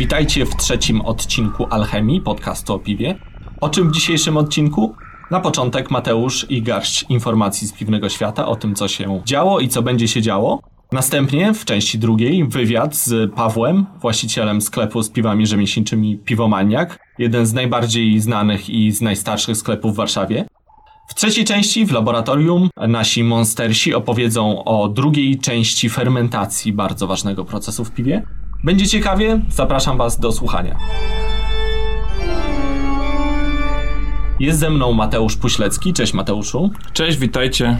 Witajcie 0.00 0.46
w 0.46 0.56
trzecim 0.56 1.00
odcinku 1.00 1.66
Alchemii, 1.70 2.20
podcastu 2.20 2.74
o 2.74 2.78
piwie. 2.78 3.18
O 3.60 3.68
czym 3.68 3.88
w 3.88 3.92
dzisiejszym 3.92 4.36
odcinku? 4.36 4.94
Na 5.30 5.40
początek 5.40 5.90
Mateusz 5.90 6.46
i 6.50 6.62
garść 6.62 7.04
informacji 7.08 7.68
z 7.68 7.72
piwnego 7.72 8.08
świata 8.08 8.46
o 8.46 8.56
tym, 8.56 8.74
co 8.74 8.88
się 8.88 9.22
działo 9.24 9.60
i 9.60 9.68
co 9.68 9.82
będzie 9.82 10.08
się 10.08 10.22
działo. 10.22 10.60
Następnie 10.92 11.54
w 11.54 11.64
części 11.64 11.98
drugiej 11.98 12.48
wywiad 12.48 12.96
z 12.96 13.34
Pawłem, 13.34 13.86
właścicielem 14.00 14.60
sklepu 14.60 15.02
z 15.02 15.10
piwami 15.10 15.46
rzemieślniczymi 15.46 16.18
Piwomaniak, 16.18 16.98
jeden 17.18 17.46
z 17.46 17.52
najbardziej 17.52 18.20
znanych 18.20 18.70
i 18.70 18.92
z 18.92 19.00
najstarszych 19.00 19.56
sklepów 19.56 19.92
w 19.92 19.96
Warszawie. 19.96 20.46
W 21.08 21.14
trzeciej 21.14 21.44
części 21.44 21.86
w 21.86 21.92
laboratorium 21.92 22.68
nasi 22.88 23.24
monstersi 23.24 23.94
opowiedzą 23.94 24.64
o 24.64 24.88
drugiej 24.88 25.38
części 25.38 25.90
fermentacji 25.90 26.72
bardzo 26.72 27.06
ważnego 27.06 27.44
procesu 27.44 27.84
w 27.84 27.90
piwie. 27.90 28.22
Będzie 28.64 28.86
ciekawie, 28.86 29.40
zapraszam 29.50 29.98
Was 29.98 30.20
do 30.20 30.32
słuchania. 30.32 30.76
Jest 34.40 34.58
ze 34.58 34.70
mną 34.70 34.92
Mateusz 34.92 35.36
Puślecki. 35.36 35.92
Cześć 35.92 36.14
Mateuszu. 36.14 36.70
Cześć, 36.92 37.18
witajcie. 37.18 37.78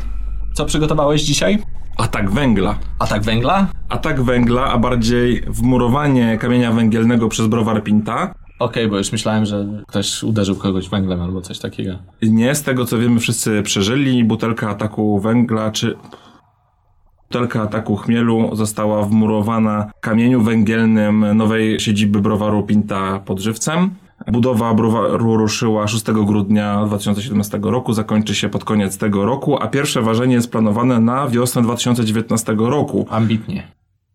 Co 0.53 0.65
przygotowałeś 0.65 1.23
dzisiaj? 1.23 1.59
Atak 1.97 2.31
węgla. 2.31 2.79
Atak 2.99 3.23
węgla? 3.23 3.67
Atak 3.89 4.23
węgla, 4.23 4.65
a 4.65 4.79
bardziej 4.79 5.43
wmurowanie 5.47 6.39
kamienia 6.39 6.73
węgielnego 6.73 7.29
przez 7.29 7.47
browar 7.47 7.83
Pinta. 7.83 8.35
Okej, 8.59 8.89
bo 8.89 8.99
już 8.99 9.13
myślałem, 9.13 9.47
że 9.47 9.67
ktoś 9.89 10.23
uderzył 10.23 10.57
kogoś 10.57 10.89
węglem 10.89 11.21
albo 11.23 11.41
coś 11.41 11.59
takiego. 11.59 11.93
Nie, 12.23 12.55
z 12.55 12.63
tego 12.63 12.85
co 12.85 12.99
wiemy 12.99 13.21
wszyscy 13.21 13.63
przeżyli. 13.63 14.25
Butelka 14.25 14.71
ataku 14.71 15.21
węgla, 15.21 15.71
czy... 15.71 15.97
Butelka 17.33 17.63
ataku 17.63 17.97
chmielu 17.97 18.57
została 18.57 19.03
wmurowana 19.03 19.91
kamieniu 20.01 20.43
węgielnym 20.43 21.37
nowej 21.37 21.81
siedziby 21.81 22.21
browaru 22.21 22.63
Pinta 22.63 23.19
pod 23.19 23.41
Żywcem. 23.41 23.91
Budowa 24.27 24.75
browaru 24.75 25.37
ruszyła 25.37 25.89
6 25.89 26.05
grudnia 26.05 26.87
2017 26.87 27.61
roku, 27.63 27.93
zakończy 27.93 28.35
się 28.35 28.49
pod 28.49 28.65
koniec 28.65 28.99
tego 28.99 29.25
roku, 29.25 29.63
a 29.63 29.69
pierwsze 29.69 30.03
ważenie 30.03 30.35
jest 30.35 30.51
planowane 30.51 31.01
na 31.01 31.29
wiosnę 31.29 31.63
2019 31.63 32.55
roku. 32.59 33.07
Ambitnie. 33.11 33.63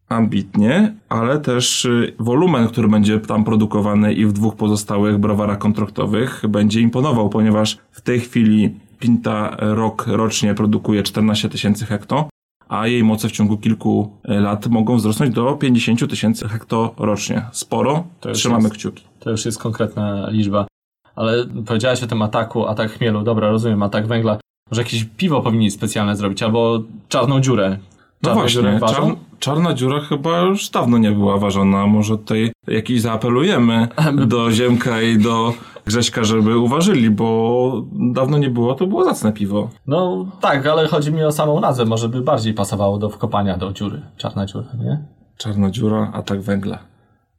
Ambitnie, 0.10 0.96
ale 1.10 1.40
też 1.40 1.86
y, 1.86 2.16
wolumen, 2.20 2.68
który 2.68 2.88
będzie 2.88 3.20
tam 3.20 3.44
produkowany 3.44 4.14
i 4.14 4.26
w 4.26 4.34
dwóch 4.34 4.56
pozostałych 4.56 5.18
browarach 5.18 5.58
kontraktowych 5.58 6.44
będzie 6.50 6.82
imponował, 6.82 7.30
ponieważ 7.30 7.78
w 7.92 8.02
tej 8.02 8.20
chwili 8.20 8.80
Pinta 9.00 9.56
rok 9.60 10.06
rocznie 10.08 10.54
produkuje 10.54 11.04
14 11.04 11.50
tysięcy 11.50 11.86
hekto, 11.86 12.30
a 12.70 12.88
jej 12.88 13.04
moce 13.04 13.30
w 13.30 13.32
ciągu 13.32 13.58
kilku 13.58 14.12
y, 14.30 14.40
lat 14.40 14.68
mogą 14.68 14.98
wzrosnąć 14.98 15.36
do 15.36 15.54
50 15.54 16.10
tysięcy 16.10 16.48
hekto 16.48 16.94
rocznie. 16.98 17.46
Sporo, 17.52 18.04
trzymamy 18.34 18.64
jest- 18.64 18.76
kciuki. 18.76 19.04
To 19.20 19.32
już 19.32 19.46
jest 19.46 19.60
konkretna 19.60 20.30
liczba. 20.30 20.68
Ale 21.16 21.46
powiedziałeś 21.66 22.04
o 22.04 22.08
tym 22.08 22.22
ataku, 22.22 22.68
atak 22.68 22.92
chmielu. 22.92 23.24
Dobra, 23.24 23.50
rozumiem, 23.52 23.84
atak 23.84 24.08
węgla. 24.08 24.38
Może 24.72 24.82
jakieś 24.82 25.04
piwo 25.18 25.42
powinni 25.42 25.72
specjalne 25.72 26.16
zrobić, 26.16 26.44
albo 26.44 26.80
czarną 27.10 27.40
dziurę. 27.42 27.78
No 28.24 28.30
Czarne 28.30 28.42
właśnie, 28.42 28.80
czar, 28.80 29.04
czarna 29.40 29.74
dziura 29.74 30.00
chyba 30.00 30.40
już 30.42 30.70
dawno 30.70 30.98
nie 30.98 31.12
była 31.12 31.38
ważona. 31.38 31.88
Może 31.88 32.18
tutaj 32.18 32.52
jakiś 32.68 33.02
zaapelujemy 33.02 33.88
do 34.28 34.52
Ziemka 34.52 35.02
i 35.02 35.18
do 35.18 35.54
Grześka, 35.86 36.24
żeby 36.24 36.58
uważyli, 36.58 37.10
bo 37.10 37.84
dawno 37.92 38.38
nie 38.38 38.50
było, 38.50 38.76
to 38.76 38.88
było 38.88 39.04
zacne 39.04 39.34
piwo. 39.34 39.70
No 39.88 40.26
tak, 40.42 40.68
ale 40.68 40.88
chodzi 40.88 41.12
mi 41.12 41.24
o 41.24 41.32
samą 41.32 41.60
nazwę. 41.60 41.86
Może 41.86 42.10
by 42.10 42.22
bardziej 42.22 42.54
pasowało 42.54 42.98
do 42.98 43.10
wkopania 43.10 43.58
do 43.58 43.74
dziury. 43.74 44.02
Czarna 44.18 44.46
dziura, 44.46 44.68
nie? 44.80 45.06
Czarna 45.38 45.72
dziura, 45.72 46.12
atak 46.14 46.42
węgla. 46.42 46.80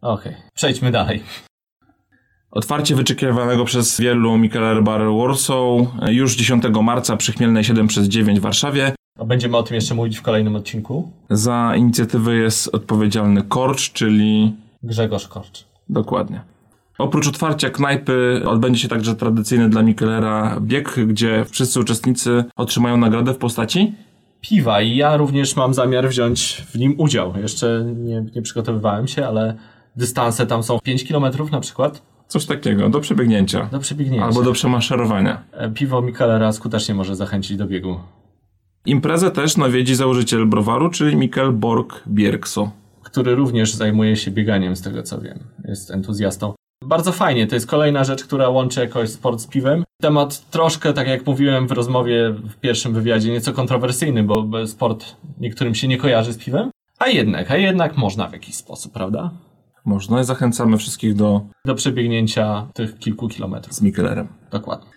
Okej, 0.01 0.35
przejdźmy 0.55 0.91
dalej. 0.91 1.23
Otwarcie 2.51 2.95
wyczekiwanego 2.95 3.65
przez 3.65 4.01
wielu 4.01 4.39
Mikeler 4.39 4.83
Bar 4.83 5.03
Warsaw 5.19 5.57
już 6.09 6.37
10 6.37 6.65
marca 6.83 7.17
przy 7.17 7.33
Chmielnej 7.33 7.65
7 7.65 7.87
przez 7.87 8.09
9 8.09 8.39
w 8.39 8.43
Warszawie. 8.43 8.93
A 9.19 9.25
Będziemy 9.25 9.57
o 9.57 9.63
tym 9.63 9.75
jeszcze 9.75 9.95
mówić 9.95 10.19
w 10.19 10.23
kolejnym 10.23 10.57
odcinku. 10.57 11.11
Za 11.31 11.73
inicjatywę 11.77 12.35
jest 12.35 12.75
odpowiedzialny 12.75 13.43
Korcz, 13.43 13.93
czyli 13.93 14.55
Grzegorz 14.83 15.29
Korcz. 15.29 15.65
Dokładnie. 15.89 16.41
Oprócz 16.99 17.29
otwarcia 17.29 17.71
knajpy 17.71 18.43
odbędzie 18.47 18.81
się 18.81 18.89
także 18.89 19.15
tradycyjny 19.15 19.69
dla 19.69 19.83
Mikelera 19.83 20.61
bieg, 20.61 20.95
gdzie 21.07 21.45
wszyscy 21.51 21.81
uczestnicy 21.81 22.45
otrzymają 22.57 22.97
nagrodę 22.97 23.35
w 23.35 23.39
postaci 23.39 23.93
Piwa 24.41 24.81
i 24.81 24.97
ja 24.97 25.17
również 25.17 25.57
mam 25.57 25.75
zamiar 25.75 26.09
wziąć 26.09 26.65
w 26.69 26.79
nim 26.79 26.95
udział. 26.99 27.35
Jeszcze 27.43 27.85
nie, 27.97 28.25
nie 28.35 28.43
przygotowywałem 28.43 29.09
się, 29.09 29.27
ale 29.27 29.57
dystanse 29.97 30.47
tam 30.47 30.63
są 30.63 30.79
5 30.85 31.05
km 31.09 31.25
na 31.53 31.61
przykład 31.61 32.03
coś 32.29 32.47
takiego 32.47 32.89
do 32.89 33.01
przebiegnięcia 33.01 33.69
do 33.73 33.79
przebiegnięcia. 33.79 34.27
albo 34.27 34.43
do 34.43 34.53
przemaszerowania. 34.53 35.43
E, 35.53 35.71
Piwo 35.71 36.03
Mikelera 36.03 36.53
skutecznie 36.53 36.95
może 36.95 37.17
zachęcić 37.17 37.57
do 37.57 37.67
biegu. 37.67 38.01
Imprezę 38.87 39.31
też 39.31 39.57
nawiedzi 39.57 39.95
założyciel 39.95 40.47
browaru, 40.47 40.91
czyli 40.91 41.17
Mikkel 41.17 41.53
Borg 41.53 42.03
Bierkso. 42.09 42.71
który 43.03 43.35
również 43.35 43.75
zajmuje 43.75 44.17
się 44.17 44.31
bieganiem, 44.31 44.77
z 44.77 44.83
tego 44.83 45.03
co 45.03 45.21
wiem. 45.21 45.39
Jest 45.65 45.91
entuzjastą. 45.91 46.55
Bardzo 46.85 47.13
fajnie, 47.13 47.47
to 47.47 47.55
jest 47.55 47.67
kolejna 47.67 48.05
rzecz, 48.05 48.25
która 48.25 48.49
łączy 48.49 48.81
jakoś 48.81 49.11
sport 49.11 49.41
z 49.41 49.47
piwem. 49.47 49.85
Temat 50.01 50.51
troszkę, 50.51 50.93
tak 50.93 51.09
jak 51.09 51.27
mówiłem 51.27 51.69
w 51.69 51.73
rozmowie 51.73 52.31
w 52.31 52.55
pierwszym 52.55 52.95
wywiadzie, 52.95 53.33
nieco 53.33 53.53
kontrowersyjny, 53.53 54.23
bo 54.23 54.67
sport 54.67 55.17
niektórym 55.41 55.75
się 55.75 55.89
nie 55.89 55.99
kojarzy 55.99 56.33
z 56.33 56.39
piwem. 56.39 56.71
A 56.99 57.09
jednak, 57.09 57.51
a 57.51 57.57
jednak 57.57 57.97
można 57.97 58.29
w 58.29 58.33
jakiś 58.33 58.55
sposób, 58.55 58.93
prawda? 58.93 59.31
Można 59.85 60.21
i 60.21 60.25
zachęcamy 60.25 60.79
wszystkich 60.79 61.15
do 61.15 61.41
Do 61.65 61.75
przebiegnięcia 61.75 62.67
tych 62.75 62.99
kilku 62.99 63.29
kilometrów. 63.29 63.75
z 63.75 63.83
Mikkelerem. 63.83 64.29
Dokładnie. 64.51 64.91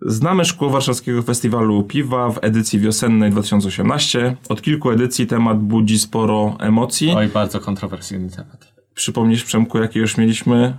Znamy 0.00 0.44
szkło 0.44 0.70
Warszawskiego 0.70 1.22
Festiwalu 1.22 1.82
Piwa 1.82 2.30
w 2.30 2.38
edycji 2.44 2.78
wiosennej 2.78 3.30
2018. 3.30 4.36
Od 4.48 4.62
kilku 4.62 4.90
edycji 4.90 5.26
temat 5.26 5.58
budzi 5.58 5.98
sporo 5.98 6.56
emocji. 6.60 7.12
Oj, 7.16 7.28
bardzo 7.28 7.60
kontrowersyjny 7.60 8.30
temat. 8.30 8.72
Przypomnisz 8.94 9.44
Przemku, 9.44 9.78
jakie 9.78 10.00
już 10.00 10.16
mieliśmy 10.16 10.76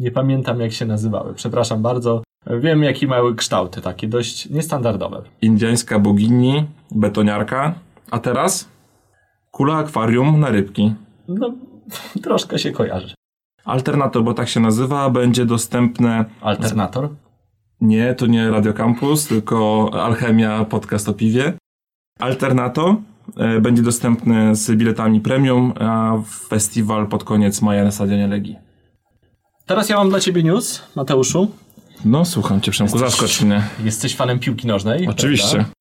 Nie 0.00 0.10
pamiętam 0.10 0.60
jak 0.60 0.72
się 0.72 0.86
nazywały, 0.86 1.34
przepraszam 1.34 1.82
bardzo. 1.82 2.22
Wiem 2.46 2.82
jakie 2.82 3.06
mają 3.06 3.34
kształty, 3.34 3.80
takie 3.80 4.08
dość 4.08 4.50
niestandardowe. 4.50 5.22
Indiańska 5.42 5.98
bogini, 5.98 6.66
betoniarka, 6.90 7.74
a 8.10 8.18
teraz 8.18 8.68
kula 9.50 9.76
akwarium 9.76 10.40
na 10.40 10.50
rybki. 10.50 10.94
No, 11.28 11.52
troszkę 12.22 12.58
się 12.58 12.72
kojarzy. 12.72 13.14
Alternator, 13.64 14.24
bo 14.24 14.34
tak 14.34 14.48
się 14.48 14.60
nazywa, 14.60 15.10
będzie 15.10 15.46
dostępne. 15.46 16.24
Alternator? 16.40 17.08
Nie, 17.80 18.14
to 18.14 18.26
nie 18.26 18.50
Radio 18.50 18.72
Campus, 18.72 19.26
tylko 19.26 19.90
Alchemia, 19.92 20.64
podcast 20.64 21.08
o 21.08 21.12
piwie. 21.12 21.52
Alternator 22.18 22.94
e, 23.36 23.60
będzie 23.60 23.82
dostępny 23.82 24.54
z 24.54 24.70
biletami 24.70 25.20
premium, 25.20 25.72
a 25.80 26.18
festiwal 26.48 27.06
pod 27.06 27.24
koniec 27.24 27.62
maja 27.62 27.84
na 27.84 27.90
Stadionie 27.90 28.26
Legii. 28.26 28.69
Teraz 29.70 29.88
ja 29.88 29.96
mam 29.96 30.10
dla 30.10 30.20
ciebie 30.20 30.42
news, 30.42 30.82
Mateuszu. 30.96 31.50
No, 32.04 32.24
słucham 32.24 32.60
cię, 32.60 32.72
Przemku, 32.72 32.98
zaskocz 32.98 33.42
mnie. 33.42 33.62
Jesteś 33.84 34.16
fanem 34.16 34.38
piłki 34.38 34.66
nożnej. 34.66 35.08
Oczywiście. 35.08 35.50
prawda? 35.50 35.72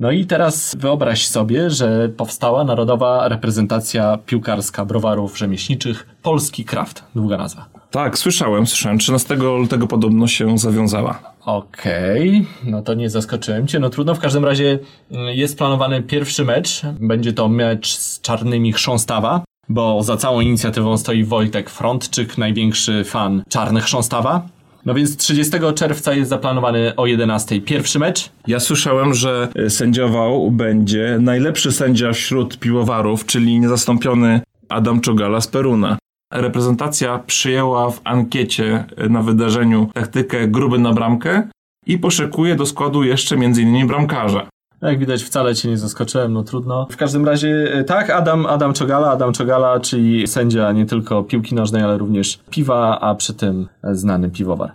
No 0.00 0.10
i 0.10 0.26
teraz 0.26 0.76
wyobraź 0.78 1.26
sobie, 1.26 1.70
że 1.70 2.08
powstała 2.08 2.64
narodowa 2.64 3.28
reprezentacja 3.28 4.18
piłkarska 4.26 4.84
browarów 4.84 5.38
rzemieślniczych 5.38 6.06
Polski 6.22 6.64
Kraft. 6.64 7.04
Długa 7.14 7.36
nazwa. 7.36 7.68
Tak, 7.90 8.18
słyszałem, 8.18 8.66
słyszałem. 8.66 8.98
13 8.98 9.34
lutego 9.34 9.86
podobno 9.86 10.26
się 10.26 10.58
zawiązała. 10.58 11.34
Okej, 11.44 12.46
no 12.64 12.82
to 12.82 12.94
nie 12.94 13.10
zaskoczyłem 13.10 13.66
cię. 13.66 13.78
No 13.78 13.90
trudno, 13.90 14.14
w 14.14 14.20
każdym 14.20 14.44
razie 14.44 14.78
mm, 15.10 15.36
jest 15.36 15.58
planowany 15.58 16.02
pierwszy 16.02 16.44
mecz. 16.44 16.82
Będzie 17.00 17.32
to 17.32 17.48
mecz 17.48 17.96
z 17.96 18.20
czarnymi 18.20 18.72
chrząstawa, 18.72 19.44
bo 19.68 20.02
za 20.02 20.16
całą 20.16 20.40
inicjatywą 20.40 20.96
stoi 20.96 21.24
Wojtek 21.24 21.70
Frontczyk, 21.70 22.38
największy 22.38 23.04
fan 23.04 23.42
czarnych 23.48 23.84
chrząstawa. 23.84 24.42
No 24.86 24.94
więc 24.94 25.16
30 25.16 25.52
czerwca 25.74 26.14
jest 26.14 26.30
zaplanowany 26.30 26.96
o 26.96 27.06
11 27.06 27.60
pierwszy 27.60 27.98
mecz. 27.98 28.30
Ja 28.46 28.60
słyszałem, 28.60 29.14
że 29.14 29.48
e, 29.54 29.70
sędziował 29.70 30.50
będzie 30.50 31.18
najlepszy 31.20 31.72
sędzia 31.72 32.12
wśród 32.12 32.58
piłowarów, 32.58 33.26
czyli 33.26 33.60
niezastąpiony 33.60 34.40
Adam 34.68 35.00
Czogala 35.00 35.40
z 35.40 35.48
Peruna. 35.48 35.98
Reprezentacja 36.32 37.18
przyjęła 37.18 37.90
w 37.90 38.00
ankiecie 38.04 38.84
e, 38.96 39.08
na 39.08 39.22
wydarzeniu 39.22 39.90
taktykę 39.94 40.48
gruby 40.48 40.78
na 40.78 40.92
bramkę 40.92 41.48
i 41.86 41.98
poszykuje 41.98 42.56
do 42.56 42.66
składu 42.66 43.04
jeszcze 43.04 43.34
m.in. 43.34 43.86
bramkarza. 43.86 44.48
Jak 44.82 44.98
widać, 44.98 45.22
wcale 45.22 45.54
cię 45.54 45.68
nie 45.68 45.78
zaskoczyłem, 45.78 46.32
no 46.32 46.42
trudno. 46.42 46.86
W 46.90 46.96
każdym 46.96 47.24
razie, 47.26 47.72
e, 47.74 47.84
tak, 47.84 48.10
Adam, 48.10 48.46
Adam 48.46 48.72
Czogala, 48.72 49.10
Adam 49.10 49.32
Czogala, 49.32 49.80
czyli 49.80 50.26
sędzia 50.26 50.72
nie 50.72 50.86
tylko 50.86 51.22
piłki 51.24 51.54
nożnej, 51.54 51.82
ale 51.82 51.98
również 51.98 52.38
piwa, 52.50 53.00
a 53.00 53.14
przy 53.14 53.34
tym 53.34 53.68
znany 53.92 54.30
piwowar. 54.30 54.72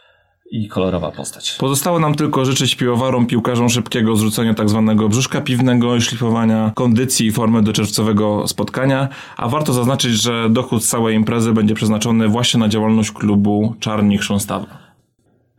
i 0.54 0.68
kolorowa 0.68 1.12
postać. 1.12 1.56
Pozostało 1.60 2.00
nam 2.00 2.16
tylko 2.16 2.46
życzyć 2.46 2.76
piłowarom, 2.76 3.28
piłkarzom 3.28 3.70
szybkiego 3.70 4.16
zrzucenia 4.16 4.54
tak 4.54 4.70
zwanego 4.70 5.10
brzuszka 5.10 5.42
piwnego 5.42 5.96
i 5.96 6.02
szlifowania 6.02 6.72
kondycji 6.76 7.28
i 7.28 7.32
formy 7.32 7.64
do 7.64 7.74
czerwcowego 7.74 8.48
spotkania, 8.48 9.10
a 9.38 9.50
warto 9.50 9.74
zaznaczyć, 9.74 10.12
że 10.12 10.50
dochód 10.50 10.84
z 10.84 10.90
całej 10.90 11.16
imprezy 11.16 11.54
będzie 11.54 11.76
przeznaczony 11.76 12.28
właśnie 12.28 12.60
na 12.60 12.70
działalność 12.70 13.12
klubu 13.12 13.76
Czarni 13.80 14.18
Chrząstawa. 14.18 14.66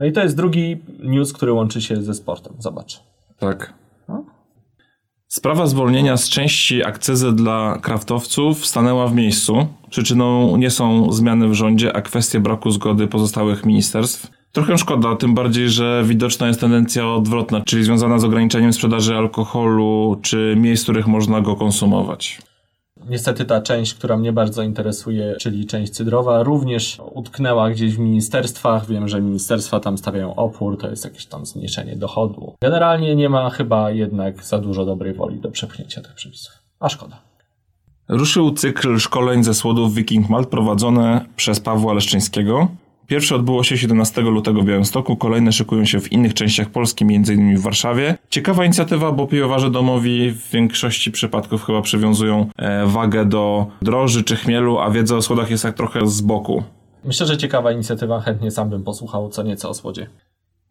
No 0.01 0.07
i 0.07 0.13
to 0.13 0.23
jest 0.23 0.37
drugi 0.37 0.77
news, 1.03 1.33
który 1.33 1.53
łączy 1.53 1.83
się 1.83 2.03
ze 2.03 2.15
sportem. 2.15 2.53
Zobacz. 2.59 3.01
Tak. 3.39 3.82
Sprawa 5.33 5.67
zwolnienia 5.67 6.17
z 6.17 6.29
części 6.29 6.85
akcyzy 6.85 7.33
dla 7.33 7.79
kraftowców 7.83 8.67
stanęła 8.67 9.07
w 9.07 9.15
miejscu. 9.15 9.67
Przyczyną 9.91 10.57
nie 10.57 10.71
są 10.71 11.13
zmiany 11.13 11.49
w 11.49 11.55
rządzie, 11.55 11.97
a 11.97 12.03
kwestie 12.03 12.41
braku 12.41 12.71
zgody 12.71 13.07
pozostałych 13.07 13.67
ministerstw. 13.67 14.31
Trochę 14.53 14.79
szkoda, 14.79 15.17
tym 15.17 15.35
bardziej, 15.35 15.69
że 15.69 16.03
widoczna 16.07 16.49
jest 16.49 16.61
tendencja 16.61 17.09
odwrotna, 17.09 17.61
czyli 17.61 17.85
związana 17.85 18.19
z 18.19 18.25
ograniczeniem 18.25 18.73
sprzedaży 18.73 19.17
alkoholu 19.17 20.19
czy 20.23 20.55
miejsc, 20.59 20.83
w 20.83 20.87
których 20.87 21.07
można 21.07 21.41
go 21.41 21.57
konsumować. 21.57 22.39
Niestety 23.09 23.45
ta 23.45 23.61
część, 23.61 23.95
która 23.95 24.17
mnie 24.17 24.33
bardzo 24.33 24.63
interesuje, 24.63 25.37
czyli 25.41 25.67
część 25.67 25.93
cydrowa, 25.93 26.43
również 26.43 26.99
utknęła 27.15 27.71
gdzieś 27.71 27.97
w 27.97 27.99
ministerstwach. 27.99 28.87
Wiem, 28.87 29.09
że 29.09 29.21
ministerstwa 29.21 29.81
tam 29.81 29.99
stawiają 29.99 30.35
opór, 30.35 30.79
to 30.79 30.91
jest 30.91 31.05
jakieś 31.05 31.27
tam 31.27 31.47
zmniejszenie 31.47 31.97
dochodu. 31.97 32.55
Generalnie 32.63 33.17
nie 33.17 33.29
ma 33.29 33.51
chyba 33.51 33.91
jednak 33.91 34.45
za 34.45 34.59
dużo 34.59 34.85
dobrej 34.85 35.15
woli 35.15 35.41
do 35.41 35.51
przepchnięcia 35.51 36.01
tych 36.01 36.15
przepisów. 36.15 36.55
A 36.81 36.89
szkoda. 36.89 37.33
Ruszył 38.09 38.53
cykl 38.53 38.99
szkoleń 38.99 39.45
ze 39.45 39.55
słodów 39.55 39.95
Viking 39.95 40.29
Malt 40.29 40.49
prowadzone 40.49 41.25
przez 41.37 41.61
Pawła 41.61 41.93
Leszczyńskiego. 41.93 42.69
Pierwsze 43.13 43.37
odbyło 43.37 43.65
się 43.65 43.79
17 43.79 44.23
lutego 44.23 44.63
w 44.63 44.65
Białymstoku, 44.65 45.17
kolejne 45.17 45.53
szykują 45.53 45.85
się 45.85 46.01
w 46.01 46.13
innych 46.13 46.35
częściach 46.35 46.71
Polski, 46.71 47.05
m.in. 47.05 47.57
w 47.57 47.61
Warszawie. 47.61 48.19
Ciekawa 48.31 48.65
inicjatywa, 48.65 49.13
bo 49.13 49.27
piwowarze 49.27 49.71
domowi 49.71 50.31
w 50.31 50.51
większości 50.51 51.11
przypadków 51.11 51.65
chyba 51.65 51.83
przywiązują 51.83 52.47
e, 52.57 52.87
wagę 52.87 53.25
do 53.25 53.67
droży 53.83 54.25
czy 54.25 54.37
chmielu, 54.37 54.79
a 54.79 54.91
wiedza 54.91 55.17
o 55.17 55.23
słodach 55.23 55.51
jest 55.51 55.63
tak 55.63 55.77
trochę 55.77 56.07
z 56.07 56.21
boku. 56.21 56.63
Myślę, 57.05 57.27
że 57.27 57.37
ciekawa 57.37 57.73
inicjatywa, 57.73 58.21
chętnie 58.21 58.51
sam 58.51 58.71
bym 58.71 58.83
posłuchał 58.85 59.29
co 59.29 59.43
nieco 59.43 59.69
o 59.71 59.75
słodzie. 59.75 60.07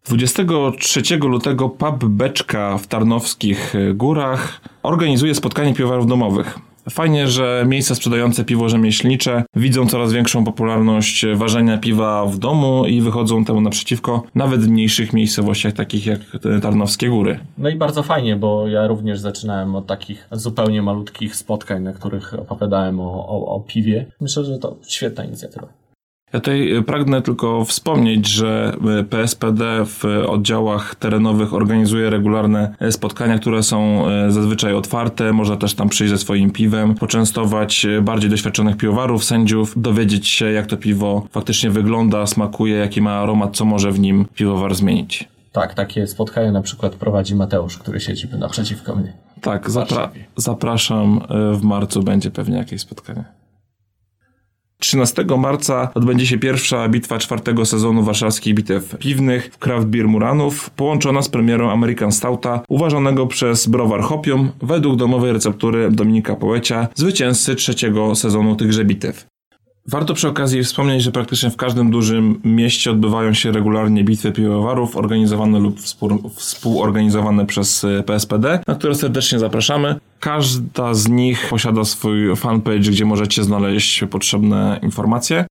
23 0.06 1.18
lutego 1.18 1.70
pub 1.70 2.06
Beczka 2.06 2.78
w 2.78 2.88
Tarnowskich 2.88 3.74
Górach 3.94 4.62
organizuje 4.84 5.36
spotkanie 5.36 5.74
piwowarów 5.74 6.08
domowych. 6.08 6.60
Fajnie, 6.89 7.28
że 7.28 7.66
miejsca 7.68 7.95
sprzedające 7.95 8.45
piwo 8.45 8.69
rzemieślnicze 8.69 9.44
widzą 9.56 9.88
coraz 9.88 10.13
większą 10.13 10.44
popularność 10.44 11.25
ważenia 11.36 11.78
piwa 11.78 12.25
w 12.25 12.38
domu 12.38 12.86
i 12.86 13.01
wychodzą 13.01 13.45
temu 13.45 13.62
naprzeciwko 13.62 14.24
nawet 14.36 14.62
w 14.62 14.69
mniejszych 14.69 15.13
miejscowościach 15.13 15.74
takich 15.74 16.06
jak 16.06 16.19
Tarnowskie 16.62 17.10
Góry. 17.10 17.39
No 17.57 17.69
i 17.69 17.75
bardzo 17.75 18.04
fajnie, 18.04 18.36
bo 18.36 18.68
ja 18.68 18.88
również 18.88 19.19
zaczynałem 19.19 19.75
od 19.75 19.88
takich 19.88 20.28
zupełnie 20.31 20.81
malutkich 20.81 21.36
spotkań, 21.36 21.83
na 21.83 21.94
których 21.94 22.33
opowiadałem 22.33 23.00
o, 23.00 23.28
o, 23.28 23.56
o 23.56 23.60
piwie. 23.60 24.06
Myślę, 24.22 24.44
że 24.44 24.57
to 24.57 24.75
świetna 24.88 25.25
inicjatywa. 25.25 25.81
Ja 26.33 26.39
tutaj 26.39 26.83
pragnę 26.86 27.22
tylko 27.22 27.66
wspomnieć, 27.66 28.28
że 28.28 28.75
PSPD 29.10 29.86
w 29.86 30.06
oddziałach 30.28 30.95
terenowych 30.95 31.54
organizuje 31.54 32.10
regularne 32.10 32.75
spotkania, 32.92 33.39
które 33.39 33.63
są 33.63 34.04
zazwyczaj 34.30 34.74
otwarte. 34.74 35.33
Można 35.33 35.57
też 35.57 35.74
tam 35.74 35.89
przyjść 35.89 36.12
ze 36.12 36.18
swoim 36.18 36.51
piwem, 36.51 36.95
poczęstować 36.95 37.88
bardziej 38.01 38.30
doświadczonych 38.30 38.78
piwowarów, 38.78 39.24
sędziów, 39.24 39.74
dowiedzieć 39.78 40.28
się, 40.28 40.51
jak 40.51 40.66
to 40.66 40.78
piwo 40.78 41.28
faktycznie 41.31 41.69
wygląda, 41.69 42.28
smakuje, 42.28 42.75
jaki 42.75 43.01
ma 43.01 43.12
aromat, 43.12 43.57
co 43.57 43.66
może 43.66 43.92
w 43.92 44.00
nim 44.00 44.25
piwowar 44.36 44.75
zmienić. 44.75 45.28
Tak, 45.51 45.74
takie 45.74 46.07
spotkanie 46.07 46.51
na 46.51 46.62
przykład 46.62 46.95
prowadzi 46.95 47.36
Mateusz, 47.36 47.78
który 47.78 48.00
siedzi 48.00 48.28
naprzeciwko 48.39 48.95
mnie. 48.95 49.13
Tak, 49.42 49.69
zapra 49.69 50.10
zapraszam. 50.36 51.22
W 51.54 51.63
marcu 51.63 52.04
będzie 52.04 52.31
pewnie 52.31 52.57
jakieś 52.57 52.81
spotkanie. 52.81 53.24
13 54.81 55.25
marca 55.38 55.89
odbędzie 55.94 56.28
się 56.28 56.38
pierwsza 56.38 56.89
bitwa 56.89 57.18
czwartego 57.18 57.66
sezonu 57.66 58.04
warszawskich 58.04 58.56
bitew 58.56 58.98
piwnych 59.00 59.50
w 59.54 59.57
Craft 59.57 59.88
Beer 59.88 60.07
Muranów, 60.07 60.69
połączona 60.69 61.22
z 61.22 61.30
premierą 61.30 61.72
American 61.72 62.12
Stouta, 62.12 62.62
uważanego 62.69 63.28
przez 63.28 63.68
browar 63.68 64.01
Hopium 64.01 64.51
według 64.62 64.95
domowej 64.95 65.33
receptury 65.33 65.92
Dominika 65.92 66.36
Poecia, 66.36 66.88
zwycięzcy 66.95 67.56
trzeciego 67.56 68.16
sezonu 68.16 68.56
tychże 68.56 68.86
bitew. 68.86 69.31
Warto 69.88 70.13
przy 70.13 70.28
okazji 70.28 70.63
wspomnieć, 70.63 71.04
że 71.04 71.12
praktycznie 71.12 71.50
w 71.50 71.57
każdym 71.57 71.92
dużym 71.92 72.42
mieście 72.44 72.92
odbywają 72.92 73.33
się 73.33 73.51
regularnie 73.51 74.04
bitwy 74.04 74.31
piwowarów, 74.31 74.98
organizowane 74.98 75.60
lub 75.60 75.80
współorganizowane 76.36 77.45
przez 77.45 77.86
PSPD, 78.06 78.60
na 78.68 78.75
które 78.75 78.95
serdecznie 78.95 79.39
zapraszamy. 79.39 79.95
Każda 80.19 80.94
z 80.94 81.10
nich 81.10 81.48
posiada 81.50 81.83
swój 81.83 82.36
fanpage, 82.36 82.80
gdzie 82.80 83.06
możecie 83.06 83.44
znaleźć 83.44 84.04
potrzebne 84.10 84.80
informacje. 84.83 85.45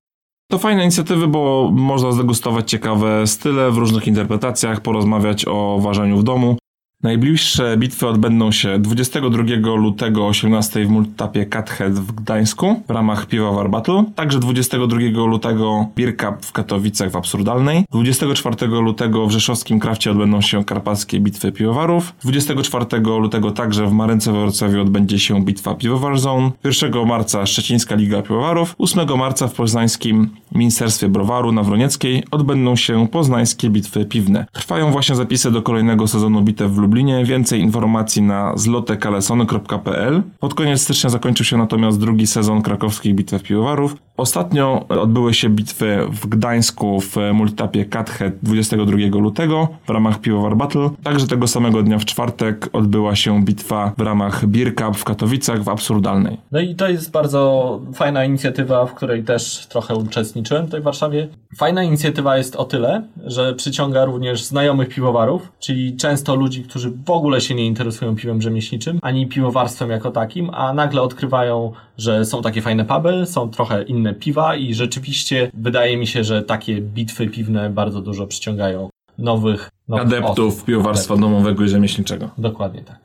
To 0.51 0.57
fajne 0.57 0.83
inicjatywy, 0.83 1.27
bo 1.27 1.71
można 1.73 2.11
zdegustować 2.11 2.69
ciekawe 2.69 3.27
style 3.27 3.71
w 3.71 3.77
różnych 3.77 4.07
interpretacjach, 4.07 4.81
porozmawiać 4.81 5.45
o 5.47 5.79
ważeniu 5.81 6.17
w 6.17 6.23
domu. 6.23 6.57
Najbliższe 7.03 7.77
bitwy 7.77 8.07
odbędą 8.07 8.51
się 8.51 8.79
22 8.79 9.43
lutego 9.75 10.23
o 10.25 10.27
18 10.27 10.85
w 10.85 10.89
multitapie 10.89 11.45
Cathead 11.45 11.93
w 11.93 12.11
Gdańsku 12.11 12.83
w 12.87 12.89
ramach 12.89 13.25
Piwowar 13.25 13.69
Battle, 13.69 14.03
także 14.15 14.39
22 14.39 14.97
lutego 15.25 15.87
Beer 15.95 16.17
Cup 16.17 16.45
w 16.45 16.51
Katowicach 16.51 17.11
w 17.11 17.15
Absurdalnej, 17.15 17.85
24 17.91 18.67
lutego 18.67 19.27
w 19.27 19.31
Rzeszowskim 19.31 19.79
Krafcie 19.79 20.11
odbędą 20.11 20.41
się 20.41 20.65
karpackie 20.65 21.19
bitwy 21.19 21.51
piwowarów, 21.51 22.13
24 22.23 22.85
lutego 22.99 23.51
także 23.51 23.87
w 23.87 23.91
Marynce 23.91 24.31
we 24.31 24.41
Wrocławiu 24.41 24.81
odbędzie 24.81 25.19
się 25.19 25.45
bitwa 25.45 25.75
Piwowar 25.75 26.19
Zone, 26.19 26.51
1 26.63 27.07
marca 27.07 27.45
Szczecińska 27.45 27.95
Liga 27.95 28.21
Piwowarów, 28.21 28.75
8 28.77 29.17
marca 29.17 29.47
w 29.47 29.53
poznańskim 29.53 30.29
Ministerstwie 30.51 31.09
Browaru 31.09 31.51
na 31.51 31.63
Wronieckiej 31.63 32.23
odbędą 32.31 32.75
się 32.75 33.07
poznańskie 33.07 33.69
bitwy 33.69 34.05
piwne. 34.05 34.45
Trwają 34.51 34.91
właśnie 34.91 35.15
zapisy 35.15 35.51
do 35.51 35.61
kolejnego 35.61 36.07
sezonu 36.07 36.41
bitew 36.41 36.71
w 36.71 36.77
Lublinie 36.77 36.90
Lublinie. 36.91 37.25
Więcej 37.25 37.59
informacji 37.59 38.21
na 38.21 38.53
zlotekalesony.pl. 38.57 40.23
Pod 40.39 40.53
koniec 40.53 40.81
stycznia 40.81 41.09
zakończył 41.09 41.45
się 41.45 41.57
natomiast 41.57 41.99
drugi 41.99 42.27
sezon 42.27 42.61
krakowskich 42.61 43.15
bitew 43.15 43.43
piwowarów. 43.43 43.95
Ostatnio 44.21 44.85
odbyły 44.89 45.33
się 45.33 45.49
bitwy 45.49 46.07
w 46.11 46.27
Gdańsku 46.27 47.01
w 47.01 47.15
multitapie 47.33 47.85
Cathead 47.85 48.33
22 48.43 48.97
lutego 49.19 49.67
w 49.87 49.89
ramach 49.89 50.19
Piwowar 50.19 50.57
Battle. 50.57 50.89
Także 51.03 51.27
tego 51.27 51.47
samego 51.47 51.83
dnia 51.83 51.99
w 51.99 52.05
czwartek 52.05 52.69
odbyła 52.73 53.15
się 53.15 53.43
bitwa 53.43 53.91
w 53.97 54.01
ramach 54.01 54.45
Beer 54.45 54.75
Cup 54.75 54.97
w 54.97 55.03
Katowicach 55.03 55.63
w 55.63 55.69
Absurdalnej. 55.69 56.37
No 56.51 56.59
i 56.59 56.75
to 56.75 56.89
jest 56.89 57.11
bardzo 57.11 57.79
fajna 57.93 58.25
inicjatywa, 58.25 58.85
w 58.85 58.93
której 58.93 59.23
też 59.23 59.67
trochę 59.67 59.95
uczestniczyłem 59.95 60.65
tutaj 60.65 60.81
w 60.81 60.83
Warszawie. 60.83 61.27
Fajna 61.57 61.83
inicjatywa 61.83 62.37
jest 62.37 62.55
o 62.55 62.65
tyle, 62.65 63.03
że 63.25 63.53
przyciąga 63.55 64.05
również 64.05 64.43
znajomych 64.43 64.89
piwowarów, 64.89 65.51
czyli 65.59 65.97
często 65.97 66.35
ludzi, 66.35 66.63
którzy 66.63 66.91
w 67.05 67.09
ogóle 67.09 67.41
się 67.41 67.55
nie 67.55 67.65
interesują 67.65 68.15
piwem 68.15 68.41
rzemieślniczym, 68.41 68.99
ani 69.01 69.27
piwowarstwem 69.27 69.89
jako 69.89 70.11
takim, 70.11 70.49
a 70.53 70.73
nagle 70.73 71.01
odkrywają, 71.01 71.71
że 71.97 72.25
są 72.25 72.41
takie 72.41 72.61
fajne 72.61 72.85
puby, 72.85 73.25
są 73.25 73.49
trochę 73.49 73.83
inne 73.83 74.10
piwa 74.13 74.55
i 74.55 74.73
rzeczywiście 74.73 75.51
wydaje 75.53 75.97
mi 75.97 76.07
się, 76.07 76.23
że 76.23 76.43
takie 76.43 76.81
bitwy 76.81 77.27
piwne 77.27 77.69
bardzo 77.69 78.01
dużo 78.01 78.27
przyciągają 78.27 78.89
nowych, 79.17 79.69
nowych 79.87 80.05
adeptów 80.07 80.53
osób. 80.53 80.65
piwowarstwa 80.65 81.13
Adeptów. 81.13 81.31
domowego 81.31 81.63
i 81.63 81.69
rzemieślniczego. 81.69 82.29
Dokładnie 82.37 82.81
tak. 82.81 82.99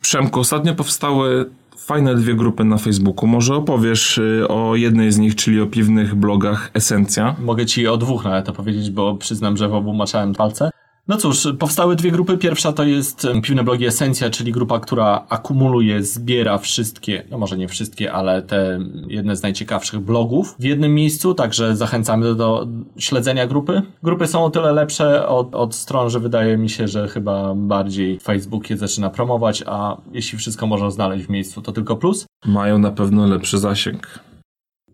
Przemku, 0.00 0.40
ostatnio 0.40 0.74
powstały 0.74 1.50
fajne 1.78 2.14
dwie 2.14 2.34
grupy 2.34 2.64
na 2.64 2.76
Facebooku. 2.78 3.26
Może 3.26 3.54
opowiesz 3.54 4.18
y, 4.18 4.48
o 4.48 4.76
jednej 4.76 5.12
z 5.12 5.18
nich, 5.18 5.34
czyli 5.34 5.60
o 5.60 5.66
piwnych 5.66 6.14
blogach 6.14 6.70
Esencja. 6.74 7.36
Mogę 7.40 7.66
ci 7.66 7.86
o 7.86 7.96
dwóch 7.96 8.24
nawet 8.24 8.48
opowiedzieć, 8.48 8.90
bo 8.90 9.14
przyznam, 9.14 9.56
że 9.56 9.68
w 9.68 9.74
obu 9.74 9.94
maczałem 9.94 10.32
palce. 10.34 10.70
No 11.08 11.16
cóż, 11.16 11.48
powstały 11.58 11.96
dwie 11.96 12.10
grupy. 12.10 12.38
Pierwsza 12.38 12.72
to 12.72 12.84
jest 12.84 13.26
Piwne 13.42 13.64
Blogi 13.64 13.86
Esencja, 13.86 14.30
czyli 14.30 14.52
grupa, 14.52 14.80
która 14.80 15.26
akumuluje, 15.28 16.02
zbiera 16.02 16.58
wszystkie, 16.58 17.24
no 17.30 17.38
może 17.38 17.56
nie 17.56 17.68
wszystkie, 17.68 18.12
ale 18.12 18.42
te 18.42 18.80
jedne 19.06 19.36
z 19.36 19.42
najciekawszych 19.42 20.00
blogów 20.00 20.54
w 20.58 20.64
jednym 20.64 20.94
miejscu, 20.94 21.34
także 21.34 21.76
zachęcamy 21.76 22.24
do, 22.24 22.34
do 22.34 22.66
śledzenia 22.98 23.46
grupy. 23.46 23.82
Grupy 24.02 24.26
są 24.26 24.44
o 24.44 24.50
tyle 24.50 24.72
lepsze 24.72 25.28
od, 25.28 25.54
od 25.54 25.74
stron, 25.74 26.10
że 26.10 26.20
wydaje 26.20 26.56
mi 26.56 26.70
się, 26.70 26.88
że 26.88 27.08
chyba 27.08 27.54
bardziej 27.54 28.20
Facebook 28.20 28.70
je 28.70 28.76
zaczyna 28.76 29.10
promować, 29.10 29.64
a 29.66 29.96
jeśli 30.12 30.38
wszystko 30.38 30.66
można 30.66 30.90
znaleźć 30.90 31.26
w 31.26 31.30
miejscu, 31.30 31.62
to 31.62 31.72
tylko 31.72 31.96
plus. 31.96 32.26
Mają 32.46 32.78
na 32.78 32.90
pewno 32.90 33.26
lepszy 33.26 33.58
zasięg. 33.58 34.20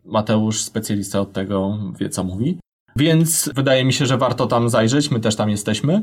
Mateusz, 0.04 0.60
specjalista 0.60 1.20
od 1.20 1.32
tego, 1.32 1.78
wie 2.00 2.08
co 2.08 2.24
mówi. 2.24 2.58
Więc 2.96 3.50
wydaje 3.54 3.84
mi 3.84 3.92
się, 3.92 4.06
że 4.06 4.18
warto 4.18 4.46
tam 4.46 4.68
zajrzeć, 4.68 5.10
my 5.10 5.20
też 5.20 5.36
tam 5.36 5.50
jesteśmy. 5.50 6.02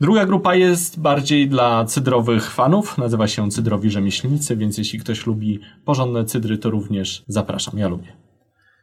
Druga 0.00 0.26
grupa 0.26 0.54
jest 0.54 1.00
bardziej 1.00 1.48
dla 1.48 1.84
cydrowych 1.84 2.50
fanów, 2.50 2.98
nazywa 2.98 3.28
się 3.28 3.50
Cydrowi 3.50 3.90
Rzemieślnicy, 3.90 4.56
więc 4.56 4.78
jeśli 4.78 4.98
ktoś 4.98 5.26
lubi 5.26 5.60
porządne 5.84 6.24
cydry, 6.24 6.58
to 6.58 6.70
również 6.70 7.24
zapraszam, 7.28 7.78
ja 7.78 7.88
lubię. 7.88 8.12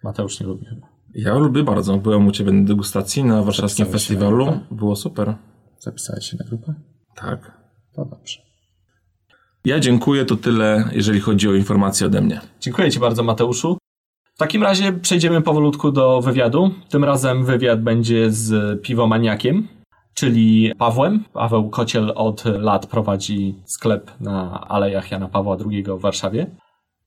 Mateusz 0.04 0.40
nie 0.40 0.46
lubi 0.46 0.66
chyba. 0.66 0.88
Ja 1.16 1.38
lubię 1.38 1.64
bardzo. 1.64 1.98
Byłem 1.98 2.28
u 2.28 2.32
ciebie 2.32 2.52
na 2.52 2.64
degustacji 2.68 3.24
na 3.24 3.44
warszawskim 3.44 3.86
Zapisałeś 3.86 3.92
na 3.92 4.00
festiwalu. 4.00 4.46
grupę? 4.46 4.60
Było 4.72 4.96
super. 4.96 5.36
Zapisałeś 5.80 6.26
się 6.26 6.38
na 6.40 6.46
grupę? 6.46 6.74
Tak. 7.16 7.52
To 7.96 8.06
dobrze. 8.06 8.40
Ja 9.66 9.80
dziękuję, 9.80 10.26
to 10.26 10.36
tyle, 10.36 10.90
jeżeli 10.92 11.20
chodzi 11.20 11.50
o 11.50 11.54
informacje 11.54 12.08
ode 12.08 12.22
mnie. 12.22 12.42
Dziękuję 12.62 12.92
Ci 12.92 13.00
bardzo, 13.00 13.24
Mateuszu. 13.24 13.78
W 14.36 14.38
takim 14.38 14.64
razie 14.64 14.94
przejdziemy 14.94 15.42
powolutku 15.42 15.92
do 15.92 16.22
wywiadu. 16.22 16.72
Tym 16.90 17.04
razem 17.04 17.46
wywiad 17.46 17.82
będzie 17.82 18.32
z 18.32 18.82
piwomaniakiem, 18.82 19.68
czyli 20.14 20.72
Pawłem. 20.78 21.24
Paweł 21.34 21.70
Kociel 21.70 22.12
od 22.16 22.46
lat 22.46 22.88
prowadzi 22.88 23.56
sklep 23.66 24.12
na 24.20 24.68
Alejach 24.68 25.12
Jana 25.12 25.28
Pawła 25.28 25.58
II 25.72 25.84
w 25.84 26.02
Warszawie. 26.02 26.48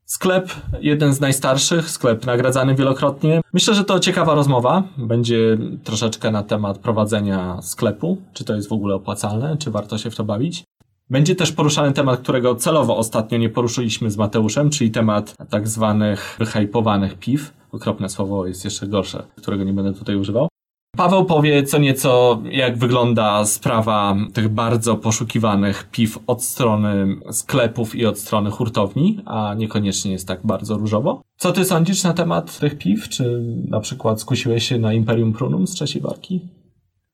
Sklep 0.04 0.50
jeden 0.80 1.14
z 1.14 1.20
najstarszych, 1.20 1.90
sklep 1.90 2.26
nagradzany 2.26 2.75
wielokrotnie. 2.75 3.40
Myślę, 3.52 3.75
że 3.75 3.85
to 3.85 4.00
ciekawa 4.00 4.35
rozmowa. 4.35 4.82
Będzie 4.99 5.58
troszeczkę 5.85 6.30
na 6.30 6.42
temat 6.42 6.78
prowadzenia 6.78 7.62
sklepu, 7.62 8.18
czy 8.32 8.44
to 8.44 8.54
jest 8.54 8.68
w 8.68 8.73
ogóle 8.73 8.94
opłacalne, 8.94 9.56
czy 9.56 9.70
warto 9.70 9.99
się 9.99 10.11
w 10.11 10.16
to 10.16 10.25
bawić. 10.25 10.64
Będzie 11.11 11.35
też 11.35 11.53
poruszany 11.53 11.93
temat, 11.93 12.21
którego 12.21 12.55
celowo 12.55 12.97
ostatnio 12.97 13.38
nie 13.38 13.49
poruszyliśmy 13.49 14.11
z 14.11 14.17
Mateuszem, 14.17 14.71
czyli 14.71 14.91
temat 14.91 15.35
tak 15.50 15.69
zwanych 15.69 16.37
wyhypowanych 16.38 17.19
piw. 17.19 17.53
Okropne 17.73 18.09
słowo 18.09 18.47
jest 18.47 18.65
jeszcze 18.65 18.87
gorsze, 18.87 19.23
którego 19.37 19.65
nie 19.65 19.73
będę 19.73 19.93
tutaj 19.93 20.17
używał. 20.17 20.49
Paweł 20.97 21.25
powie 21.25 21.62
co 21.62 21.79
nieco, 21.79 22.43
jak 22.50 22.79
wygląda 22.79 23.45
sprawa 23.45 24.17
tych 24.33 24.49
bardzo 24.49 24.97
poszukiwanych 24.97 25.88
piw 25.91 26.19
od 26.27 26.45
strony 26.45 27.17
sklepów 27.31 27.95
i 27.95 28.07
od 28.07 28.19
strony 28.19 28.50
hurtowni, 28.50 29.21
a 29.25 29.55
niekoniecznie 29.55 30.12
jest 30.12 30.29
tak 30.29 30.41
bardzo 30.45 30.79
różowo. 30.79 31.23
Co 31.37 31.53
ty 31.53 31.65
sądzisz 31.65 32.05
na 32.05 32.12
temat 32.12 32.59
tych 32.59 32.79
piw? 32.79 33.09
Czy 33.09 33.43
na 33.69 33.81
przykład 33.81 34.21
skusiłeś 34.21 34.69
się 34.69 34.79
na 34.79 34.93
Imperium 34.93 35.33
Prunum 35.33 35.67
z 35.67 35.71
trzeciej 35.71 36.03
warki? 36.03 36.41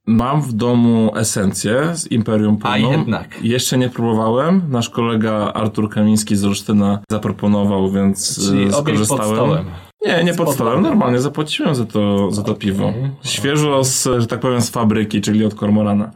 Mam 0.06 0.42
w 0.42 0.52
domu 0.52 1.12
esencję 1.16 1.90
z 1.94 2.10
Imperium 2.10 2.58
A 2.62 2.72
Prunum. 2.72 2.92
jednak. 2.92 3.38
Jeszcze 3.42 3.78
nie 3.78 3.88
próbowałem. 3.88 4.62
Nasz 4.70 4.90
kolega 4.90 5.52
Artur 5.52 5.90
Kamiński 5.90 6.36
z 6.36 6.44
Olsztyna 6.44 6.98
zaproponował, 7.10 7.90
więc 7.90 8.48
Czyli 8.48 8.64
e, 8.64 8.70
pod 8.70 8.80
skorzystałem. 8.80 9.64
Nie, 10.06 10.24
nie 10.24 10.34
pod 10.34 10.54
stołem. 10.54 10.82
Normalnie 10.82 11.20
zapłaciłem 11.20 11.74
za 11.74 11.86
to, 11.86 12.30
za 12.30 12.42
to 12.42 12.54
piwo. 12.54 12.92
Świeżo 13.22 13.84
z, 13.84 14.08
że 14.18 14.26
tak 14.26 14.40
powiem, 14.40 14.60
z 14.60 14.70
fabryki, 14.70 15.20
czyli 15.20 15.44
od 15.44 15.54
Kormorana. 15.54 16.10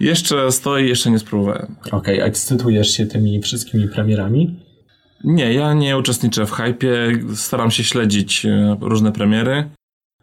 Jeszcze 0.00 0.52
stoi, 0.52 0.88
jeszcze 0.88 1.10
nie 1.10 1.18
spróbowałem. 1.18 1.76
Okej, 1.92 2.20
ekscytujesz 2.20 2.90
się 2.96 3.06
tymi 3.06 3.42
wszystkimi 3.42 3.88
premierami? 3.88 4.60
Nie, 5.24 5.54
ja 5.54 5.74
nie 5.74 5.98
uczestniczę 5.98 6.46
w 6.46 6.52
hypie. 6.52 7.12
Staram 7.34 7.70
się 7.70 7.84
śledzić 7.84 8.46
e, 8.46 8.76
różne 8.80 9.12
premiery, 9.12 9.68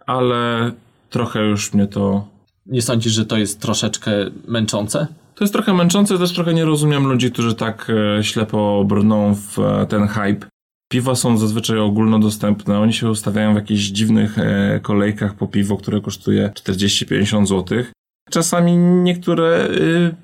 ale 0.05 0.71
trochę 1.09 1.45
już 1.45 1.73
mnie 1.73 1.87
to 1.87 2.27
Nie 2.69 2.81
sądzisz, 2.81 3.13
że 3.13 3.25
to 3.25 3.37
jest 3.37 3.59
troszeczkę 3.59 4.11
męczące? 4.47 5.07
To 5.35 5.43
jest 5.43 5.53
trochę 5.53 5.73
męczące, 5.73 6.17
też 6.17 6.33
trochę 6.33 6.53
nie 6.53 6.65
rozumiem 6.65 7.07
ludzi, 7.07 7.31
którzy 7.31 7.55
tak 7.55 7.91
e, 8.19 8.23
ślepo 8.23 8.85
brną 8.87 9.35
w 9.35 9.59
e, 9.59 9.85
ten 9.85 10.07
hype. 10.07 10.47
Piwa 10.91 11.15
są 11.15 11.37
zazwyczaj 11.37 11.79
ogólnodostępne, 11.79 12.79
oni 12.79 12.93
się 12.93 13.09
ustawiają 13.09 13.53
w 13.53 13.55
jakichś 13.55 13.81
dziwnych 13.81 14.39
e, 14.39 14.79
kolejkach 14.83 15.33
po 15.33 15.47
piwo, 15.47 15.77
które 15.77 16.01
kosztuje 16.01 16.51
40-50 16.55 17.45
zł. 17.45 17.83
Czasami 18.29 18.77
niektóre 18.77 19.67
y, 19.69 20.15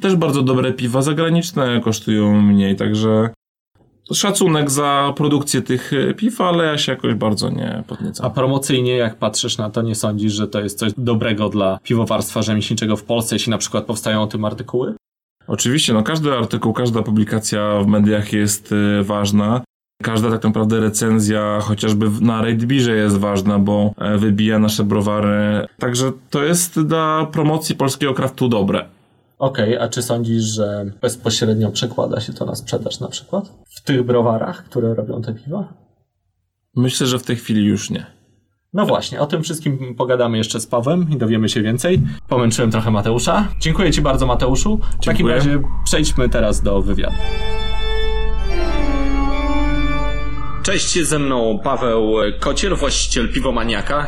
też 0.00 0.16
bardzo 0.16 0.42
dobre 0.42 0.72
piwa 0.72 1.02
zagraniczne 1.02 1.80
kosztują 1.84 2.42
mniej, 2.42 2.76
także 2.76 3.30
szacunek 4.14 4.70
za 4.70 5.12
produkcję 5.16 5.62
tych 5.62 5.92
e, 5.92 6.14
piw, 6.14 6.40
ale 6.40 6.64
ja 6.64 6.78
się 6.78 6.92
jakoś 6.92 7.14
bardzo 7.14 7.50
nie 7.50 7.76
A 7.78 7.82
podniecam. 7.82 8.32
promocyjnie, 8.32 8.96
jak 8.96 9.16
patrzysz 9.16 9.58
na 9.58 9.70
to, 9.70 9.82
nie 9.82 9.94
sądzisz, 9.94 10.32
że 10.32 10.48
to 10.48 10.60
jest 10.60 10.78
coś 10.78 10.92
dobrego 10.98 11.48
dla 11.48 11.78
piwowarstwa 11.82 12.42
rzemieślniczego 12.42 12.96
w 12.96 13.04
Polsce, 13.04 13.34
jeśli 13.34 13.50
na 13.50 13.58
przykład 13.58 13.84
powstają 13.84 14.22
o 14.22 14.26
tym 14.26 14.44
artykuły? 14.44 14.94
Oczywiście, 15.46 15.92
no 15.92 16.02
każdy 16.02 16.32
artykuł, 16.32 16.72
każda 16.72 17.02
publikacja 17.02 17.80
w 17.80 17.86
mediach 17.86 18.32
jest 18.32 18.72
y, 18.72 19.04
ważna. 19.04 19.60
Każda 20.02 20.30
tak 20.30 20.44
naprawdę 20.44 20.80
recenzja, 20.80 21.58
chociażby 21.60 22.10
na 22.20 22.42
Raidbirze 22.42 22.96
jest 22.96 23.18
ważna, 23.18 23.58
bo 23.58 23.94
e, 23.98 24.18
wybija 24.18 24.58
nasze 24.58 24.84
browary. 24.84 25.66
Także 25.78 26.12
to 26.30 26.44
jest 26.44 26.80
dla 26.80 27.26
promocji 27.32 27.74
polskiego 27.74 28.14
kraftu 28.14 28.48
dobre. 28.48 28.84
Okej, 29.42 29.78
a 29.78 29.88
czy 29.88 30.02
sądzisz, 30.02 30.42
że 30.42 30.84
bezpośrednio 31.00 31.70
przekłada 31.70 32.20
się 32.20 32.32
to 32.32 32.44
na 32.44 32.54
sprzedaż 32.54 33.00
na 33.00 33.08
przykład? 33.08 33.44
W 33.76 33.80
tych 33.80 34.02
browarach, 34.02 34.64
które 34.64 34.94
robią 34.94 35.22
te 35.22 35.34
piwa? 35.34 35.74
Myślę, 36.76 37.06
że 37.06 37.18
w 37.18 37.22
tej 37.22 37.36
chwili 37.36 37.64
już 37.64 37.90
nie. 37.90 38.06
No 38.72 38.86
właśnie, 38.86 39.20
o 39.20 39.26
tym 39.26 39.42
wszystkim 39.42 39.94
pogadamy 39.94 40.38
jeszcze 40.38 40.60
z 40.60 40.66
Pawłem 40.66 41.10
i 41.10 41.16
dowiemy 41.16 41.48
się 41.48 41.62
więcej. 41.62 42.02
Pomęczyłem 42.28 42.70
trochę 42.70 42.90
Mateusza. 42.90 43.48
Dziękuję 43.60 43.90
Ci 43.92 44.02
bardzo, 44.02 44.26
Mateuszu. 44.26 44.76
W 44.76 45.04
takim 45.04 45.16
Dziękuję. 45.16 45.34
razie 45.34 45.62
przejdźmy 45.84 46.28
teraz 46.28 46.62
do 46.62 46.82
wywiadu. 46.82 47.16
Cześć, 50.62 51.06
ze 51.06 51.18
mną 51.18 51.58
Paweł 51.64 52.12
Kociel, 52.40 52.76
właściciel 52.76 53.32
Piwomaniaka. 53.32 54.06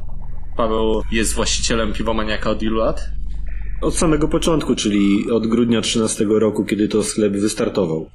Paweł 0.56 1.02
jest 1.12 1.34
właścicielem 1.34 1.92
Piwomaniaka 1.92 2.50
od 2.50 2.62
ilu 2.62 2.76
lat? 2.76 3.10
Od 3.84 3.96
samego 3.96 4.28
początku, 4.28 4.74
czyli 4.74 5.30
od 5.30 5.46
grudnia 5.46 5.80
13 5.80 6.26
roku, 6.28 6.64
kiedy 6.64 6.88
to 6.88 7.02
sklep 7.02 7.32
wystartował. 7.32 8.10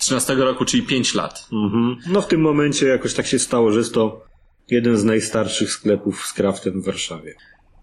13 0.00 0.34
roku, 0.34 0.64
czyli 0.64 0.82
5 0.82 1.14
lat. 1.14 1.48
Mhm. 1.52 1.96
No 2.08 2.22
w 2.22 2.26
tym 2.26 2.40
momencie 2.40 2.86
jakoś 2.86 3.14
tak 3.14 3.26
się 3.26 3.38
stało, 3.38 3.72
że 3.72 3.78
jest 3.78 3.94
to 3.94 4.24
jeden 4.70 4.96
z 4.96 5.04
najstarszych 5.04 5.70
sklepów 5.70 6.26
z 6.26 6.32
kraftem 6.32 6.82
w 6.82 6.84
Warszawie. 6.84 7.34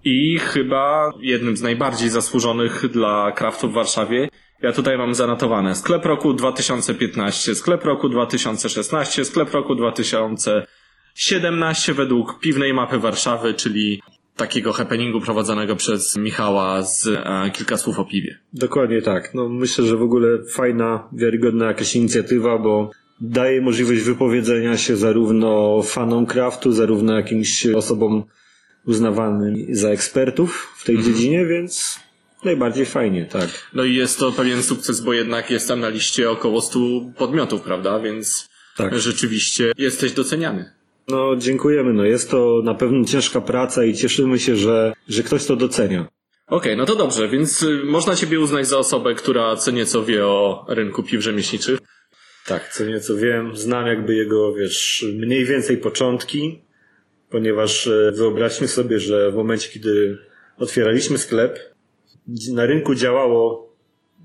I 0.04 0.40
chyba 0.40 1.12
jednym 1.20 1.58
z 1.58 1.62
najbardziej 1.62 2.10
zasłużonych 2.10 2.86
dla 2.92 3.32
kraftu 3.32 3.70
w 3.70 3.74
Warszawie. 3.74 4.30
Ja 4.62 4.74
tutaj 4.74 4.98
mam 4.98 5.16
zanotowane 5.16 5.76
sklep 5.76 6.06
roku 6.06 6.34
2015, 6.34 7.56
sklep 7.56 7.86
roku 7.86 8.10
2016, 8.10 9.26
sklep 9.26 9.52
roku 9.52 9.76
2017 9.76 11.94
według 11.94 12.40
piwnej 12.40 12.74
mapy 12.74 13.00
Warszawy, 13.00 13.54
czyli 13.54 14.02
takiego 14.38 14.74
happeningu 14.74 15.22
prowadzonego 15.22 15.76
przez 15.76 16.16
Michała 16.18 16.84
z 16.84 17.08
e, 17.08 17.52
kilka 17.54 17.78
słów 17.78 18.00
o 18.00 18.06
piwie. 18.06 18.40
Dokładnie 18.54 19.02
tak. 19.02 19.34
No 19.34 19.50
myślę, 19.50 19.86
że 19.86 19.98
w 19.98 20.02
ogóle 20.02 20.28
fajna, 20.52 21.10
wiarygodna 21.14 21.66
jakaś 21.66 21.96
inicjatywa, 21.96 22.58
bo 22.58 22.92
daje 23.22 23.62
możliwość 23.62 24.02
wypowiedzenia 24.02 24.78
się 24.78 24.98
zarówno 24.98 25.82
fanom 25.84 26.26
kraftu, 26.26 26.72
zarówno 26.72 27.16
jakimś 27.16 27.66
osobom 27.68 28.24
uznawanym 28.86 29.56
za 29.70 29.90
ekspertów 29.90 30.74
w 30.78 30.86
tej 30.86 31.04
dziedzinie, 31.04 31.46
więc 31.46 32.00
najbardziej 32.44 32.86
fajnie, 32.86 33.26
tak. 33.26 33.50
No 33.74 33.84
i 33.84 33.96
jest 33.96 34.20
to 34.20 34.32
pewien 34.32 34.64
sukces, 34.64 35.02
bo 35.02 35.14
jednak 35.14 35.52
jest 35.52 35.68
tam 35.68 35.80
na 35.80 35.90
liście 35.90 36.30
około 36.32 36.62
100 36.62 36.80
podmiotów, 37.18 37.62
prawda? 37.62 38.00
Więc 38.00 38.50
Tak. 38.78 39.00
rzeczywiście 39.00 39.72
jesteś 39.78 40.12
doceniany. 40.12 40.77
No 41.08 41.36
dziękujemy, 41.36 41.94
no 41.94 42.06
jest 42.06 42.32
to 42.32 42.62
na 42.64 42.74
pewno 42.74 43.06
ciężka 43.06 43.42
praca 43.42 43.86
i 43.86 43.94
cieszymy 43.94 44.40
się, 44.40 44.56
że, 44.56 44.94
że 45.08 45.24
ktoś 45.24 45.46
to 45.46 45.56
docenia. 45.56 46.08
Okej, 46.48 46.78
no 46.78 46.86
to 46.86 46.96
dobrze, 46.96 47.28
więc 47.28 47.64
y, 47.64 47.82
można 47.84 48.16
Ciebie 48.16 48.40
uznać 48.40 48.68
za 48.68 48.78
osobę, 48.78 49.16
która 49.16 49.56
co 49.56 49.72
nieco 49.72 50.06
wie 50.06 50.26
o 50.26 50.66
rynku 50.70 51.04
piw 51.04 51.22
rzemieślniczych. 51.22 51.80
Tak, 52.46 52.74
co 52.74 52.86
nieco 52.86 53.16
wiem, 53.16 53.56
znam 53.56 53.88
jakby 53.88 54.16
jego, 54.16 54.54
wiesz, 54.54 55.06
mniej 55.14 55.46
więcej 55.46 55.78
początki, 55.78 56.62
ponieważ 57.30 57.88
e, 57.88 58.12
wyobraźmy 58.16 58.68
sobie, 58.68 59.00
że 59.00 59.32
w 59.32 59.36
momencie, 59.36 59.70
kiedy 59.70 60.18
otwieraliśmy 60.58 61.18
sklep, 61.18 61.60
na 62.54 62.66
rynku 62.66 62.96
działało, 62.96 63.74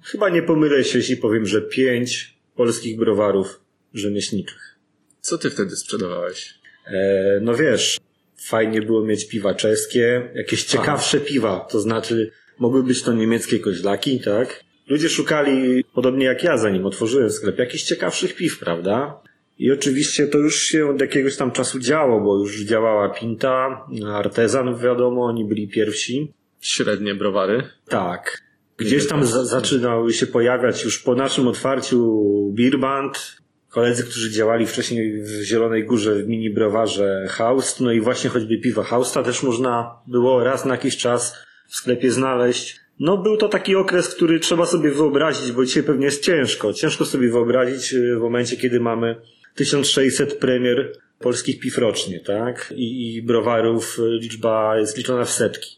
chyba 0.05 0.29
nie 0.29 0.43
pomylę 0.43 0.85
się, 0.85 0.99
jeśli 0.99 1.17
powiem, 1.17 1.47
że 1.47 1.63
pięć 1.63 2.39
polskich 2.55 2.99
browarów 2.99 3.61
rzemieślniczych. 3.95 4.79
Co 5.21 5.39
Ty 5.39 5.51
wtedy 5.51 5.77
sprzedawałeś? 5.77 6.62
E, 6.87 7.39
no 7.43 7.55
wiesz, 7.55 7.99
fajnie 8.37 8.83
było 8.83 9.05
mieć 9.05 9.29
piwa 9.29 9.55
czeskie, 9.55 10.31
jakieś 10.35 10.65
ciekawsze 10.65 11.21
piwa, 11.21 11.61
to 11.71 11.81
znaczy 11.81 12.31
mogły 12.59 12.83
być 12.83 13.03
to 13.03 13.13
niemieckie 13.13 13.59
koźlaki, 13.59 14.21
tak? 14.21 14.65
Ludzie 14.89 15.09
szukali, 15.09 15.85
podobnie 15.95 16.25
jak 16.27 16.45
ja 16.45 16.59
zanim 16.59 16.87
otworzyłem 16.87 17.31
sklep, 17.31 17.59
jakichś 17.59 17.83
ciekawszych 17.85 18.37
piw, 18.37 18.59
prawda? 18.59 19.21
I 19.59 19.73
oczywiście 19.73 20.27
to 20.27 20.39
już 20.39 20.63
się 20.63 20.91
od 20.91 21.01
jakiegoś 21.01 21.37
tam 21.37 21.53
czasu 21.53 21.79
działo, 21.79 22.21
bo 22.21 22.39
już 22.39 22.61
działała 22.61 23.09
Pinta, 23.09 23.87
Artezan 24.15 24.79
wiadomo, 24.79 25.25
oni 25.25 25.45
byli 25.45 25.69
pierwsi. 25.69 26.33
Średnie 26.61 27.15
browary. 27.15 27.63
Tak. 27.89 28.43
Gdzieś 28.77 29.07
tam 29.09 29.27
za- 29.27 29.45
zaczynały 29.45 30.13
się 30.13 30.27
pojawiać 30.27 30.85
już 30.85 30.99
po 30.99 31.15
naszym 31.15 31.49
otwarciu 31.49 32.21
Beerband, 32.57 33.37
koledzy, 33.73 34.05
którzy 34.05 34.31
działali 34.31 34.67
wcześniej 34.67 35.23
w 35.23 35.43
Zielonej 35.43 35.85
Górze 35.85 36.15
w 36.15 36.29
mini 36.29 36.51
browarze 36.51 37.27
Haust, 37.31 37.81
no 37.81 37.93
i 37.93 38.01
właśnie 38.01 38.31
choćby 38.31 38.59
piwa 38.59 38.83
Hausta 38.83 39.23
też 39.23 39.43
można 39.43 39.99
było 40.07 40.45
raz 40.45 40.65
na 40.65 40.75
jakiś 40.75 40.97
czas 40.97 41.35
w 41.69 41.77
sklepie 41.77 42.11
znaleźć. 42.11 42.77
No 43.01 43.19
był 43.19 43.37
to 43.37 43.49
taki 43.49 43.77
okres, 43.77 44.15
który 44.15 44.41
trzeba 44.41 44.67
sobie 44.67 44.91
wyobrazić, 44.91 45.53
bo 45.53 45.65
dzisiaj 45.65 45.83
pewnie 45.83 46.05
jest 46.05 46.25
ciężko. 46.25 46.73
Ciężko 46.73 47.05
sobie 47.05 47.29
wyobrazić 47.29 47.93
y, 47.93 48.17
w 48.17 48.21
momencie, 48.21 48.57
kiedy 48.57 48.81
mamy 48.81 49.17
1600 49.55 50.39
premier 50.39 50.99
polskich 51.19 51.61
piw 51.61 51.79
rocznie, 51.79 52.21
tak? 52.21 52.75
I, 52.77 53.15
i 53.15 53.23
browarów 53.23 53.99
y, 53.99 54.03
liczba 54.03 54.79
jest 54.79 54.97
liczona 54.97 55.25
w 55.25 55.31
setki. 55.31 55.77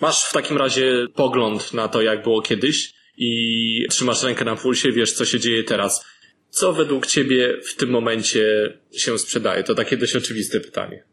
Masz 0.00 0.24
w 0.24 0.32
takim 0.32 0.56
razie 0.56 1.06
pogląd 1.14 1.74
na 1.74 1.88
to, 1.88 2.02
jak 2.02 2.22
było 2.22 2.42
kiedyś 2.42 2.92
i 3.16 3.86
trzymasz 3.90 4.22
rękę 4.22 4.44
na 4.44 4.56
pulsie, 4.56 4.92
wiesz, 4.92 5.12
co 5.12 5.24
się 5.24 5.40
dzieje 5.40 5.64
teraz. 5.64 6.04
Co 6.56 6.72
według 6.72 7.06
ciebie 7.06 7.60
w 7.62 7.76
tym 7.76 7.90
momencie 7.90 8.72
się 8.92 9.18
sprzedaje? 9.18 9.64
To 9.64 9.74
takie 9.74 9.96
dość 9.96 10.16
oczywiste 10.16 10.60
pytanie. 10.60 11.04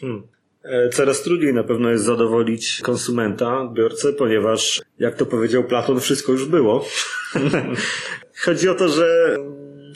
Hmm. 0.00 0.22
E, 0.62 0.88
Coraz 0.88 1.22
trudniej 1.22 1.54
na 1.54 1.64
pewno 1.64 1.90
jest 1.90 2.04
zadowolić 2.04 2.80
konsumenta, 2.82 3.60
odbiorcę, 3.60 4.12
ponieważ, 4.12 4.82
jak 4.98 5.14
to 5.14 5.26
powiedział 5.26 5.64
Platon, 5.64 6.00
wszystko 6.00 6.32
już 6.32 6.44
było. 6.44 6.86
Chodzi 8.44 8.68
o 8.68 8.74
to, 8.74 8.88
że 8.88 9.36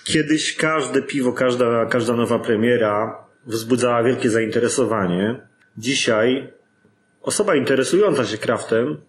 kiedyś 0.05 0.57
każde 0.57 1.03
piwo, 1.03 1.33
każda, 1.33 1.87
każda 1.87 2.17
nowa 2.17 2.39
premiera 2.39 3.27
wzbudzała 3.47 4.03
wielkie 4.03 4.31
zainteresowanie. 4.31 5.49
Dzisiaj 5.79 6.53
osoba 7.23 7.57
interesująca 7.57 8.25
się 8.25 8.39
kraftem 8.39 9.01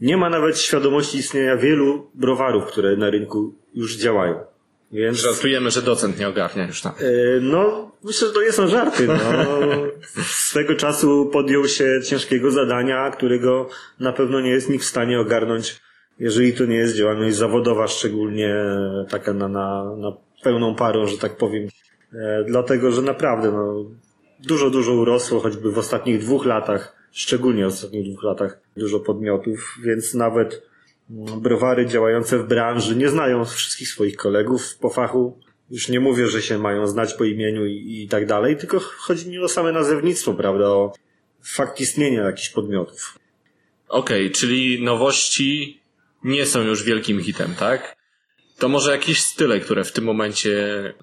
nie 0.00 0.16
ma 0.16 0.30
nawet 0.30 0.58
świadomości 0.58 1.18
istnienia 1.18 1.56
wielu 1.56 2.10
browarów, 2.14 2.64
które 2.64 2.96
na 2.96 3.10
rynku 3.10 3.54
już 3.74 3.96
działają. 3.96 4.53
Więc 4.94 5.18
Żartujemy, 5.18 5.70
że 5.70 5.82
docent 5.82 6.18
nie 6.18 6.28
ogarnia 6.28 6.66
już 6.66 6.80
tam. 6.82 6.92
E, 6.92 7.40
No, 7.40 7.90
myślę, 8.04 8.28
że 8.28 8.34
to 8.34 8.42
nie 8.42 8.52
są 8.52 8.68
żarty. 8.68 9.06
No. 9.06 9.14
Swego 10.24 10.74
czasu 10.74 11.30
podjął 11.32 11.68
się 11.68 12.00
ciężkiego 12.04 12.50
zadania, 12.50 13.10
którego 13.10 13.68
na 14.00 14.12
pewno 14.12 14.40
nie 14.40 14.50
jest 14.50 14.70
nikt 14.70 14.84
w 14.84 14.88
stanie 14.88 15.20
ogarnąć, 15.20 15.80
jeżeli 16.18 16.52
to 16.52 16.64
nie 16.64 16.76
jest 16.76 16.96
działalność 16.96 17.36
zawodowa, 17.36 17.88
szczególnie 17.88 18.54
taka 19.08 19.32
na, 19.32 19.48
na, 19.48 19.96
na 19.96 20.12
pełną 20.42 20.74
parą, 20.74 21.06
że 21.06 21.18
tak 21.18 21.36
powiem. 21.36 21.68
E, 22.12 22.44
Dlatego, 22.48 22.90
że 22.90 23.02
naprawdę 23.02 23.50
no, 23.52 23.84
dużo, 24.46 24.70
dużo 24.70 24.92
urosło, 24.92 25.40
choćby 25.40 25.72
w 25.72 25.78
ostatnich 25.78 26.18
dwóch 26.18 26.46
latach, 26.46 26.96
szczególnie 27.12 27.64
w 27.64 27.68
ostatnich 27.68 28.10
dwóch 28.10 28.22
latach, 28.22 28.60
dużo 28.76 29.00
podmiotów, 29.00 29.78
więc 29.84 30.14
nawet 30.14 30.62
browary 31.08 31.86
działające 31.86 32.38
w 32.38 32.48
branży 32.48 32.96
nie 32.96 33.08
znają 33.08 33.44
wszystkich 33.44 33.88
swoich 33.88 34.16
kolegów 34.16 34.78
po 34.78 34.90
fachu. 34.90 35.38
Już 35.70 35.88
nie 35.88 36.00
mówię, 36.00 36.26
że 36.26 36.42
się 36.42 36.58
mają 36.58 36.86
znać 36.86 37.14
po 37.14 37.24
imieniu 37.24 37.66
i, 37.66 38.02
i 38.02 38.08
tak 38.08 38.26
dalej, 38.26 38.56
tylko 38.56 38.80
chodzi 38.80 39.30
mi 39.30 39.38
o 39.38 39.48
same 39.48 39.72
nazewnictwo, 39.72 40.34
prawda, 40.34 40.66
o 40.66 40.92
fakt 41.42 41.80
istnienia 41.80 42.22
jakichś 42.22 42.48
podmiotów. 42.48 43.18
Okej, 43.88 44.30
czyli 44.30 44.84
nowości 44.84 45.80
nie 46.24 46.46
są 46.46 46.62
już 46.62 46.82
wielkim 46.82 47.20
hitem, 47.20 47.54
tak? 47.58 47.96
To 48.58 48.68
może 48.68 48.90
jakieś 48.90 49.22
style, 49.22 49.60
które 49.60 49.84
w 49.84 49.92
tym 49.92 50.04
momencie 50.04 50.54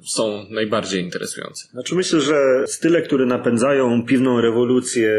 są 0.03 0.45
najbardziej 0.49 1.03
interesujące. 1.03 1.67
Znaczy 1.67 1.95
myślę, 1.95 2.21
że 2.21 2.67
style, 2.67 3.01
które 3.01 3.25
napędzają 3.25 4.05
piwną 4.05 4.41
rewolucję 4.41 5.11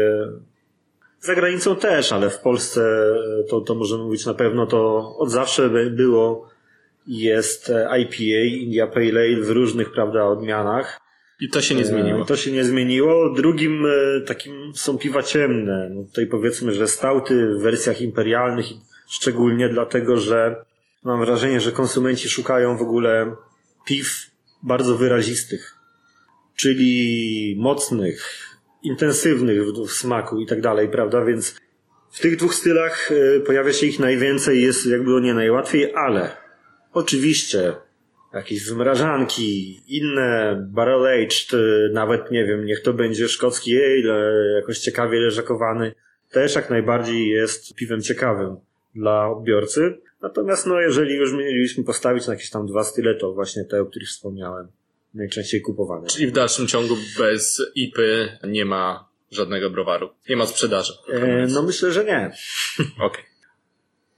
za 1.23 1.35
granicą 1.35 1.75
też, 1.75 2.11
ale 2.11 2.29
w 2.29 2.39
Polsce 2.39 2.81
e, 2.81 3.43
to, 3.49 3.61
to 3.61 3.75
możemy 3.75 4.03
mówić 4.03 4.25
na 4.25 4.33
pewno, 4.33 4.65
to 4.67 5.09
od 5.17 5.31
zawsze 5.31 5.69
by- 5.69 5.89
było 5.89 6.49
jest 7.07 7.69
e, 7.69 7.99
IPA, 8.01 8.55
India 8.63 8.87
Pale 8.87 9.19
Ale 9.21 9.41
w 9.41 9.49
różnych, 9.49 9.91
prawda, 9.91 10.25
odmianach. 10.25 10.99
I 11.39 11.49
to 11.49 11.61
się 11.61 11.75
nie 11.75 11.85
zmieniło. 11.85 12.21
E, 12.21 12.25
To 12.25 12.35
się 12.35 12.51
nie 12.51 12.63
zmieniło. 12.63 13.29
Drugim 13.33 13.85
takim 14.25 14.71
są 14.75 14.97
piwa 14.97 15.23
ciemne. 15.23 15.89
No 15.93 16.03
tutaj 16.03 16.27
powiedzmy, 16.27 16.71
że 16.73 16.87
stauty 16.87 17.55
w 17.55 17.61
wersjach 17.61 18.01
imperialnych, 18.01 18.65
szczególnie 19.09 19.69
dlatego, 19.69 20.17
że 20.17 20.65
mam 21.03 21.19
wrażenie, 21.25 21.61
że 21.61 21.71
konsumenci 21.71 22.29
szukają 22.29 22.77
w 22.77 22.81
ogóle 22.81 23.35
piw 23.85 24.07
bardzo 24.63 24.97
wyrazistych, 24.97 25.75
czyli 26.55 27.55
mocnych, 27.59 28.49
intensywnych 28.83 29.65
w, 29.65 29.87
w 29.87 29.91
smaku 29.91 30.39
i 30.39 30.45
tak 30.45 30.61
dalej, 30.61 30.89
prawda? 30.89 31.25
Więc 31.25 31.55
w 32.11 32.19
tych 32.19 32.37
dwóch 32.37 32.55
stylach 32.55 33.11
e, 33.11 33.39
pojawia 33.39 33.73
się 33.73 33.85
ich 33.85 33.99
najwięcej, 33.99 34.61
jest 34.61 34.85
jakby 34.85 35.05
było 35.05 35.19
nie 35.19 35.33
najłatwiej, 35.33 35.93
ale 35.95 36.37
oczywiście 36.93 37.73
jakieś 38.33 38.69
wymrażanki, 38.69 39.81
inne 39.87 40.57
barrel 40.71 41.05
aged, 41.07 41.53
y, 41.53 41.89
nawet 41.93 42.31
nie 42.31 42.45
wiem, 42.45 42.65
niech 42.65 42.81
to 42.81 42.93
będzie 42.93 43.27
szkocki 43.27 43.71
ale, 43.71 44.07
e, 44.07 44.53
jakoś 44.55 44.79
ciekawie 44.79 45.19
leżakowany, 45.19 45.93
też 46.31 46.55
jak 46.55 46.69
najbardziej 46.69 47.29
jest 47.29 47.75
piwem 47.75 48.01
ciekawym 48.01 48.57
dla 48.95 49.29
odbiorcy. 49.29 49.97
Natomiast 50.21 50.67
no, 50.67 50.79
jeżeli 50.79 51.15
już 51.15 51.33
mieliśmy 51.33 51.83
postawić 51.83 52.27
na 52.27 52.33
jakieś 52.33 52.49
tam 52.49 52.67
dwa 52.67 52.83
style, 52.83 53.15
to 53.15 53.33
właśnie 53.33 53.65
te, 53.65 53.81
o 53.81 53.85
których 53.85 54.09
wspomniałem, 54.09 54.67
najczęściej 55.13 55.61
kupowane. 55.61 56.07
Czyli 56.07 56.27
w 56.27 56.31
dalszym 56.31 56.67
ciągu 56.67 56.97
bez 57.17 57.61
IPy 57.75 58.37
nie 58.47 58.65
ma 58.65 59.09
żadnego 59.31 59.69
browaru. 59.69 60.09
Nie 60.29 60.35
ma 60.35 60.45
sprzedaży. 60.45 60.93
E, 61.13 61.47
no 61.47 61.63
myślę, 61.63 61.91
że 61.91 62.05
nie. 62.05 62.31
Okej. 63.07 63.23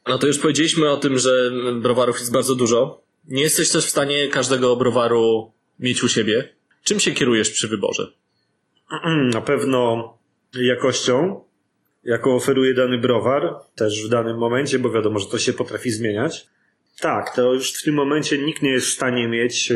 No 0.08 0.18
to 0.18 0.28
już 0.28 0.40
powiedzieliśmy 0.40 0.90
o 0.90 0.98
tym, 0.98 1.20
że 1.20 1.52
browarów 1.82 2.20
jest 2.20 2.32
bardzo 2.32 2.56
dużo. 2.56 3.04
Nie 3.28 3.44
jesteś 3.44 3.70
też 3.70 3.86
w 3.86 3.90
stanie 3.90 4.28
każdego 4.28 4.76
browaru 4.76 5.52
mieć 5.80 6.04
u 6.04 6.10
siebie. 6.10 6.50
Czym 6.84 7.00
się 7.00 7.12
kierujesz 7.12 7.50
przy 7.50 7.68
wyborze? 7.68 8.12
Na 9.34 9.42
pewno 9.42 10.14
jakością, 10.54 11.44
jaką 12.04 12.36
oferuje 12.36 12.74
dany 12.74 12.98
browar, 12.98 13.56
też 13.76 14.06
w 14.06 14.10
danym 14.10 14.38
momencie, 14.38 14.80
bo 14.80 14.90
wiadomo, 14.90 15.20
że 15.20 15.26
to 15.26 15.40
się 15.40 15.54
potrafi 15.54 15.92
zmieniać. 15.92 16.48
Tak, 17.00 17.36
to 17.36 17.54
już 17.54 17.74
w 17.74 17.84
tym 17.84 17.96
momencie 17.96 18.38
nikt 18.38 18.62
nie 18.62 18.70
jest 18.70 18.88
w 18.88 18.94
stanie 18.94 19.28
mieć 19.28 19.72
e, 19.72 19.76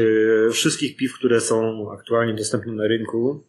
wszystkich 0.51 0.95
piw, 0.95 1.13
które 1.13 1.41
są 1.41 1.87
aktualnie 1.91 2.33
dostępne 2.33 2.73
na 2.73 2.87
rynku. 2.87 3.43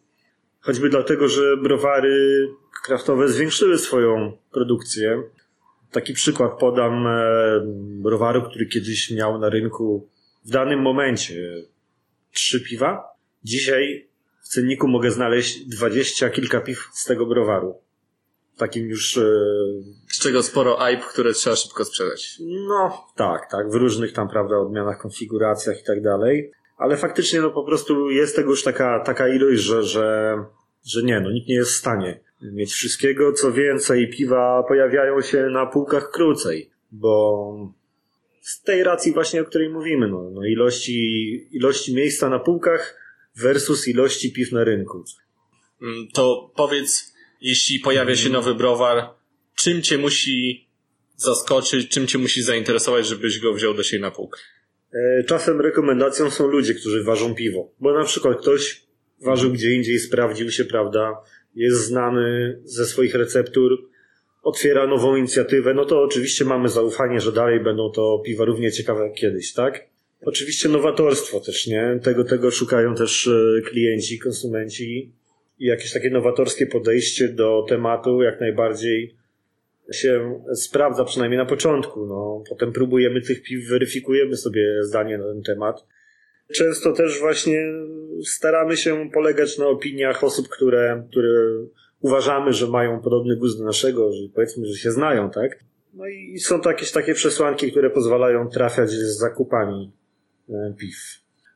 Choćby 0.59 0.89
dlatego, 0.89 1.27
że 1.27 1.57
browary 1.57 2.47
kraftowe 2.83 3.29
zwiększyły 3.29 3.77
swoją 3.77 4.37
produkcję. 4.51 5.23
Taki 5.91 6.13
przykład 6.13 6.59
podam 6.59 7.07
e, 7.07 7.21
browaru, 8.01 8.41
który 8.41 8.65
kiedyś 8.65 9.11
miał 9.11 9.39
na 9.39 9.49
rynku 9.49 10.07
w 10.45 10.49
danym 10.49 10.81
momencie 10.81 11.63
trzy 12.31 12.63
piwa. 12.63 13.03
Dzisiaj 13.43 14.07
w 14.41 14.47
cenniku 14.47 14.87
mogę 14.87 15.11
znaleźć 15.11 15.65
dwadzieścia 15.65 16.29
kilka 16.29 16.61
piw 16.61 16.89
z 16.93 17.05
tego 17.05 17.25
browaru. 17.25 17.75
Takim 18.57 18.89
już, 18.89 19.17
e, 19.17 19.21
Z 20.07 20.19
czego 20.19 20.43
sporo 20.43 20.89
IPy, 20.89 21.03
które 21.09 21.33
trzeba 21.33 21.55
szybko 21.55 21.85
sprzedać. 21.85 22.37
no 22.67 23.07
tak, 23.15 23.51
tak, 23.51 23.71
w 23.71 23.75
różnych 23.75 24.13
tam, 24.13 24.29
prawda, 24.29 24.57
odmianach, 24.57 24.97
konfiguracjach 25.01 25.81
i 25.81 25.83
tak 25.83 26.01
dalej. 26.01 26.51
Ale 26.77 26.97
faktycznie, 26.97 27.41
no 27.41 27.49
po 27.49 27.63
prostu 27.63 28.09
jest 28.11 28.35
tego 28.35 28.49
już 28.49 28.63
taka, 28.63 28.99
taka 28.99 29.27
ilość, 29.27 29.61
że, 29.61 29.83
że, 29.83 30.37
że 30.85 31.03
nie, 31.03 31.19
no 31.19 31.31
nikt 31.31 31.47
nie 31.47 31.55
jest 31.55 31.71
w 31.71 31.75
stanie 31.75 32.19
mieć 32.41 32.71
wszystkiego. 32.73 33.33
Co 33.33 33.51
więcej, 33.51 34.09
piwa 34.09 34.63
pojawiają 34.67 35.21
się 35.21 35.41
na 35.49 35.65
półkach 35.65 36.11
krócej, 36.11 36.69
bo 36.91 37.71
z 38.41 38.61
tej 38.61 38.83
racji 38.83 39.13
właśnie, 39.13 39.41
o 39.41 39.45
której 39.45 39.69
mówimy, 39.69 40.07
no, 40.07 40.29
no 40.33 40.45
ilości, 40.45 41.47
ilości 41.51 41.95
miejsca 41.95 42.29
na 42.29 42.39
półkach 42.39 42.97
versus 43.35 43.87
ilości 43.87 44.31
piw 44.33 44.51
na 44.51 44.63
rynku. 44.63 45.03
Mm, 45.81 46.07
To 46.13 46.51
powiedz, 46.55 47.10
jeśli 47.41 47.79
pojawia 47.79 48.15
się 48.15 48.29
nowy 48.29 48.55
browar, 48.55 49.09
czym 49.55 49.81
cię 49.81 49.97
musi 49.97 50.67
zaskoczyć, 51.15 51.89
czym 51.89 52.07
cię 52.07 52.17
musi 52.17 52.41
zainteresować, 52.41 53.07
żebyś 53.07 53.39
go 53.39 53.53
wziął 53.53 53.73
do 53.73 53.83
siebie 53.83 54.01
na 54.01 54.11
półkę? 54.11 54.39
E, 54.93 55.23
Czasem 55.23 55.61
rekomendacją 55.61 56.31
są 56.31 56.47
ludzie, 56.47 56.73
którzy 56.73 57.03
ważą 57.03 57.35
piwo. 57.35 57.71
Bo 57.79 57.93
na 57.93 58.05
przykład 58.05 58.41
ktoś 58.41 58.83
ważył 59.21 59.51
gdzie 59.51 59.71
indziej, 59.71 59.99
sprawdził 59.99 60.51
się, 60.51 60.65
prawda, 60.65 61.13
jest 61.55 61.85
znany 61.85 62.59
ze 62.63 62.85
swoich 62.85 63.15
receptur, 63.15 63.89
otwiera 64.43 64.87
nową 64.87 65.15
inicjatywę, 65.15 65.73
no 65.73 65.85
to 65.85 66.01
oczywiście 66.01 66.45
mamy 66.45 66.69
zaufanie, 66.69 67.21
że 67.21 67.31
dalej 67.31 67.59
będą 67.59 67.91
to 67.91 68.21
piwa 68.25 68.45
równie 68.45 68.71
ciekawe 68.71 69.03
jak 69.03 69.13
kiedyś, 69.13 69.53
tak? 69.53 69.87
Oczywiście 70.25 70.69
nowatorstwo 70.69 71.39
też, 71.39 71.67
nie? 71.67 71.99
Tego, 72.03 72.23
tego 72.23 72.51
szukają 72.51 72.95
też 72.95 73.27
e, 73.27 73.61
klienci, 73.61 74.19
konsumenci 74.19 75.11
i 75.61 75.65
jakieś 75.65 75.93
takie 75.93 76.09
nowatorskie 76.09 76.67
podejście 76.67 77.27
do 77.27 77.65
tematu 77.69 78.21
jak 78.21 78.41
najbardziej 78.41 79.15
się 79.91 80.41
sprawdza, 80.53 81.05
przynajmniej 81.05 81.37
na 81.37 81.45
początku. 81.45 82.05
No, 82.05 82.43
potem 82.49 82.71
próbujemy 82.71 83.21
tych 83.21 83.43
piw, 83.43 83.69
weryfikujemy 83.69 84.37
sobie 84.37 84.83
zdanie 84.83 85.17
na 85.17 85.23
ten 85.23 85.43
temat. 85.43 85.85
Często 86.53 86.93
też 86.93 87.19
właśnie 87.19 87.73
staramy 88.25 88.77
się 88.77 89.09
polegać 89.13 89.57
na 89.57 89.67
opiniach 89.67 90.23
osób, 90.23 90.49
które, 90.49 91.07
które 91.11 91.29
uważamy, 91.99 92.53
że 92.53 92.67
mają 92.67 93.01
podobny 93.01 93.35
gust 93.35 93.57
do 93.59 93.65
naszego, 93.65 94.13
że 94.13 94.21
powiedzmy, 94.35 94.65
że 94.65 94.73
się 94.73 94.91
znają, 94.91 95.29
tak? 95.29 95.59
No 95.93 96.07
i 96.07 96.39
są 96.39 96.61
to 96.61 96.69
jakieś 96.69 96.91
takie 96.91 97.13
przesłanki, 97.13 97.71
które 97.71 97.89
pozwalają 97.89 98.49
trafiać 98.49 98.89
z 98.89 99.17
zakupami 99.17 99.91
e, 100.49 100.73
piw. 100.77 100.95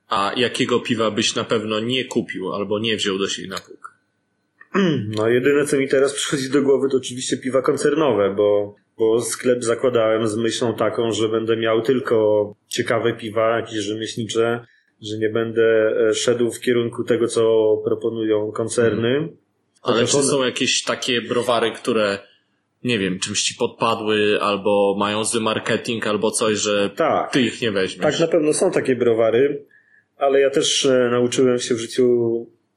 A 0.08 0.32
jakiego 0.38 0.80
piwa 0.80 1.12
byś 1.12 1.36
na 1.36 1.44
pewno 1.44 1.80
nie 1.80 2.06
kupił 2.06 2.54
albo 2.54 2.80
nie 2.80 2.98
wziął 2.98 3.18
do 3.18 3.28
siebie 3.28 3.48
na 3.48 3.58
półkę? 3.58 3.95
No 5.08 5.30
jedyne, 5.30 5.66
co 5.66 5.78
mi 5.78 5.88
teraz 5.88 6.14
przychodzi 6.14 6.50
do 6.50 6.62
głowy, 6.62 6.90
to 6.92 6.98
oczywiście 6.98 7.38
piwa 7.38 7.62
koncernowe, 7.62 8.34
bo, 8.38 8.76
bo 8.98 9.22
sklep 9.22 9.64
zakładałem 9.64 10.28
z 10.28 10.36
myślą 10.38 10.74
taką, 10.76 11.12
że 11.12 11.30
będę 11.30 11.58
miał 11.58 11.82
tylko 11.82 12.54
ciekawe 12.68 13.14
piwa, 13.14 13.56
jakieś 13.60 13.80
rzemieślnicze, 13.80 14.66
że 15.02 15.18
nie 15.18 15.30
będę 15.30 15.94
e, 16.10 16.14
szedł 16.14 16.52
w 16.52 16.60
kierunku 16.60 17.04
tego, 17.04 17.28
co 17.28 17.76
proponują 17.86 18.52
koncerny. 18.52 19.30
Ale 19.82 19.96
Chociaż 19.96 20.12
czy 20.12 20.18
one- 20.18 20.26
są 20.28 20.46
jakieś 20.46 20.84
takie 20.84 21.22
browary, 21.22 21.72
które 21.72 22.18
nie 22.84 23.00
wiem, 23.00 23.20
czymś 23.20 23.44
ci 23.44 23.56
podpadły, 23.56 24.42
albo 24.42 24.96
mają 25.00 25.24
zły 25.24 25.42
marketing, 25.42 26.08
albo 26.08 26.32
coś, 26.32 26.58
że 26.58 26.90
Tak. 26.96 27.32
ty 27.32 27.42
ich 27.42 27.62
nie 27.62 27.72
weźmiesz? 27.72 28.04
Tak, 28.04 28.20
na 28.20 28.28
pewno 28.28 28.54
są 28.54 28.72
takie 28.72 28.96
browary, 28.96 29.66
ale 30.18 30.40
ja 30.40 30.50
też 30.50 30.86
e, 30.86 31.08
nauczyłem 31.12 31.60
się 31.60 31.76
w 31.76 31.80
życiu 31.80 32.08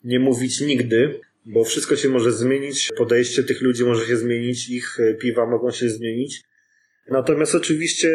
nie 0.04 0.20
mówić 0.20 0.60
nigdy, 0.60 1.20
bo 1.48 1.64
wszystko 1.64 1.96
się 1.96 2.08
może 2.08 2.32
zmienić, 2.32 2.88
podejście 2.96 3.44
tych 3.44 3.62
ludzi 3.62 3.84
może 3.84 4.06
się 4.06 4.16
zmienić, 4.16 4.70
ich 4.70 5.00
e, 5.00 5.14
piwa 5.14 5.46
mogą 5.46 5.70
się 5.70 5.88
zmienić. 5.88 6.42
Natomiast 7.10 7.54
oczywiście 7.54 8.08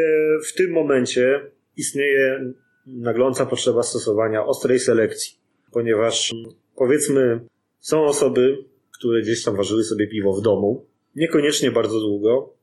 w 0.48 0.54
tym 0.54 0.72
momencie 0.72 1.52
istnieje 1.78 2.54
nagląca 2.88 3.46
potrzeba 3.46 3.84
stosowania 3.84 4.46
ostrej 4.46 4.80
selekcji, 4.80 5.38
ponieważ 5.72 6.34
mm, 6.34 6.46
powiedzmy 6.76 7.39
są 7.80 8.06
osoby, 8.06 8.58
które 9.00 9.22
gdzieś 9.22 9.43
tam 9.43 9.56
ważyły 9.56 9.84
sobie 9.84 10.08
piwo 10.08 10.34
w 10.34 10.41
domu, 10.41 10.86
niekoniecznie 11.15 11.72
bardzo 11.72 12.00
długo. 12.00 12.54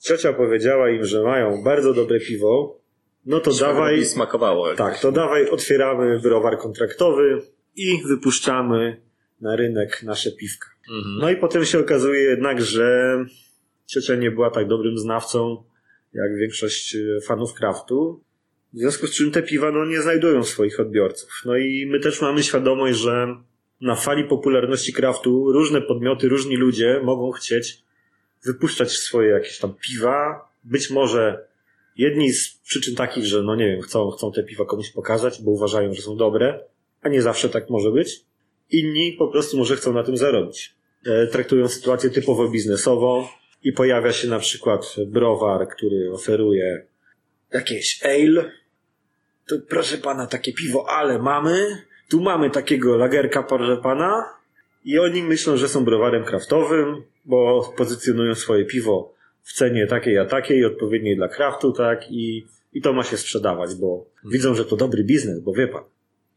Ciocia 0.00 0.32
powiedziała 0.32 0.90
im, 0.90 1.04
że 1.04 1.22
mają 1.22 1.62
bardzo 1.64 1.94
dobre 1.94 2.20
piwo, 2.20 2.80
no 3.26 3.40
to 3.40 3.54
dawaj, 3.54 4.04
smakowało. 4.04 4.74
tak, 4.74 5.00
to 5.00 5.12
dawaj, 5.12 5.50
otwieramy 5.50 6.20
browar 6.20 6.58
kontraktowy 6.58 7.42
i 7.76 8.02
wypuszczamy 8.08 9.05
na 9.40 9.56
rynek 9.56 10.02
nasze 10.02 10.32
piwka. 10.32 10.68
Mhm. 10.90 11.18
No 11.18 11.30
i 11.30 11.36
potem 11.36 11.64
się 11.64 11.78
okazuje 11.78 12.20
jednak, 12.20 12.62
że 12.62 13.16
ciocia 13.86 14.14
nie 14.14 14.30
była 14.30 14.50
tak 14.50 14.68
dobrym 14.68 14.98
znawcą 14.98 15.64
jak 16.12 16.36
większość 16.36 16.96
e, 16.96 17.20
fanów 17.20 17.54
kraftu. 17.54 18.20
W 18.72 18.78
związku 18.78 19.06
z 19.06 19.14
czym 19.14 19.30
te 19.30 19.42
piwa 19.42 19.70
no, 19.70 19.84
nie 19.84 20.02
znajdują 20.02 20.44
swoich 20.44 20.80
odbiorców. 20.80 21.42
No 21.44 21.56
i 21.56 21.86
my 21.86 22.00
też 22.00 22.20
mamy 22.20 22.42
świadomość, 22.42 22.98
że 22.98 23.36
na 23.80 23.94
fali 23.94 24.24
popularności 24.24 24.92
kraftu 24.92 25.52
różne 25.52 25.82
podmioty, 25.82 26.28
różni 26.28 26.56
ludzie 26.56 27.00
mogą 27.04 27.30
chcieć 27.30 27.82
wypuszczać 28.44 28.92
swoje 28.92 29.30
jakieś 29.30 29.58
tam 29.58 29.74
piwa. 29.74 30.48
Być 30.64 30.90
może 30.90 31.46
jedni 31.96 32.32
z 32.32 32.58
przyczyn 32.58 32.94
takich, 32.94 33.24
że 33.24 33.42
no 33.42 33.56
nie 33.56 33.66
wiem, 33.66 33.80
chcą, 33.80 34.10
chcą 34.10 34.32
te 34.32 34.42
piwa 34.42 34.64
komuś 34.64 34.90
pokazać, 34.90 35.42
bo 35.42 35.50
uważają, 35.50 35.94
że 35.94 36.02
są 36.02 36.16
dobre, 36.16 36.60
a 37.02 37.08
nie 37.08 37.22
zawsze 37.22 37.48
tak 37.48 37.70
może 37.70 37.90
być. 37.90 38.24
Inni 38.70 39.12
po 39.18 39.28
prostu 39.28 39.56
może 39.56 39.76
chcą 39.76 39.92
na 39.92 40.02
tym 40.02 40.16
zarobić. 40.16 40.74
E, 41.06 41.26
traktują 41.26 41.68
sytuację 41.68 42.10
typowo 42.10 42.48
biznesową 42.48 43.26
i 43.62 43.72
pojawia 43.72 44.12
się 44.12 44.28
na 44.28 44.38
przykład 44.38 44.96
browar, 45.06 45.68
który 45.68 46.12
oferuje 46.12 46.86
jakieś 47.52 48.00
ale. 48.04 48.52
To 49.48 49.56
proszę 49.68 49.98
pana, 49.98 50.26
takie 50.26 50.52
piwo, 50.52 50.90
ale 50.90 51.18
mamy. 51.18 51.82
Tu 52.08 52.20
mamy 52.20 52.50
takiego 52.50 52.96
lagerka, 52.96 53.42
proszę 53.42 53.76
pana. 53.82 54.24
I 54.84 54.98
oni 54.98 55.22
myślą, 55.22 55.56
że 55.56 55.68
są 55.68 55.84
browarem 55.84 56.24
kraftowym, 56.24 57.02
bo 57.24 57.72
pozycjonują 57.76 58.34
swoje 58.34 58.64
piwo 58.64 59.14
w 59.42 59.52
cenie 59.52 59.86
takiej 59.86 60.18
a 60.18 60.24
takiej, 60.24 60.64
odpowiedniej 60.64 61.16
dla 61.16 61.28
kraftu, 61.28 61.72
tak? 61.72 62.10
I, 62.10 62.46
i 62.72 62.82
to 62.82 62.92
ma 62.92 63.02
się 63.02 63.16
sprzedawać, 63.16 63.74
bo 63.74 64.06
widzą, 64.24 64.54
że 64.54 64.64
to 64.64 64.76
dobry 64.76 65.04
biznes, 65.04 65.40
bo 65.40 65.52
wie 65.52 65.68
pan, 65.68 65.84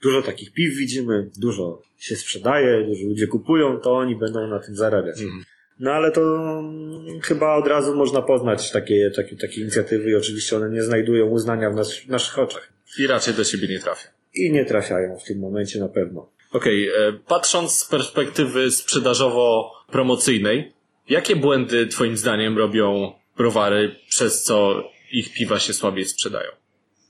dużo 0.03 0.21
takich 0.21 0.53
piw 0.53 0.75
widzimy, 0.75 1.29
dużo 1.37 1.81
się 1.97 2.15
sprzedaje, 2.15 2.85
dużo 2.85 3.05
ludzie 3.05 3.27
kupują, 3.27 3.79
to 3.79 3.97
oni 3.97 4.15
będą 4.15 4.47
na 4.47 4.59
tym 4.59 4.75
zarabiać. 4.75 5.21
Mhm. 5.21 5.43
No 5.79 5.91
ale 5.91 6.11
to 6.11 6.21
mm, 6.21 7.21
chyba 7.21 7.55
od 7.55 7.67
razu 7.67 7.95
można 7.95 8.21
poznać 8.21 8.71
takie, 8.71 9.11
takie, 9.15 9.35
takie 9.35 9.61
inicjatywy 9.61 10.09
i 10.09 10.15
oczywiście 10.15 10.55
one 10.55 10.69
nie 10.69 10.83
znajdują 10.83 11.25
uznania 11.25 11.69
w, 11.69 11.75
nas, 11.75 11.97
w 11.97 12.07
naszych 12.07 12.39
oczach. 12.39 12.73
I 12.99 13.07
raczej 13.07 13.33
do 13.33 13.43
siebie 13.43 13.67
nie 13.67 13.79
trafia. 13.79 14.07
I 14.35 14.51
nie 14.51 14.65
trafiają 14.65 15.17
w 15.17 15.23
tym 15.23 15.39
momencie 15.39 15.79
na 15.79 15.87
pewno. 15.87 16.29
Okej, 16.51 16.87
e, 16.87 16.91
patrząc 17.27 17.79
z 17.79 17.85
perspektywy 17.85 18.71
sprzedażowo-promocyjnej, 18.71 20.71
jakie 21.09 21.35
błędy 21.35 21.87
twoim 21.87 22.17
zdaniem 22.17 22.57
robią 22.57 23.13
browary, 23.37 23.95
przez 24.09 24.43
co 24.43 24.83
ich 25.11 25.33
piwa 25.33 25.59
się 25.59 25.73
słabiej 25.73 26.05
sprzedają? 26.05 26.51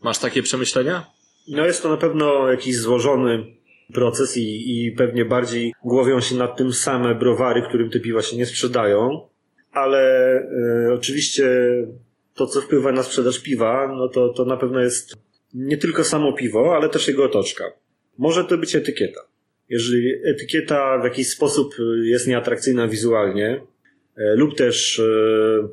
Masz 0.02 0.18
takie 0.18 0.44
przemyślenia? 0.44 1.06
No 1.50 1.66
jest 1.66 1.84
to 1.84 1.90
na 1.90 1.98
pewno 1.98 2.52
jakiś 2.52 2.78
złożony 2.78 3.46
proces 3.94 4.38
i, 4.38 4.86
i 4.86 4.92
pewnie 4.92 5.26
bardziej 5.26 5.74
głowią 5.84 6.22
się 6.22 6.36
nad 6.36 6.58
tym 6.58 6.74
same 6.74 7.16
browary, 7.16 7.62
którym 7.62 7.90
te 7.90 8.00
piwa 8.00 8.22
się 8.22 8.38
nie 8.38 8.46
sprzedają, 8.46 9.28
ale 9.72 10.34
e, 10.88 10.94
oczywiście 10.94 11.50
to, 12.36 12.48
co 12.48 12.62
wpływa 12.62 12.92
na 12.92 13.04
sprzedaż 13.04 13.40
piwa, 13.40 13.96
no 13.98 14.08
to, 14.08 14.30
to 14.30 14.46
na 14.46 14.58
pewno 14.58 14.80
jest 14.80 15.16
nie 15.54 15.78
tylko 15.78 16.04
samo 16.04 16.34
piwo, 16.34 16.76
ale 16.76 16.90
też 16.90 17.08
jego 17.08 17.24
otoczka. 17.26 17.64
Może 18.18 18.46
to 18.46 18.58
być 18.58 18.76
etykieta. 18.76 19.22
Jeżeli 19.70 20.14
etykieta 20.26 21.00
w 21.02 21.04
jakiś 21.04 21.30
sposób 21.30 21.76
jest 22.04 22.28
nieatrakcyjna 22.28 22.88
wizualnie, 22.88 23.62
e, 24.18 24.36
lub 24.36 24.56
też 24.56 25.00
e, 25.00 25.68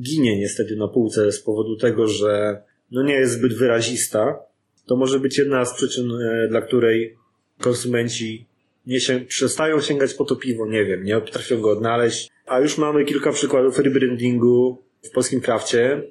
ginie 0.00 0.38
niestety 0.38 0.76
na 0.76 0.88
półce 0.88 1.32
z 1.32 1.40
powodu 1.40 1.76
tego, 1.76 2.06
że 2.06 2.62
no 2.90 3.02
nie 3.02 3.14
jest 3.14 3.32
zbyt 3.32 3.54
wyrazista, 3.54 4.47
to 4.88 4.96
może 4.96 5.20
być 5.20 5.38
jedna 5.38 5.64
z 5.64 5.74
przyczyn, 5.74 6.12
e, 6.12 6.48
dla 6.48 6.60
której 6.60 7.16
konsumenci 7.60 8.46
nie 8.86 9.00
się, 9.00 9.20
przestają 9.20 9.80
sięgać 9.80 10.14
po 10.14 10.24
to 10.24 10.36
piwo, 10.36 10.66
nie 10.66 10.84
wiem, 10.84 11.04
nie 11.04 11.20
potrafią 11.20 11.60
go 11.60 11.70
odnaleźć. 11.70 12.30
A 12.46 12.60
już 12.60 12.78
mamy 12.78 13.04
kilka 13.04 13.32
przykładów 13.32 13.78
rebrandingu 13.78 14.82
w 15.02 15.10
polskim 15.10 15.40
krafcie. 15.40 16.02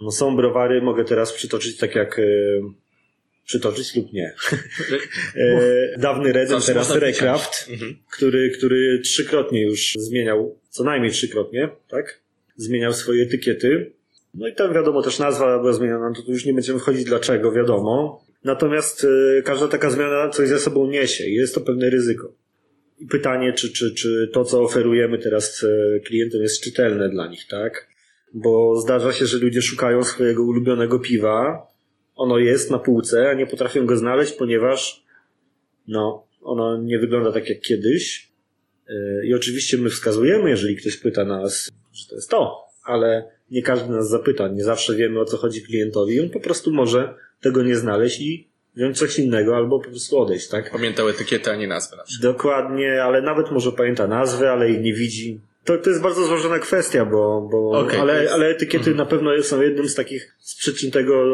No 0.00 0.10
są 0.10 0.36
browary, 0.36 0.82
mogę 0.82 1.04
teraz 1.04 1.32
przytoczyć 1.32 1.76
tak 1.76 1.94
jak 1.94 2.18
e, 2.18 2.22
przytoczyć 3.44 3.96
lub 3.96 4.12
nie. 4.12 4.34
e, 5.36 5.98
dawny 5.98 6.46
Zawsze 6.46 6.66
teraz 6.66 6.96
Recraft, 6.96 7.68
Mhm. 7.70 7.96
który, 8.10 8.50
który 8.50 9.00
trzykrotnie 9.04 9.62
już 9.62 9.94
zmieniał, 9.98 10.58
co 10.68 10.84
najmniej 10.84 11.12
trzykrotnie, 11.12 11.68
tak? 11.88 12.20
Zmieniał 12.56 12.92
swoje 12.92 13.22
etykiety. 13.22 13.92
No 14.34 14.48
i 14.48 14.54
tam 14.54 14.74
wiadomo 14.74 15.02
też 15.02 15.18
nazwa 15.18 15.58
była 15.58 15.72
zmieniona, 15.72 16.08
no 16.08 16.22
to 16.22 16.32
już 16.32 16.44
nie 16.44 16.54
będziemy 16.54 16.78
wchodzić 16.78 17.04
dlaczego, 17.04 17.52
wiadomo. 17.52 18.24
Natomiast 18.44 19.06
e, 19.38 19.42
każda 19.42 19.68
taka 19.68 19.90
zmiana 19.90 20.28
coś 20.28 20.48
ze 20.48 20.58
sobą 20.58 20.86
niesie 20.86 21.24
jest 21.30 21.54
to 21.54 21.60
pewne 21.60 21.90
ryzyko. 21.90 22.32
I 22.98 23.06
pytanie, 23.06 23.52
czy, 23.52 23.72
czy, 23.72 23.94
czy 23.94 24.30
to, 24.32 24.44
co 24.44 24.62
oferujemy 24.62 25.18
teraz 25.18 25.64
e, 25.64 26.00
klientom 26.00 26.42
jest 26.42 26.62
czytelne 26.62 27.08
dla 27.08 27.26
nich, 27.26 27.46
tak? 27.50 27.88
Bo 28.34 28.80
zdarza 28.80 29.12
się, 29.12 29.26
że 29.26 29.38
ludzie 29.38 29.62
szukają 29.62 30.04
swojego 30.04 30.42
ulubionego 30.42 30.98
piwa, 30.98 31.66
ono 32.16 32.38
jest 32.38 32.70
na 32.70 32.78
półce, 32.78 33.28
a 33.28 33.34
nie 33.34 33.46
potrafią 33.46 33.86
go 33.86 33.96
znaleźć, 33.96 34.32
ponieważ 34.32 35.04
no, 35.88 36.26
ono 36.42 36.82
nie 36.82 36.98
wygląda 36.98 37.32
tak 37.32 37.48
jak 37.48 37.60
kiedyś. 37.60 38.32
Yy, 38.88 39.26
I 39.26 39.34
oczywiście 39.34 39.78
my 39.78 39.90
wskazujemy, 39.90 40.50
jeżeli 40.50 40.76
ktoś 40.76 40.96
pyta 40.96 41.24
nas, 41.24 41.70
że 41.92 42.08
to 42.08 42.14
jest 42.14 42.30
to, 42.30 42.64
ale 42.84 43.33
nie 43.50 43.62
każdy 43.62 43.92
nas 43.92 44.08
zapyta, 44.08 44.48
nie 44.48 44.64
zawsze 44.64 44.94
wiemy 44.94 45.20
o 45.20 45.24
co 45.24 45.36
chodzi 45.36 45.62
klientowi 45.62 46.14
i 46.14 46.20
on 46.20 46.30
po 46.30 46.40
prostu 46.40 46.72
może 46.72 47.14
tego 47.40 47.62
nie 47.62 47.76
znaleźć 47.76 48.20
i 48.20 48.48
wziąć 48.76 48.98
coś 48.98 49.18
innego 49.18 49.56
albo 49.56 49.80
po 49.80 49.88
prostu 49.90 50.18
odejść, 50.18 50.48
tak? 50.48 50.70
Pamiętał 50.70 51.08
etykietę, 51.08 51.50
a 51.52 51.56
nie 51.56 51.66
nazwę. 51.68 51.96
Dokładnie, 52.22 53.02
ale 53.04 53.22
nawet 53.22 53.50
może 53.50 53.72
pamięta 53.72 54.06
nazwę, 54.06 54.52
ale 54.52 54.70
jej 54.70 54.80
nie 54.80 54.94
widzi. 54.94 55.40
To, 55.64 55.78
to 55.78 55.90
jest 55.90 56.02
bardzo 56.02 56.26
złożona 56.26 56.58
kwestia, 56.58 57.04
bo, 57.04 57.48
bo 57.52 57.84
to 57.90 58.00
ale, 58.00 58.22
jest- 58.22 58.32
ale 58.34 58.46
etykiety 58.48 58.94
na 58.94 59.06
pewno 59.06 59.42
są 59.42 59.62
jednym 59.62 59.88
z 59.88 59.94
takich 59.94 60.34
z 60.40 60.56
przyczyn 60.56 60.90
tego, 60.90 61.24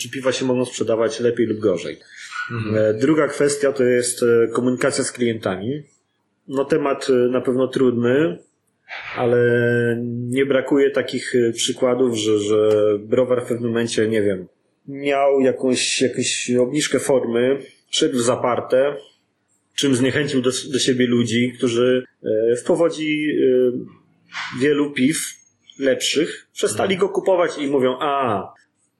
czy 0.00 0.10
piwa 0.10 0.32
się 0.32 0.44
mogą 0.44 0.64
sprzedawać 0.64 1.20
lepiej 1.20 1.46
lub 1.46 1.58
gorzej. 1.58 1.98
E, 2.76 2.94
Druga 2.94 3.28
kwestia 3.28 3.72
to 3.72 3.84
jest 3.84 4.22
e, 4.22 4.48
komunikacja 4.48 5.04
z 5.04 5.12
klientami. 5.12 5.82
No 6.48 6.64
temat 6.64 7.06
e, 7.10 7.12
na 7.12 7.40
pewno 7.40 7.68
trudny, 7.68 8.38
ale 9.16 9.38
nie 10.06 10.46
brakuje 10.46 10.90
takich 10.90 11.34
e, 11.34 11.52
przykładów, 11.52 12.16
że, 12.16 12.38
że 12.38 12.68
browar 12.98 13.44
w 13.44 13.48
pewnym 13.48 13.70
momencie, 13.70 14.08
nie 14.08 14.22
wiem, 14.22 14.46
miał 14.88 15.40
jakąś, 15.40 16.02
jakąś 16.02 16.50
obniżkę 16.50 16.98
formy, 16.98 17.58
szedł 17.90 18.18
zaparte, 18.18 18.96
czym 19.74 19.94
zniechęcił 19.94 20.42
do, 20.42 20.50
do 20.72 20.78
siebie 20.78 21.06
ludzi, 21.06 21.52
którzy 21.58 22.04
e, 22.22 22.56
w 22.56 22.64
powodzi 22.64 23.26
e, 23.30 24.60
wielu 24.60 24.92
piw 24.92 25.16
lepszych 25.78 26.46
przestali 26.52 26.96
go 26.96 27.08
kupować 27.08 27.58
i 27.58 27.66
mówią, 27.66 27.96
a, 28.00 28.42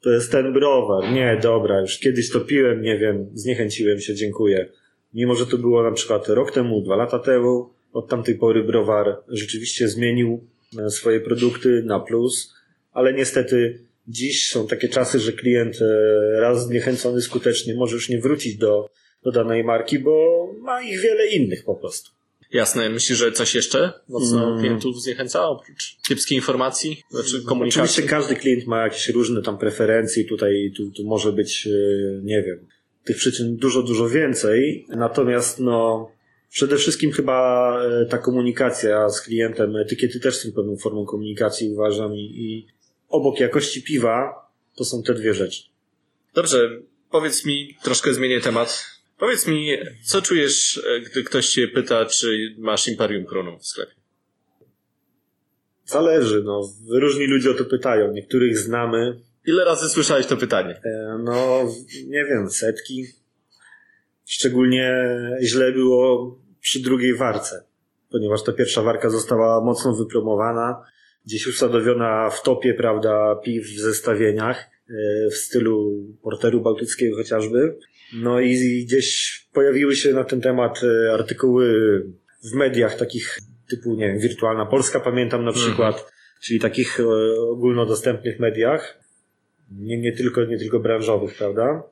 to 0.01 0.11
jest 0.11 0.33
ten 0.33 0.53
browar, 0.53 1.13
nie, 1.13 1.39
dobra, 1.43 1.81
już 1.81 1.99
kiedyś 1.99 2.31
to 2.31 2.41
piłem, 2.41 2.83
nie 2.83 2.99
wiem, 2.99 3.31
zniechęciłem 3.35 4.01
się, 4.01 4.15
dziękuję. 4.15 4.69
Mimo, 5.15 5.35
że 5.35 5.47
to 5.47 5.59
było 5.59 5.83
na 5.83 5.93
przykład 5.93 6.29
rok 6.29 6.53
temu, 6.53 6.83
dwa 6.83 6.97
lata 6.97 7.19
temu, 7.19 7.74
od 7.95 8.09
tamtej 8.09 8.35
pory 8.35 8.65
browar 8.65 9.17
rzeczywiście 9.29 9.89
zmienił 9.89 10.47
e, 10.79 10.91
swoje 10.91 11.21
produkty 11.21 11.83
na 11.87 12.01
plus, 12.01 12.55
ale 12.93 13.13
niestety 13.15 13.79
dziś 14.09 14.51
są 14.51 14.67
takie 14.67 14.89
czasy, 14.89 15.21
że 15.21 15.33
klient 15.33 15.79
e, 15.83 16.41
raz 16.41 16.67
zniechęcony 16.67 17.23
skutecznie 17.23 17.75
może 17.75 17.95
już 17.95 18.09
nie 18.09 18.21
wrócić 18.21 18.57
do, 18.57 18.91
do 19.23 19.33
danej 19.33 19.65
marki, 19.65 19.99
bo 19.99 20.47
ma 20.61 20.83
ich 20.83 21.01
wiele 21.01 21.27
innych 21.27 21.65
po 21.65 21.75
prostu. 21.75 22.11
Jasne, 22.53 22.91
myślisz, 22.91 23.19
że 23.19 23.33
coś 23.33 23.55
jeszcze 23.55 23.93
mocno 24.09 24.47
Mm. 24.47 24.61
klientów 24.61 25.03
zniechęca 25.03 25.49
oprócz 25.49 25.97
kiepskiej 26.09 26.39
informacji, 26.39 27.03
znaczy 27.11 27.43
komunikacji? 27.43 27.81
Oczywiście 27.83 28.03
każdy 28.03 28.37
klient 28.37 28.67
ma 28.67 28.83
jakieś 28.83 29.09
różne 29.09 29.43
tam 29.43 29.59
preferencje 29.59 30.25
tutaj 30.25 30.73
tu, 30.77 30.91
tu 30.91 31.05
może 31.05 31.33
być, 31.33 31.67
e, 31.67 31.71
nie 32.23 32.43
wiem, 32.43 32.67
tych 33.05 33.17
przyczyn 33.17 33.57
dużo, 33.57 33.83
dużo 33.83 34.09
więcej. 34.09 34.87
Natomiast 34.89 35.61
no, 35.61 36.11
przede 36.55 36.77
wszystkim 36.77 37.13
chyba 37.13 37.79
e, 37.85 38.07
ta 38.07 38.19
komunikacja 38.19 39.11
z 39.11 39.21
klientem, 39.21 39.77
etykiety 39.77 40.21
też 40.21 40.37
są 40.37 40.53
pewną 40.53 40.77
formą 40.77 41.07
komunikacji, 41.07 41.73
uważam, 41.73 42.15
i, 42.15 42.21
i 42.21 42.67
obok 43.09 43.41
jakości 43.41 43.83
piwa 43.83 44.49
to 44.77 44.85
są 44.85 45.03
te 45.03 45.15
dwie 45.15 45.35
rzeczy. 45.35 45.63
Dobrze, 46.35 46.71
powiedz 47.11 47.45
mi, 47.45 47.77
troszkę 47.83 48.15
zmienię 48.15 48.41
temat. 48.41 48.87
Powiedz 49.19 49.47
mi, 49.47 49.71
co 50.05 50.23
czujesz, 50.23 50.81
e, 50.87 51.01
gdy 51.01 51.25
ktoś 51.25 51.49
cię 51.49 51.69
pyta, 51.69 52.07
czy 52.07 52.55
masz 52.59 52.89
Imperium 52.89 53.25
Prunum 53.25 53.59
w 53.59 53.67
sklepie? 53.67 53.95
Zależy, 55.85 56.43
no. 56.45 56.73
Różni 56.91 57.27
ludzie 57.27 57.51
o 57.51 57.55
to 57.55 57.65
pytają. 57.65 58.13
Niektórych 58.13 58.59
znamy. 58.59 59.21
Ile 59.47 59.65
razy 59.65 59.89
słyszałeś 59.89 60.27
to 60.27 60.37
pytanie? 60.37 60.81
E, 60.85 61.19
No, 61.25 61.69
nie 62.07 62.25
wiem, 62.25 62.51
setki. 62.51 63.07
Szczególnie 64.27 65.07
źle 65.43 65.73
było 65.73 66.44
przy 66.65 66.81
drugiej 66.81 67.15
warce, 67.17 67.65
ponieważ 68.11 68.43
ta 68.43 68.53
pierwsza 68.53 68.83
warka 68.83 69.11
została 69.11 69.65
mocno 69.65 69.95
wypromowana, 69.95 70.83
gdzieś 71.27 71.47
usadowiona 71.47 72.31
w 72.31 72.43
topie, 72.43 72.75
prawda, 72.75 73.37
piw 73.45 73.67
w 73.67 73.81
zestawieniach, 73.81 74.71
e, 74.91 75.31
w 75.31 75.35
stylu 75.35 76.05
porteru 76.23 76.61
bałtyckiego 76.61 77.17
chociażby. 77.17 77.79
No 78.15 78.41
i 78.41 78.85
gdzieś 78.85 79.39
pojawiły 79.53 79.97
się 79.97 80.13
na 80.13 80.25
ten 80.25 80.41
temat 80.41 80.81
e, 80.83 81.13
artykuły 81.13 81.67
w 82.45 82.55
mediach 82.55 82.97
takich 82.97 83.39
typu, 83.71 83.95
nie 83.95 84.09
wiem, 84.09 84.19
Wirtualna 84.19 84.67
Polska 84.67 85.01
pamiętam 85.01 85.45
na 85.45 85.53
przykład, 85.53 86.13
czyli 86.43 86.61
takich 86.61 87.01
e, 87.01 87.05
ogólnodostępnych 87.41 88.41
mediach, 88.41 88.99
nie, 89.71 89.99
nie, 89.99 90.13
tylko, 90.13 90.45
nie 90.45 90.59
tylko 90.59 90.81
branżowych, 90.81 91.35
prawda? 91.35 91.83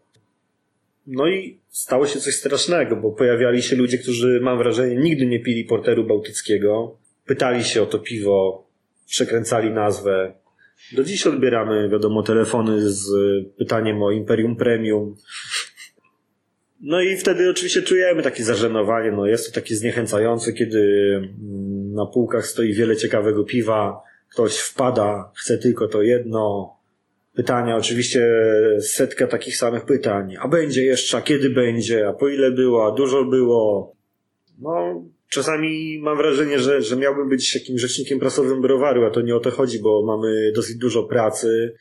No 1.06 1.28
i 1.28 1.60
stało 1.68 2.06
się 2.06 2.20
coś 2.20 2.34
strasznego, 2.34 2.96
bo 2.96 3.12
pojawiali 3.12 3.62
się 3.62 3.76
ludzie, 3.76 3.98
którzy, 3.98 4.40
mam 4.42 4.58
wrażenie, 4.58 4.96
nigdy 4.96 5.26
nie 5.26 5.40
pili 5.40 5.64
porteru 5.64 6.04
bałtyckiego, 6.04 6.96
pytali 7.26 7.64
się 7.64 7.82
o 7.82 7.86
to 7.86 7.98
piwo, 7.98 8.66
przekręcali 9.06 9.70
nazwę. 9.70 10.34
Do 10.92 11.04
dziś 11.04 11.26
odbieramy, 11.26 11.88
wiadomo, 11.88 12.22
telefony 12.22 12.90
z 12.90 13.10
pytaniem 13.58 14.02
o 14.02 14.10
Imperium 14.10 14.56
Premium. 14.56 15.16
No 16.80 17.00
i 17.00 17.16
wtedy 17.16 17.50
oczywiście 17.50 17.82
czujemy 17.82 18.22
takie 18.22 18.44
zażenowanie. 18.44 19.12
No 19.12 19.26
jest 19.26 19.46
to 19.46 19.60
takie 19.60 19.76
zniechęcające, 19.76 20.52
kiedy 20.52 20.80
mm, 21.16 21.92
na 21.94 22.06
półkach 22.06 22.46
stoi 22.46 22.72
wiele 22.72 22.96
ciekawego 22.96 23.44
piwa, 23.44 24.02
ktoś 24.32 24.58
wpada, 24.58 25.30
chce 25.34 25.58
tylko 25.58 25.88
to 25.88 26.02
jedno. 26.02 26.76
Pytania, 27.34 27.76
oczywiście 27.76 28.30
setka 28.80 29.26
takich 29.26 29.56
samych 29.56 29.84
pytań. 29.84 30.36
A 30.40 30.48
będzie 30.48 30.84
jeszcze, 30.84 31.16
a 31.16 31.22
kiedy 31.22 31.50
będzie, 31.50 32.08
a 32.08 32.12
po 32.12 32.28
ile 32.28 32.50
było, 32.50 32.86
a 32.86 32.94
dużo 32.94 33.24
było. 33.24 33.96
No, 34.58 35.04
czasami 35.28 36.00
mam 36.02 36.16
wrażenie, 36.16 36.58
że, 36.58 36.82
że 36.82 36.96
miałbym 36.96 37.28
być 37.28 37.54
jakimś 37.54 37.80
rzecznikiem 37.80 38.18
prasowym 38.18 38.62
browaru, 38.62 39.04
a 39.04 39.10
to 39.10 39.20
nie 39.20 39.36
o 39.36 39.40
to 39.40 39.50
chodzi, 39.50 39.78
bo 39.78 40.02
mamy 40.06 40.52
dosyć 40.54 40.76
dużo 40.76 41.02
pracy 41.02 41.74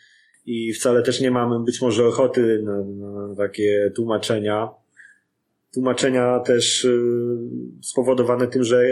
i 0.46 0.74
wcale 0.74 1.04
też 1.04 1.22
nie 1.22 1.32
mamy 1.32 1.66
być 1.66 1.82
może 1.82 2.08
ochoty 2.08 2.62
na, 2.64 2.84
na 2.84 3.36
takie 3.36 3.92
tłumaczenia. 3.96 4.70
Tłumaczenia 5.74 6.40
też 6.40 6.86
y, 6.86 7.00
spowodowane 7.82 8.48
tym, 8.48 8.64
że 8.64 8.86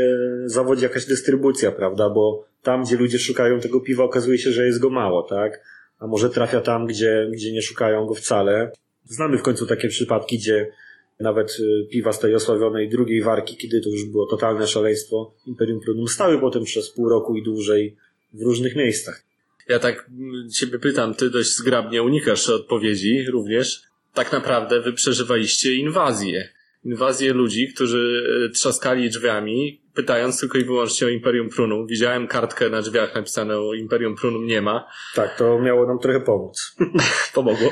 zawodzi 0.45 0.84
jakaś 0.84 1.06
dystrybucja, 1.06 1.72
prawda? 1.72 2.10
Bo 2.10 2.45
tam, 2.63 2.84
gdzie 2.84 2.98
ludzie 2.98 3.19
szukają 3.19 3.60
tego 3.60 3.82
piwa, 3.82 4.04
okazuje 4.04 4.38
się, 4.38 4.52
że 4.52 4.65
jest 4.65 4.80
go 4.80 4.89
mało, 4.89 5.24
tak? 5.24 5.62
A 5.99 6.07
może 6.07 6.29
trafia 6.29 6.62
tam, 6.62 6.88
gdzie, 6.88 7.29
gdzie 7.31 7.51
nie 7.51 7.62
szukają 7.62 8.05
go 8.05 8.13
wcale. 8.13 8.71
Znamy 9.05 9.38
w 9.38 9.41
końcu 9.41 9.67
takie 9.67 9.88
przypadki, 9.88 10.38
gdzie 10.38 10.71
nawet 11.19 11.59
y, 11.59 11.88
piwa 11.91 12.13
z 12.13 12.19
tej 12.19 12.35
osławionej 12.35 12.89
drugiej 12.89 13.23
warki, 13.23 13.57
kiedy 13.57 13.81
to 13.81 13.89
już 13.89 14.05
było 14.05 14.25
totalne 14.25 14.67
szaleństwo, 14.67 15.33
Imperium 15.45 15.79
Prunum 15.79 16.07
stały 16.07 16.39
potem 16.39 16.63
przez 16.63 16.89
pół 16.89 17.09
roku 17.09 17.35
i 17.35 17.43
dłużej 17.43 17.95
w 18.33 18.41
różnych 18.41 18.75
miejscach. 18.75 19.23
Ja 19.69 19.79
tak 19.79 20.09
mm, 20.09 20.49
ciebie 20.49 20.79
pytam, 20.79 21.13
ty 21.13 21.29
dość 21.29 21.55
zgrabnie 21.55 22.03
unikasz 22.03 22.49
odpowiedzi 22.49 23.25
również. 23.31 23.81
Tak 24.13 24.31
naprawdę 24.31 24.81
wy 24.81 24.93
przeżywaliście 24.93 25.75
inwazję. 25.75 26.49
Inwazję 26.85 27.33
ludzi, 27.33 27.67
którzy 27.73 28.23
e, 28.45 28.49
trzaskali 28.49 29.09
drzwiami, 29.09 29.81
pytając 30.03 30.39
tylko 30.39 30.57
i 30.57 30.63
wyłącznie 30.63 31.07
o 31.07 31.09
Imperium 31.09 31.49
Prunum. 31.49 31.88
Widziałem 31.88 32.27
kartkę 32.27 32.69
na 32.69 32.81
drzwiach 32.81 33.15
napisane 33.15 33.59
o 33.59 33.73
Imperium 33.73 34.15
Prunum 34.15 34.45
nie 34.45 34.62
ma. 34.62 34.88
Tak, 35.15 35.38
to 35.38 35.59
miało 35.59 35.88
nam 35.88 35.99
trochę 35.99 36.19
pomóc. 36.19 36.75
Pomogło. 37.33 37.69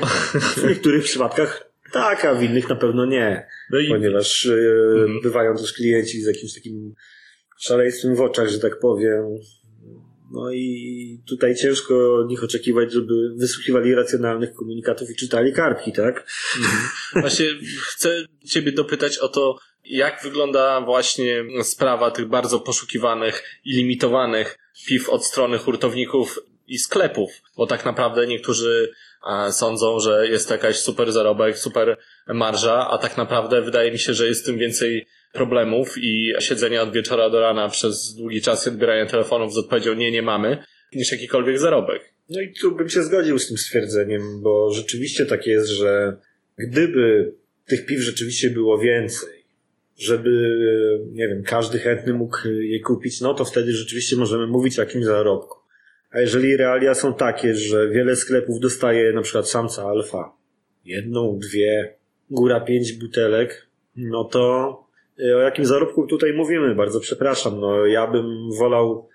W 0.56 0.68
niektórych 0.68 1.04
przypadkach 1.04 1.68
tak, 1.92 2.24
a 2.24 2.34
w 2.34 2.42
innych 2.42 2.68
na 2.68 2.76
pewno 2.76 3.06
nie. 3.06 3.46
No 3.70 3.78
i 3.78 3.88
Ponieważ 3.88 4.44
y, 4.44 4.74
Mhm. 5.00 5.20
bywają 5.22 5.56
też 5.56 5.72
klienci 5.72 6.22
z 6.22 6.26
jakimś 6.26 6.54
takim 6.54 6.94
szaleństwem 7.60 8.16
w 8.16 8.20
oczach, 8.20 8.48
że 8.48 8.58
tak 8.58 8.78
powiem. 8.78 9.24
No 10.32 10.52
i 10.52 11.22
tutaj 11.28 11.54
ciężko 11.56 12.14
od 12.14 12.28
nich 12.28 12.44
oczekiwać, 12.44 12.92
żeby 12.92 13.14
wysłuchiwali 13.36 13.94
racjonalnych 13.94 14.54
komunikatów 14.54 15.10
i 15.10 15.16
czytali 15.16 15.52
kartki, 15.52 15.92
tak? 15.92 16.26
Właśnie 17.20 17.46
chcę 17.82 18.24
Ciebie 18.46 18.72
dopytać 18.72 19.18
o 19.18 19.28
to, 19.28 19.58
jak 19.84 20.22
wygląda 20.22 20.80
właśnie 20.80 21.44
sprawa 21.62 22.10
tych 22.10 22.28
bardzo 22.28 22.60
poszukiwanych 22.60 23.60
i 23.64 23.72
limitowanych 23.72 24.58
piw 24.86 25.08
od 25.08 25.26
strony 25.26 25.58
hurtowników 25.58 26.38
i 26.68 26.78
sklepów, 26.78 27.42
bo 27.56 27.66
tak 27.66 27.84
naprawdę 27.84 28.26
niektórzy 28.26 28.92
sądzą, 29.50 30.00
że 30.00 30.28
jest 30.28 30.48
to 30.48 30.54
jakaś 30.54 30.76
super 30.76 31.12
zarobek, 31.12 31.58
super 31.58 31.96
marża, 32.26 32.88
a 32.90 32.98
tak 32.98 33.16
naprawdę 33.16 33.62
wydaje 33.62 33.92
mi 33.92 33.98
się, 33.98 34.14
że 34.14 34.26
jest 34.26 34.46
tym 34.46 34.58
więcej 34.58 35.06
problemów 35.32 35.94
i 35.98 36.32
siedzenia 36.38 36.82
od 36.82 36.92
wieczora 36.92 37.30
do 37.30 37.40
rana 37.40 37.68
przez 37.68 38.14
długi 38.14 38.42
czas 38.42 38.66
i 38.66 38.68
odbierania 38.68 39.06
telefonów 39.06 39.54
z 39.54 39.58
odpowiedzią 39.58 39.94
nie, 39.94 40.10
nie 40.10 40.22
mamy, 40.22 40.64
niż 40.92 41.12
jakikolwiek 41.12 41.58
zarobek. 41.58 42.14
No 42.28 42.40
i 42.40 42.52
tu 42.52 42.76
bym 42.76 42.88
się 42.88 43.02
zgodził 43.02 43.38
z 43.38 43.48
tym 43.48 43.58
stwierdzeniem, 43.58 44.42
bo 44.42 44.70
rzeczywiście 44.72 45.26
tak 45.26 45.46
jest, 45.46 45.68
że 45.68 46.16
gdyby 46.58 47.34
tych 47.66 47.86
piw 47.86 48.00
rzeczywiście 48.00 48.50
było 48.50 48.78
więcej, 48.78 49.37
żeby, 49.98 50.30
nie 51.12 51.28
wiem, 51.28 51.42
każdy 51.42 51.78
chętny 51.78 52.14
mógł 52.14 52.48
je 52.48 52.80
kupić, 52.80 53.20
no 53.20 53.34
to 53.34 53.44
wtedy 53.44 53.72
rzeczywiście 53.72 54.16
możemy 54.16 54.46
mówić 54.46 54.78
o 54.78 54.82
jakimś 54.82 55.04
zarobku. 55.04 55.58
A 56.10 56.20
jeżeli 56.20 56.56
realia 56.56 56.94
są 56.94 57.14
takie, 57.14 57.54
że 57.54 57.88
wiele 57.88 58.16
sklepów 58.16 58.60
dostaje 58.60 59.12
na 59.12 59.22
przykład 59.22 59.48
samca 59.48 59.84
alfa, 59.84 60.32
jedną, 60.84 61.38
dwie, 61.38 61.94
góra 62.30 62.60
pięć 62.60 62.92
butelek, 62.92 63.66
no 63.96 64.24
to 64.24 64.72
y, 65.20 65.36
o 65.36 65.40
jakim 65.40 65.64
zarobku 65.64 66.06
tutaj 66.06 66.32
mówimy? 66.32 66.74
Bardzo 66.74 67.00
przepraszam. 67.00 67.60
No 67.60 67.86
ja 67.86 68.06
bym 68.06 68.24
wolał 68.58 69.08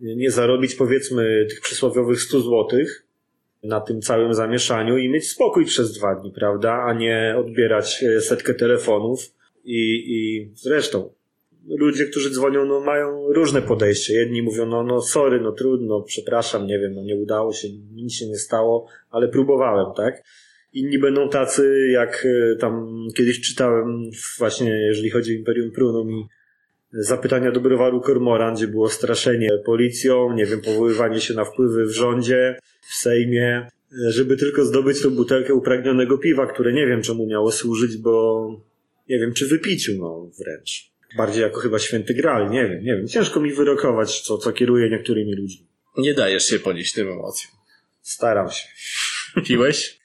nie 0.00 0.30
zarobić 0.30 0.74
powiedzmy 0.74 1.46
tych 1.50 1.60
przysłowiowych 1.60 2.20
100 2.20 2.40
złotych 2.40 3.06
na 3.62 3.80
tym 3.80 4.00
całym 4.00 4.34
zamieszaniu 4.34 4.98
i 4.98 5.08
mieć 5.08 5.30
spokój 5.30 5.64
przez 5.64 5.98
dwa 5.98 6.14
dni, 6.14 6.32
prawda? 6.32 6.72
A 6.72 6.94
nie 6.94 7.34
odbierać 7.38 8.04
e, 8.04 8.20
setkę 8.20 8.54
telefonów 8.54 9.39
i, 9.64 10.04
i 10.06 10.50
zresztą 10.54 11.10
ludzie, 11.68 12.06
którzy 12.06 12.30
dzwonią, 12.30 12.64
no 12.64 12.80
mają 12.80 13.32
różne 13.32 13.62
podejście. 13.62 14.14
Jedni 14.14 14.42
mówią, 14.42 14.66
no, 14.66 14.82
no 14.82 15.02
sorry, 15.02 15.40
no 15.40 15.52
trudno, 15.52 16.02
przepraszam, 16.02 16.66
nie 16.66 16.78
wiem, 16.78 16.94
no 16.94 17.02
nie 17.02 17.16
udało 17.16 17.52
się, 17.52 17.68
nic 17.94 18.12
się 18.12 18.26
nie 18.26 18.36
stało, 18.36 18.86
ale 19.10 19.28
próbowałem, 19.28 19.86
tak? 19.96 20.22
Inni 20.72 20.98
będą 20.98 21.28
tacy, 21.28 21.88
jak 21.92 22.26
e, 22.26 22.56
tam 22.56 22.88
kiedyś 23.16 23.40
czytałem 23.40 24.10
właśnie, 24.38 24.70
jeżeli 24.70 25.10
chodzi 25.10 25.32
o 25.32 25.38
Imperium 25.38 25.70
Prunum 25.70 26.10
i 26.10 26.24
zapytania 26.92 27.52
do 27.52 27.60
browaru 27.60 28.00
Kormoran, 28.00 28.54
gdzie 28.54 28.68
było 28.68 28.88
straszenie 28.88 29.48
policją, 29.64 30.32
nie 30.32 30.46
wiem, 30.46 30.60
powoływanie 30.60 31.20
się 31.20 31.34
na 31.34 31.44
wpływy 31.44 31.86
w 31.86 31.90
rządzie, 31.90 32.58
w 32.80 32.94
Sejmie, 32.94 33.66
żeby 34.08 34.36
tylko 34.36 34.64
zdobyć 34.64 35.02
tą 35.02 35.10
butelkę 35.10 35.54
upragnionego 35.54 36.18
piwa, 36.18 36.46
które 36.46 36.72
nie 36.72 36.86
wiem 36.86 37.02
czemu 37.02 37.26
miało 37.26 37.52
służyć, 37.52 37.96
bo 37.96 38.46
nie 39.10 39.18
wiem, 39.18 39.34
czy 39.34 39.46
wypiciu, 39.46 39.92
no 39.98 40.30
wręcz. 40.38 40.90
Bardziej 41.16 41.42
jako 41.42 41.60
chyba 41.60 41.78
święty 41.78 42.14
gral, 42.14 42.50
nie 42.50 42.68
wiem, 42.68 42.84
nie 42.84 42.96
wiem. 42.96 43.08
Ciężko 43.08 43.40
mi 43.40 43.52
wyrokować, 43.52 44.20
co, 44.20 44.38
co 44.38 44.52
kieruje 44.52 44.90
niektórymi 44.90 45.34
ludźmi. 45.34 45.66
Nie 45.98 46.14
dajesz 46.14 46.46
się 46.46 46.58
ponieść 46.58 46.92
tym 46.92 47.08
emocjom. 47.12 47.52
Staram 48.02 48.50
się. 48.50 48.68
Piłeś? 49.46 50.00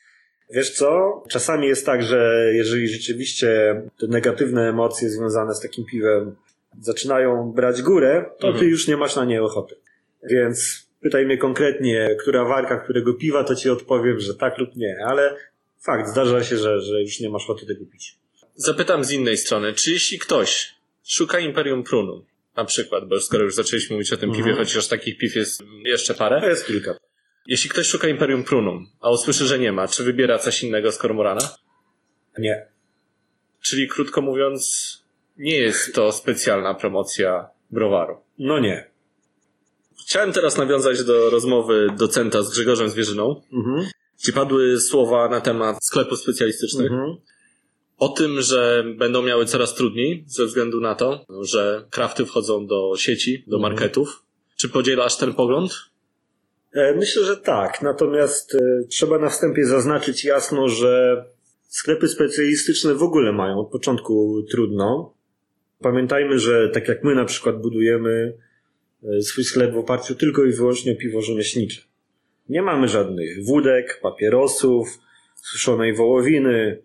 Wiesz 0.54 0.72
co? 0.72 1.24
Czasami 1.30 1.68
jest 1.68 1.86
tak, 1.86 2.04
że 2.04 2.52
jeżeli 2.54 2.88
rzeczywiście 2.88 3.82
te 4.00 4.08
negatywne 4.08 4.70
emocje 4.70 5.10
związane 5.10 5.56
z 5.56 5.60
takim 5.60 5.86
piwem 5.86 6.36
zaczynają 6.82 7.52
brać 7.52 7.82
górę, 7.82 8.26
to 8.39 8.48
ty 8.48 8.54
Mhm. 8.54 8.70
już 8.70 8.88
nie 8.88 8.98
masz 8.98 9.15
na 9.15 9.26
nie 9.26 9.44
ochoty. 9.44 9.76
Więc 10.24 10.88
pytaj 11.02 11.26
mnie 11.26 11.38
konkretnie, 11.38 12.15
która 12.20 12.46
warka, 12.46 12.78
którego 12.80 13.13
piwa, 13.13 13.44
to 13.44 13.56
ci 13.56 13.70
odpowiem, 13.70 14.20
że 14.20 14.36
tak 14.36 14.58
lub 14.58 14.76
nie. 14.76 14.98
Ale 15.06 15.36
fakt, 15.80 16.10
zdarza 16.10 16.44
się, 16.44 16.58
że, 16.58 16.82
że 16.82 17.02
już 17.02 17.20
nie 17.20 17.30
masz 17.30 17.44
ochoty 17.44 17.65
tego 17.65 17.86
pić. 17.86 18.18
Zapytam 18.56 19.04
z 19.04 19.12
innej 19.12 19.38
strony, 19.38 19.74
czy 19.74 19.91
jeśli 19.91 20.20
ktoś 20.20 20.76
szuka 21.04 21.39
Imperium 21.39 21.84
Prunum, 21.84 22.26
na 22.56 22.65
przykład, 22.65 23.08
bo 23.08 23.20
skoro 23.20 23.44
już 23.44 23.56
zaczęliśmy 23.56 23.94
mówić 23.96 24.13
o 24.13 24.18
tym 24.18 24.32
piwie, 24.32 24.54
chociaż 24.54 24.88
takich 24.88 25.18
piw 25.18 25.36
jest 25.36 25.63
jeszcze 25.86 26.13
To 26.13 26.20
parę. 26.20 26.50
jest 26.50 26.65
kilka. 26.65 26.96
Jeśli 27.48 27.70
ktoś 27.70 27.88
szuka 27.88 28.08
Imperium 28.08 28.44
Prunum, 28.44 28.88
a 29.02 29.10
usłyszy, 29.10 29.46
że 29.46 29.60
nie 29.60 29.72
ma, 29.72 29.88
czy 29.88 30.04
wybiera 30.04 30.39
coś 30.39 30.63
innego 30.63 30.91
z 30.91 30.98
Kormorana? 30.98 31.56
Nie. 32.38 32.68
Czyli 33.62 33.88
krótko 33.88 34.22
mówiąc, 34.22 34.94
nie 35.38 35.58
jest 35.58 35.96
to 35.96 36.12
specjalna 36.12 36.74
promocja 36.74 37.50
browaru. 37.72 38.18
No 38.39 38.60
nie. 38.60 38.89
Chciałem 40.08 40.32
teraz 40.34 40.58
nawiązać 40.58 41.04
do 41.04 41.30
rozmowy 41.30 41.88
docenta 41.98 42.44
z 42.44 42.50
Grzegorzem 42.52 42.89
Zwierzyną, 42.89 43.41
Mhm. 43.54 43.88
gdzie 44.24 44.34
padły 44.34 44.80
słowa 44.82 45.30
na 45.30 45.41
temat 45.41 45.78
sklepów 45.86 46.20
specjalistycznych. 46.20 46.91
Mhm. 46.91 47.15
O 47.98 48.10
tym, 48.10 48.42
że 48.42 48.84
będą 48.98 49.22
miały 49.22 49.46
coraz 49.46 49.76
trudniej 49.76 50.24
ze 50.28 50.46
względu 50.46 50.82
na 50.82 50.96
to, 50.96 51.26
że 51.42 51.86
krafty 51.90 52.26
wchodzą 52.26 52.68
do 52.68 52.94
sieci, 52.98 53.44
do 53.48 53.56
Mhm. 53.58 53.74
marketów. 53.74 54.24
Czy 54.58 54.70
podzielasz 54.70 55.18
ten 55.18 55.34
pogląd? 55.34 55.72
E, 56.74 56.96
Myślę, 56.96 57.26
że 57.26 57.38
tak. 57.38 57.82
Natomiast 57.82 58.56
e, 58.56 58.60
trzeba 58.90 59.20
na 59.20 59.30
wstępie 59.30 59.66
zaznaczyć 59.66 60.26
jasno, 60.26 60.70
że 60.70 61.24
sklepy 61.68 62.08
specjalistyczne 62.08 62.94
w 62.94 63.04
ogóle 63.04 63.32
mają 63.32 63.60
od 63.60 63.70
początku 63.72 64.44
trudno. 64.52 65.14
Pamiętajmy, 65.82 66.40
że 66.40 66.70
tak 66.70 66.88
jak 66.88 67.04
my 67.04 67.16
na 67.16 67.26
przykład 67.26 67.62
budujemy 67.62 68.38
e, 69.04 69.22
swój 69.22 69.44
sklep 69.44 69.74
w 69.74 69.78
oparciu 69.78 70.16
tylko 70.16 70.44
i 70.44 70.52
wyłącznie 70.52 70.92
o 70.92 70.96
piwo 70.96 71.22
rzemieślnicze. 71.22 71.82
Nie 72.50 72.62
mamy 72.62 72.88
żadnych 72.88 73.46
wódek, 73.46 74.00
papierosów, 74.02 75.00
suszonej 75.36 75.96
wołowiny, 75.96 76.82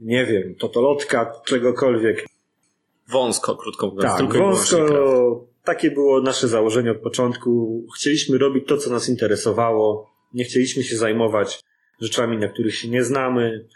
nie 0.00 0.26
wiem, 0.26 0.54
totolotka, 0.54 1.32
czegokolwiek. 1.44 2.26
Wąsko, 3.08 3.56
krótko 3.56 3.86
mówiąc. 3.86 4.04
Tak, 4.04 4.18
tylko 4.18 4.38
wąsko. 4.38 5.46
Takie 5.64 5.90
było 5.90 6.20
nasze 6.20 6.48
założenie 6.48 6.90
od 6.90 6.98
początku. 7.00 7.82
Chcieliśmy 7.96 8.38
robić 8.38 8.68
to, 8.68 8.76
co 8.76 8.90
nas 8.90 9.08
interesowało. 9.08 10.10
Nie 10.34 10.44
chcieliśmy 10.44 10.82
się 10.82 10.96
zajmować 10.96 11.60
rzeczami, 12.00 12.38
na 12.38 12.48
których 12.48 12.74
się 12.74 12.88
nie 12.88 13.04
znamy, 13.04 13.66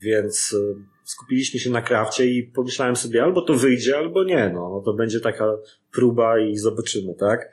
więc 0.00 0.56
e, 0.60 0.84
skupiliśmy 1.04 1.60
się 1.60 1.70
na 1.70 1.82
krafcie 1.82 2.26
i 2.26 2.42
pomyślałem 2.42 2.96
sobie, 2.96 3.22
albo 3.22 3.42
to 3.42 3.54
wyjdzie, 3.54 3.96
albo 3.96 4.24
nie. 4.24 4.50
No, 4.54 4.70
no 4.70 4.80
to 4.80 4.92
będzie 4.92 5.20
taka 5.20 5.56
próba 5.92 6.38
i 6.38 6.56
zobaczymy, 6.56 7.14
tak? 7.14 7.52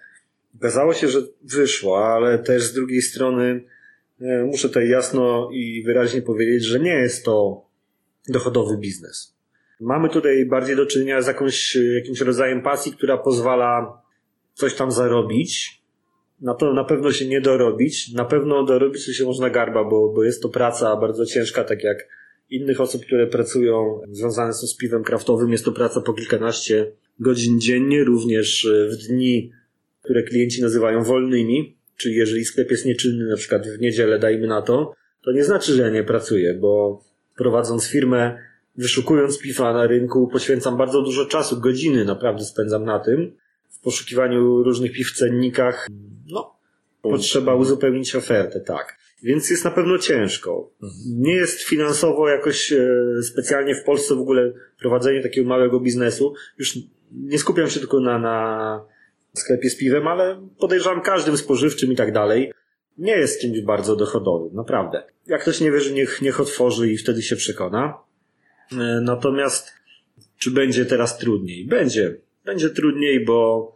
Okazało 0.58 0.93
się, 0.93 1.08
że 1.08 1.19
wyszło, 1.41 2.06
ale 2.08 2.39
też 2.39 2.63
z 2.63 2.74
drugiej 2.74 3.02
strony 3.02 3.63
e, 4.21 4.43
muszę 4.43 4.67
tutaj 4.67 4.89
jasno 4.89 5.50
i 5.52 5.84
wyraźnie 5.84 6.21
powiedzieć, 6.21 6.63
że 6.63 6.80
nie 6.80 6.93
jest 6.93 7.26
to 7.26 7.65
dochodowy 8.30 8.78
biznes. 8.78 9.36
Mamy 9.80 10.10
tutaj 10.10 10.46
bardziej 10.46 10.76
do 10.76 10.86
czynienia 10.86 11.22
z 11.22 11.28
jakąś, 11.28 11.78
jakimś 11.96 12.22
rodzajem 12.22 12.62
pasji, 12.62 12.92
która 12.92 13.18
pozwala 13.18 14.02
coś 14.54 14.76
tam 14.76 14.92
zarobić. 14.92 15.82
Na 16.42 16.54
to 16.54 16.74
na 16.74 16.84
pewno 16.84 17.12
się 17.12 17.28
nie 17.28 17.42
dorobić. 17.42 18.14
Na 18.14 18.26
pewno 18.26 18.64
dorobić 18.64 19.18
się 19.18 19.26
można 19.26 19.50
garba, 19.50 19.84
bo, 19.84 20.14
bo 20.14 20.24
jest 20.24 20.42
to 20.42 20.50
praca 20.50 20.96
bardzo 20.96 21.26
ciężka, 21.26 21.64
tak 21.64 21.84
jak 21.84 22.08
innych 22.50 22.82
osób, 22.82 23.06
które 23.06 23.28
pracują 23.28 24.02
związane 24.12 24.54
są 24.54 24.68
z 24.68 24.78
piwem 24.78 25.04
kraftowym. 25.04 25.52
Jest 25.52 25.66
to 25.66 25.72
praca 25.72 26.02
po 26.02 26.14
kilkanaście 26.14 26.92
godzin 27.20 27.60
dziennie, 27.60 28.04
również 28.04 28.68
w 28.90 29.08
dni, 29.08 29.52
które 30.04 30.24
klienci 30.24 30.62
nazywają 30.62 31.04
wolnymi. 31.04 31.78
Czyli 31.98 32.16
jeżeli 32.16 32.46
sklep 32.46 32.72
jest 32.72 32.86
nieczynny, 32.86 33.26
na 33.26 33.36
przykład 33.36 33.68
w 33.68 33.80
niedzielę, 33.80 34.20
dajmy 34.20 34.48
na 34.48 34.62
to, 34.62 34.94
to 35.24 35.32
nie 35.32 35.44
znaczy, 35.44 35.74
że 35.74 35.82
ja 35.82 35.90
nie 35.90 36.04
pracuję, 36.04 36.54
bo 36.54 37.04
prowadząc 37.41 37.88
firmę, 37.88 38.38
wyszukując 38.77 39.39
piwa 39.39 39.73
na 39.73 39.88
rynku, 39.88 40.27
poświęcam 40.27 40.77
bardzo 40.77 41.01
dużo 41.01 41.25
czasu, 41.25 41.62
godziny 41.62 42.06
naprawdę 42.06 42.43
spędzam 42.43 42.86
na 42.86 42.99
tym, 42.99 43.38
w 43.69 43.80
poszukiwaniu 43.80 44.63
różnych 44.63 44.91
piw 44.91 45.08
w 45.08 45.17
cennikach. 45.17 45.88
No, 46.27 46.56
potrzeba 47.01 47.56
uzupełnić 47.56 48.15
ofertę, 48.15 48.60
tak. 48.60 48.97
Więc 49.23 49.49
jest 49.49 49.65
na 49.65 49.71
pewno 49.71 49.97
ciężko. 49.97 50.71
Nie 51.06 51.34
jest 51.34 51.62
finansowo 51.62 52.30
jakoś 52.30 52.73
e, 52.73 52.88
specjalnie 53.23 53.75
w 53.75 53.84
Polsce 53.84 54.15
w 54.15 54.19
ogóle 54.19 54.54
prowadzenie 54.80 55.23
takiego 55.23 55.49
małego 55.49 55.80
biznesu. 55.80 56.34
Już 56.58 56.77
nie 57.12 57.39
skupiam 57.39 57.69
się 57.69 57.80
tylko 57.80 57.99
na, 57.99 58.19
na 58.19 58.86
sklepie 59.34 59.69
z 59.69 59.77
piwem, 59.77 60.08
ale 60.08 60.47
podejrzewam 60.60 61.01
każdym 61.01 61.38
spożywczym 61.38 61.91
i 61.91 61.95
tak 61.95 62.12
dalej. 62.12 62.54
Nie 62.97 63.12
jest 63.12 63.41
czymś 63.41 63.62
bardzo 63.62 63.95
dochodowym, 63.95 64.56
naprawdę. 64.56 65.04
Jak 65.27 65.41
ktoś 65.41 65.62
nie 65.62 65.71
wierzy, 65.71 65.93
niech, 65.93 66.21
niech 66.21 66.39
otworzy 66.39 66.91
i 66.91 66.97
wtedy 66.97 67.21
się 67.21 67.36
przekona. 67.36 67.97
E, 68.71 69.01
Natomiast 69.01 69.71
czy 70.38 70.51
będzie 70.51 70.86
teraz 70.86 71.17
trudniej? 71.17 71.65
Będzie. 71.65 72.17
Będzie 72.45 72.69
trudniej, 72.69 73.25
bo 73.25 73.71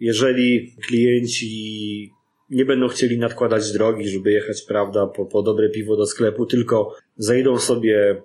jeżeli 0.00 0.76
klienci 0.86 2.12
nie 2.50 2.64
będą 2.64 2.88
chcieli 2.88 3.18
nadkładać 3.18 3.72
drogi, 3.72 4.08
żeby 4.08 4.30
jechać, 4.30 4.62
prawda, 4.62 5.06
po, 5.06 5.26
po 5.26 5.42
dobre 5.42 5.68
piwo 5.68 5.96
do 5.96 6.06
sklepu, 6.06 6.46
tylko 6.46 6.96
zejdą 7.16 7.58
sobie 7.58 8.22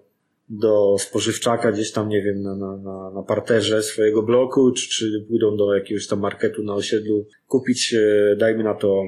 do 0.49 0.95
spożywczaka 0.99 1.71
gdzieś 1.71 1.91
tam, 1.91 2.09
nie 2.09 2.21
wiem, 2.21 2.41
na, 2.41 2.55
na, 2.55 3.11
na, 3.11 3.23
parterze 3.23 3.83
swojego 3.83 4.23
bloku, 4.23 4.71
czy, 4.71 4.89
czy 4.89 5.25
pójdą 5.27 5.57
do 5.57 5.75
jakiegoś 5.75 6.07
tam 6.07 6.19
marketu 6.19 6.63
na 6.63 6.73
osiedlu, 6.73 7.25
kupić, 7.47 7.93
e, 7.93 8.35
dajmy 8.35 8.63
na 8.63 8.73
to, 8.73 9.03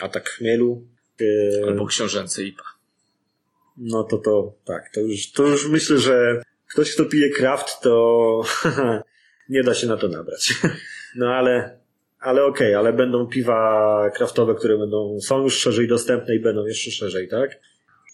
atak 0.00 0.28
chmielu. 0.28 0.86
e, 1.20 1.66
Albo 1.66 1.86
książęcy 1.86 2.44
IPA. 2.44 2.64
no 3.76 4.04
to 4.04 4.18
to 4.18 4.52
tak, 4.64 4.90
to 4.94 5.00
już, 5.00 5.32
to 5.32 5.46
już 5.46 5.68
myślę, 5.68 5.98
że 5.98 6.42
ktoś, 6.72 6.94
kto 6.94 7.04
pije 7.04 7.30
kraft, 7.30 7.80
to 7.82 8.42
nie 9.48 9.62
da 9.62 9.74
się 9.74 9.86
na 9.86 9.96
to 9.96 10.08
nabrać. 10.08 10.54
No 11.16 11.34
ale, 11.34 11.78
ale 12.20 12.44
okej, 12.44 12.74
ale 12.74 12.92
będą 12.92 13.26
piwa 13.26 14.10
kraftowe, 14.16 14.54
które 14.54 14.78
będą, 14.78 15.20
są 15.20 15.42
już 15.42 15.54
szerzej 15.58 15.88
dostępne 15.88 16.34
i 16.34 16.40
będą 16.40 16.66
jeszcze 16.66 16.90
szerzej, 16.90 17.28
tak? 17.28 17.50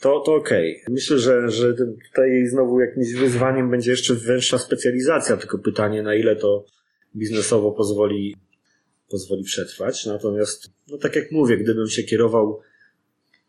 To, 0.01 0.20
to 0.20 0.35
okej. 0.35 0.83
Myślę, 0.88 1.18
że, 1.18 1.51
że 1.51 1.75
tutaj 2.11 2.47
znowu 2.47 2.81
jakimś 2.81 3.12
wyzwaniem 3.12 3.70
będzie 3.70 3.90
jeszcze 3.90 4.14
węższa 4.14 4.59
specjalizacja, 4.59 5.37
tylko 5.37 5.59
pytanie, 5.59 6.03
na 6.03 6.14
ile 6.14 6.37
to 6.37 6.64
biznesowo 7.16 7.73
pozwoli, 7.73 8.37
pozwoli 9.09 9.45
przetrwać. 9.45 10.07
Natomiast, 10.07 10.71
no 10.88 10.99
tak 10.99 11.17
jak 11.17 11.33
mówię, 11.33 11.57
gdybym 11.57 11.88
się 11.88 12.03
kierował 12.03 12.61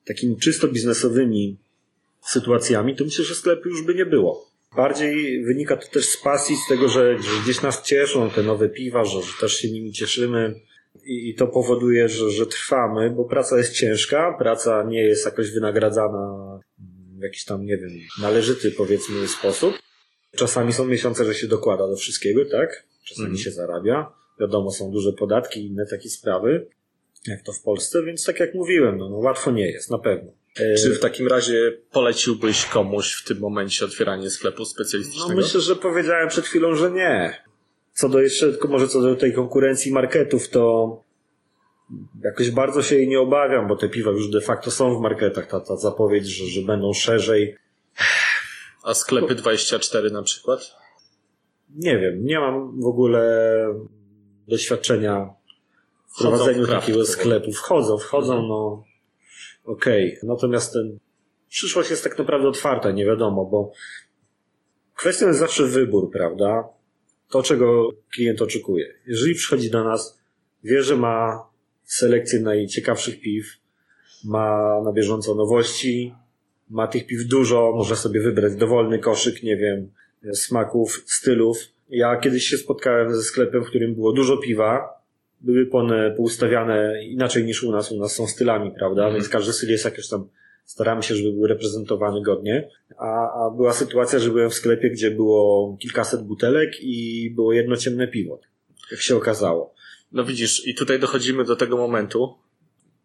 takimi 0.06 0.38
czysto 0.38 0.68
biznesowymi 0.68 1.58
sytuacjami, 2.22 2.96
to 2.96 3.04
myślę, 3.04 3.26
że 3.26 3.36
sklepu 3.36 3.70
już 3.70 3.82
by 3.82 3.96
nie 3.96 4.06
było. 4.06 4.52
Bardziej 4.76 5.44
wynika 5.46 5.78
to 5.78 5.88
też 5.88 6.06
z 6.06 6.18
pasji, 6.18 6.56
z 6.56 6.70
tego, 6.70 6.88
że, 6.88 7.18
że 7.18 7.30
gdzieś 7.44 7.62
nas 7.62 7.84
cieszą 7.84 8.30
te 8.30 8.44
nowe 8.44 8.70
piwa, 8.70 9.06
że, 9.06 9.22
że 9.22 9.32
też 9.40 9.54
się 9.58 9.72
nimi 9.72 9.92
cieszymy 9.92 10.62
i, 11.06 11.30
i 11.30 11.36
to 11.36 11.48
powoduje, 11.48 12.10
że, 12.10 12.32
że 12.32 12.46
trwamy, 12.46 13.10
bo 13.10 13.26
praca 13.26 13.58
jest 13.58 13.74
ciężka, 13.74 14.36
praca 14.40 14.84
nie 14.84 15.04
jest 15.04 15.26
jakoś 15.26 15.52
wynagradzana 15.52 16.60
w 17.20 17.22
jakiś 17.22 17.46
tam, 17.46 17.66
nie 17.66 17.78
wiem, 17.78 17.90
należyty 18.22 18.72
powiedzmy 18.72 19.28
sposób. 19.28 19.74
Czasami 20.36 20.74
są 20.74 20.86
miesiące, 20.86 21.26
że 21.26 21.36
się 21.36 21.48
dokłada 21.48 21.88
do 21.88 21.96
wszystkiego, 21.96 22.46
tak? 22.46 22.84
Czasami 23.04 23.28
Mhm. 23.28 23.44
się 23.44 23.52
zarabia. 23.52 24.12
Wiadomo, 24.40 24.72
są 24.72 24.92
duże 24.92 25.14
podatki 25.14 25.60
i 25.60 25.66
inne 25.66 25.86
takie 25.86 26.10
sprawy, 26.10 26.68
jak 27.28 27.44
to 27.44 27.54
w 27.54 27.62
Polsce, 27.62 28.04
więc 28.04 28.26
tak 28.26 28.40
jak 28.40 28.54
mówiłem, 28.54 28.98
no, 28.98 29.10
no 29.10 29.18
łatwo 29.18 29.52
nie 29.52 29.72
jest, 29.72 29.92
na 29.92 29.98
pewno. 29.98 30.32
E, 30.60 30.76
Czy 30.76 30.96
w 30.96 31.00
takim 31.00 31.28
razie 31.28 31.78
poleciłbyś 31.92 32.66
komuś 32.66 33.14
w 33.14 33.28
tym 33.28 33.40
momencie 33.40 33.86
otwieranie 33.86 34.30
sklepu 34.30 34.66
specjalistycznego? 34.66 35.30
No 35.30 35.36
myślę, 35.36 35.62
że 35.62 35.76
powiedziałem 35.76 36.30
przed 36.30 36.46
chwilą, 36.46 36.76
że 36.76 36.92
nie. 36.92 37.44
Co 37.94 38.10
do 38.10 38.22
jeszcze, 38.22 38.52
tylko 38.52 38.68
może 38.68 38.88
co 38.88 39.02
do 39.02 39.16
tej 39.16 39.34
konkurencji 39.34 39.92
marketów, 39.92 40.50
to 40.50 41.04
jakoś 42.24 42.52
bardzo 42.52 42.82
się 42.82 42.96
jej 42.96 43.08
nie 43.08 43.20
obawiam, 43.20 43.68
bo 43.68 43.76
te 43.76 43.90
piwa 43.90 44.12
już 44.12 44.30
de 44.30 44.42
facto 44.42 44.72
są 44.72 44.98
w 44.98 45.02
marketach. 45.02 45.48
Ta, 45.48 45.60
ta 45.60 45.76
zapowiedź, 45.76 46.28
że, 46.28 46.46
że 46.46 46.62
będą 46.62 46.94
szerzej. 46.94 47.56
A 48.84 48.94
sklepy 48.94 49.36
24 49.36 50.12
na 50.12 50.24
przykład? 50.24 50.60
Nie 51.76 52.00
wiem, 52.00 52.26
nie 52.26 52.40
mam 52.40 52.82
w 52.82 52.86
ogóle 52.86 53.22
doświadczenia 54.48 55.34
w 56.08 56.18
prowadzeniu 56.20 56.68
takiego 56.68 57.00
powoli. 57.00 57.08
sklepu. 57.08 57.52
Wchodzą, 57.52 57.98
wchodzą, 57.98 58.42
no 58.48 58.84
okej. 59.66 60.18
Natomiast 60.24 60.74
ten 60.74 61.00
przyszłość 61.50 61.90
jest 61.90 62.04
tak 62.04 62.18
naprawdę 62.18 62.48
otwarta, 62.48 62.92
nie 62.92 63.06
wiadomo, 63.06 63.46
bo 63.46 63.72
kwestią 64.96 65.28
jest 65.28 65.40
zawsze 65.40 65.64
wybór, 65.64 66.12
prawda? 66.12 66.64
To, 67.30 67.44
czego 67.44 67.90
klient 68.14 68.42
oczekuje. 68.42 68.94
Jeżeli 69.08 69.36
przychodzi 69.36 69.70
do 69.70 69.84
nas, 69.84 70.20
wie, 70.64 70.84
że 70.84 70.98
ma 70.98 71.50
selekcję 71.84 72.40
najciekawszych 72.40 73.22
piw, 73.22 73.46
ma 74.24 74.82
na 74.86 74.92
bieżąco 74.92 75.36
nowości, 75.36 76.14
ma 76.70 76.88
tych 76.88 77.08
piw 77.08 77.28
dużo, 77.28 77.74
może 77.76 77.96
sobie 77.96 78.22
wybrać 78.22 78.56
dowolny 78.56 79.00
koszyk, 79.00 79.44
nie 79.44 79.58
wiem, 79.58 79.92
smaków, 80.34 81.04
stylów. 81.06 81.58
Ja 81.90 82.16
kiedyś 82.18 82.44
się 82.48 82.58
spotkałem 82.58 83.16
ze 83.16 83.24
sklepem, 83.24 83.64
w 83.64 83.68
którym 83.68 83.96
było 83.96 84.14
dużo 84.14 84.38
piwa, 84.38 84.90
były 85.42 85.70
one 85.72 86.12
poustawiane 86.18 87.04
inaczej 87.06 87.46
niż 87.46 87.64
u 87.64 87.72
nas. 87.72 87.92
U 87.92 88.00
nas 88.00 88.16
są 88.16 88.28
stylami, 88.28 88.72
prawda? 88.80 89.12
Więc 89.12 89.30
każdy 89.30 89.54
styl 89.54 89.70
jest 89.70 89.86
jakoś 89.86 90.08
tam, 90.10 90.28
staramy 90.66 91.04
się, 91.04 91.16
żeby 91.16 91.32
był 91.32 91.48
reprezentowany 91.48 92.22
godnie. 92.22 92.70
A, 92.98 93.06
a 93.46 93.52
była 93.56 93.74
sytuacja, 93.74 94.20
że 94.20 94.30
byłem 94.30 94.50
w 94.50 94.54
sklepie, 94.54 94.90
gdzie 94.90 95.12
było 95.12 95.78
kilkaset 95.82 96.22
butelek 96.24 96.70
i 96.82 97.30
było 97.36 97.54
jedno 97.54 97.78
ciemne 97.78 98.08
piwo. 98.08 98.40
Jak 98.92 99.02
się 99.02 99.16
okazało. 99.16 99.74
No 100.12 100.24
widzisz, 100.24 100.68
i 100.68 100.76
tutaj 100.76 101.00
dochodzimy 101.00 101.44
do 101.44 101.56
tego 101.56 101.78
momentu, 101.78 102.36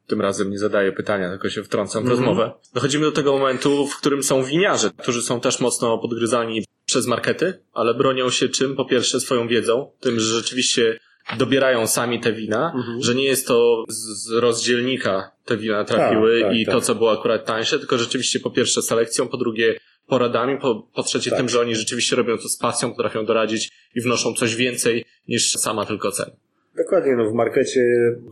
tym 0.07 0.20
razem 0.20 0.51
nie 0.51 0.59
zadaję 0.59 0.93
pytania, 0.93 1.31
tylko 1.31 1.51
się 1.51 1.62
wtrącam 1.64 2.03
w 2.03 2.07
Mhm. 2.07 2.18
rozmowę. 2.20 2.53
Dochodzimy 2.74 3.05
do 3.05 3.12
tego 3.12 3.33
momentu, 3.33 3.87
w 3.87 3.97
którym 3.97 4.22
są 4.22 4.43
winiarze, 4.45 4.91
którzy 4.99 5.22
są 5.22 5.41
też 5.41 5.61
mocno 5.61 5.99
podgryzani 5.99 6.64
przez 6.91 7.07
markety, 7.07 7.55
ale 7.72 7.95
bronią 7.95 8.30
się 8.30 8.49
czym? 8.49 8.76
Po 8.76 8.84
pierwsze 8.84 9.20
swoją 9.20 9.49
wiedzą, 9.49 9.91
tym, 10.01 10.20
że 10.20 10.34
rzeczywiście 10.34 10.99
dobierają 11.38 11.86
sami 11.86 12.20
te 12.20 12.32
wina, 12.32 12.72
Mhm. 12.76 13.03
że 13.03 13.14
nie 13.14 13.24
jest 13.24 13.47
to 13.47 13.84
z 13.88 14.01
z 14.24 14.30
rozdzielnika 14.30 15.30
te 15.45 15.57
wina 15.57 15.84
trafiły 15.84 16.41
Tak, 16.41 16.49
tak, 16.51 16.59
i 16.59 16.64
tak. 16.66 16.74
to, 16.74 16.80
co 16.80 16.95
było 16.95 17.12
akurat 17.12 17.45
tańsze, 17.47 17.78
tylko 17.78 17.99
rzeczywiście 17.99 18.41
po 18.41 18.51
pierwsze 18.51 18.82
selekcją, 18.82 19.28
po 19.28 19.36
drugie 19.36 19.74
poradami, 20.07 20.59
po, 20.61 20.88
po 20.95 21.03
trzecie 21.03 21.30
Tak. 21.30 21.38
tym, 21.38 21.49
że 21.49 21.61
oni 21.61 21.74
rzeczywiście 21.74 22.16
robią 22.16 22.38
to 22.38 22.49
z 22.49 22.57
pasją, 22.59 22.91
potrafią 22.95 23.24
doradzić 23.26 23.70
i 23.95 24.01
wnoszą 24.01 24.34
coś 24.34 24.57
więcej 24.57 25.05
niż 25.28 25.53
sama 25.53 25.86
tylko 25.86 26.11
cena. 26.11 26.30
Dokładnie, 26.76 27.16
no 27.16 27.30
w 27.30 27.34
markecie 27.34 27.80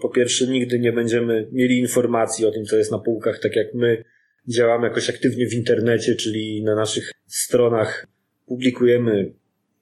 po 0.03 0.09
pierwsze 0.09 0.47
nigdy 0.47 0.79
nie 0.79 0.93
będziemy 0.93 1.49
mieli 1.53 1.79
informacji 1.79 2.47
o 2.47 2.51
tym, 2.51 2.65
co 2.65 2.77
jest 2.77 2.93
na 2.93 2.99
półkach, 2.99 3.39
tak 3.43 3.57
jak 3.57 3.75
my 3.75 4.05
działamy 4.49 4.87
jakoś 4.89 5.11
aktywnie 5.11 5.47
w 5.47 5.55
internecie, 5.55 6.15
czyli 6.15 6.63
na 6.63 6.75
naszych 6.75 7.13
stronach 7.27 8.07
publikujemy 8.49 9.33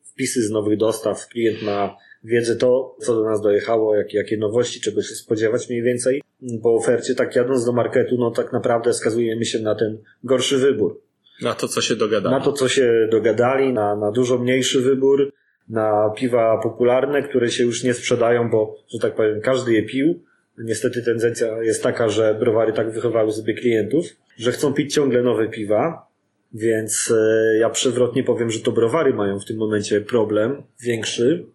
wpisy 0.02 0.42
z 0.42 0.50
nowych 0.50 0.78
dostaw, 0.78 1.28
klient 1.28 1.62
ma 1.62 1.96
wiedzę 2.24 2.56
to, 2.56 2.96
co 3.00 3.14
do 3.14 3.24
nas 3.24 3.40
dojechało, 3.40 3.96
jak, 3.96 4.14
jakie 4.14 4.36
nowości, 4.36 4.80
czego 4.80 5.02
się 5.02 5.14
spodziewać 5.14 5.68
mniej 5.68 5.82
więcej. 5.82 6.22
Po 6.62 6.74
ofercie, 6.74 7.14
tak 7.14 7.36
jadąc 7.36 7.64
do 7.64 7.72
marketu, 7.72 8.16
no 8.18 8.30
tak 8.30 8.52
naprawdę 8.52 8.92
skazujemy 8.92 9.44
się 9.44 9.58
na 9.58 9.74
ten 9.74 9.98
gorszy 10.24 10.58
wybór. 10.58 11.00
Na 11.42 11.54
to, 11.54 11.68
co 11.68 11.80
się 11.80 11.96
dogadali. 11.96 12.34
Na 12.34 12.40
to, 12.40 12.52
co 12.52 12.68
się 12.68 13.08
dogadali, 13.10 13.72
na, 13.72 13.96
na 13.96 14.10
dużo 14.10 14.38
mniejszy 14.38 14.80
wybór, 14.80 15.32
na 15.68 16.10
piwa 16.16 16.60
popularne, 16.62 17.22
które 17.22 17.50
się 17.50 17.64
już 17.64 17.84
nie 17.84 17.94
sprzedają, 17.94 18.50
bo, 18.50 18.76
że 18.88 18.98
tak 18.98 19.14
powiem, 19.14 19.40
każdy 19.40 19.72
je 19.72 19.82
pił. 19.82 20.22
Niestety 20.58 21.02
tendencja 21.02 21.62
jest 21.62 21.82
taka, 21.82 22.08
że 22.08 22.36
browary 22.40 22.72
tak 22.72 22.90
wychowały 22.90 23.32
sobie 23.32 23.54
klientów, 23.54 24.06
że 24.36 24.52
chcą 24.52 24.72
pić 24.72 24.94
ciągle 24.94 25.22
nowe 25.22 25.48
piwa, 25.48 26.06
więc 26.54 27.12
e, 27.16 27.56
ja 27.58 27.70
przewrotnie 27.70 28.24
powiem, 28.24 28.50
że 28.50 28.60
to 28.60 28.72
browary 28.72 29.14
mają 29.14 29.40
w 29.40 29.44
tym 29.44 29.56
momencie 29.56 30.00
problem 30.00 30.62
większy 30.82 31.46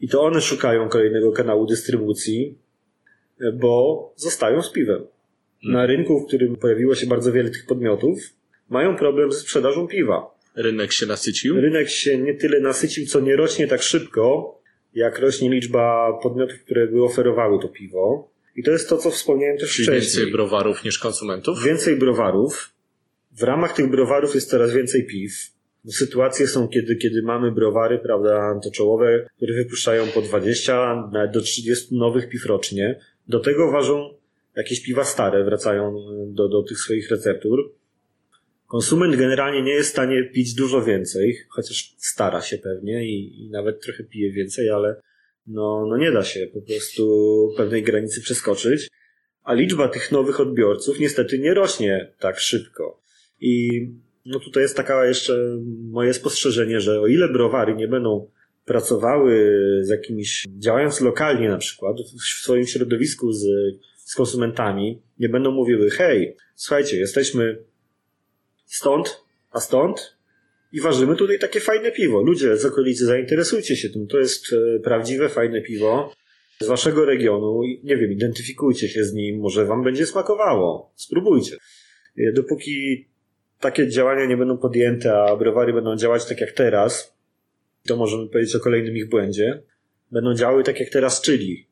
i 0.00 0.08
to 0.08 0.22
one 0.22 0.40
szukają 0.40 0.88
kolejnego 0.88 1.32
kanału 1.32 1.66
dystrybucji, 1.66 2.58
e, 3.40 3.52
bo 3.52 4.12
zostają 4.16 4.62
z 4.62 4.72
piwem. 4.72 5.06
Na 5.64 5.86
rynku, 5.86 6.20
w 6.20 6.26
którym 6.26 6.56
pojawiło 6.56 6.94
się 6.94 7.06
bardzo 7.06 7.32
wiele 7.32 7.50
tych 7.50 7.66
podmiotów, 7.66 8.18
mają 8.68 8.96
problem 8.96 9.32
ze 9.32 9.40
sprzedażą 9.40 9.86
piwa. 9.86 10.34
Rynek 10.56 10.92
się 10.92 11.06
nasycił. 11.06 11.60
Rynek 11.60 11.88
się 11.88 12.18
nie 12.18 12.34
tyle 12.34 12.60
nasycił, 12.60 13.06
co 13.06 13.20
nie 13.20 13.36
rośnie 13.36 13.68
tak 13.68 13.82
szybko, 13.82 14.58
jak 14.94 15.18
rośnie 15.18 15.50
liczba 15.50 16.12
podmiotów, 16.22 16.60
które 16.64 16.86
by 16.86 17.02
oferowały 17.04 17.58
to 17.62 17.68
piwo. 17.68 18.28
I 18.56 18.62
to 18.62 18.70
jest 18.70 18.88
to, 18.88 18.96
co 18.96 19.10
wspomniałem 19.10 19.58
też 19.58 19.72
Czyli 19.74 19.88
wcześniej. 19.88 20.00
więcej 20.00 20.32
browarów 20.32 20.84
niż 20.84 20.98
konsumentów. 20.98 21.64
Więcej 21.64 21.96
browarów. 21.96 22.72
W 23.32 23.42
ramach 23.42 23.76
tych 23.76 23.90
browarów 23.90 24.34
jest 24.34 24.50
coraz 24.50 24.72
więcej 24.72 25.06
piw. 25.06 25.32
Sytuacje 25.88 26.46
są, 26.46 26.68
kiedy, 26.68 26.96
kiedy 26.96 27.22
mamy 27.22 27.52
browary, 27.52 27.98
prawda, 27.98 28.60
to 28.64 28.70
czołowe, 28.70 29.26
które 29.36 29.54
wypuszczają 29.54 30.06
po 30.06 30.22
20, 30.22 31.08
nawet 31.12 31.30
do 31.32 31.40
30 31.40 31.98
nowych 31.98 32.28
piw 32.28 32.46
rocznie. 32.46 33.00
Do 33.28 33.40
tego 33.40 33.70
ważą 33.70 34.14
jakieś 34.56 34.82
piwa 34.82 35.04
stare, 35.04 35.44
wracają 35.44 35.94
do, 36.26 36.48
do 36.48 36.62
tych 36.62 36.78
swoich 36.78 37.10
receptur. 37.10 37.72
Konsument 38.66 39.16
generalnie 39.16 39.62
nie 39.62 39.72
jest 39.72 39.88
w 39.88 39.92
stanie 39.92 40.24
pić 40.24 40.54
dużo 40.54 40.82
więcej, 40.82 41.38
chociaż 41.48 41.94
stara 41.98 42.40
się 42.40 42.58
pewnie 42.58 43.04
i, 43.06 43.44
i 43.44 43.50
nawet 43.50 43.80
trochę 43.80 44.04
pije 44.04 44.32
więcej, 44.32 44.70
ale 44.70 45.00
no, 45.46 45.86
no 45.86 45.96
nie 45.96 46.12
da 46.12 46.24
się 46.24 46.46
po 46.54 46.60
prostu 46.60 47.54
pewnej 47.56 47.82
granicy 47.82 48.20
przeskoczyć. 48.20 48.88
A 49.44 49.54
liczba 49.54 49.88
tych 49.88 50.12
nowych 50.12 50.40
odbiorców 50.40 51.00
niestety 51.00 51.38
nie 51.38 51.54
rośnie 51.54 52.12
tak 52.18 52.40
szybko. 52.40 53.01
I 53.42 53.86
no 54.26 54.40
tutaj 54.40 54.62
jest 54.62 54.76
taka 54.76 55.06
jeszcze 55.06 55.58
moje 55.90 56.14
spostrzeżenie, 56.14 56.80
że 56.80 57.00
o 57.00 57.06
ile 57.06 57.28
browary 57.28 57.74
nie 57.74 57.88
będą 57.88 58.30
pracowały 58.64 59.60
z 59.82 59.88
jakimiś, 59.88 60.46
działając 60.58 61.00
lokalnie 61.00 61.48
na 61.48 61.58
przykład, 61.58 61.96
w 62.00 62.22
swoim 62.22 62.66
środowisku 62.66 63.32
z, 63.32 63.46
z 63.96 64.14
konsumentami, 64.14 65.02
nie 65.18 65.28
będą 65.28 65.50
mówiły, 65.50 65.90
hej, 65.90 66.36
słuchajcie, 66.54 66.96
jesteśmy 66.96 67.64
stąd, 68.66 69.20
a 69.50 69.60
stąd 69.60 70.16
i 70.72 70.80
ważymy 70.80 71.16
tutaj 71.16 71.38
takie 71.38 71.60
fajne 71.60 71.92
piwo. 71.92 72.22
Ludzie 72.22 72.56
z 72.56 72.64
okolicy, 72.64 73.04
zainteresujcie 73.04 73.76
się 73.76 73.90
tym. 73.90 74.06
To 74.06 74.18
jest 74.18 74.52
e, 74.52 74.80
prawdziwe, 74.80 75.28
fajne 75.28 75.60
piwo 75.60 76.12
z 76.60 76.66
waszego 76.66 77.04
regionu. 77.04 77.60
Nie 77.84 77.96
wiem, 77.96 78.12
identyfikujcie 78.12 78.88
się 78.88 79.04
z 79.04 79.14
nim, 79.14 79.40
może 79.40 79.64
wam 79.64 79.84
będzie 79.84 80.06
smakowało. 80.06 80.92
Spróbujcie. 80.96 81.56
E, 82.18 82.32
Dopóki 82.32 83.06
takie 83.62 83.88
działania 83.88 84.26
nie 84.26 84.36
będą 84.36 84.58
podjęte, 84.58 85.22
a 85.22 85.36
browary 85.36 85.72
będą 85.72 85.96
działać 85.96 86.26
tak 86.26 86.40
jak 86.40 86.52
teraz, 86.52 87.14
to 87.86 87.96
możemy 87.96 88.28
powiedzieć 88.28 88.56
o 88.56 88.60
kolejnym 88.60 88.96
ich 88.96 89.08
błędzie. 89.08 89.62
Będą 90.10 90.34
działały 90.34 90.64
tak 90.64 90.80
jak 90.80 90.90
teraz, 90.90 91.20
czyli 91.20 91.66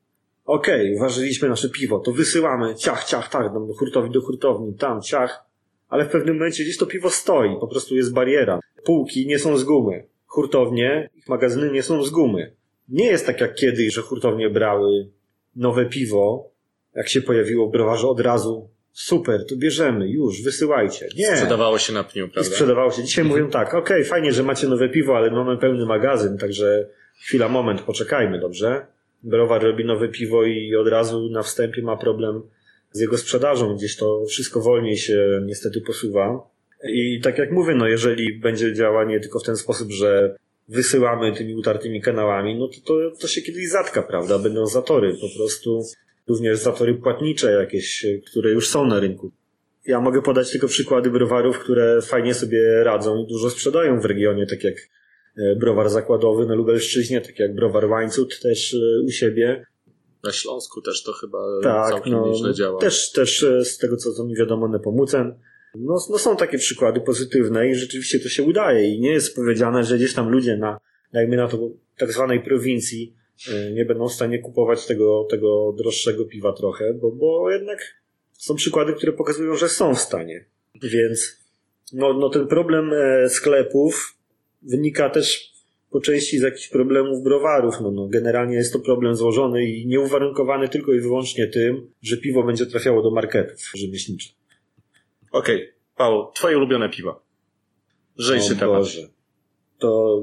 okej, 0.45 0.95
uważyliśmy 0.95 1.49
nasze 1.49 1.69
piwo, 1.69 1.99
to 1.99 2.13
wysyłamy, 2.13 2.75
ciach, 2.75 3.05
ciach, 3.05 3.31
tak, 3.31 3.53
do 3.53 3.75
hurtowni, 3.75 4.13
do 4.13 4.21
hurtowni, 4.21 4.75
tam, 4.75 5.03
ciach, 5.03 5.45
ale 5.89 6.05
w 6.05 6.09
pewnym 6.09 6.35
momencie 6.35 6.65
gdzieś 6.65 6.77
to 6.77 6.87
piwo 6.87 7.11
stoi, 7.11 7.57
po 7.61 7.69
prostu 7.69 7.97
jest 7.97 8.13
bariera. 8.13 8.61
Półki 8.85 9.27
nie 9.27 9.39
są 9.39 9.57
z 9.57 9.65
gumy, 9.65 10.05
hurtownie, 10.27 11.11
ich 11.17 11.29
magazyny 11.29 11.71
nie 11.71 11.83
są 11.83 12.05
z 12.05 12.11
gumy. 12.11 12.53
Nie 12.89 13.05
jest 13.05 13.27
tak 13.27 13.41
jak 13.41 13.55
kiedyś, 13.55 13.95
że 13.95 14.03
hurtownie 14.03 14.51
brały 14.51 15.09
nowe 15.57 15.87
piwo, 15.87 16.51
jak 16.95 17.09
się 17.09 17.23
pojawiło 17.23 17.69
w 17.69 17.73
browarze 17.73 18.09
od 18.09 18.21
razu, 18.21 18.69
super, 18.93 19.47
to 19.47 19.57
bierzemy, 19.57 20.09
już, 20.09 20.43
wysyłajcie. 20.43 21.09
Nie. 21.17 21.37
Sprzedawało 21.37 21.79
się 21.79 21.93
na 21.93 22.05
pniu, 22.05 22.27
I 22.27 22.31
prawda? 22.31 22.51
sprzedawało 22.51 22.91
się. 22.91 23.05
Dzisiaj 23.05 23.25
mówią 23.25 23.51
tak, 23.51 23.75
okej, 23.75 24.05
fajnie, 24.05 24.33
że 24.33 24.43
macie 24.43 24.69
nowe 24.69 24.89
piwo, 24.89 25.17
ale 25.17 25.31
mamy 25.31 25.57
pełny 25.57 25.87
magazyn, 25.87 26.39
także 26.39 26.89
chwila, 27.25 27.49
moment, 27.49 27.83
poczekajmy, 27.83 28.41
dobrze? 28.41 28.87
Browar 29.23 29.63
robi 29.63 29.85
nowe 29.85 30.09
piwo 30.09 30.45
i 30.45 30.77
od 30.77 30.89
razu 30.89 31.29
na 31.31 31.43
wstępie 31.43 31.83
ma 31.83 31.97
problem 31.97 32.43
z 32.93 33.01
jego 33.01 33.19
sprzedażą. 33.19 33.77
Gdzieś 33.77 33.97
to 33.97 34.25
wszystko 34.29 34.61
wolniej 34.61 34.97
się 34.97 35.43
niestety 35.47 35.81
posuwa. 35.81 36.51
I 36.85 37.21
tak 37.23 37.39
jak 37.39 37.53
mówię, 37.53 37.75
no 37.75 37.89
jeżeli 37.89 38.39
będzie 38.39 38.75
działanie 38.75 39.21
tylko 39.21 39.39
w 39.39 39.45
ten 39.45 39.57
sposób, 39.57 39.91
że 39.91 40.37
wysyłamy 40.69 41.33
tymi 41.33 41.55
utartymi 41.55 42.01
kanałami, 42.01 42.59
no 42.59 42.69
to, 42.69 42.75
to, 42.85 43.17
to 43.21 43.29
się 43.29 43.43
kiedyś 43.43 43.69
zatka, 43.69 44.03
prawda? 44.03 44.39
Będą 44.39 44.67
zatory 44.67 45.15
po 45.21 45.39
prostu, 45.39 45.83
również 46.31 46.59
zatory 46.59 46.95
płatnicze 46.95 47.53
jakieś, 47.53 48.07
które 48.27 48.51
już 48.51 48.69
są 48.69 48.87
na 48.87 49.01
rynku. 49.01 49.33
Ja 49.87 50.01
mogę 50.01 50.23
podać 50.23 50.51
tylko 50.51 50.67
przykłady 50.67 51.11
browarów, 51.11 51.59
które 51.59 52.03
fajnie 52.03 52.35
sobie 52.35 52.85
radzą 52.85 53.25
i 53.25 53.27
dużo 53.27 53.51
sprzedają 53.51 54.01
w 54.01 54.05
regionie, 54.05 54.47
tak 54.47 54.65
jak 54.65 54.75
e, 55.39 55.57
browar 55.57 55.91
zakładowy 55.91 56.47
na 56.47 56.55
Lubelszczyźnie, 56.55 57.21
tak 57.21 57.39
jak 57.39 57.55
browar 57.55 57.85
Łańcut 57.85 58.41
też 58.41 58.75
e, 58.75 59.03
u 59.07 59.11
siebie. 59.11 59.67
Na 60.25 60.33
Śląsku 60.33 60.83
też 60.83 61.03
to 61.03 61.13
chyba 61.13 61.39
Tak, 61.63 61.91
całkiem 61.91 62.13
no, 62.13 62.27
nieźle 62.27 62.55
działa. 62.55 62.81
też, 62.81 63.13
też 63.13 63.43
e, 63.43 63.65
z 63.65 63.79
tego 63.79 63.97
co, 63.97 64.13
co 64.13 64.25
mi 64.25 64.37
wiadomo 64.37 64.69
Nepomucen. 64.69 65.35
No, 65.75 65.99
no 66.11 66.19
są 66.19 66.37
takie 66.37 66.59
przykłady 66.59 67.01
pozytywne 67.01 67.69
i 67.69 67.75
rzeczywiście 67.75 68.21
to 68.21 68.29
się 68.29 68.43
udaje 68.43 68.95
i 68.95 69.01
nie 69.01 69.11
jest 69.11 69.37
powiedziane, 69.37 69.85
że 69.85 69.97
gdzieś 69.97 70.15
tam 70.15 70.29
ludzie 70.29 70.57
na, 70.57 70.81
dajmy 71.13 71.37
na 71.37 71.49
to, 71.49 71.59
tak 71.99 72.13
zwanej 72.13 72.41
prowincji 72.43 73.15
e, 73.17 73.20
nie 73.75 73.85
będą 73.85 74.09
w 74.09 74.13
stanie 74.13 74.39
kupować 74.39 74.87
tego, 74.87 75.27
tego 75.31 75.75
droższego 75.79 76.25
piwa 76.25 76.53
trochę, 76.53 76.95
bo, 76.95 77.11
bo 77.11 77.51
jednak 77.51 77.79
są 78.33 78.55
przykłady, 78.55 78.93
które 78.93 79.13
pokazują, 79.13 79.57
że 79.57 79.69
są 79.69 79.95
w 79.95 80.01
stanie. 80.01 80.45
Więc 80.83 81.41
no, 81.93 82.13
no 82.13 82.29
ten 82.29 82.47
problem 82.47 82.93
e, 82.93 83.29
sklepów 83.29 84.17
wynika 84.63 85.11
też 85.11 85.53
po 85.91 86.01
części 86.01 86.39
z 86.39 86.43
jakichś 86.43 86.69
problemów 86.69 87.23
browarów. 87.23 87.81
No, 87.81 87.91
no, 87.91 88.09
generalnie 88.09 88.57
jest 88.57 88.73
to 88.73 88.79
problem 88.79 89.15
złożony 89.15 89.65
i 89.65 89.87
nieuwarunkowany 89.87 90.69
tylko 90.69 90.93
i 90.93 91.01
wyłącznie 91.01 91.47
tym, 91.47 91.93
że 92.03 92.17
piwo 92.17 92.43
będzie 92.43 92.67
trafiało 92.67 93.03
do 93.03 93.11
marketów 93.11 93.73
rzemieślniczych. 93.75 94.33
Okej, 95.33 95.73
Paweł, 95.97 96.33
twoje 96.35 96.57
ulubione 96.57 96.89
piwa. 96.89 97.23
Lżejszy 98.19 98.53
O 98.53 98.57
temat. 98.57 98.79
Boże. 98.79 99.20
To 99.81 100.23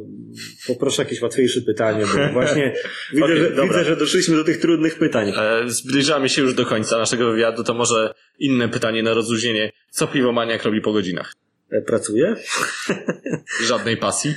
poproszę 0.67 1.03
jakieś 1.03 1.21
łatwiejsze 1.21 1.61
pytanie, 1.61 2.05
bo 2.05 2.33
właśnie 2.39 2.73
widzę, 3.13 3.25
Okej, 3.25 3.37
że, 3.37 3.49
dobra. 3.49 3.63
widzę, 3.65 3.83
że 3.83 3.95
doszliśmy 3.95 4.35
do 4.35 4.43
tych 4.43 4.57
trudnych 4.57 4.97
pytań. 4.99 5.33
E, 5.37 5.69
Zbliżamy 5.69 6.29
się 6.29 6.41
już 6.41 6.53
do 6.53 6.65
końca 6.65 6.97
naszego 6.97 7.31
wywiadu, 7.31 7.63
to 7.63 7.73
może 7.73 8.13
inne 8.39 8.69
pytanie 8.69 9.03
na 9.03 9.13
rozluźnienie. 9.13 9.71
Co 9.89 10.07
piwomaniak 10.07 10.63
robi 10.63 10.81
po 10.81 10.93
godzinach? 10.93 11.33
E, 11.71 11.81
Pracuję? 11.81 12.35
Żadnej 13.67 13.97
pasji? 13.97 14.33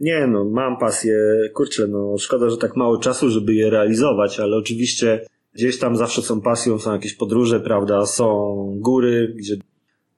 Nie, 0.00 0.26
no, 0.26 0.44
mam 0.44 0.78
pasję. 0.78 1.14
Kurczę, 1.54 1.86
no, 1.86 2.18
szkoda, 2.18 2.50
że 2.50 2.56
tak 2.56 2.76
mało 2.76 2.98
czasu, 2.98 3.30
żeby 3.30 3.54
je 3.54 3.70
realizować, 3.70 4.40
ale 4.40 4.56
oczywiście 4.56 5.26
gdzieś 5.54 5.78
tam 5.78 5.96
zawsze 5.96 6.22
są 6.22 6.40
pasją, 6.40 6.78
są 6.78 6.92
jakieś 6.92 7.14
podróże, 7.14 7.60
prawda, 7.60 8.06
są 8.06 8.54
góry, 8.78 9.34
gdzie 9.36 9.56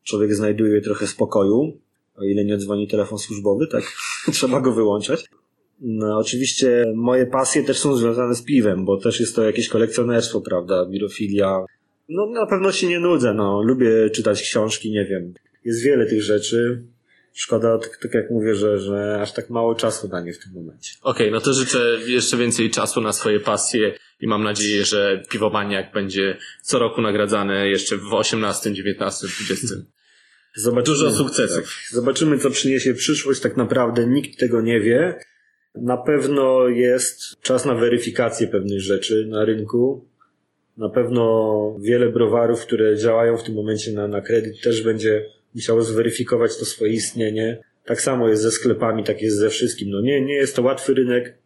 człowiek 0.04 0.34
znajduje 0.34 0.80
trochę 0.80 1.06
spokoju, 1.06 1.78
o 2.16 2.24
ile 2.24 2.44
nie 2.44 2.56
dzwoni 2.56 2.88
telefon 2.88 3.18
służbowy, 3.18 3.66
tak, 3.66 3.84
trzeba 4.32 4.60
go 4.60 4.72
wyłączać. 4.72 5.24
No, 5.80 6.18
oczywiście 6.18 6.92
moje 6.96 7.26
pasje 7.26 7.62
też 7.62 7.78
są 7.78 7.96
związane 7.96 8.34
z 8.34 8.42
piwem, 8.42 8.84
bo 8.84 8.96
też 8.96 9.20
jest 9.20 9.36
to 9.36 9.42
jakieś 9.42 9.68
kolekcjonerstwo, 9.68 10.40
prawda, 10.40 10.86
birofilia. 10.86 11.64
No, 12.08 12.26
na 12.26 12.46
pewno 12.46 12.72
się 12.72 12.86
nie 12.86 13.00
nudzę, 13.00 13.34
no, 13.34 13.62
lubię 13.62 14.10
czytać 14.10 14.42
książki, 14.42 14.90
nie 14.90 15.04
wiem. 15.04 15.34
Jest 15.64 15.84
wiele 15.84 16.06
tych 16.06 16.22
rzeczy. 16.22 16.82
szkoda, 17.34 17.78
tak, 17.78 18.14
jak 18.14 18.30
mówię, 18.30 18.54
że, 18.54 18.78
że 18.78 19.18
aż 19.22 19.32
tak 19.32 19.50
mało 19.50 19.74
czasu 19.74 20.08
na 20.08 20.20
nie 20.20 20.32
w 20.32 20.38
tym 20.38 20.52
momencie. 20.52 20.94
Okej, 21.02 21.30
no 21.32 21.40
to 21.40 21.52
życzę 21.52 21.98
jeszcze 22.06 22.36
więcej 22.36 22.70
czasu 22.70 23.00
na 23.00 23.12
swoje 23.12 23.40
pasje 23.40 23.94
i 24.20 24.26
mam 24.26 24.42
nadzieję, 24.42 24.84
że 24.84 25.22
Piwomaniak 25.30 25.92
będzie 25.92 26.38
co 26.62 26.78
roku 26.78 27.00
nagradzany 27.00 27.68
jeszcze 27.68 27.96
w 27.96 28.14
18, 28.14 28.72
19, 28.72 29.26
20. 29.44 29.74
Zobaczymy, 30.54 30.96
Dużo 30.96 31.12
sukcesów. 31.12 31.56
Tak, 31.56 31.94
zobaczymy, 31.96 32.38
co 32.38 32.50
przyniesie 32.50 32.94
przyszłość. 32.94 33.40
Tak 33.40 33.56
naprawdę 33.56 34.06
nikt 34.06 34.38
tego 34.38 34.60
nie 34.60 34.80
wie. 34.80 35.14
Na 35.74 35.96
pewno 35.96 36.68
jest 36.68 37.40
czas 37.40 37.64
na 37.64 37.74
weryfikację 37.74 38.48
pewnych 38.48 38.80
rzeczy 38.80 39.26
na 39.30 39.44
rynku. 39.44 40.08
Na 40.76 40.88
pewno 40.88 41.76
wiele 41.80 42.08
browarów, 42.08 42.60
które 42.60 42.96
działają 42.96 43.36
w 43.36 43.42
tym 43.42 43.54
momencie 43.54 43.92
na, 43.92 44.08
na 44.08 44.20
kredyt, 44.20 44.60
też 44.62 44.82
będzie 44.82 45.26
musiało 45.54 45.82
zweryfikować 45.82 46.58
to 46.58 46.64
swoje 46.64 46.92
istnienie. 46.92 47.58
Tak 47.84 48.00
samo 48.00 48.28
jest 48.28 48.42
ze 48.42 48.50
sklepami, 48.50 49.04
tak 49.04 49.22
jest 49.22 49.36
ze 49.36 49.50
wszystkim. 49.50 49.90
No 49.90 50.00
nie, 50.00 50.20
nie 50.20 50.34
jest 50.34 50.56
to 50.56 50.62
łatwy 50.62 50.94
rynek. 50.94 51.38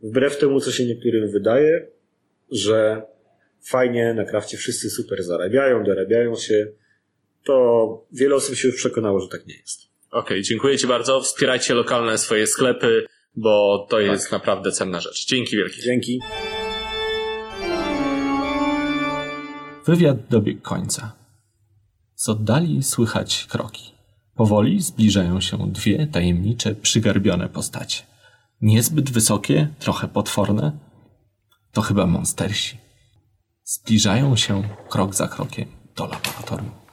Wbrew 0.00 0.38
temu, 0.38 0.60
co 0.60 0.70
się 0.70 0.86
niektórym 0.86 1.30
wydaje, 1.30 1.86
że 2.50 3.02
fajnie 3.62 4.14
na 4.14 4.24
krafcie 4.24 4.56
wszyscy 4.56 4.90
super 4.90 5.22
zarabiają, 5.22 5.84
dorabiają 5.84 6.34
się, 6.34 6.66
to 7.44 8.06
wiele 8.12 8.34
osób 8.34 8.54
się 8.54 8.68
już 8.68 8.76
przekonało, 8.76 9.20
że 9.20 9.28
tak 9.28 9.46
nie 9.46 9.54
jest. 9.54 9.80
Okej, 10.10 10.42
dziękuję 10.42 10.78
Ci 10.78 10.86
bardzo. 10.86 11.20
Wspierajcie 11.20 11.74
lokalne 11.74 12.18
swoje 12.18 12.46
sklepy, 12.46 13.06
bo 13.36 13.86
to 13.90 14.00
jest 14.00 14.32
naprawdę 14.32 14.72
cenna 14.72 15.00
rzecz. 15.00 15.26
Dzięki 15.26 15.56
wielkie. 15.56 15.82
Dzięki. 15.82 16.20
Wywiad 19.86 20.16
dobiegł 20.30 20.60
końca. 20.60 21.12
Z 22.14 22.28
oddali 22.28 22.82
słychać 22.82 23.46
kroki. 23.50 23.94
Powoli 24.34 24.82
zbliżają 24.82 25.40
się 25.40 25.72
dwie 25.72 26.06
tajemnicze, 26.06 26.74
przygarbione 26.74 27.48
postacie. 27.48 28.02
Niezbyt 28.60 29.10
wysokie, 29.10 29.68
trochę 29.78 30.08
potworne. 30.08 30.78
To 31.72 31.82
chyba 31.82 32.06
monstersi. 32.06 32.78
Zbliżają 33.64 34.36
się 34.36 34.62
krok 34.88 35.14
za 35.14 35.28
krokiem 35.28 35.66
do 35.96 36.06
laboratorium. 36.06 36.83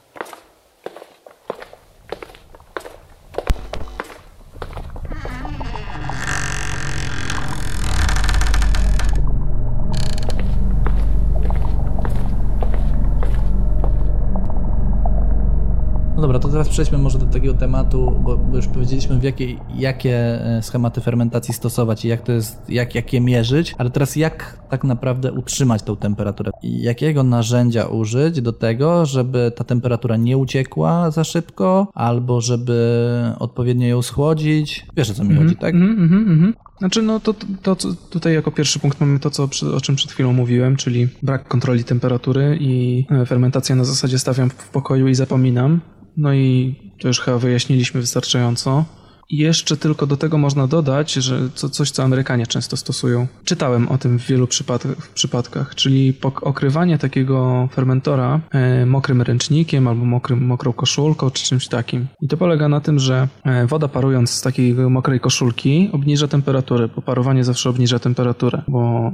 No 16.22 16.28
dobra, 16.28 16.38
to 16.38 16.48
teraz 16.48 16.68
przejdźmy 16.68 16.98
może 16.98 17.18
do 17.18 17.26
takiego 17.26 17.54
tematu, 17.54 18.12
bo 18.24 18.36
bo 18.36 18.56
już 18.56 18.66
powiedzieliśmy 18.66 19.18
w 19.18 19.22
jakie, 19.22 19.46
jakie 19.74 20.38
schematy 20.60 21.00
fermentacji 21.00 21.54
stosować 21.54 22.04
i 22.04 22.08
jak 22.08 22.22
to 22.22 22.32
jest, 22.32 22.70
jak, 22.70 22.94
jak 22.94 23.12
je 23.12 23.20
mierzyć, 23.20 23.74
ale 23.78 23.90
teraz 23.90 24.16
jak 24.16 24.58
tak 24.70 24.84
naprawdę 24.84 25.32
utrzymać 25.32 25.82
tą 25.82 25.96
temperaturę? 25.96 26.50
I 26.62 26.82
jakiego 26.82 27.22
narzędzia 27.22 27.86
użyć 27.86 28.40
do 28.40 28.52
tego, 28.52 29.06
żeby 29.06 29.52
ta 29.56 29.64
temperatura 29.64 30.16
nie 30.16 30.38
uciekła 30.38 31.10
za 31.10 31.24
szybko, 31.24 31.88
albo 31.94 32.40
żeby 32.40 33.02
odpowiednio 33.38 33.86
ją 33.86 34.02
schłodzić? 34.02 34.86
Wiesz 34.96 35.10
o 35.10 35.14
co 35.14 35.24
mi 35.24 35.36
chodzi, 35.36 35.56
tak? 35.56 35.74
Mhm, 35.74 36.02
mhm, 36.02 36.30
mhm. 36.30 36.54
Znaczy, 36.78 37.02
no 37.02 37.20
to, 37.20 37.34
to, 37.62 37.76
to 37.76 37.88
tutaj 38.10 38.34
jako 38.34 38.50
pierwszy 38.50 38.78
punkt 38.78 39.00
mamy 39.00 39.18
to, 39.18 39.30
co, 39.30 39.48
o 39.76 39.80
czym 39.80 39.96
przed 39.96 40.12
chwilą 40.12 40.32
mówiłem, 40.32 40.76
czyli 40.76 41.08
brak 41.22 41.48
kontroli 41.48 41.84
temperatury 41.84 42.58
i 42.60 43.04
e, 43.10 43.26
fermentacja 43.26 43.76
na 43.76 43.84
zasadzie 43.84 44.18
stawiam 44.18 44.50
w 44.50 44.68
pokoju 44.68 45.08
i 45.08 45.14
zapominam. 45.14 45.80
No 46.16 46.34
i 46.34 46.74
to 47.00 47.08
już 47.08 47.20
chyba 47.20 47.38
wyjaśniliśmy 47.38 48.00
wystarczająco. 48.00 48.84
I 49.30 49.36
jeszcze 49.36 49.76
tylko 49.76 50.06
do 50.06 50.16
tego 50.16 50.38
można 50.38 50.66
dodać, 50.66 51.12
że 51.12 51.48
co, 51.54 51.68
coś, 51.68 51.90
co 51.90 52.02
Amerykanie 52.02 52.46
często 52.46 52.76
stosują. 52.76 53.26
Czytałem 53.44 53.88
o 53.88 53.98
tym 53.98 54.18
w 54.18 54.26
wielu 54.26 54.46
przypad- 54.46 54.94
w 55.00 55.08
przypadkach, 55.08 55.74
czyli 55.74 56.14
okrywanie 56.42 56.98
takiego 56.98 57.68
fermentora 57.72 58.40
e, 58.50 58.86
mokrym 58.86 59.22
ręcznikiem 59.22 59.88
albo 59.88 60.04
mokrym, 60.04 60.46
mokrą 60.46 60.72
koszulką 60.72 61.30
czy 61.30 61.44
czymś 61.44 61.68
takim. 61.68 62.06
I 62.22 62.28
to 62.28 62.36
polega 62.36 62.68
na 62.68 62.80
tym, 62.80 62.98
że 62.98 63.28
e, 63.44 63.66
woda 63.66 63.88
parując 63.88 64.30
z 64.30 64.40
takiej 64.40 64.74
mokrej 64.74 65.20
koszulki 65.20 65.90
obniża 65.92 66.28
temperaturę, 66.28 66.88
bo 66.96 67.02
parowanie 67.02 67.44
zawsze 67.44 67.70
obniża 67.70 67.98
temperaturę, 67.98 68.62
bo 68.68 69.12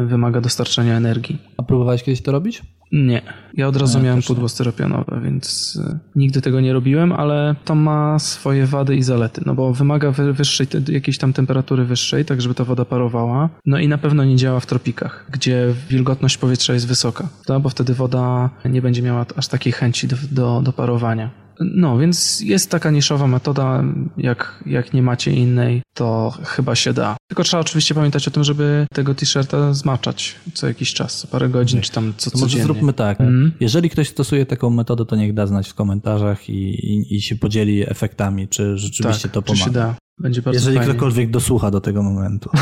e, 0.00 0.04
wymaga 0.06 0.40
dostarczenia 0.40 0.96
energii. 0.96 1.38
A 1.56 1.62
próbowałeś 1.62 2.02
kiedyś 2.02 2.22
to 2.22 2.32
robić? 2.32 2.62
Nie. 2.92 3.22
Ja 3.54 3.68
od 3.68 3.76
razu 3.76 3.98
Ja 3.98 4.04
miałem 4.04 4.22
pudło 4.22 4.48
styropianowe, 4.48 5.20
więc 5.24 5.76
y, 5.76 5.98
nigdy 6.16 6.40
tego 6.40 6.60
nie 6.60 6.72
robiłem, 6.72 7.12
ale 7.12 7.54
to 7.64 7.74
ma 7.74 8.18
swoje 8.18 8.66
wady 8.66 8.96
i 8.96 9.02
zalety, 9.02 9.42
no 9.46 9.54
bo 9.60 9.72
wymaga 9.72 10.10
wy- 10.10 10.32
wyższej, 10.32 10.66
jakiejś 10.88 11.18
tam 11.18 11.32
temperatury 11.32 11.84
wyższej, 11.84 12.24
tak 12.24 12.40
żeby 12.42 12.54
ta 12.54 12.64
woda 12.64 12.84
parowała. 12.84 13.48
No 13.66 13.78
i 13.78 13.88
na 13.88 13.98
pewno 13.98 14.24
nie 14.24 14.36
działa 14.36 14.60
w 14.60 14.66
tropikach, 14.66 15.26
gdzie 15.32 15.74
wilgotność 15.90 16.38
powietrza 16.38 16.72
jest 16.74 16.86
wysoka, 16.88 17.28
tak? 17.46 17.62
bo 17.62 17.68
wtedy 17.68 17.94
woda 17.94 18.50
nie 18.64 18.82
będzie 18.82 19.02
miała 19.02 19.26
aż 19.36 19.48
takiej 19.48 19.72
chęci 19.72 20.08
do, 20.08 20.16
do, 20.30 20.62
do 20.62 20.72
parowania. 20.72 21.30
No, 21.60 21.98
więc 21.98 22.40
jest 22.40 22.70
taka 22.70 22.90
niszowa 22.90 23.26
metoda, 23.26 23.84
jak, 24.16 24.62
jak 24.66 24.92
nie 24.92 25.02
macie 25.02 25.32
innej, 25.32 25.82
to 25.94 26.34
chyba 26.44 26.74
się 26.74 26.92
da. 26.92 27.16
Tylko 27.28 27.44
trzeba 27.44 27.60
oczywiście 27.60 27.94
pamiętać 27.94 28.28
o 28.28 28.30
tym, 28.30 28.44
żeby 28.44 28.86
tego 28.94 29.14
t-shirta 29.14 29.74
zmaczać 29.74 30.36
co 30.54 30.68
jakiś 30.68 30.94
czas, 30.94 31.18
co 31.18 31.28
parę 31.28 31.48
godzin, 31.48 31.80
czy 31.80 31.92
tam 31.92 32.14
co 32.16 32.30
To 32.30 32.38
może 32.38 32.58
zróbmy 32.62 32.92
tak. 32.92 33.20
Mhm. 33.20 33.52
Jeżeli 33.60 33.90
ktoś 33.90 34.08
stosuje 34.08 34.46
taką 34.46 34.70
metodę, 34.70 35.06
to 35.06 35.16
niech 35.16 35.34
da 35.34 35.46
znać 35.46 35.68
w 35.68 35.74
komentarzach 35.74 36.48
i, 36.48 36.70
i, 36.92 37.14
i 37.16 37.22
się 37.22 37.36
podzieli 37.36 37.90
efektami, 37.90 38.48
czy 38.48 38.78
rzeczywiście 38.78 39.28
tak, 39.28 39.32
to 39.32 39.42
czy 39.42 39.56
się 39.56 39.64
pomaga. 39.64 39.80
da. 39.80 39.94
Będzie 40.18 40.42
bardzo 40.42 40.56
Jeżeli 40.58 40.76
fajnie. 40.76 40.92
ktokolwiek 40.92 41.30
dosłucha 41.30 41.70
do 41.70 41.80
tego 41.80 42.02
momentu. 42.02 42.50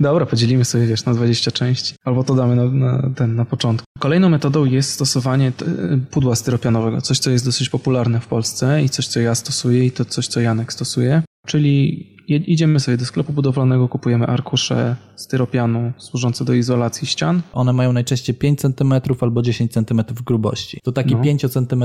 Dobra, 0.00 0.26
podzielimy 0.26 0.64
sobie, 0.64 0.86
wiesz, 0.86 1.04
na 1.04 1.14
20 1.14 1.50
części. 1.50 1.94
Albo 2.04 2.24
to 2.24 2.34
damy 2.34 2.56
na, 2.56 2.64
na, 2.64 3.10
ten, 3.16 3.36
na 3.36 3.44
początku. 3.44 3.84
Kolejną 3.98 4.28
metodą 4.28 4.64
jest 4.64 4.90
stosowanie 4.90 5.52
t- 5.52 5.64
pudła 6.10 6.36
styropianowego. 6.36 7.00
Coś, 7.00 7.18
co 7.18 7.30
jest 7.30 7.44
dosyć 7.44 7.68
popularne 7.68 8.20
w 8.20 8.26
Polsce 8.26 8.82
i 8.84 8.88
coś, 8.88 9.06
co 9.06 9.20
ja 9.20 9.34
stosuję 9.34 9.84
i 9.86 9.90
to 9.90 10.04
coś, 10.04 10.26
co 10.28 10.40
Janek 10.40 10.72
stosuje. 10.72 11.22
Czyli 11.46 12.06
idziemy 12.28 12.80
sobie 12.80 12.96
do 12.96 13.04
sklepu 13.04 13.32
budowlanego, 13.32 13.88
kupujemy 13.88 14.26
arkusze 14.26 14.96
styropianu 15.16 15.92
służące 15.98 16.44
do 16.44 16.52
izolacji 16.54 17.06
ścian. 17.06 17.42
One 17.52 17.72
mają 17.72 17.92
najczęściej 17.92 18.34
5 18.34 18.60
cm 18.60 18.92
albo 19.20 19.42
10 19.42 19.72
cm 19.72 20.02
grubości. 20.26 20.78
To 20.84 20.92
taki 20.92 21.14
No. 21.16 21.22
5 21.22 21.42
cm 21.50 21.84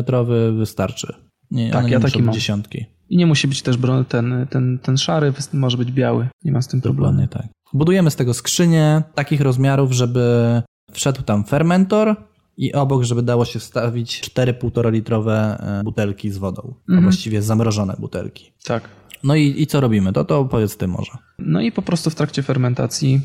wystarczy. 0.57 1.13
Nie, 1.51 1.71
Tak, 1.71 1.89
ja 1.89 1.99
taki 1.99 2.23
mam. 2.23 2.33
dziesiątki. 2.33 2.85
I 3.09 3.17
nie 3.17 3.25
musi 3.25 3.47
być 3.47 3.61
też 3.61 3.77
bro- 3.77 4.05
ten, 4.05 4.47
ten, 4.49 4.79
ten 4.79 4.97
szary, 4.97 5.33
może 5.53 5.77
być 5.77 5.91
biały. 5.91 6.27
Nie 6.43 6.51
ma 6.51 6.61
z 6.61 6.67
tym 6.67 6.81
problemu. 6.81 7.11
Dokładnie 7.11 7.27
tak. 7.27 7.47
Budujemy 7.73 8.11
z 8.11 8.15
tego 8.15 8.33
skrzynię 8.33 9.03
takich 9.15 9.41
rozmiarów, 9.41 9.91
żeby 9.91 10.61
wszedł 10.91 11.21
tam 11.21 11.43
fermentor 11.43 12.15
i 12.57 12.73
obok, 12.73 13.03
żeby 13.03 13.23
dało 13.23 13.45
się 13.45 13.59
wstawić 13.59 14.21
4 14.21 14.53
1,5 14.53 14.91
litrowe 14.91 15.57
e, 15.79 15.83
butelki 15.83 16.31
z 16.31 16.37
wodą. 16.37 16.73
A 16.79 16.91
Mhm. 16.91 17.03
właściwie 17.03 17.41
zamrożone 17.41 17.95
butelki. 17.99 18.51
Tak. 18.63 18.89
No 19.23 19.35
i, 19.35 19.61
i 19.61 19.67
co 19.67 19.79
robimy? 19.81 20.13
To, 20.13 20.25
to 20.25 20.39
opowiedz 20.39 20.77
ty 20.77 20.87
może. 20.87 21.11
No 21.39 21.61
i 21.61 21.71
po 21.71 21.81
prostu 21.81 22.09
w 22.09 22.15
trakcie 22.15 22.43
fermentacji 22.43 23.21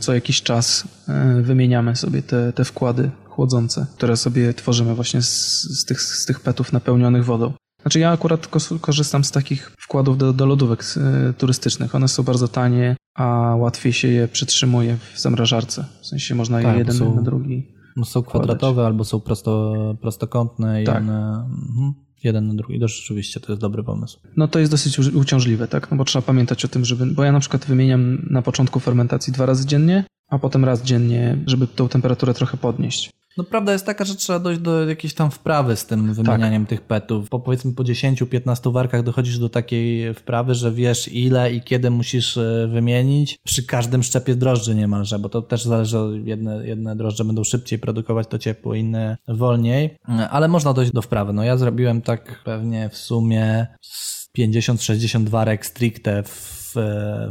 co 0.00 0.14
jakiś 0.14 0.42
czas 0.42 0.84
e, 1.08 1.42
wymieniamy 1.42 1.96
sobie 1.96 2.22
te, 2.22 2.52
te 2.52 2.64
wkłady 2.64 3.10
chłodzące, 3.24 3.86
które 3.96 4.16
sobie 4.16 4.54
tworzymy 4.54 4.94
właśnie 4.94 5.22
z, 5.22 5.62
z, 5.62 5.84
tych, 5.84 6.00
z 6.02 6.26
tych 6.26 6.40
petów 6.40 6.72
napełnionych 6.72 7.24
wodą. 7.24 7.52
Znaczy 7.82 7.98
ja 7.98 8.10
akurat 8.10 8.48
korzystam 8.80 9.24
z 9.24 9.30
takich 9.30 9.72
wkładów 9.78 10.18
do, 10.18 10.32
do 10.32 10.46
lodówek 10.46 10.84
e, 10.96 11.32
turystycznych. 11.32 11.94
One 11.94 12.08
są 12.08 12.22
bardzo 12.22 12.48
tanie, 12.48 12.96
a 13.14 13.54
łatwiej 13.58 13.92
się 13.92 14.08
je 14.08 14.28
przytrzymuje 14.28 14.96
w 15.14 15.20
zamrażarce. 15.20 15.84
W 16.02 16.06
sensie 16.06 16.34
można 16.34 16.62
Tak, 16.62 16.72
je 16.72 16.78
jeden 16.78 16.96
są- 16.96 17.14
na 17.16 17.22
drugi. 17.22 17.74
No, 17.96 18.04
Są 18.04 18.22
kwadratowe 18.22 18.86
albo 18.86 19.04
są 19.04 19.20
prosto, 19.20 19.74
prostokątne 20.00 20.82
i 20.82 20.86
Tak. 20.86 20.96
one... 20.96 21.46
Mhm. 21.68 21.94
Jeden 22.24 22.48
na 22.48 22.54
drugi. 22.54 22.80
To 22.80 22.88
rzeczywiście 22.88 23.40
to 23.40 23.52
jest 23.52 23.62
dobry 23.62 23.82
pomysł. 23.82 24.20
No 24.36 24.48
to 24.48 24.58
jest 24.58 24.70
dosyć 24.72 24.98
uciążliwe, 24.98 25.68
tak? 25.68 25.90
No 25.90 25.96
bo 25.96 26.04
trzeba 26.04 26.22
pamiętać 26.22 26.64
o 26.64 26.68
tym, 26.68 26.84
żeby. 26.84 27.06
Bo 27.06 27.24
ja 27.24 27.32
na 27.32 27.40
przykład 27.40 27.66
wymieniam 27.66 28.26
na 28.30 28.42
początku 28.42 28.80
fermentacji 28.80 29.32
dwa 29.32 29.46
razy 29.46 29.66
dziennie, 29.66 30.04
a 30.28 30.38
potem 30.38 30.64
raz 30.64 30.82
dziennie, 30.82 31.38
żeby 31.46 31.66
tą 31.66 31.88
temperaturę 31.88 32.34
trochę 32.34 32.56
podnieść. 32.56 33.10
No 33.38 33.44
prawda 33.44 33.72
jest 33.72 33.86
taka, 33.86 34.04
że 34.04 34.16
trzeba 34.16 34.38
dojść 34.38 34.60
do 34.60 34.88
jakiejś 34.88 35.14
tam 35.14 35.30
wprawy 35.30 35.76
z 35.76 35.86
tym 35.86 36.14
wymienianiem 36.14 36.66
tych 36.66 36.80
petów. 36.80 37.28
Po 37.28 37.40
powiedzmy 37.40 37.72
po 37.72 37.82
10-15 37.82 38.72
warkach 38.72 39.02
dochodzisz 39.02 39.38
do 39.38 39.48
takiej 39.48 40.14
wprawy, 40.14 40.54
że 40.54 40.72
wiesz 40.72 41.08
ile 41.08 41.52
i 41.52 41.62
kiedy 41.62 41.90
musisz 41.90 42.36
e, 42.36 42.68
wymienić. 42.72 43.38
Przy 43.44 43.66
każdym 43.66 44.02
szczepie 44.02 44.34
drożdży 44.34 44.74
niemalże, 44.74 45.18
bo 45.18 45.28
to 45.28 45.42
też 45.42 45.64
zależy, 45.64 46.22
jedne, 46.24 46.66
jedne 46.66 46.96
drożdże 46.96 47.24
będą 47.24 47.44
szybciej 47.44 47.78
produkować 47.78 48.26
to 48.28 48.38
ciepło, 48.38 48.74
inne 48.74 49.16
wolniej. 49.28 49.96
E, 50.08 50.28
Ale 50.28 50.48
można 50.48 50.72
dojść 50.72 50.92
do 50.92 51.02
wprawy. 51.02 51.32
No 51.32 51.44
ja 51.44 51.56
zrobiłem 51.56 52.02
tak 52.02 52.42
pewnie 52.44 52.88
w 52.88 52.96
sumie 52.96 53.66
z 53.80 54.28
50-60 54.38 55.28
warek 55.28 55.66
stricte 55.66 56.22
w, 56.22 56.57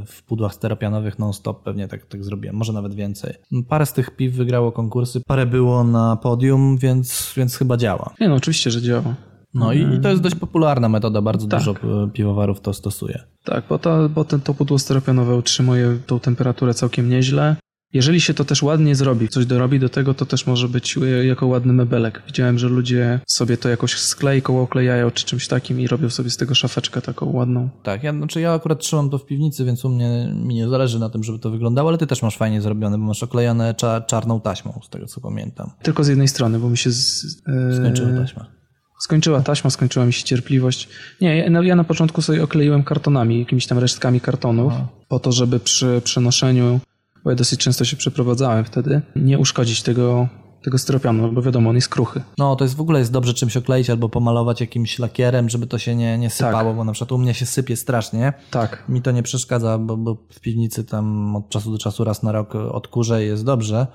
w 0.05 0.23
pudłach 0.23 0.53
steropianowych 0.53 1.19
non-stop 1.19 1.63
pewnie 1.63 1.87
tak, 1.87 2.05
tak 2.05 2.23
zrobiłem, 2.23 2.55
może 2.55 2.73
nawet 2.73 2.95
więcej. 2.95 3.33
Parę 3.69 3.85
z 3.85 3.93
tych 3.93 4.15
piw 4.15 4.33
wygrało 4.33 4.71
konkursy, 4.71 5.21
parę 5.27 5.45
było 5.45 5.83
na 5.83 6.15
podium, 6.15 6.77
więc, 6.77 7.33
więc 7.37 7.55
chyba 7.55 7.77
działa. 7.77 8.13
Nie 8.21 8.29
no, 8.29 8.35
oczywiście, 8.35 8.71
że 8.71 8.81
działa. 8.81 9.15
No 9.53 9.73
i, 9.73 9.95
i 9.95 9.99
to 9.99 10.09
jest 10.09 10.21
dość 10.21 10.35
popularna 10.35 10.89
metoda, 10.89 11.21
bardzo 11.21 11.47
Tak. 11.47 11.59
dużo 11.59 11.75
piwowarów 12.13 12.61
to 12.61 12.73
stosuje. 12.73 13.23
Tak, 13.43 13.63
bo, 13.69 13.79
to, 13.79 14.09
bo 14.09 14.25
ten, 14.25 14.41
to 14.41 14.53
pudło 14.53 14.79
styropianowe 14.79 15.35
utrzymuje 15.35 15.97
tą 16.07 16.19
temperaturę 16.19 16.73
całkiem 16.73 17.09
nieźle. 17.09 17.55
Jeżeli 17.93 18.21
się 18.21 18.33
to 18.33 18.45
też 18.45 18.63
ładnie 18.63 18.95
zrobi, 18.95 19.29
coś 19.29 19.45
dorobi 19.45 19.79
do 19.79 19.89
tego, 19.89 20.13
to 20.13 20.25
też 20.25 20.47
może 20.47 20.69
być 20.69 20.97
e, 20.97 21.25
jako 21.25 21.47
ładny 21.47 21.73
mebelek. 21.73 22.23
Widziałem, 22.27 22.59
że 22.59 22.67
ludzie 22.67 23.19
sobie 23.27 23.57
to 23.57 23.69
jakoś 23.69 23.99
sklejką 23.99 24.61
oklejają 24.61 25.11
czy 25.11 25.25
czymś 25.25 25.47
takim 25.47 25.79
i 25.79 25.87
robią 25.87 26.09
sobie 26.09 26.29
z 26.29 26.37
tego 26.37 26.55
szafeczkę 26.55 27.01
taką 27.01 27.31
ładną. 27.31 27.69
Tak, 27.83 28.03
ja, 28.03 28.13
znaczy 28.13 28.41
ja 28.41 28.53
akurat 28.53 28.79
trzymam 28.79 29.09
to 29.09 29.17
w 29.17 29.25
piwnicy, 29.25 29.65
więc 29.65 29.85
u 29.85 29.89
mnie 29.89 30.33
mi 30.35 30.55
nie 30.55 30.69
zależy 30.69 30.99
na 30.99 31.09
tym, 31.09 31.23
żeby 31.23 31.39
to 31.39 31.49
wyglądało, 31.49 31.89
ale 31.89 31.97
ty 31.97 32.07
też 32.07 32.21
masz 32.21 32.37
fajnie 32.37 32.61
zrobione, 32.61 32.97
bo 32.97 33.03
masz 33.03 33.23
oklejone 33.23 33.75
cza, 33.75 34.01
czarną 34.01 34.41
taśmą, 34.41 34.79
z 34.83 34.89
tego 34.89 35.05
co 35.05 35.21
pamiętam. 35.21 35.71
Tylko 35.81 36.03
z 36.03 36.07
jednej 36.07 36.27
strony, 36.27 36.59
bo 36.59 36.69
mi 36.69 36.77
się 36.77 36.91
z, 36.91 37.25
e, 37.47 37.75
Skończyła 37.75 38.09
taśma. 38.21 38.45
Skończyła 38.99 39.41
taśma, 39.41 39.69
skończyła 39.69 40.05
mi 40.05 40.13
się 40.13 40.23
cierpliwość. 40.23 40.89
Nie, 41.21 41.37
ja, 41.37 41.49
no, 41.49 41.61
ja 41.61 41.75
na 41.75 41.83
początku 41.83 42.21
sobie 42.21 42.43
okleiłem 42.43 42.83
kartonami, 42.83 43.39
jakimiś 43.39 43.67
tam 43.67 43.77
resztkami 43.77 44.21
kartonów, 44.21 44.73
po 45.07 45.19
to, 45.19 45.31
żeby 45.31 45.59
przy 45.59 46.01
przenoszeniu, 46.03 46.79
bo 47.27 47.31
ja 47.31 47.35
dosyć 47.35 47.59
często 47.59 47.85
się 47.85 47.97
przeprowadzałem 47.97 48.65
wtedy, 48.65 49.01
nie 49.15 49.39
uszkodzić 49.39 49.83
tego, 49.83 50.27
tego 50.63 50.77
styropianu, 50.77 51.31
bo 51.31 51.41
wiadomo, 51.41 51.69
on 51.69 51.75
jest 51.75 51.89
kruchy. 51.89 52.21
No, 52.37 52.55
to 52.55 52.65
jest 52.65 52.75
w 52.75 52.81
ogóle 52.81 52.99
jest 52.99 53.11
dobrze 53.11 53.33
czymś 53.33 53.57
okleić 53.57 53.89
albo 53.89 54.09
pomalować 54.09 54.61
jakimś 54.61 54.99
lakierem, 54.99 55.49
żeby 55.49 55.67
to 55.67 55.77
się 55.77 55.95
nie, 55.95 56.17
nie 56.17 56.29
sypało, 56.29 56.73
bo 56.73 56.83
na 56.83 56.91
przykład 56.91 57.11
u 57.11 57.17
mnie 57.17 57.33
się 57.33 57.45
sypie 57.45 57.75
strasznie. 57.75 58.33
Tak. 58.51 58.83
Mi 58.89 59.01
to 59.01 59.11
nie 59.11 59.23
przeszkadza, 59.23 59.77
bo, 59.77 59.97
bo 59.97 60.17
w 60.31 60.39
piwnicy 60.39 60.83
tam 60.83 61.35
od 61.35 61.49
czasu 61.49 61.71
do 61.71 61.77
czasu 61.77 62.03
raz 62.03 62.23
na 62.23 62.31
rok 62.31 62.55
odkurzę 62.55 63.23
i 63.23 63.27
jest 63.27 63.45
dobrze, 63.45 63.87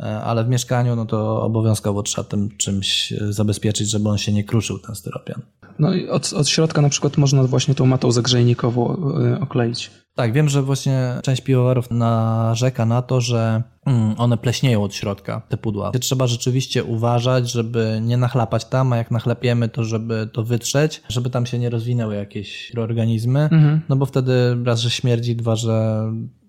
e, 0.00 0.20
ale 0.22 0.44
w 0.44 0.48
mieszkaniu 0.48 0.96
no 0.96 1.06
to 1.06 1.42
obowiązkowo 1.42 2.02
trzeba 2.02 2.28
tym 2.28 2.56
czymś 2.56 3.12
e, 3.12 3.32
zabezpieczyć, 3.32 3.90
żeby 3.90 4.08
on 4.08 4.18
się 4.18 4.32
nie 4.32 4.44
kruszył, 4.44 4.78
ten 4.78 4.94
styropian. 4.94 5.42
No 5.78 5.94
i 5.94 6.08
od, 6.08 6.32
od 6.32 6.48
środka 6.48 6.82
na 6.82 6.88
przykład 6.88 7.16
można 7.16 7.44
właśnie 7.44 7.74
tą 7.74 7.86
matą 7.86 8.12
zagrzejnikową 8.12 8.96
y, 9.36 9.40
okleić. 9.40 9.90
Tak, 10.20 10.32
wiem, 10.32 10.48
że 10.48 10.62
właśnie 10.62 11.14
część 11.22 11.42
piwowarów 11.42 11.90
narzeka 11.90 12.86
na 12.86 13.02
to, 13.02 13.20
że 13.20 13.62
mm, 13.86 14.14
one 14.18 14.38
pleśnieją 14.38 14.82
od 14.82 14.94
środka, 14.94 15.42
te 15.48 15.56
pudła. 15.56 15.90
Trzeba 15.90 16.26
rzeczywiście 16.26 16.84
uważać, 16.84 17.50
żeby 17.50 18.00
nie 18.02 18.16
nachlapać 18.16 18.64
tam, 18.64 18.92
a 18.92 18.96
jak 18.96 19.10
nachlepiemy, 19.10 19.68
to 19.68 19.84
żeby 19.84 20.28
to 20.32 20.44
wytrzeć, 20.44 21.02
żeby 21.08 21.30
tam 21.30 21.46
się 21.46 21.58
nie 21.58 21.70
rozwinęły 21.70 22.14
jakieś 22.14 22.68
mikroorganizmy, 22.68 23.48
no 23.88 23.96
bo 23.96 24.06
wtedy 24.06 24.32
raz, 24.64 24.80
że 24.80 24.90
śmierdzi, 24.90 25.36
dwa, 25.36 25.56
że 25.56 26.02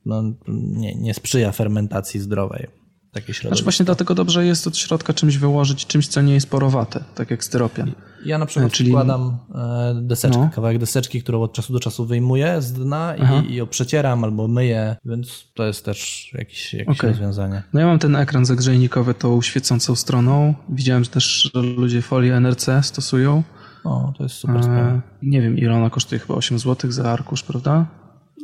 no, 0.05 0.23
nie, 0.47 0.95
nie 0.95 1.13
sprzyja 1.13 1.51
fermentacji 1.51 2.19
zdrowej. 2.19 2.67
Takie 3.11 3.33
Znaczy 3.33 3.63
właśnie 3.63 3.85
dlatego 3.85 4.15
dobrze 4.15 4.45
jest 4.45 4.67
od 4.67 4.77
środka 4.77 5.13
czymś 5.13 5.37
wyłożyć, 5.37 5.85
czymś, 5.85 6.07
co 6.07 6.21
nie 6.21 6.33
jest 6.33 6.49
porowate, 6.49 7.03
tak 7.15 7.31
jak 7.31 7.43
styropian. 7.43 7.91
Ja 8.25 8.37
na 8.37 8.45
przykład 8.45 8.71
E, 8.71 8.75
czyli- 8.75 8.89
wkładam 8.89 9.37
e, 9.55 9.93
deseczkę, 10.01 10.39
No. 10.39 10.49
kawałek 10.55 10.77
deseczki, 10.77 11.21
którą 11.23 11.41
od 11.41 11.53
czasu 11.53 11.73
do 11.73 11.79
czasu 11.79 12.05
wyjmuję 12.05 12.61
z 12.61 12.73
dna 12.73 13.15
i, 13.15 13.51
i 13.51 13.55
ją 13.55 13.67
przecieram 13.67 14.23
albo 14.23 14.47
myję, 14.47 14.95
więc 15.05 15.51
to 15.53 15.65
jest 15.65 15.85
też 15.85 16.31
jakieś, 16.37 16.73
jakieś 16.73 16.97
Okej. 16.99 17.09
rozwiązanie. 17.09 17.63
No 17.73 17.79
ja 17.79 17.85
mam 17.85 17.99
ten 17.99 18.15
ekran 18.15 18.45
zagrzejnikowy 18.45 19.13
tą 19.13 19.41
świecącą 19.41 19.95
stroną. 19.95 20.53
Widziałem 20.69 21.03
że 21.03 21.09
też, 21.09 21.51
że 21.55 21.61
ludzie 21.61 22.01
folię 22.01 22.35
NRC 22.35 22.83
stosują. 22.83 23.43
No, 23.85 24.13
to 24.17 24.23
jest 24.23 24.35
super 24.35 24.63
sprawa. 24.63 24.81
E, 24.89 25.01
nie 25.23 25.41
wiem, 25.41 25.57
ile 25.57 25.73
ona 25.75 25.89
kosztuje, 25.89 26.19
chyba 26.19 26.33
8 26.33 26.59
zł 26.59 26.91
za 26.91 27.11
arkusz, 27.11 27.43
prawda? 27.43 27.85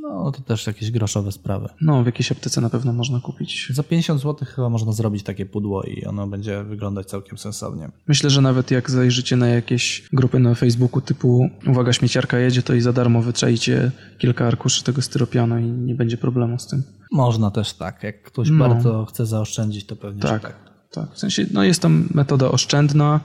No, 0.01 0.31
to 0.31 0.41
też 0.41 0.67
jakieś 0.67 0.91
groszowe 0.91 1.31
sprawy. 1.31 1.69
No, 1.81 2.03
w 2.03 2.05
jakiejś 2.05 2.31
aptece 2.31 2.61
na 2.61 2.69
pewno 2.69 2.93
można 2.93 3.19
kupić. 3.19 3.67
Za 3.73 3.83
50 3.83 4.21
zł 4.21 4.47
chyba 4.55 4.69
można 4.69 4.91
zrobić 4.91 5.23
takie 5.23 5.45
pudło 5.45 5.83
i 5.83 6.05
ono 6.05 6.27
będzie 6.27 6.63
wyglądać 6.63 7.07
całkiem 7.07 7.37
sensownie. 7.37 7.89
Myślę, 8.07 8.29
że 8.29 8.41
nawet 8.41 8.71
jak 8.71 8.91
zajrzycie 8.91 9.35
na 9.35 9.47
jakieś 9.47 10.09
grupy 10.13 10.39
na 10.39 10.55
Facebooku 10.55 11.01
typu 11.01 11.49
uwaga, 11.67 11.93
śmieciarka 11.93 12.39
jedzie, 12.39 12.61
to 12.63 12.73
i 12.73 12.81
za 12.81 12.93
darmo 12.93 13.21
wytrzejcie 13.21 13.91
kilka 14.17 14.47
arkuszy 14.47 14.83
tego 14.83 15.01
styropianu 15.01 15.57
i 15.59 15.63
nie 15.63 15.95
będzie 15.95 16.17
problemu 16.17 16.59
z 16.59 16.67
tym. 16.67 16.83
Można 17.11 17.51
też 17.51 17.73
tak. 17.73 18.03
Jak 18.03 18.23
ktoś 18.23 18.49
No. 18.49 18.69
bardzo 18.69 19.05
chce 19.05 19.25
zaoszczędzić, 19.25 19.85
to 19.85 19.95
pewnie 19.95 20.21
Tak, 20.21 20.41
tak. 20.41 20.55
tak. 20.91 21.13
W 21.13 21.19
sensie, 21.19 21.45
no 21.53 21.63
jest 21.63 21.81
to 21.81 21.89
metoda 22.13 22.51
oszczędna, 22.51 23.19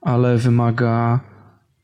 ale 0.00 0.36
wymaga 0.38 1.20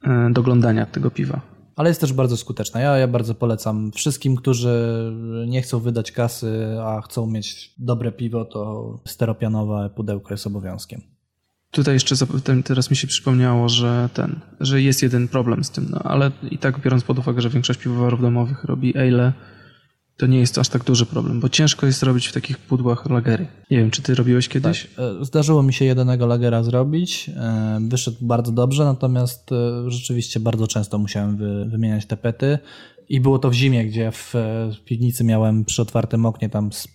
e, 0.05 0.31
doglądania 0.33 0.87
tego 0.87 1.11
piwa. 1.11 1.56
Ale 1.77 1.91
jest 1.91 2.01
też 2.01 2.13
bardzo 2.13 2.37
skuteczna. 2.37 2.81
Ja, 2.81 2.97
ja 2.97 3.09
bardzo 3.09 3.35
polecam 3.35 3.93
wszystkim, 3.93 4.37
którzy 4.37 5.13
nie 5.47 5.63
chcą 5.63 5.81
wydać 5.81 6.13
kasy, 6.13 6.77
a 6.83 7.01
chcą 7.01 7.27
mieć 7.27 7.75
dobre 7.79 8.13
piwo, 8.13 8.45
to 8.45 8.95
steropianowe 9.05 9.91
pudełko 9.97 10.35
jest 10.35 10.47
obowiązkiem. 10.47 11.01
Tutaj 11.71 11.95
jeszcze 11.95 12.15
teraz 12.65 12.91
mi 12.91 12.97
się 12.97 13.07
przypomniało, 13.07 13.69
że 13.69 14.09
ten, 14.15 14.41
że 14.61 14.83
jest 14.83 15.03
jeden 15.03 15.29
problem 15.29 15.65
z 15.65 15.71
tym, 15.71 15.87
no 15.91 15.99
ale 15.99 16.31
i 16.51 16.59
tak 16.59 16.81
biorąc 16.81 17.05
pod 17.05 17.19
uwagę, 17.19 17.41
że 17.41 17.51
większość 17.51 17.81
piwowarów 17.81 18.21
domowych 18.21 18.65
robi 18.65 18.99
ale, 18.99 19.33
to 20.17 20.27
nie 20.27 20.39
jest 20.39 20.59
aż 20.59 20.69
tak 20.69 20.85
duży 20.85 21.07
problem, 21.07 21.41
bo 21.41 21.49
ciężko 21.49 21.87
jest 21.87 22.03
robić 22.03 22.27
w 22.27 22.33
takich 22.33 22.59
pudłach 22.59 23.11
lagery. 23.11 23.47
Nie 23.71 23.79
wiem, 23.79 23.91
czy 23.91 24.03
ty 24.03 24.15
robiłeś 24.15 24.49
kiedyś? 24.49 24.87
E, 24.99 25.25
Zdarzyło 25.25 25.63
mi 25.63 25.73
się 25.73 25.85
jedynego 25.85 26.27
lagera 26.27 26.63
zrobić. 26.63 27.31
e, 27.37 27.79
Wyszedł 27.89 28.17
bardzo 28.21 28.53
dobrze, 28.53 28.85
natomiast 28.85 29.53
e, 29.53 29.91
rzeczywiście 29.91 30.41
bardzo 30.41 30.67
często 30.67 30.99
musiałem 30.99 31.37
wy, 31.37 31.65
wymieniać 31.65 32.07
te 32.07 32.17
pety. 32.17 32.59
I 33.09 33.21
było 33.21 33.39
to 33.39 33.51
w 33.51 33.55
zimie, 33.55 33.85
gdzie 33.85 34.13
w 34.13 34.35
piwnicy 34.85 35.25
miałem 35.25 35.65
przy 35.65 35.83
otwartym 35.83 36.27
oknie 36.27 36.49
tam 36.51 36.73
z 36.73 36.89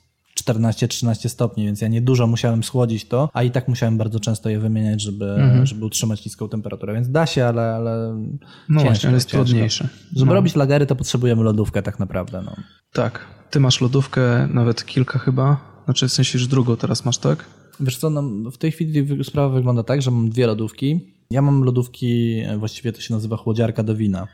14-13 0.44 1.30
stopni, 1.30 1.66
więc 1.66 1.82
ja 1.82 1.88
niedużo 1.88 2.28
musiałem 2.28 2.64
schłodzić 2.64 3.06
to, 3.08 3.30
a 3.34 3.44
i 3.44 3.52
tak 3.52 3.68
musiałem 3.68 3.98
bardzo 3.98 4.20
często 4.20 4.50
je 4.50 4.60
wymieniać, 4.60 5.02
żeby, 5.02 5.36
żeby 5.64 5.86
utrzymać 5.86 6.26
niską 6.26 6.50
temperaturę. 6.50 6.94
Więc 6.94 7.10
da 7.10 7.26
się, 7.26 7.46
ale, 7.46 7.62
ale 7.76 8.14
No 8.70 8.82
ciężko, 8.82 8.90
właśnie, 8.90 9.10
ale 9.10 9.16
jest 9.18 9.30
ciężko. 9.30 9.46
trudniejsze. 9.46 9.88
Żeby 10.16 10.30
No. 10.30 10.34
robić 10.34 10.56
lagery, 10.56 10.86
to 10.86 10.96
potrzebujemy 10.96 11.44
lodówkę 11.44 11.84
tak 11.84 12.00
naprawdę. 12.00 12.42
No. 12.46 12.56
Tak. 12.94 13.20
Ty 13.50 13.60
masz 13.60 13.82
lodówkę, 13.82 14.48
nawet 14.54 14.86
kilka 14.86 15.20
chyba. 15.20 15.72
Znaczy 15.86 16.08
w 16.08 16.12
sensie 16.14 16.38
już 16.40 16.48
drugą 16.48 16.78
teraz 16.78 17.06
masz, 17.06 17.18
tak? 17.18 17.46
Wiesz 17.80 17.98
co, 17.98 18.10
no, 18.10 18.52
w 18.52 18.58
tej 18.58 18.72
chwili 18.72 19.24
sprawa 19.24 19.50
wygląda 19.50 19.84
tak, 19.84 20.02
że 20.02 20.12
mam 20.12 20.30
dwie 20.30 20.48
lodówki. 20.48 21.00
Ja 21.32 21.42
mam 21.42 21.64
lodówki, 21.64 22.40
e, 22.40 22.58
właściwie 22.58 22.92
to 22.94 23.02
się 23.02 23.14
nazywa 23.14 23.38
chłodziarka 23.38 23.84
do 23.84 23.96
wina. 23.96 24.28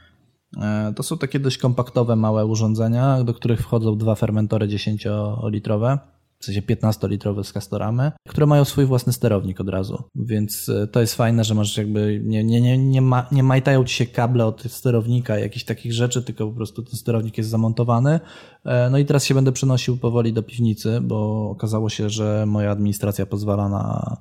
E, 0.61 0.93
To 0.95 1.03
są 1.03 1.17
takie 1.17 1.39
dość 1.39 1.57
kompaktowe, 1.57 2.15
małe 2.15 2.45
urządzenia, 2.45 3.23
do 3.23 3.33
których 3.33 3.61
wchodzą 3.61 3.97
dwa 3.97 4.15
fermentory 4.15 4.67
10-litrowe, 4.67 5.97
w 6.39 6.45
sensie 6.45 6.61
15-litrowe 6.61 7.43
z 7.43 7.53
Castoramy, 7.53 8.11
które 8.29 8.45
mają 8.47 8.65
swój 8.65 8.85
własny 8.85 9.13
sterownik 9.13 9.61
od 9.61 9.69
razu. 9.69 10.03
Więc 10.15 10.69
e, 10.69 10.87
to 10.87 11.01
jest 11.01 11.15
fajne, 11.15 11.43
że 11.43 11.55
masz 11.55 11.77
jakby, 11.77 12.21
nie, 12.23 12.43
nie, 12.43 12.61
nie, 12.61 12.77
nie, 12.77 13.01
ma, 13.01 13.27
nie 13.31 13.43
majtają 13.43 13.83
ci 13.83 13.95
się 13.95 14.05
kable 14.05 14.45
od 14.45 14.63
sterownika, 14.63 15.39
jakichś 15.39 15.65
takich 15.65 15.93
rzeczy, 15.93 16.23
tylko 16.23 16.47
po 16.47 16.53
prostu 16.53 16.83
ten 16.83 16.95
sterownik 16.95 17.37
jest 17.37 17.49
zamontowany. 17.49 18.19
E, 18.65 18.89
No 18.89 18.97
i 18.97 19.05
teraz 19.05 19.25
się 19.25 19.35
będę 19.35 19.51
przenosił 19.51 19.97
powoli 19.97 20.33
do 20.33 20.43
piwnicy, 20.43 21.01
bo 21.01 21.49
okazało 21.49 21.89
się, 21.89 22.09
że 22.09 22.45
moja 22.47 22.71
administracja 22.71 23.25
pozwala 23.25 23.69
na 23.69 24.17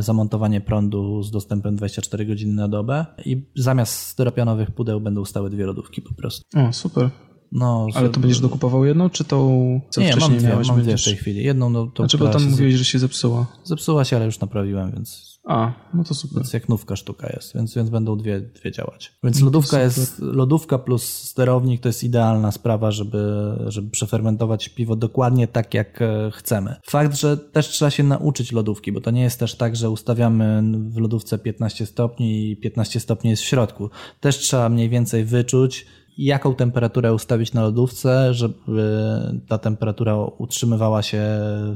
zamontowanie 0.00 0.60
prądu 0.60 1.22
z 1.22 1.30
dostępem 1.30 1.76
24 1.76 2.26
godziny 2.26 2.54
na 2.54 2.68
dobę 2.68 3.06
i 3.24 3.42
zamiast 3.56 3.94
styropianowych 3.94 4.70
pudeł 4.70 5.00
będą 5.00 5.24
stały 5.24 5.50
dwie 5.50 5.66
lodówki 5.66 6.02
po 6.02 6.14
prostu. 6.14 6.42
O, 6.58 6.72
super. 6.72 7.10
No, 7.52 7.86
Ale 7.94 8.08
to 8.08 8.20
będziesz 8.20 8.40
dokupował 8.40 8.84
jedną, 8.84 9.10
czy 9.10 9.24
tą, 9.24 9.80
co 9.90 10.00
Nie, 10.00 10.10
wcześniej 10.10 10.30
mam 10.30 10.38
dwie, 10.38 10.48
miałeś? 10.48 10.68
mam 10.68 10.82
dwie 10.82 10.96
w 10.96 11.04
tej 11.04 11.16
chwili. 11.16 11.44
Jedną, 11.44 11.70
no 11.70 11.90
Znaczy, 11.96 12.18
bo 12.18 12.28
tam 12.28 12.42
się 12.42 12.48
mówiłeś, 12.48 12.74
że 12.74 12.84
się 12.84 12.98
zepsuła. 12.98 13.46
zepsuła 13.64 14.04
się, 14.04 14.16
ale 14.16 14.24
już 14.24 14.40
naprawiłem, 14.40 14.92
więc, 14.92 15.33
A, 15.44 15.72
no 15.94 16.04
to 16.04 16.14
super. 16.14 16.38
więc 16.38 16.52
jak 16.52 16.68
nówka 16.68 16.96
sztuka 16.96 17.32
jest, 17.36 17.54
więc, 17.54 17.74
więc 17.74 17.90
będą 17.90 18.16
dwie, 18.16 18.40
dwie 18.40 18.72
działać. 18.72 19.12
Więc 19.24 19.40
lodówka 19.40 19.80
jest, 19.80 20.18
lodówka 20.18 20.78
plus 20.78 21.04
sterownik 21.04 21.80
to 21.80 21.88
jest 21.88 22.04
idealna 22.04 22.52
sprawa, 22.52 22.90
żeby, 22.90 23.54
żeby 23.66 23.90
przefermentować 23.90 24.68
piwo 24.68 24.96
dokładnie 24.96 25.48
tak, 25.48 25.74
jak 25.74 26.02
e, 26.02 26.30
chcemy. 26.32 26.76
Fakt, 26.86 27.16
że 27.16 27.36
też 27.36 27.68
trzeba 27.68 27.90
się 27.90 28.02
nauczyć 28.02 28.52
lodówki, 28.52 28.92
bo 28.92 29.00
to 29.00 29.10
nie 29.10 29.22
jest 29.22 29.38
też 29.38 29.56
tak, 29.56 29.76
że 29.76 29.90
ustawiamy 29.90 30.62
w 30.90 30.98
lodówce 30.98 31.38
15 31.38 31.86
stopni 31.86 32.50
i 32.50 32.56
15 32.56 33.00
stopni 33.00 33.30
jest 33.30 33.42
w 33.42 33.46
środku. 33.46 33.90
Też 34.20 34.38
trzeba 34.38 34.68
mniej 34.68 34.88
więcej 34.88 35.24
wyczuć, 35.24 35.86
jaką 36.18 36.54
temperaturę 36.54 37.14
ustawić 37.14 37.52
na 37.52 37.62
lodówce, 37.62 38.34
żeby 38.34 39.00
ta 39.48 39.58
temperatura 39.58 40.16
utrzymywała 40.16 41.02
się 41.02 41.22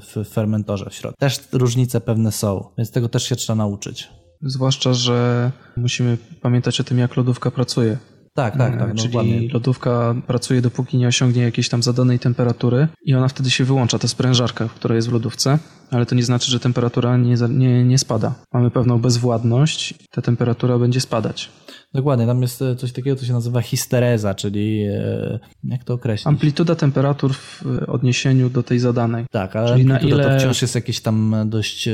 w 0.01 0.28
fermentorze 0.30 0.91
w 0.91 0.95
środku. 0.95 1.20
Też 1.20 1.41
różnice 1.53 2.01
pewne 2.01 2.32
są, 2.32 2.64
więc 2.78 2.91
tego 2.91 3.09
też 3.09 3.22
się 3.22 3.36
trzeba 3.36 3.57
nauczyć. 3.57 4.09
Zwłaszcza, 4.43 4.95
że 4.95 5.51
musimy 5.76 6.18
pamiętać 6.43 6.80
o 6.80 6.84
tym, 6.84 6.99
jak 6.99 7.16
lodówka 7.16 7.51
pracuje. 7.51 7.99
Tak, 8.34 8.59
tak, 8.59 8.78
tak, 8.78 8.91
E, 8.91 8.95
Czyli 8.95 9.09
dokładnie. 9.09 9.49
lodówka 9.53 10.14
pracuje 10.26 10.61
dopóki 10.61 10.97
nie 10.99 11.09
osiągnie 11.09 11.43
jakiejś 11.43 11.68
tam 11.68 11.82
zadanej 11.82 12.18
temperatury 12.18 12.89
i 13.05 13.14
ona 13.14 13.28
wtedy 13.28 13.51
się 13.51 13.64
wyłącza, 13.64 13.99
ta 13.99 14.09
sprężarka, 14.09 14.68
która 14.68 14.95
jest 14.95 15.09
w 15.09 15.12
lodówce, 15.12 15.59
ale 15.91 16.07
to 16.07 16.14
nie 16.14 16.22
znaczy, 16.22 16.51
że 16.51 16.61
temperatura 16.61 17.16
nie, 17.16 17.34
nie, 17.49 17.84
nie 17.84 17.99
spada. 17.99 18.34
Mamy 18.53 18.70
pewną 18.70 18.99
bezwładność, 18.99 19.95
ta 20.11 20.22
temperatura 20.22 20.78
będzie 20.78 21.01
spadać. 21.01 21.51
Dokładnie, 21.95 22.26
tam 22.26 22.43
jest 22.43 22.62
e, 22.62 22.76
coś 22.76 22.93
takiego, 22.93 23.16
co 23.16 23.26
się 23.26 23.32
nazywa 23.32 23.61
histereza, 23.61 24.34
czyli 24.34 24.82
e, 24.82 25.39
Jak 25.64 25.84
to 25.84 25.95
określić? 25.95 26.26
Amplituda 26.26 26.74
temperatur 26.74 27.34
w 27.34 27.62
odniesieniu 27.86 28.51
do 28.51 28.62
tej 28.62 28.78
zadanej. 28.78 29.24
Tak, 29.30 29.57
ale 29.57 29.72
Czyli 29.72 29.84
na 29.86 29.99
ile- 29.99 30.24
to 30.24 30.39
wciąż 30.39 30.62
jest 30.62 30.74
jakieś 30.74 31.01
tam 31.01 31.34
dość, 31.47 31.89
e, 31.89 31.93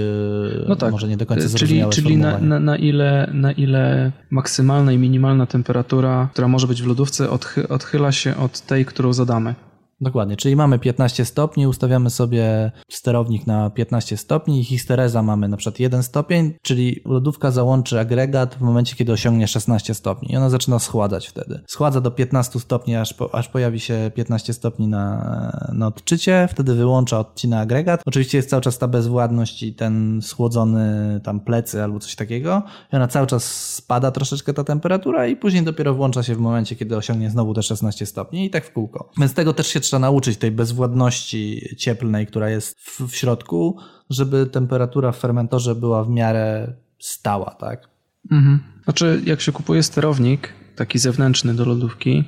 No 0.68 0.76
tak. 0.76 0.92
może 0.92 1.08
nie 1.08 1.16
do 1.16 1.26
końca 1.26 1.58
czyli, 1.58 1.82
czyli 1.90 2.16
na, 2.16 2.38
na, 2.38 2.60
na, 2.60 2.76
ile, 2.76 3.30
na 3.34 3.52
ile 3.52 4.12
maksymalna 4.30 4.92
i 4.92 4.98
minimalna 4.98 5.46
temperatura, 5.46 6.28
która 6.32 6.48
może 6.48 6.66
być 6.66 6.82
w 6.82 6.86
lodówce, 6.86 7.30
odchy, 7.30 7.68
odchyla 7.68 8.12
się 8.12 8.36
od 8.36 8.60
tej, 8.60 8.84
którą 8.84 9.12
zadamy. 9.12 9.54
Dokładnie, 10.00 10.36
czyli 10.36 10.56
mamy 10.56 10.78
15 10.78 11.24
stopni, 11.24 11.66
ustawiamy 11.66 12.10
sobie 12.10 12.72
sterownik 12.88 13.46
na 13.46 13.70
15 13.70 14.16
stopni 14.16 14.60
i 14.60 14.64
histereza 14.64 15.22
mamy 15.22 15.48
na 15.48 15.56
przykład 15.56 15.80
1 15.80 16.02
stopień, 16.02 16.54
czyli 16.62 17.00
lodówka 17.04 17.50
załączy 17.50 18.00
agregat 18.00 18.54
w 18.54 18.60
momencie, 18.60 18.96
kiedy 18.96 19.12
osiągnie 19.12 19.48
16 19.48 19.94
stopni 19.94 20.32
i 20.32 20.36
ona 20.36 20.50
zaczyna 20.50 20.78
schładzać 20.78 21.26
wtedy. 21.26 21.60
Schładza 21.66 22.00
do 22.00 22.10
15 22.10 22.60
stopni, 22.60 22.96
aż, 22.96 23.14
po, 23.14 23.34
aż 23.34 23.48
pojawi 23.48 23.80
się 23.80 24.10
15 24.14 24.52
stopni 24.52 24.88
na, 24.88 25.70
na 25.72 25.86
odczycie, 25.86 26.48
wtedy 26.50 26.74
wyłącza, 26.74 27.18
odcina 27.18 27.60
agregat. 27.60 28.02
Oczywiście 28.06 28.38
jest 28.38 28.50
cały 28.50 28.62
czas 28.62 28.78
ta 28.78 28.88
bezwładność 28.88 29.62
i 29.62 29.74
ten 29.74 30.22
schłodzony 30.22 31.20
tam 31.24 31.40
plecy 31.40 31.82
albo 31.82 31.98
coś 31.98 32.14
takiego 32.14 32.62
i 32.92 32.96
ona 32.96 33.08
cały 33.08 33.26
czas 33.26 33.44
spada 33.74 34.10
troszeczkę 34.10 34.54
ta 34.54 34.64
temperatura 34.64 35.26
i 35.26 35.36
później 35.36 35.62
dopiero 35.62 35.94
włącza 35.94 36.22
się 36.22 36.34
w 36.34 36.38
momencie, 36.38 36.76
kiedy 36.76 36.96
osiągnie 36.96 37.30
znowu 37.30 37.54
te 37.54 37.62
16 37.62 38.06
stopni 38.06 38.46
i 38.46 38.50
tak 38.50 38.66
w 38.66 38.72
kółko. 38.72 39.10
Więc 39.18 39.34
tego 39.34 39.52
też 39.52 39.66
się 39.66 39.80
trzeba 39.84 40.00
nauczyć, 40.00 40.38
tej 40.38 40.50
bezwładności 40.50 41.68
cieplnej, 41.78 42.26
która 42.26 42.50
jest 42.50 42.80
w, 42.80 43.00
w 43.00 43.16
środku, 43.16 43.78
żeby 44.10 44.46
temperatura 44.46 45.12
w 45.12 45.18
fermentorze 45.18 45.74
była 45.74 46.04
w 46.04 46.10
miarę 46.10 46.72
stała, 46.98 47.50
tak? 47.50 47.88
Mhm. 48.30 48.60
Znaczy, 48.84 49.22
jak 49.24 49.40
się 49.40 49.52
kupuje 49.52 49.82
sterownik, 49.82 50.52
taki 50.76 50.98
zewnętrzny 50.98 51.54
do 51.54 51.64
lodówki, 51.64 52.24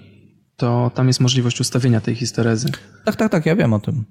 to 0.56 0.90
tam 0.94 1.06
jest 1.06 1.20
możliwość 1.20 1.60
ustawienia 1.60 2.00
tej 2.00 2.14
histerezy. 2.14 2.68
Tak, 3.04 3.16
tak, 3.16 3.32
tak, 3.32 3.46
ja 3.46 3.56
wiem 3.56 3.72
o 3.72 3.80
tym. 3.80 4.04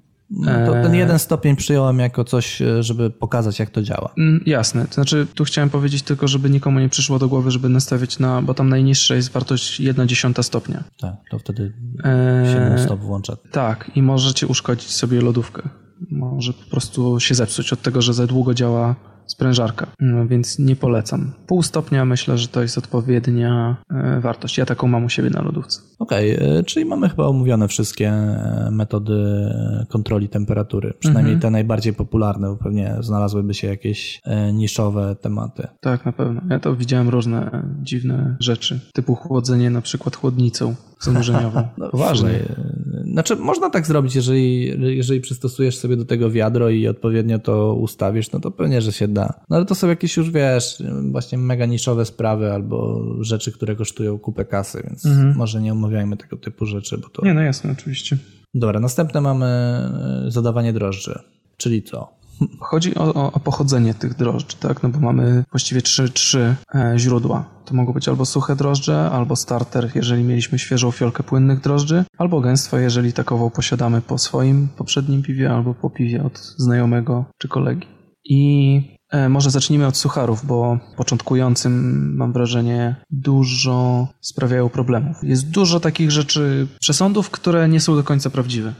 To 0.66 0.72
ten 0.72 0.92
Eee. 0.92 0.98
jeden 0.98 1.18
stopień 1.18 1.56
przyjąłem 1.56 1.98
jako 1.98 2.24
coś, 2.24 2.62
e, 2.62 2.82
żeby 2.82 3.10
pokazać, 3.10 3.58
jak 3.58 3.70
to 3.70 3.82
działa. 3.82 4.14
Mm, 4.18 4.42
Jasne. 4.46 4.86
To 4.86 4.94
znaczy, 4.94 5.26
tu 5.34 5.44
chciałem 5.44 5.70
powiedzieć 5.70 6.02
tylko, 6.02 6.28
żeby 6.28 6.50
nikomu 6.50 6.80
nie 6.80 6.88
przyszło 6.88 7.18
do 7.18 7.28
głowy, 7.28 7.50
żeby 7.50 7.68
nastawiać 7.68 8.18
na, 8.18 8.42
bo 8.42 8.54
tam 8.54 8.68
najniższa 8.68 9.14
jest 9.14 9.30
wartość 9.32 9.80
1 9.80 10.08
dziesiąta 10.08 10.42
stopnia. 10.42 10.84
Tak, 11.00 11.14
to 11.30 11.38
wtedy 11.38 11.72
Eee, 12.04 12.52
się 12.54 12.60
non-stop 12.60 13.00
włącza. 13.00 13.36
Tak, 13.50 13.90
i 13.94 14.02
możecie 14.02 14.46
uszkodzić 14.46 14.90
sobie 14.90 15.20
lodówkę. 15.20 15.62
Może 16.10 16.52
po 16.52 16.70
prostu 16.70 17.20
się 17.20 17.34
zepsuć 17.34 17.72
od 17.72 17.82
tego, 17.82 18.02
że 18.02 18.14
za 18.14 18.26
długo 18.26 18.54
działa 18.54 18.94
sprężarka, 19.26 19.86
No, 20.00 20.26
więc 20.26 20.58
nie 20.58 20.76
polecam. 20.76 21.32
Pół 21.46 21.62
stopnia 21.62 22.04
myślę, 22.04 22.38
że 22.38 22.48
to 22.48 22.62
jest 22.62 22.78
odpowiednia 22.78 23.76
e, 23.90 24.20
wartość. 24.20 24.58
Ja 24.58 24.66
taką 24.66 24.88
mam 24.88 25.04
u 25.04 25.08
siebie 25.08 25.30
na 25.30 25.42
lodówce. 25.42 25.80
Okej, 25.98 26.30
e, 26.30 26.62
czyli 26.62 26.86
mamy 26.86 27.08
chyba 27.08 27.26
omówione 27.26 27.68
wszystkie 27.68 28.08
e, 28.08 28.68
metody 28.72 29.14
e, 29.14 29.86
kontroli 29.88 30.28
temperatury, 30.28 30.94
przynajmniej 30.98 31.34
Mhm. 31.34 31.40
te 31.40 31.50
najbardziej 31.50 31.92
popularne, 31.92 32.48
bo 32.48 32.56
pewnie 32.56 32.96
znalazłyby 33.00 33.54
się 33.54 33.66
jakieś 33.66 34.22
niszowe 34.52 35.16
tematy. 35.20 35.68
Tak, 35.80 36.06
na 36.06 36.12
pewno. 36.12 36.40
Ja 36.50 36.60
to 36.60 36.76
widziałem 36.76 37.08
różne 37.08 37.62
dziwne 37.82 38.36
rzeczy, 38.40 38.80
typu 38.92 39.14
chłodzenie 39.14 39.70
na 39.70 39.80
przykład 39.80 40.16
chłodnicą 40.16 40.74
zanurzeniową. 41.00 41.62
Poważnie. 41.90 42.30
Słuchaj, 42.46 42.56
e, 43.02 43.06
Znaczy, 43.12 43.36
można 43.36 43.70
tak 43.70 43.86
zrobić, 43.86 44.14
jeżeli, 44.16 44.64
jeżeli 44.96 45.20
przystosujesz 45.20 45.78
sobie 45.78 45.96
do 45.96 46.04
tego 46.04 46.30
wiadro 46.30 46.68
i 46.70 46.88
odpowiednio 46.88 47.38
to 47.38 47.74
ustawisz, 47.74 48.32
no 48.32 48.40
to 48.40 48.50
pewnie, 48.50 48.82
że 48.82 48.92
się 48.92 49.08
da. 49.08 49.34
No 49.50 49.56
ale 49.56 49.64
to 49.64 49.74
są 49.74 49.88
jakieś 49.88 50.16
już, 50.16 50.30
wiesz, 50.30 50.82
właśnie 51.10 51.38
mega 51.38 51.66
niszowe 51.66 52.04
sprawy 52.04 52.52
albo 52.52 53.02
rzeczy, 53.20 53.52
które 53.52 53.76
kosztują 53.76 54.18
kupę 54.18 54.44
kasy, 54.44 54.82
więc 54.86 55.04
może 55.36 55.60
nie 55.62 55.74
omawiajmy 55.86 56.16
tego 56.16 56.36
typu 56.36 56.66
rzeczy, 56.66 56.98
bo 56.98 57.08
to... 57.08 57.24
Nie, 57.24 57.34
no 57.34 57.42
jasne, 57.42 57.72
oczywiście. 57.72 58.18
Dobra, 58.54 58.80
następne 58.80 59.20
mamy 59.20 59.46
e, 59.46 60.30
zadawanie 60.30 60.72
drożdży, 60.72 61.18
czyli 61.56 61.82
co? 61.82 62.16
Chodzi 62.60 62.94
o, 62.94 63.14
o, 63.14 63.32
o 63.32 63.40
pochodzenie 63.40 63.94
tych 63.94 64.14
drożdży, 64.14 64.56
tak? 64.60 64.82
No 64.82 64.88
bo 64.88 65.00
mamy 65.00 65.44
właściwie 65.50 65.82
trzy, 65.82 66.08
trzy 66.08 66.54
e, 66.74 66.94
źródła. 66.96 67.44
To 67.64 67.74
mogą 67.74 67.92
być 67.92 68.08
albo 68.08 68.26
suche 68.26 68.56
drożdże, 68.56 69.10
albo 69.10 69.36
starter, 69.36 69.90
jeżeli 69.94 70.24
mieliśmy 70.24 70.58
świeżą 70.58 70.90
fiolkę 70.90 71.22
płynnych 71.22 71.60
drożdży, 71.60 72.04
albo 72.18 72.40
gęstwo, 72.40 72.78
jeżeli 72.78 73.12
takową 73.12 73.50
posiadamy 73.50 74.00
po 74.00 74.18
swoim 74.18 74.68
poprzednim 74.76 75.22
piwie, 75.22 75.50
albo 75.50 75.74
po 75.74 75.90
piwie 75.90 76.24
od 76.24 76.38
znajomego 76.38 77.24
czy 77.38 77.48
kolegi. 77.48 77.86
I 78.24 78.95
może 79.28 79.50
zacznijmy 79.50 79.86
od 79.86 79.96
sucharów, 79.96 80.46
bo 80.46 80.78
początkującym 80.96 81.72
mam 82.16 82.32
wrażenie 82.32 82.96
dużo 83.10 84.08
sprawiają 84.20 84.68
problemów. 84.68 85.16
Jest 85.22 85.50
dużo 85.50 85.80
takich 85.80 86.10
rzeczy, 86.10 86.66
przesądów, 86.80 87.30
które 87.30 87.68
nie 87.68 87.80
są 87.80 87.96
do 87.96 88.04
końca 88.04 88.30
prawdziwe. 88.30 88.72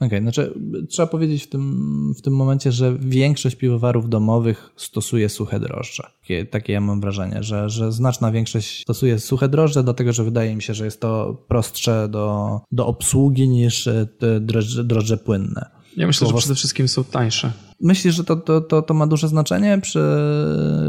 Okej, 0.00 0.20
znaczy 0.22 0.54
trzeba 0.88 1.06
powiedzieć 1.06 1.42
w 1.44 1.48
tym, 1.48 2.14
w 2.18 2.22
tym 2.22 2.36
momencie, 2.36 2.72
że 2.72 2.96
większość 2.98 3.56
piwowarów 3.56 4.08
domowych 4.08 4.70
stosuje 4.76 5.28
suche 5.28 5.60
drożdże. 5.60 6.02
Takie, 6.20 6.46
takie 6.46 6.72
ja 6.72 6.80
mam 6.80 7.00
wrażenie, 7.00 7.42
że, 7.42 7.70
że 7.70 7.92
znaczna 7.92 8.32
większość 8.32 8.82
stosuje 8.82 9.18
suche 9.18 9.48
drożdże, 9.48 9.82
dlatego 9.84 10.12
że 10.12 10.24
wydaje 10.24 10.56
mi 10.56 10.62
się, 10.62 10.74
że 10.74 10.84
jest 10.84 11.00
to 11.00 11.42
prostsze 11.48 12.08
do, 12.08 12.60
do 12.72 12.86
obsługi 12.86 13.48
niż 13.48 13.86
e, 13.86 14.06
te 14.18 14.40
drożdże, 14.40 14.84
drożdże 14.84 15.16
płynne. 15.16 15.70
Ja 15.96 16.06
myślę, 16.06 16.26
że 16.26 16.30
Słowo- 16.32 16.38
przede 16.38 16.54
wszystkim 16.54 16.88
są 16.88 17.04
tańsze. 17.04 17.52
Myślisz, 17.80 18.14
że 18.14 18.24
to, 18.24 18.36
to, 18.36 18.60
to, 18.60 18.82
to 18.82 18.94
ma 18.94 19.06
duże 19.06 19.28
znaczenie 19.28 19.78
przy 19.82 20.00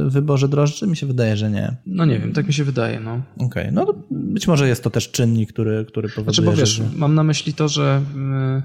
wyborze 0.06 0.48
drożdży? 0.48 0.88
Mi 0.88 0.98
się 0.98 1.08
wydaje, 1.08 1.38
że 1.38 1.52
nie. 1.52 1.76
No 1.86 2.06
nie 2.06 2.20
wiem, 2.20 2.34
tak 2.34 2.48
mi 2.48 2.54
się 2.54 2.64
wydaje, 2.64 3.00
no. 3.00 3.22
Okej, 3.38 3.70
no 3.72 3.86
to 3.86 3.96
być 4.12 4.48
może 4.48 4.68
jest 4.68 4.84
to 4.84 4.90
też 4.90 5.12
czynnik, 5.12 5.54
który, 5.54 5.86
który 5.86 6.10
powoduje, 6.10 6.34
Znaczy, 6.34 6.42
bo 6.42 6.54
wiesz, 6.54 6.70
że... 6.70 6.84
mam 6.96 7.16
na 7.16 7.24
myśli 7.24 7.54
to, 7.54 7.68
że 7.68 8.02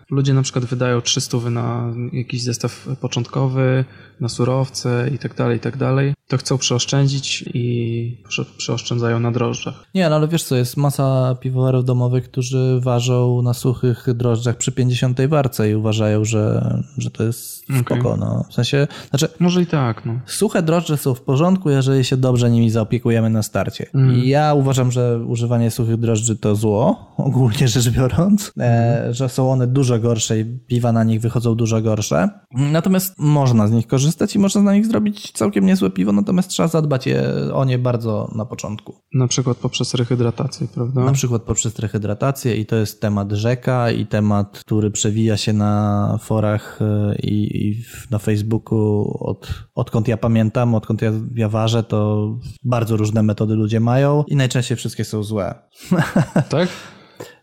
y, 0.03 0.14
ludzie 0.14 0.35
na 0.35 0.43
przykład 0.43 0.64
wydają 0.64 1.01
300 1.01 1.31
na 1.51 1.95
jakiś 2.12 2.43
zestaw 2.43 2.89
początkowy, 3.01 3.85
na 4.21 4.29
surowce 4.29 5.11
i 5.14 5.18
tak 5.18 5.35
dalej, 5.35 5.57
i 5.57 5.61
tak 5.61 5.77
dalej. 5.77 6.14
To 6.29 6.37
chcą 6.37 6.59
przeoszczędzić 6.59 7.45
i 7.55 8.16
prze, 8.29 8.45
przeoszczędzają 8.57 9.21
na 9.21 9.31
drożdżach. 9.33 9.85
Nie, 9.95 10.11
no 10.11 10.16
ale 10.16 10.29
wiesz 10.29 10.45
co, 10.45 10.57
jest 10.57 10.77
masa 10.77 11.37
piwowarów 11.41 11.85
domowych, 11.85 12.25
którzy 12.25 12.81
ważą 12.83 13.43
na 13.43 13.55
suchych 13.55 14.07
drożdżach 14.14 14.57
przy 14.57 14.73
50 14.73 15.21
warce 15.29 15.71
i 15.71 15.75
uważają, 15.75 16.25
że, 16.25 16.75
że 16.99 17.11
to 17.11 17.23
jest 17.23 17.64
spoko. 17.81 18.16
No. 18.21 18.45
W 18.51 18.55
sensie, 18.55 18.87
znaczy 19.11 19.29
Może 19.41 19.62
i 19.62 19.66
tak, 19.66 20.05
no. 20.07 20.12
suche 20.27 20.62
drożdże 20.62 20.97
są 20.97 21.14
w 21.14 21.21
porządku, 21.21 21.71
jeżeli 21.71 22.05
się 22.05 22.16
dobrze 22.16 22.51
nimi 22.51 22.71
zaopiekujemy 22.71 23.31
na 23.31 23.43
starcie. 23.43 23.87
I 24.14 24.29
ja 24.29 24.55
uważam, 24.55 24.91
że 24.93 25.18
używanie 25.27 25.71
suchych 25.71 25.97
drożdży 25.97 26.37
to 26.37 26.55
zło, 26.55 26.97
ogólnie 27.16 27.68
rzecz 27.68 27.91
biorąc, 27.91 28.53
e, 28.59 29.09
że 29.11 29.29
są 29.29 29.51
one 29.53 29.66
dużo 29.66 29.99
gorsze 29.99 30.41
i 30.41 30.45
piwa 30.45 30.93
na 30.93 31.05
nich 31.05 31.21
wychodzą 31.21 31.55
dużo 31.55 31.83
gorsze. 31.83 32.29
Natomiast 32.55 33.14
można 33.18 33.66
z 33.66 33.71
nich 33.73 33.87
korzystać 33.87 34.35
i 34.35 34.39
można 34.39 34.62
na 34.62 34.75
nich 34.75 34.87
zrobić 34.87 35.33
całkiem 35.33 35.66
niezłe 35.66 35.91
piwo, 35.91 36.12
natomiast 36.12 36.49
trzeba 36.51 36.68
zadbać 36.68 37.07
je, 37.07 37.23
o 37.53 37.64
nie 37.64 37.79
bardzo 37.79 38.31
na 38.35 38.45
początku. 38.45 38.95
Na 39.14 39.27
przykład 39.29 39.57
poprzez 39.57 39.95
rehydratację, 39.95 40.66
prawda? 40.75 41.05
Na 41.05 41.12
przykład 41.12 41.43
poprzez 41.43 41.79
rehydratację 41.79 42.57
i 42.57 42.66
to 42.66 42.77
jest 42.77 43.01
temat 43.01 43.33
rzeka 43.33 43.91
i 43.91 44.07
temat, 44.07 44.59
który 44.59 44.91
przewija 44.91 45.37
się 45.37 45.53
na 45.53 46.18
forach 46.23 46.79
e, 46.83 47.16
i, 47.16 47.66
i 47.68 47.83
w- 47.83 47.99
na 48.11 48.18
Facebooku 48.18 49.16
od, 49.20 49.64
odkąd 49.74 50.09
ja 50.09 50.16
pamiętam, 50.16 50.74
odkąd 50.74 51.03
ja, 51.03 51.12
ja 51.34 51.48
ważę, 51.48 51.82
to 51.82 52.28
bardzo 52.64 52.96
różne 52.96 53.22
metody 53.22 53.55
ludzie 53.55 53.80
mają 53.80 54.24
i 54.28 54.36
najczęściej 54.36 54.76
wszystkie 54.76 55.05
są 55.05 55.22
złe. 55.22 55.55
Tak? 56.48 56.68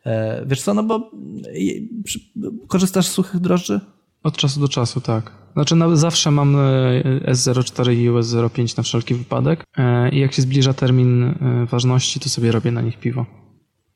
E, 0.05 0.45
Wiesz 0.45 0.61
co, 0.61 0.73
no 0.73 0.83
bo 0.83 1.11
korzystasz 2.67 3.07
z 3.07 3.11
suchych 3.11 3.41
drożdży? 3.41 3.79
Od 4.23 4.37
czasu 4.37 4.59
do 4.59 4.67
czasu, 4.67 5.01
tak. 5.01 5.31
Znaczy 5.53 5.75
na, 5.75 5.95
zawsze 5.95 6.31
mam 6.31 6.55
e, 6.55 7.31
S04 7.31 7.93
i 7.93 8.09
US05 8.09 8.77
na 8.77 8.83
wszelki 8.83 9.15
wypadek 9.15 9.63
e, 9.77 10.09
i 10.09 10.19
jak 10.19 10.33
się 10.33 10.41
zbliża 10.41 10.73
termin 10.73 11.35
ważności, 11.71 12.19
to 12.19 12.29
sobie 12.29 12.51
robię 12.51 12.71
na 12.71 12.81
nich 12.81 12.99
piwo. 12.99 13.25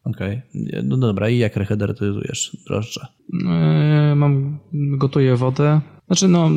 Okej, 0.03 0.41
no 0.83 0.97
dobra, 0.97 1.29
i 1.29 1.37
jak 1.37 1.55
rehydratyzujesz 1.55 2.57
drożdże? 2.67 3.07
Mam, 4.15 4.59
gotuję 4.73 5.35
wodę. 5.35 5.81
Znaczy, 6.11 6.27
no, 6.27 6.49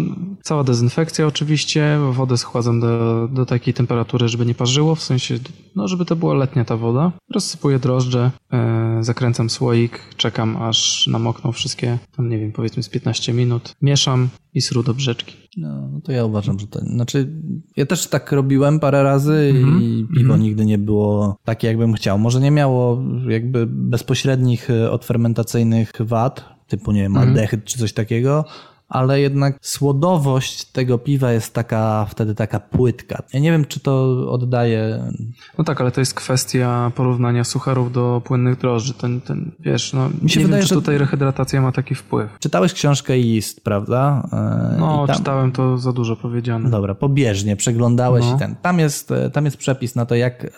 cała 0.43 0.65
dezynfekcja 0.65 1.27
oczywiście. 1.27 1.99
Wodę 2.13 2.37
schładzam 2.37 2.81
do, 2.81 3.29
do 3.33 3.47
takiej 3.47 3.75
temperatury, 3.75 4.29
żeby 4.29 4.47
nie 4.47 4.55
parzyło, 4.55 4.95
w 4.95 5.03
sensie, 5.03 5.39
no, 5.77 5.89
żeby 5.89 6.05
to 6.05 6.17
była 6.17 6.35
letnia 6.35 6.65
ta 6.65 6.77
woda. 6.77 7.13
Rozsypuję 7.35 7.79
drożdże, 7.79 8.31
e, 8.53 8.99
zakręcam 9.01 9.51
słoik, 9.51 10.01
czekam 10.17 10.57
aż 10.57 11.07
namokną 11.07 11.53
wszystkie, 11.53 11.99
tam 12.17 12.29
nie 12.29 12.39
wiem, 12.39 12.53
powiedzmy 12.53 12.83
z 12.83 12.89
15 12.89 13.33
minut. 13.33 13.75
Mieszam 13.83 14.29
i 14.55 14.61
sru 14.63 14.83
do 14.83 14.95
brzeczki. 14.95 15.37
No, 15.57 15.89
no 15.93 16.01
to 16.01 16.13
ja 16.13 16.25
uważam, 16.25 16.59
że 16.59 16.67
to. 16.67 16.79
Znaczy, 16.81 17.33
ja 17.77 17.87
też 17.87 18.07
tak 18.07 18.33
robiłem 18.33 18.81
parę 18.81 19.03
razy 19.03 19.53
Mhm, 19.57 19.83
i 19.83 20.07
piwo 20.17 20.37
nigdy 20.37 20.67
nie 20.67 20.79
było 20.79 21.37
takie, 21.45 21.67
jakbym 21.69 21.93
chciał. 21.93 22.19
Może 22.19 22.41
nie 22.41 22.51
miało 22.51 23.03
jakby 23.29 23.67
bezpośrednich 23.67 24.71
e, 24.71 24.91
odfermentacyjnych 24.91 25.93
wad, 26.01 26.45
typu, 26.69 26.93
nie 26.93 27.03
wiem, 27.03 27.13
Mhm. 27.13 27.29
aldehyd 27.29 27.65
czy 27.65 27.79
coś 27.79 27.93
takiego, 27.93 28.45
ale 28.89 29.21
jednak 29.21 29.57
słodowość 29.63 30.65
tego 30.65 30.99
piwa 30.99 31.33
jest 31.33 31.55
taka 31.55 32.07
wtedy 32.11 32.35
taka 32.35 32.61
płytka. 32.61 33.23
Ja 33.33 33.41
nie 33.41 33.51
wiem, 33.51 33.65
czy 33.65 33.81
to 33.81 34.11
oddaje. 34.33 35.13
No 35.59 35.65
tak, 35.65 35.81
ale 35.81 35.91
to 35.91 36.01
jest 36.01 36.15
kwestia 36.15 36.93
porównania 36.95 37.45
sucharów 37.45 37.93
do 37.93 38.23
płynnych 38.25 38.59
drożdży. 38.59 38.95
Ten, 38.95 39.21
ten, 39.21 39.51
wiesz, 39.61 39.93
no, 39.93 40.09
Mi 40.23 40.31
się 40.31 40.41
nie 40.41 40.47
wydaje, 40.47 40.61
wiem, 40.63 40.69
czy 40.69 40.75
że- 40.75 40.81
tutaj 40.81 40.99
rehydratacja 40.99 41.61
ma 41.61 41.73
taki 41.73 41.95
wpływ. 41.95 42.31
Czytałeś 42.41 42.73
książkę 42.73 43.19
Ist, 43.19 43.65
prawda? 43.65 44.29
E, 44.33 44.77
No, 44.81 45.07
tam- 45.07 45.17
czytałem 45.17 45.53
to 45.53 45.79
za 45.79 45.93
dużo 45.93 46.17
powiedziane. 46.17 46.71
Dobra, 46.71 46.95
pobieżnie 46.95 47.57
przeglądałeś 47.57 48.25
No. 48.31 48.37
i 48.37 48.39
ten. 48.39 48.57
Tam 48.63 48.79
jest, 48.79 49.11
e, 49.11 49.31
tam 49.31 49.45
jest 49.45 49.57
przepis 49.57 49.95
na 49.97 50.07
to, 50.07 50.15
jak 50.15 50.45
e, 50.45 50.49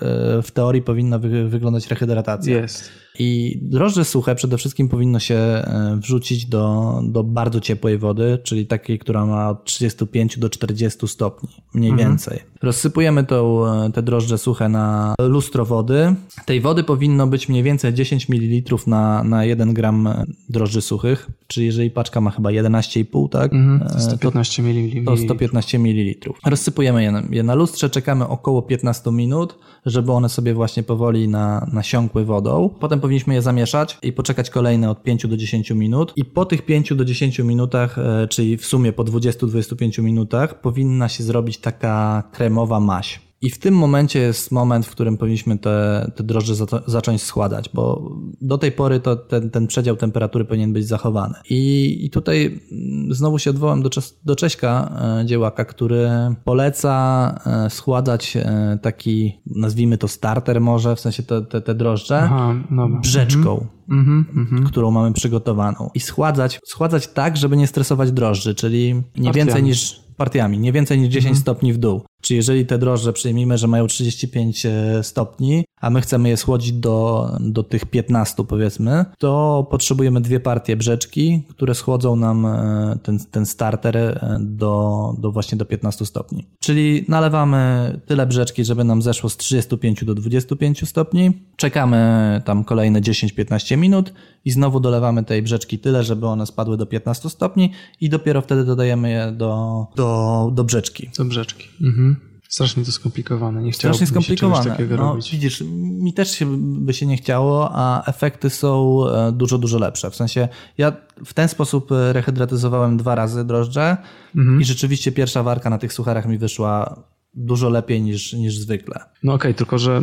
w 0.43 0.51
teorii 0.51 0.83
powinna 0.83 1.19
wy, 1.19 1.49
wyglądać 1.49 1.87
rehydratacja. 1.91 2.57
Jest. 2.57 2.91
I 3.19 3.59
drożdże 3.63 4.05
suche 4.05 4.35
przede 4.35 4.59
wszystkim 4.59 4.89
powinno 4.89 5.19
się 5.19 5.35
e, 5.35 5.99
wrzucić 6.03 6.47
do, 6.47 6.95
do 7.05 7.25
bardzo 7.25 7.61
ciepłej 7.61 7.99
wody, 7.99 8.39
czyli 8.43 8.67
takiej, 8.67 8.99
która 8.99 9.27
ma 9.27 9.51
od 9.51 9.65
35 9.65 10.39
do 10.39 10.51
40 10.51 11.09
stopni, 11.09 11.49
mniej 11.75 11.97
więcej. 11.97 12.41
Rozsypujemy 12.63 13.25
tą, 13.25 13.67
e, 13.67 13.93
te 13.93 14.03
drożdże 14.03 14.39
suche 14.39 14.69
na 14.69 15.15
lustro 15.19 15.65
wody. 15.65 16.15
Tej 16.47 16.61
wody 16.61 16.85
powinno 16.85 17.27
być 17.27 17.49
mniej 17.49 17.63
więcej 17.63 17.95
10 17.95 18.29
ml 18.29 18.77
na, 18.87 19.25
na 19.25 19.45
1 19.45 19.75
gram 19.75 20.07
e, 20.07 20.25
drożdży 20.49 20.81
suchych, 20.83 21.31
czyli 21.47 21.67
jeżeli 21.67 21.91
paczka 21.91 22.21
ma 22.21 22.31
chyba 22.31 22.51
11,5, 22.51 23.29
tak? 23.29 23.53
Mhm, 23.53 23.83
E, 23.83 23.93
to 23.95 24.01
115 24.01 24.63
ml. 24.63 25.05
to 25.05 25.17
115 25.17 25.79
ml. 25.79 26.31
Rozsypujemy 26.47 27.03
je 27.03 27.13
na, 27.13 27.23
je 27.31 27.43
na 27.43 27.55
lustrze, 27.55 27.91
czekamy 27.91 28.29
około 28.29 28.63
15 28.63 29.13
minut, 29.13 29.59
żeby 29.87 30.13
one 30.13 30.29
sobie 30.29 30.55
właśnie 30.55 30.83
powoli 30.83 31.29
na, 31.29 31.67
nasiąkły 31.73 32.25
wodą. 32.25 32.71
Potem 32.81 33.01
powinniśmy 33.07 33.35
je 33.35 33.43
zamieszać 33.43 33.99
i 34.03 34.13
poczekać 34.13 34.51
kolejne 34.51 34.91
od 34.91 35.03
5 35.03 35.27
do 35.27 35.37
10 35.37 35.71
minut. 35.71 36.13
I 36.17 36.25
po 36.25 36.45
tych 36.45 36.63
5 36.63 36.95
do 36.95 37.05
10 37.05 37.39
minutach, 37.39 37.99
e, 37.99 38.29
czyli 38.29 38.57
w 38.57 38.67
sumie 38.67 38.93
po 38.93 39.05
20-25 39.05 40.03
minutach, 40.03 40.61
powinna 40.61 41.09
się 41.09 41.25
zrobić 41.25 41.59
taka 41.59 42.23
kremowa 42.33 42.81
maś. 42.81 43.26
I 43.43 43.51
w 43.51 43.59
tym 43.59 43.75
momencie 43.75 44.19
jest 44.19 44.53
moment, 44.53 44.87
w 44.87 44.91
którym 44.91 45.17
powinniśmy 45.17 45.59
te, 45.59 46.11
te 46.17 46.25
drożdże 46.25 46.55
zato- 46.55 46.83
zacząć 46.87 47.23
schładać, 47.23 47.71
bo 47.75 48.11
do 48.41 48.59
tej 48.59 48.73
pory 48.73 49.01
to 49.01 49.17
ten, 49.17 49.51
ten 49.51 49.67
przedział 49.67 49.97
temperatury 49.97 50.45
powinien 50.45 50.73
być 50.73 50.87
zachowany. 50.87 51.35
I, 51.51 51.99
i 52.07 52.11
tutaj 52.11 52.61
mm, 52.73 53.15
znowu 53.15 53.39
się 53.39 53.51
odwołam 53.51 53.83
do, 53.83 53.91
do 54.25 54.37
Cześka 54.37 54.93
e, 55.21 55.27
Dziełaka, 55.27 55.65
który 55.65 56.09
poleca 56.45 57.35
e, 57.47 57.71
schładać 57.71 58.37
e, 58.37 58.79
taki, 58.83 59.41
nazwijmy 59.47 59.99
to 59.99 60.09
starter 60.09 60.61
może, 60.61 60.97
w 60.97 61.01
sensie 61.01 61.23
te, 61.23 61.43
te, 61.43 61.61
te 61.61 61.75
drożdże, 61.75 62.19
Aha, 62.19 62.55
dobra. 62.71 63.01
brzeczką 63.01 63.67
Mhm, 63.91 64.25
mhm. 64.37 64.65
którą 64.65 64.91
mamy 64.91 65.13
przygotowaną. 65.13 65.91
I 65.95 66.01
schładzać, 66.01 66.61
schładzać 66.67 67.09
tak, 67.09 67.37
żeby 67.37 67.57
nie 67.57 67.67
stresować 67.67 68.13
drożdży, 68.13 68.55
czyli 68.55 68.95
nie 68.95 69.03
Partiami. 69.03 69.35
więcej 69.35 69.63
niż 69.63 70.01
partiami, 70.17 70.59
nie 70.59 70.73
więcej 70.73 70.99
niż 70.99 71.09
10 71.09 71.39
stopni 71.39 71.73
w 71.73 71.79
dół. 71.79 72.03
Czy 72.27 72.35
jeżeli 72.35 72.67
te 72.67 72.79
drożdże 72.79 73.13
przyjmijmy, 73.13 73.59
że 73.59 73.67
mają 73.69 73.87
35 73.87 74.67
stopni, 75.03 75.65
a 75.81 75.91
my 75.91 76.01
chcemy 76.01 76.29
je 76.29 76.37
schłodzić 76.37 76.73
do, 76.73 77.31
do 77.41 77.63
tych 77.63 77.87
15 77.87 78.45
powiedzmy, 78.45 79.05
to 79.19 79.67
potrzebujemy 79.71 80.21
dwie 80.21 80.41
partie 80.41 80.77
brzeczki, 80.77 81.43
które 81.49 81.75
schłodzą 81.75 82.17
nam 82.17 82.47
e, 82.47 82.99
ten, 83.03 83.19
ten 83.31 83.47
starter 83.47 83.97
e, 83.97 84.39
do, 84.41 85.15
do 85.19 85.33
właśnie 85.33 85.59
do 85.59 85.65
15 85.65 86.07
stopni. 86.07 86.47
Czyli 86.61 87.05
nalewamy 87.09 87.93
tyle 88.07 88.27
brzeczki, 88.27 88.65
żeby 88.65 88.85
nam 88.85 89.03
zeszło 89.03 89.31
z 89.31 89.37
35 89.37 90.05
do 90.05 90.15
25 90.15 90.89
stopni, 90.89 91.33
czekamy 91.57 92.43
tam 92.45 92.65
kolejne 92.65 93.01
10-15 93.01 93.77
minut 93.77 94.13
i 94.45 94.51
znowu 94.51 94.81
dolewamy 94.81 95.25
tej 95.25 95.43
brzeczki 95.43 95.79
tyle, 95.79 96.05
żeby 96.05 96.27
one 96.27 96.47
spadły 96.47 96.77
do 96.77 96.87
15 96.87 97.31
stopni 97.31 97.73
i 98.01 98.09
dopiero 98.09 98.41
wtedy 98.43 98.65
dodajemy 98.65 99.11
je 99.11 99.33
do, 99.33 99.87
do, 99.97 100.51
do 100.55 100.65
brzeczki. 100.65 101.11
Do 101.19 101.25
brzeczki. 101.25 101.69
Mhm. 101.81 102.16
Strasznie 102.49 102.85
to 102.85 102.93
skomplikowane. 102.93 103.63
Nie 103.63 103.73
chciałbym 103.73 103.95
Strasznie 103.97 104.07
skomplikowane. 104.07 104.71
takiego 104.71 104.97
No, 104.97 105.03
robić. 105.03 105.31
widzisz, 105.31 105.63
mi 105.77 106.13
też 106.15 106.31
się, 106.31 106.57
by 106.59 106.95
się 106.95 107.07
nie 107.07 107.17
chciało, 107.17 107.71
a 107.73 108.05
efekty 108.07 108.51
są 108.51 109.01
e, 109.09 109.33
dużo, 109.33 109.59
dużo 109.59 109.79
lepsze. 109.79 110.11
W 110.11 110.17
sensie 110.17 110.49
ja 110.79 110.93
w 111.25 111.35
ten 111.35 111.49
sposób 111.49 111.93
e, 111.93 112.13
rehydratyzowałem 112.13 112.97
dwa 112.97 113.15
razy 113.15 113.45
drożdże 113.45 113.97
Mhm. 114.37 114.61
i 114.61 114.65
rzeczywiście 114.65 115.13
pierwsza 115.13 115.43
warka 115.43 115.71
na 115.71 115.79
tych 115.79 115.93
sucharach 115.93 116.27
mi 116.27 116.39
wyszła 116.39 117.03
dużo 117.35 117.69
lepiej 117.69 118.03
niż, 118.03 118.33
niż 118.33 118.59
zwykle. 118.59 119.01
No 119.23 119.33
okej, 119.35 119.55
tylko 119.55 119.79
że 119.79 120.03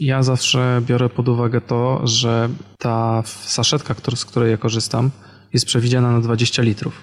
ja 0.00 0.22
zawsze 0.22 0.82
biorę 0.86 1.08
pod 1.08 1.28
uwagę 1.28 1.60
to, 1.60 2.00
że 2.06 2.48
ta 2.78 3.22
saszetka, 3.26 3.94
z 4.14 4.24
której 4.24 4.50
ja 4.50 4.56
korzystam, 4.56 5.10
jest 5.52 5.66
przewidziana 5.66 6.12
na 6.12 6.20
20 6.20 6.62
litrów, 6.62 7.02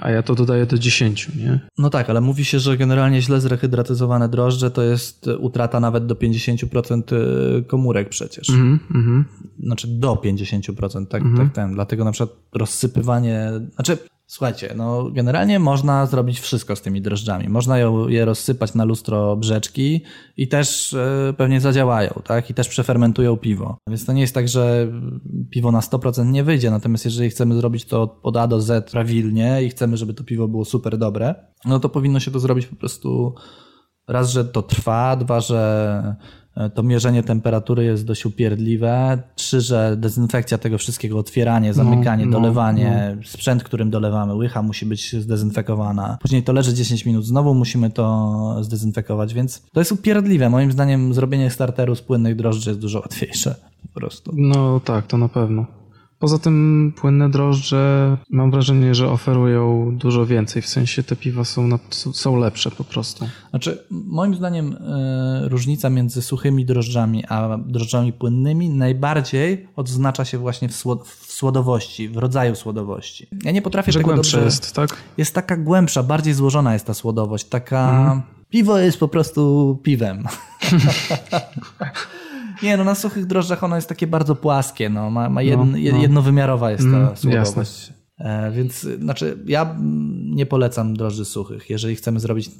a 0.00 0.10
ja 0.10 0.22
to 0.22 0.34
dodaję 0.34 0.66
do 0.66 0.78
10, 0.78 1.28
nie? 1.36 1.60
No 1.78 1.90
tak, 1.90 2.10
ale 2.10 2.20
mówi 2.20 2.44
się, 2.44 2.58
że 2.58 2.76
generalnie 2.76 3.22
źle 3.22 3.40
zrehydratyzowane 3.40 4.28
drożdże 4.28 4.70
to 4.70 4.82
jest 4.82 5.26
utrata 5.38 5.80
nawet 5.80 6.06
do 6.06 6.14
50% 6.14 7.02
komórek 7.66 8.08
przecież. 8.08 8.50
Mhm, 8.50 8.78
mhm. 8.94 9.24
Znaczy 9.62 9.88
do 9.88 10.14
50%, 10.14 11.06
tak, 11.06 11.22
tak 11.36 11.52
ten. 11.52 11.74
Dlatego 11.74 12.04
na 12.04 12.12
przykład 12.12 12.38
rozsypywanie, 12.52 13.50
znaczy 13.74 13.98
słuchajcie, 14.30 14.74
no 14.76 15.10
generalnie 15.12 15.58
można 15.58 16.06
zrobić 16.06 16.40
wszystko 16.40 16.76
z 16.76 16.82
tymi 16.82 17.02
drożdżami. 17.02 17.48
Można 17.48 17.78
je 18.08 18.24
rozsypać 18.24 18.74
na 18.74 18.84
lustro 18.84 19.36
brzeczki 19.36 20.00
i 20.36 20.48
też 20.48 20.94
e, 20.94 21.34
pewnie 21.36 21.60
zadziałają, 21.60 22.10
tak? 22.24 22.50
I 22.50 22.54
też 22.54 22.68
przefermentują 22.68 23.36
piwo. 23.36 23.78
Więc 23.88 24.04
to 24.06 24.12
nie 24.12 24.20
jest 24.20 24.34
tak, 24.34 24.48
że 24.48 24.88
piwo 25.50 25.72
na 25.72 25.80
100% 25.80 26.26
nie 26.26 26.44
wyjdzie, 26.44 26.70
natomiast 26.70 27.04
jeżeli 27.04 27.30
chcemy 27.30 27.54
zrobić 27.54 27.84
to 27.84 28.18
od- 28.22 28.36
A 28.36 28.46
do 28.46 28.60
Z 28.60 28.90
prawilnie 28.90 29.62
i 29.62 29.68
chcemy, 29.68 29.96
żeby 29.96 30.14
to 30.14 30.24
piwo 30.24 30.48
było 30.48 30.64
super 30.64 30.98
dobre, 30.98 31.34
no 31.64 31.80
to 31.80 31.88
powinno 31.88 32.20
się 32.20 32.30
to 32.30 32.40
zrobić 32.40 32.66
po 32.66 32.76
prostu 32.76 33.34
raz, 34.08 34.30
że 34.30 34.44
to 34.44 34.62
trwa, 34.62 35.16
dwa, 35.16 35.40
że 35.40 36.16
to 36.74 36.82
mierzenie 36.82 37.22
temperatury 37.22 37.84
jest 37.84 38.04
dość 38.04 38.26
upierdliwe, 38.26 39.18
trzy, 39.34 39.60
że 39.60 39.96
dezynfekcja 39.96 40.58
tego 40.58 40.78
wszystkiego, 40.78 41.18
otwieranie, 41.18 41.74
zamykanie, 41.74 42.26
no, 42.26 42.32
dolewanie, 42.32 43.16
sprzęt, 43.24 43.64
którym 43.64 43.90
dolewamy, 43.90 44.34
łycha 44.34 44.62
musi 44.62 44.86
być 44.86 45.16
zdezynfekowana. 45.16 46.18
Później 46.20 46.42
to 46.42 46.52
leży 46.52 46.74
10 46.74 47.06
minut, 47.06 47.24
znowu 47.24 47.54
musimy 47.54 47.90
to 47.90 48.56
zdezynfekować, 48.60 49.34
więc 49.34 49.62
to 49.72 49.80
jest 49.80 49.92
upierdliwe. 49.92 50.50
Moim 50.50 50.72
zdaniem 50.72 51.14
zrobienie 51.14 51.50
starteru 51.50 51.94
z 51.94 52.02
płynnych 52.02 52.36
drożdży 52.36 52.70
jest 52.70 52.80
dużo 52.80 53.00
łatwiejsze 53.00 53.54
po 53.82 54.00
prostu. 54.00 54.32
No 54.36 54.80
tak, 54.80 55.06
to 55.06 55.18
na 55.18 55.28
pewno. 55.28 55.79
Poza 56.20 56.38
tym 56.38 56.92
płynne 56.96 57.30
drożdże 57.30 58.16
mam 58.30 58.50
wrażenie, 58.50 58.94
że 58.94 59.10
oferują 59.10 59.90
dużo 59.96 60.26
więcej. 60.26 60.62
W 60.62 60.68
sensie 60.68 61.02
te 61.02 61.16
piwa 61.16 61.44
są, 61.44 61.66
na, 61.66 61.78
są 62.12 62.36
lepsze 62.36 62.70
po 62.70 62.84
prostu. 62.84 63.26
Znaczy, 63.50 63.84
moim 63.90 64.34
zdaniem 64.34 64.76
e, 64.80 65.48
różnica 65.48 65.90
między 65.90 66.22
suchymi 66.22 66.64
drożdżami 66.64 67.24
a 67.28 67.58
drożdżami 67.58 68.12
płynnymi 68.12 68.70
najbardziej 68.70 69.68
odznacza 69.76 70.24
się 70.24 70.38
właśnie 70.38 70.68
w, 70.68 70.72
słod- 70.72 71.04
w 71.04 71.32
słodowości, 71.32 72.08
w 72.08 72.16
rodzaju 72.16 72.54
słodowości. 72.54 73.26
Ja 73.44 73.50
nie 73.50 73.62
potrafię 73.62 73.92
Że 73.92 73.98
tego 73.98 74.10
głębsze 74.10 74.36
dobrze... 74.36 74.44
jest, 74.44 74.74
tak? 74.74 74.96
jest 75.18 75.34
taka 75.34 75.56
głębsza, 75.56 76.02
bardziej 76.02 76.34
złożona 76.34 76.72
jest 76.72 76.86
ta 76.86 76.94
słodowość, 76.94 77.44
taka... 77.44 77.90
Mhm. 77.90 78.22
Piwo 78.50 78.78
jest 78.78 78.98
po 78.98 79.08
prostu 79.08 79.78
piwem. 79.82 80.24
Nie, 82.62 82.76
no 82.76 82.84
na 82.84 82.94
suchych 82.94 83.26
drożdżach 83.26 83.64
ono 83.64 83.76
jest 83.76 83.88
takie 83.88 84.06
bardzo 84.06 84.36
płaskie, 84.36 84.88
no, 84.88 85.10
ma, 85.10 85.28
ma 85.28 85.40
No, 85.42 85.64
no. 85.64 85.78
jednowymiarowa 85.78 86.70
jest 86.70 86.84
ta 86.84 86.96
Mm, 86.96 87.16
słodowość. 87.16 87.92
E, 88.20 88.50
więc 88.50 88.80
znaczy, 88.80 89.38
ja 89.46 89.76
nie 90.24 90.46
polecam 90.46 90.96
drożdży 90.96 91.24
suchych, 91.24 91.70
jeżeli 91.70 91.96
chcemy 91.96 92.20
zrobić 92.20 92.48
e, 92.48 92.50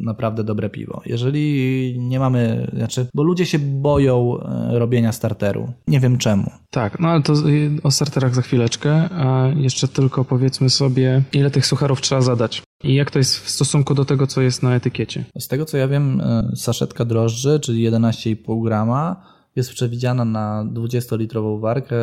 naprawdę 0.00 0.44
dobre 0.44 0.70
piwo. 0.70 1.02
Jeżeli 1.06 1.96
nie 1.98 2.18
mamy, 2.18 2.70
znaczy, 2.76 3.06
bo 3.14 3.22
ludzie 3.22 3.46
się 3.46 3.58
boją 3.58 4.38
e, 4.40 4.78
robienia 4.78 5.12
starteru. 5.12 5.72
Nie 5.88 6.00
wiem 6.00 6.18
czemu. 6.18 6.50
Tak, 6.70 7.00
no 7.00 7.08
ale 7.08 7.22
to 7.22 7.34
o 7.82 7.90
starterach 7.90 8.34
za 8.34 8.42
chwileczkę, 8.42 9.08
a 9.10 9.48
jeszcze 9.56 9.88
tylko 9.88 10.24
powiedzmy 10.24 10.70
sobie, 10.70 11.22
ile 11.32 11.50
tych 11.50 11.66
sucharów 11.66 12.00
trzeba 12.00 12.20
zadać 12.20 12.62
i 12.84 12.94
jak 12.94 13.10
to 13.10 13.18
jest 13.18 13.36
w 13.36 13.50
stosunku 13.50 13.94
do 13.94 14.04
tego, 14.04 14.26
co 14.26 14.42
jest 14.42 14.62
na 14.62 14.74
etykiecie. 14.74 15.24
Z 15.38 15.48
tego 15.48 15.64
co 15.64 15.76
ja 15.76 15.88
wiem, 15.88 16.20
e, 16.20 16.52
saszetka 16.56 17.04
drożdży, 17.04 17.60
czyli 17.60 17.82
11,5 17.90 18.64
grama, 18.64 19.32
jest 19.56 19.70
przewidziana 19.70 20.24
na 20.24 20.64
20-litrową 20.74 21.60
warkę 21.60 21.96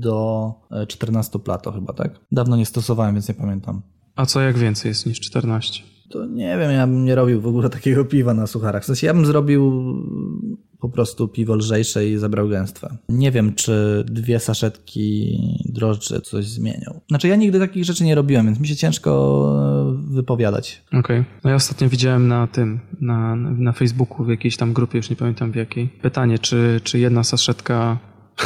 do 0.00 0.52
e, 0.70 0.86
14 0.86 1.38
plato 1.38 1.72
chyba, 1.72 1.92
tak? 1.92 2.20
Dawno 2.32 2.56
nie 2.56 2.66
stosowałem, 2.66 3.14
więc 3.14 3.28
nie 3.28 3.34
pamiętam. 3.34 3.82
A 4.16 4.26
co 4.26 4.40
jak 4.40 4.58
więcej 4.58 4.88
jest 4.88 5.06
niż 5.06 5.20
14? 5.20 5.82
To 6.10 6.26
nie 6.26 6.58
wiem, 6.58 6.70
ja 6.70 6.86
bym 6.86 7.04
nie 7.04 7.14
robił 7.14 7.40
w 7.40 7.46
ogóle 7.46 7.70
takiego 7.70 8.04
piwa 8.04 8.34
na 8.34 8.46
sucharach. 8.46 8.82
W 8.82 8.86
sensie 8.86 9.06
ja 9.06 9.14
bym 9.14 9.26
zrobił 9.26 9.72
po 10.80 10.88
prostu 10.88 11.28
piwo 11.28 11.54
lżejsze 11.54 12.08
i 12.08 12.16
zabrał 12.16 12.48
gęstwę. 12.48 12.96
Nie 13.08 13.30
wiem, 13.30 13.54
czy 13.54 14.04
dwie 14.06 14.40
saszetki 14.40 15.38
drożdży 15.64 16.20
coś 16.20 16.46
zmienią. 16.46 17.00
Znaczy 17.08 17.28
ja 17.28 17.36
nigdy 17.36 17.58
takich 17.58 17.84
rzeczy 17.84 18.04
nie 18.04 18.14
robiłem, 18.14 18.46
więc 18.46 18.60
mi 18.60 18.68
się 18.68 18.76
ciężko 18.76 19.10
e, 20.10 20.14
wypowiadać. 20.14 20.82
Okej. 20.92 21.24
No 21.44 21.50
ja 21.50 21.56
ostatnio 21.56 21.88
widziałem 21.88 22.28
na 22.28 22.46
tym, 22.46 22.80
na, 23.00 23.36
na 23.36 23.72
Facebooku 23.72 24.24
w 24.24 24.28
jakiejś 24.28 24.56
tam 24.56 24.72
grupie, 24.72 24.98
już 24.98 25.10
nie 25.10 25.16
pamiętam 25.16 25.52
w 25.52 25.56
jakiej, 25.56 25.88
pytanie, 25.88 26.38
czy, 26.38 26.80
czy 26.84 26.98
jedna 26.98 27.24
saszetka 27.24 27.98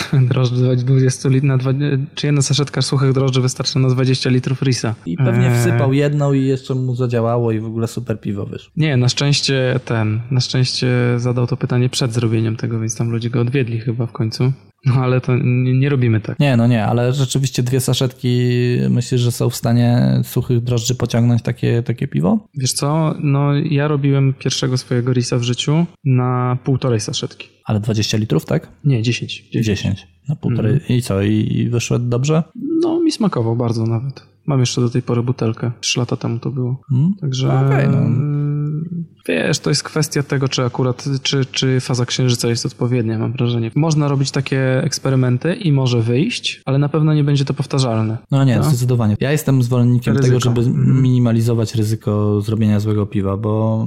drożdży 0.31 0.77
20 0.77 1.29
na 1.43 1.59
dwa, 1.59 1.71
czy 2.15 2.27
jedna 2.27 2.43
saszetka 2.43 2.83
suchych 2.83 3.13
drożdży 3.13 3.41
wystarczy 3.41 3.79
na 3.79 3.89
20 3.89 4.31
litrów 4.31 4.63
risa. 4.63 4.95
I 5.07 5.17
pewnie 5.17 5.47
Eee, 5.47 5.61
wsypał 5.61 5.93
jedną 5.93 6.33
i 6.33 6.47
jeszcze 6.47 6.75
mu 6.75 6.95
zadziałało 6.95 7.53
i 7.53 7.61
w 7.61 7.65
ogóle 7.65 7.87
super 7.87 8.21
piwo 8.21 8.47
wyszło. 8.47 8.73
Nie, 8.77 8.97
na 8.97 9.09
szczęście 9.09 9.81
ten, 9.85 10.21
na 10.31 10.41
szczęście 10.41 10.89
zadał 11.17 11.47
to 11.47 11.57
pytanie 11.57 11.89
przed 11.89 12.13
zrobieniem 12.13 12.57
tego, 12.57 12.81
więc 12.81 12.97
tam 12.97 13.11
ludzie 13.11 13.31
go 13.31 13.41
odwiedli 13.41 13.81
chyba 13.81 14.07
w 14.07 14.13
końcu. 14.13 14.53
No 14.87 14.95
ale 14.95 15.21
to 15.21 15.37
nie, 15.37 15.79
nie 15.79 15.89
robimy 15.89 16.21
tak. 16.21 16.39
Nie, 16.39 16.57
no 16.57 16.67
nie, 16.67 16.87
ale 16.87 17.13
rzeczywiście 17.13 17.63
dwie 17.63 17.81
saszetki 17.81 18.49
myślisz, 18.91 19.21
że 19.21 19.33
są 19.33 19.51
w 19.51 19.57
stanie 19.57 20.21
suchych 20.25 20.61
drożdży 20.61 20.95
pociągnąć 20.95 21.43
takie, 21.43 21.83
takie 21.83 22.09
piwo? 22.09 22.39
Wiesz 22.55 22.73
co, 22.73 23.15
no 23.21 23.55
ja 23.55 23.89
robiłem 23.89 24.35
pierwszego 24.39 24.79
swojego 24.79 25.13
risa 25.13 25.39
w 25.39 25.43
życiu 25.43 25.87
na 26.05 26.59
półtorej 26.65 27.01
saszetki. 27.01 27.54
Ale 27.65 27.81
20 27.81 28.19
litrów, 28.19 28.45
tak? 28.45 28.69
Nie, 28.85 29.03
10. 29.03 29.45
10. 29.53 29.67
10. 29.67 30.07
Na 30.29 30.37
półtorej. 30.37 30.81
I 30.89 31.03
co? 31.03 31.23
I, 31.23 31.69
wyszło 31.71 31.99
dobrze? 31.99 32.43
No 32.83 33.01
mi 33.01 33.13
smakował 33.13 33.57
bardzo 33.57 33.87
nawet. 33.87 34.23
Mam 34.47 34.61
jeszcze 34.61 34.81
do 34.81 34.91
tej 34.91 35.03
pory 35.03 35.23
butelkę. 35.23 35.73
Trzy 35.81 35.99
lata 36.01 36.17
temu 36.17 36.39
to 36.39 36.51
było. 36.51 36.81
Hmm? 36.89 37.15
Także 37.21 37.67
Okej, 37.67 37.89
no. 37.89 38.01
Wiesz, 39.29 39.59
to 39.59 39.71
jest 39.71 39.83
kwestia 39.83 40.23
tego, 40.23 40.49
czy 40.49 40.65
akurat, 40.65 41.05
czy, 41.23 41.45
czy 41.45 41.81
faza 41.81 42.07
księżyca 42.07 42.49
jest 42.49 42.67
odpowiednia, 42.67 43.19
mam 43.19 43.33
wrażenie. 43.33 43.71
Można 43.75 44.09
robić 44.09 44.31
takie 44.31 44.83
eksperymenty 44.83 45.55
i 45.55 45.73
może 45.73 46.03
wyjść, 46.03 46.63
ale 46.65 46.79
na 46.79 46.89
pewno 46.89 47.15
nie 47.15 47.25
będzie 47.25 47.45
to 47.45 47.55
powtarzalne. 47.55 48.19
No 48.31 48.45
nie, 48.45 48.57
No. 48.57 48.65
zdecydowanie. 48.65 49.17
Ja 49.21 49.33
jestem 49.33 49.63
zwolennikiem 49.63 50.17
Ryzyko. 50.17 50.39
tego, 50.39 50.41
żeby 50.57 50.61
Mhm. 50.71 51.03
minimalizować 51.03 51.75
ryzyko 51.75 52.41
zrobienia 52.41 52.81
złego 52.81 53.07
piwa, 53.07 53.37
bo 53.37 53.87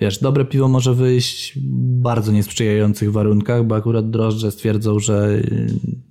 wiesz, 0.00 0.18
dobre 0.18 0.44
piwo 0.44 0.68
może 0.68 0.94
wyjść 0.94 1.58
w 1.58 1.60
bardzo 2.02 2.32
niesprzyjających 2.32 3.12
warunkach, 3.12 3.64
bo 3.64 3.76
akurat 3.76 4.10
drożdże 4.10 4.50
stwierdzą, 4.50 4.98
że 4.98 5.28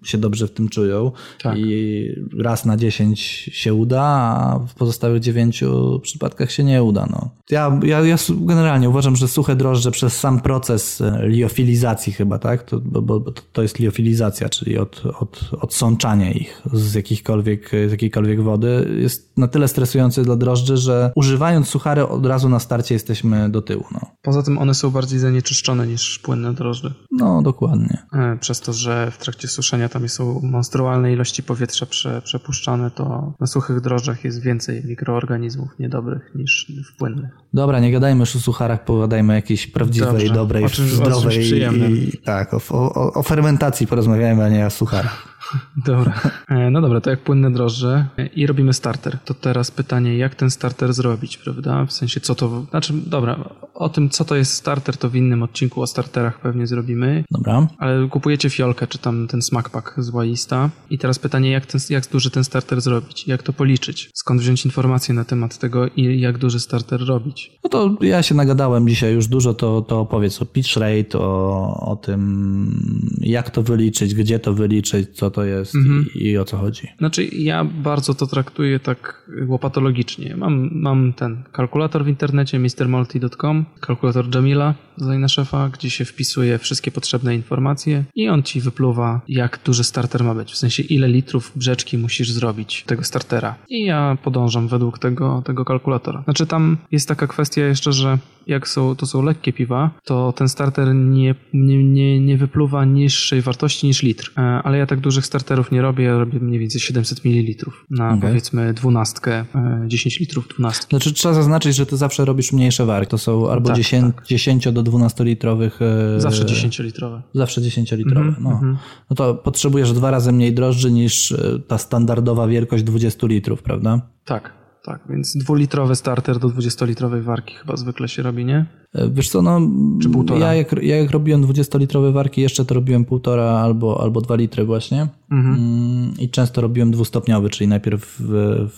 się 0.04 0.18
dobrze 0.18 0.48
w 0.48 0.52
tym 0.52 0.70
czują 0.70 1.12
Tak. 1.44 1.58
i 1.58 2.08
raz 2.40 2.66
na 2.66 2.78
10 2.78 3.20
się 3.54 3.74
uda, 3.74 4.02
a 4.02 4.60
w 4.68 4.74
pozostałych 4.76 5.20
9 5.22 5.64
przypadkach 6.02 6.52
się 6.52 6.64
nie 6.64 6.84
uda. 6.84 7.08
No. 7.12 7.30
Ja, 7.50 7.80
ja, 7.84 8.02
ja 8.02 8.18
su- 8.18 8.40
generalnie 8.68 8.90
uważam, 8.90 9.16
że 9.16 9.28
suche 9.28 9.56
drożdże 9.56 9.92
przez 9.92 10.20
sam 10.20 10.40
proces 10.42 11.02
e, 11.02 11.28
liofilizacji 11.28 12.14
chyba, 12.14 12.40
tak? 12.40 12.64
To, 12.64 12.80
bo, 12.80 13.02
bo 13.02 13.32
to 13.54 13.62
jest 13.62 13.80
liofilizacja, 13.80 14.50
czyli 14.50 14.78
od, 14.78 15.04
od, 15.20 15.50
odsączanie 15.62 16.32
ich 16.32 16.62
z 16.74 16.94
jakichkolwiek, 16.94 17.72
z 17.88 17.92
jakiejkolwiek 17.92 18.42
wody 18.42 18.98
jest 19.02 19.38
na 19.38 19.48
tyle 19.48 19.68
stresujący 19.68 20.24
dla 20.24 20.36
drożdży, 20.36 20.78
że 20.78 21.12
używając 21.16 21.68
suchary 21.68 22.08
od 22.08 22.26
razu 22.26 22.50
na 22.50 22.60
starcie 22.60 22.96
jesteśmy 22.96 23.50
do 23.50 23.62
tyłu. 23.62 23.84
No, 23.92 24.00
Poza 24.22 24.44
tym 24.44 24.58
one 24.58 24.74
są 24.74 24.90
bardziej 24.92 25.20
zanieczyszczone 25.20 25.88
niż 25.88 26.20
płynne 26.20 26.54
drożdże. 26.54 26.94
no 27.12 27.42
dokładnie. 27.42 27.98
E, 28.14 28.38
Przez 28.40 28.62
to, 28.62 28.74
że 28.74 29.12
w 29.12 29.18
trakcie 29.18 29.48
suszenia 29.48 29.90
tam 29.90 30.10
są 30.10 30.40
monstrualne 30.44 31.14
ilości 31.14 31.44
powietrza 31.44 31.86
prze, 31.86 32.22
przepuszczane, 32.22 32.92
to 32.92 33.34
na 33.40 33.48
suchych 33.48 33.82
drożdżach 33.82 34.24
jest 34.24 34.42
więcej 34.42 34.84
mikroorganizmów 34.86 35.70
niedobrych 35.80 36.32
niż 36.36 36.72
w 36.94 36.98
płynnych. 36.98 37.30
Dobra, 37.54 37.80
nie 37.80 37.92
gadajmy 37.92 38.20
już 38.20 38.36
o 38.36 38.40
sucharach, 38.58 38.84
pogadajmy 38.86 39.34
o 39.34 39.36
jakiejś 39.36 39.68
prawdziwej, 39.68 40.12
Dobrze. 40.12 40.34
dobrej, 40.34 40.64
O 40.66 40.70
czymś- 40.70 40.80
o 40.80 40.86
czymś 40.86 40.92
zdrowej 40.94 42.14
i 42.14 42.18
tak, 42.18 42.54
o, 42.54 42.62
o, 42.72 43.14
o 43.14 43.24
fermentacji 43.24 43.88
porozmawiajmy, 43.88 44.44
a 44.44 44.50
nie 44.50 44.66
o 44.66 44.70
sucharach. 44.70 45.37
Dobra. 45.86 46.14
E, 46.50 46.70
No 46.72 46.82
dobra, 46.82 47.02
to 47.02 47.10
jak 47.10 47.20
płynne 47.20 47.52
drożdże 47.52 48.06
e, 48.18 48.26
i 48.28 48.48
robimy 48.48 48.74
starter. 48.74 49.18
To 49.26 49.34
teraz 49.34 49.72
pytanie, 49.72 50.18
jak 50.18 50.36
ten 50.36 50.52
starter 50.52 50.94
zrobić, 50.94 51.38
prawda? 51.38 51.86
W 51.86 51.94
sensie, 51.94 52.20
co 52.20 52.36
to. 52.36 52.66
Znaczy, 52.70 52.94
dobra, 53.06 53.50
o 53.74 53.90
tym, 53.90 54.10
co 54.10 54.26
to 54.26 54.36
jest 54.36 54.54
starter, 54.54 54.98
to 54.98 55.10
w 55.10 55.16
innym 55.16 55.44
odcinku 55.44 55.82
o 55.82 55.88
starterach 55.88 56.42
pewnie 56.42 56.68
zrobimy. 56.68 57.24
Dobra. 57.32 57.68
Ale 57.78 58.08
kupujecie 58.08 58.50
fiolkę, 58.50 58.88
czy 58.88 58.98
tam 58.98 59.28
ten 59.28 59.42
smack 59.42 59.70
pack 59.70 59.94
z 59.98 60.10
Waista. 60.10 60.70
I 60.90 60.98
teraz 60.98 61.20
pytanie, 61.20 61.52
jak, 61.52 61.66
ten, 61.66 61.82
jak 61.90 62.08
duży 62.08 62.32
ten 62.32 62.44
starter 62.44 62.82
zrobić? 62.82 63.28
Jak 63.28 63.44
to 63.44 63.54
policzyć? 63.54 64.10
Skąd 64.14 64.42
wziąć 64.42 64.66
informacje 64.66 65.16
na 65.16 65.24
temat 65.26 65.58
tego 65.58 65.88
i 65.88 66.20
jak 66.20 66.38
duży 66.38 66.60
starter 66.60 67.00
robić? 67.06 67.52
No 67.64 67.70
to 67.70 67.96
ja 68.02 68.24
się 68.24 68.36
nagadałem 68.36 68.88
dzisiaj 68.88 69.14
już 69.14 69.28
dużo, 69.28 69.54
to, 69.54 69.82
to 69.82 70.00
opowiedz 70.00 70.42
o 70.42 70.46
pitch 70.46 70.78
rate, 70.78 71.20
o, 71.20 71.92
o 71.92 71.96
tym 71.96 73.18
jak 73.22 73.50
to 73.50 73.64
wyliczyć, 73.64 74.16
gdzie 74.16 74.40
to 74.40 74.54
wyliczyć, 74.54 75.18
co 75.18 75.32
to 75.32 75.37
jest 75.44 75.74
i, 76.16 76.28
i 76.28 76.38
o 76.38 76.46
co 76.46 76.58
chodzi. 76.58 76.88
Znaczy, 76.98 77.26
ja 77.26 77.64
bardzo 77.64 78.14
to 78.14 78.28
traktuję 78.28 78.80
tak 78.80 79.30
łopatologicznie. 79.48 80.36
Mam, 80.36 80.70
mam 80.72 81.14
ten 81.14 81.44
kalkulator 81.52 82.06
w 82.06 82.08
internecie, 82.08 82.60
mrmulti.com, 82.60 83.66
kalkulator 83.80 84.36
Jamila, 84.36 84.74
zajna 84.98 85.28
szefa, 85.28 85.70
gdzie 85.70 85.90
się 85.90 86.06
wpisuje 86.06 86.58
wszystkie 86.58 86.92
potrzebne 86.92 87.36
informacje 87.36 88.04
i 88.16 88.30
on 88.30 88.44
ci 88.44 88.62
wypluwa, 88.62 89.22
jak 89.28 89.60
duży 89.66 89.84
starter 89.84 90.24
ma 90.24 90.36
być. 90.36 90.52
W 90.52 90.58
sensie, 90.58 90.84
ile 90.84 91.08
litrów 91.08 91.52
brzeczki 91.56 91.98
musisz 91.98 92.32
zrobić 92.32 92.84
tego 92.84 93.04
startera. 93.04 93.56
I 93.70 93.86
ja 93.86 94.18
podążam 94.24 94.68
według 94.68 95.00
tego, 95.00 95.44
tego 95.46 95.66
kalkulatora. 95.66 96.24
Znaczy, 96.24 96.48
tam 96.48 96.78
jest 96.92 97.08
taka 97.08 97.28
kwestia 97.28 97.62
jeszcze, 97.62 97.94
że 97.94 98.18
jak 98.48 98.68
są, 98.68 98.96
to 98.96 99.06
są 99.06 99.22
lekkie 99.22 99.54
piwa, 99.54 99.92
to 100.04 100.34
ten 100.34 100.50
starter 100.50 100.96
nie, 100.96 101.36
nie, 101.54 101.84
nie, 101.84 102.20
nie 102.20 102.38
wypluwa 102.38 102.86
niższej 102.86 103.42
wartości 103.42 103.88
niż 103.88 104.04
litr. 104.04 104.32
E, 104.38 104.42
Ale 104.42 104.78
ja 104.78 104.86
tak 104.86 105.00
dużych 105.00 105.26
starterów 105.26 105.72
nie 105.72 105.82
robię, 105.82 106.04
ja 106.04 106.18
robię 106.18 106.40
mniej 106.40 106.60
więcej 106.60 106.82
700 106.82 107.26
ml 107.26 107.66
na 107.90 108.10
Okej. 108.10 108.22
powiedzmy 108.22 108.74
dwunastkę, 108.74 109.46
e, 109.56 109.84
10 109.88 110.20
litrów 110.20 110.48
dwunastki. 110.48 110.90
Znaczy 110.90 111.14
trzeba 111.14 111.34
zaznaczyć, 111.34 111.76
że 111.76 111.86
ty 111.86 111.98
zawsze 111.98 112.26
robisz 112.26 112.54
mniejsze 112.54 112.86
warki. 112.86 113.12
To 113.12 113.18
są 113.18 113.50
albo 113.52 113.68
Tak, 113.68 113.78
10, 113.78 114.16
10 114.26 114.72
do 114.72 114.84
12 114.84 115.24
litrowych. 115.24 115.80
e, 115.82 116.22
Zawsze 116.22 116.46
10-litrowe. 116.46 117.22
Zawsze 117.34 117.62
10 117.62 117.92
litrowe. 117.92 118.28
Mhm, 118.28 118.44
no. 118.44 118.52
mhm. 118.52 118.78
no 119.10 119.16
to 119.16 119.36
potrzebujesz 119.36 119.94
dwa 119.94 120.12
razy 120.12 120.32
mniej 120.32 120.54
drożdży 120.54 120.92
niż 120.92 121.32
e, 121.32 121.60
ta 121.68 121.78
standardowa 121.78 122.48
wielkość 122.48 122.84
20 122.84 123.28
litrów, 123.28 123.64
prawda? 123.64 124.02
Tak, 124.26 124.54
tak. 124.88 125.02
Więc 125.10 125.38
dwulitrowy 125.38 125.96
starter 125.96 126.40
do 126.40 126.48
20-litrowej 126.48 127.22
warki 127.22 127.56
chyba 127.56 127.78
zwykle 127.78 128.08
się 128.08 128.24
robi, 128.24 128.46
nie? 128.46 128.66
E, 128.94 129.10
Wiesz 129.10 129.30
co, 129.30 129.42
no 129.42 129.62
Czy 130.02 130.10
półtora? 130.10 130.40
ja 130.40 130.54
jak, 130.54 130.84
ja 130.84 130.98
jak 130.98 131.12
robiłem 131.12 131.44
20-litrowe 131.44 132.14
warki, 132.14 132.42
jeszcze 132.42 132.66
to 132.66 132.76
robiłem 132.76 133.06
półtora 133.06 133.44
albo, 133.44 134.02
albo 134.02 134.22
dwa 134.22 134.36
litry 134.36 134.66
właśnie. 134.66 135.08
Mhm. 135.32 135.56
Mm, 135.56 136.14
I 136.20 136.30
często 136.30 136.62
robiłem 136.62 136.92
dwustopniowy, 136.92 137.50
czyli 137.50 137.68
najpierw 137.68 138.16
w, 138.20 138.32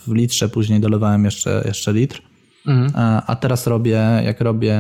w 0.08 0.14
litrze, 0.14 0.50
później 0.50 0.80
dolewałem 0.80 1.26
jeszcze, 1.26 1.64
jeszcze 1.66 1.94
litr. 1.94 2.22
Mhm. 2.68 2.92
A, 2.96 3.26
a 3.26 3.36
teraz 3.36 3.68
robię, 3.68 4.22
jak 4.26 4.42
robię 4.42 4.80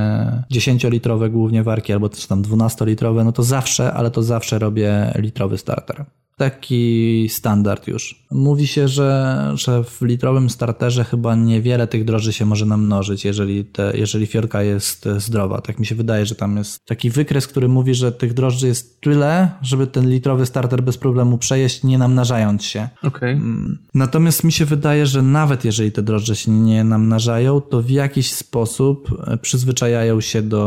10-litrowe 0.52 1.32
głównie 1.32 1.64
warki, 1.64 1.94
albo 1.94 2.10
też 2.10 2.28
tam 2.28 2.42
12-litrowe, 2.44 3.26
no 3.26 3.32
to 3.32 3.44
zawsze, 3.44 3.94
ale 3.94 4.12
to 4.12 4.24
zawsze 4.24 4.60
robię 4.60 5.14
litrowy 5.16 5.58
starter. 5.58 6.06
Taki 6.40 7.28
standard 7.30 7.88
już. 7.88 8.26
Mówi 8.32 8.68
się, 8.68 8.88
że, 8.88 9.52
że 9.56 9.84
w 9.84 10.02
litrowym 10.02 10.50
starterze 10.50 11.04
chyba 11.04 11.36
niewiele 11.36 11.88
tych 11.88 12.06
droży 12.06 12.34
się 12.34 12.46
może 12.46 12.66
namnożyć, 12.66 13.26
jeżeli, 13.26 13.66
te, 13.66 13.92
jeżeli 13.98 14.26
fiorka 14.26 14.64
jest 14.64 15.08
e, 15.08 15.20
zdrowa. 15.20 15.62
Tak 15.62 15.80
mi 15.80 15.86
się 15.86 15.96
wydaje, 15.96 16.26
że 16.26 16.36
tam 16.36 16.58
jest 16.58 16.86
taki 16.86 17.10
wykres, 17.10 17.48
który 17.48 17.68
mówi, 17.68 17.94
że 17.94 18.12
tych 18.12 18.34
drożdży 18.34 18.68
jest 18.68 19.02
tyle, 19.02 19.52
żeby 19.62 19.88
ten 19.88 20.10
litrowy 20.10 20.46
starter 20.46 20.84
bez 20.84 20.98
problemu 20.98 21.38
przejeść, 21.38 21.84
nie 21.84 21.98
namnażając 21.98 22.64
się. 22.64 22.90
Okej. 23.04 23.42
Natomiast 23.94 24.44
mi 24.44 24.52
się 24.52 24.66
wydaje, 24.66 25.06
że 25.06 25.22
nawet 25.22 25.66
jeżeli 25.66 25.92
te 25.92 26.02
drożdże 26.02 26.36
się 26.36 26.52
nie 26.52 26.84
namnażają, 26.84 27.62
to 27.62 27.82
w 27.82 27.90
jakiś 27.90 28.34
sposób 28.34 29.24
e, 29.28 29.38
przyzwyczajają 29.38 30.22
się 30.22 30.42
do, 30.42 30.66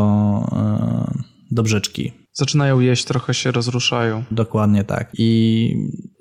e, 0.53 1.13
do 1.51 1.63
brzeczki. 1.63 2.22
Zaczynają 2.35 2.81
jeść, 2.81 3.05
trochę 3.05 3.35
się 3.35 3.51
rozruszają. 3.51 4.25
Dokładnie 4.31 4.85
tak. 4.85 5.09
I 5.19 5.75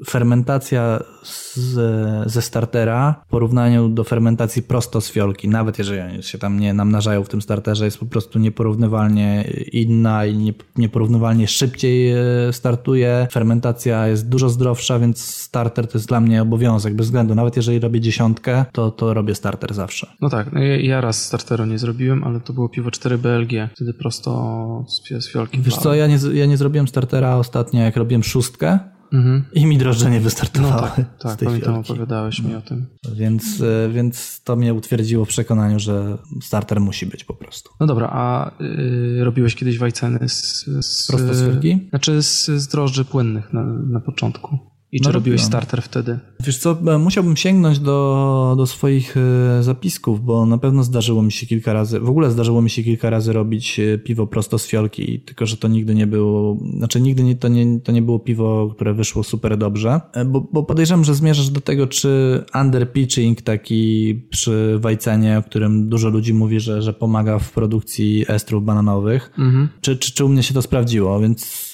fermentacja 0.09 0.99
z, 1.23 2.31
ze 2.31 2.41
startera 2.41 3.23
w 3.27 3.29
porównaniu 3.29 3.89
do 3.89 4.03
fermentacji 4.03 4.63
prosto 4.63 5.01
z 5.01 5.11
fiolki, 5.11 5.49
nawet 5.49 5.77
jeżeli 5.77 5.99
one 5.99 6.23
się 6.23 6.37
tam 6.37 6.59
nie 6.59 6.73
namnażają 6.73 7.23
w 7.23 7.29
tym 7.29 7.41
starterze, 7.41 7.85
jest 7.85 7.97
po 7.97 8.05
prostu 8.05 8.39
nieporównywalnie 8.39 9.43
inna 9.71 10.25
i 10.25 10.37
nie, 10.37 10.53
nieporównywalnie 10.77 11.47
szybciej 11.47 12.11
e, 12.11 12.17
startuje. 12.51 13.27
Fermentacja 13.31 14.07
jest 14.07 14.29
dużo 14.29 14.49
zdrowsza, 14.49 14.99
więc 14.99 15.25
starter 15.35 15.87
to 15.87 15.97
jest 15.97 16.07
dla 16.07 16.19
mnie 16.19 16.41
obowiązek, 16.41 16.95
bez 16.95 17.05
względu. 17.05 17.35
Nawet 17.35 17.55
jeżeli 17.55 17.79
robię 17.79 18.01
dziesiątkę, 18.01 18.65
to, 18.71 18.91
to 18.91 19.13
robię 19.13 19.35
starter 19.35 19.73
zawsze. 19.73 20.07
No 20.21 20.29
tak, 20.29 20.53
no 20.53 20.59
ja, 20.59 20.77
ja 20.77 21.01
raz 21.01 21.25
starteru 21.25 21.65
nie 21.65 21.77
zrobiłem, 21.77 22.23
ale 22.23 22.39
to 22.39 22.53
było 22.53 22.69
piwo 22.69 22.91
4 22.91 23.17
BLG. 23.17 23.69
Wtedy 23.75 23.93
prosto 23.93 24.85
z, 24.87 25.23
z 25.23 25.31
fiolki. 25.31 25.61
Wiesz 25.61 25.75
co, 25.75 25.81
wlałem. 25.81 26.00
Ja 26.01 26.07
nie, 26.07 26.17
ja 26.33 26.45
nie 26.45 26.57
zrobiłem 26.57 26.87
startera 26.87 27.35
ostatnio, 27.35 27.81
jak 27.81 27.95
robiłem 27.95 28.23
szóstkę 28.23 28.79
Mhm. 29.13 29.43
i 29.53 29.65
mi 29.65 29.77
drożdże 29.77 30.09
nie 30.09 30.17
No 30.17 30.23
wystartowały 30.23 30.81
tak, 30.95 31.05
z 31.19 31.23
tak, 31.23 31.35
tej 31.39 31.45
pamiętam, 31.47 31.73
fiolki. 31.73 31.91
opowiadałeś 31.91 32.39
mi 32.43 32.55
o 32.55 32.61
tym. 32.61 32.85
Więc, 33.15 33.61
e, 33.61 33.89
więc 33.89 34.41
to 34.43 34.55
mnie 34.55 34.73
utwierdziło 34.73 35.25
w 35.25 35.27
przekonaniu, 35.27 35.79
że 35.79 36.17
starter 36.41 36.79
musi 36.81 37.05
być 37.05 37.23
po 37.23 37.33
prostu. 37.33 37.71
No 37.79 37.85
dobra, 37.87 38.09
a 38.11 38.51
y, 38.61 39.23
robiłeś 39.23 39.55
kiedyś 39.55 39.77
wajceny 39.77 40.29
z, 40.29 40.65
z 40.81 41.07
Prosto 41.07 41.33
z 41.33 41.41
fiolki? 41.45 41.87
Znaczy 41.89 42.23
z, 42.23 42.45
z 42.45 42.67
drożdży 42.67 43.05
płynnych 43.05 43.53
na, 43.53 43.63
na 43.63 43.99
początku. 43.99 44.70
I 44.93 44.99
czy 45.01 45.07
No, 45.09 45.11
robiłeś 45.13 45.41
starter 45.41 45.81
wtedy? 45.81 46.19
Wiesz 46.39 46.57
co, 46.57 46.77
e, 46.87 46.97
musiałbym 46.97 47.37
sięgnąć 47.37 47.79
do, 47.79 48.53
do 48.57 48.67
swoich 48.67 49.15
e, 49.17 49.63
zapisków, 49.63 50.25
bo 50.25 50.45
na 50.45 50.57
pewno 50.57 50.83
zdarzyło 50.83 51.21
mi 51.23 51.31
się 51.31 51.45
kilka 51.45 51.73
razy, 51.73 51.99
w 51.99 52.09
ogóle 52.09 52.31
zdarzyło 52.31 52.61
mi 52.61 52.69
się 52.69 52.83
kilka 52.83 53.09
razy 53.09 53.33
robić 53.33 53.79
e, 53.79 53.97
piwo 53.97 54.27
prosto 54.27 54.59
z 54.59 54.67
fiolki, 54.67 55.19
tylko 55.19 55.45
że 55.45 55.57
to 55.57 55.67
nigdy 55.67 55.95
nie 55.95 56.07
było, 56.07 56.57
znaczy 56.77 57.01
nigdy 57.01 57.23
nie, 57.23 57.35
to, 57.35 57.47
nie, 57.47 57.79
to 57.79 57.91
nie 57.91 58.01
było 58.01 58.19
piwo, 58.19 58.71
które 58.75 58.93
wyszło 58.93 59.23
super 59.23 59.57
dobrze, 59.57 60.01
bo, 60.25 60.47
bo 60.53 60.63
podejrzewam, 60.63 61.03
że 61.03 61.15
zmierzasz 61.15 61.49
do 61.49 61.61
tego, 61.61 61.87
czy 61.87 62.43
underpitching 62.61 63.41
taki 63.41 64.15
przy 64.29 64.77
wajcenie, 64.79 65.37
o 65.37 65.43
którym 65.43 65.89
dużo 65.89 66.09
ludzi 66.09 66.33
mówi, 66.33 66.59
że, 66.59 66.81
że 66.81 66.93
pomaga 66.93 67.39
w 67.39 67.51
produkcji 67.51 68.25
estrów 68.27 68.65
bananowych, 68.65 69.31
Mhm. 69.37 69.69
czy, 69.81 69.97
czy, 69.97 70.13
czy 70.13 70.25
u 70.25 70.29
mnie 70.29 70.43
się 70.43 70.53
to 70.53 70.61
sprawdziło, 70.61 71.19
więc 71.19 71.73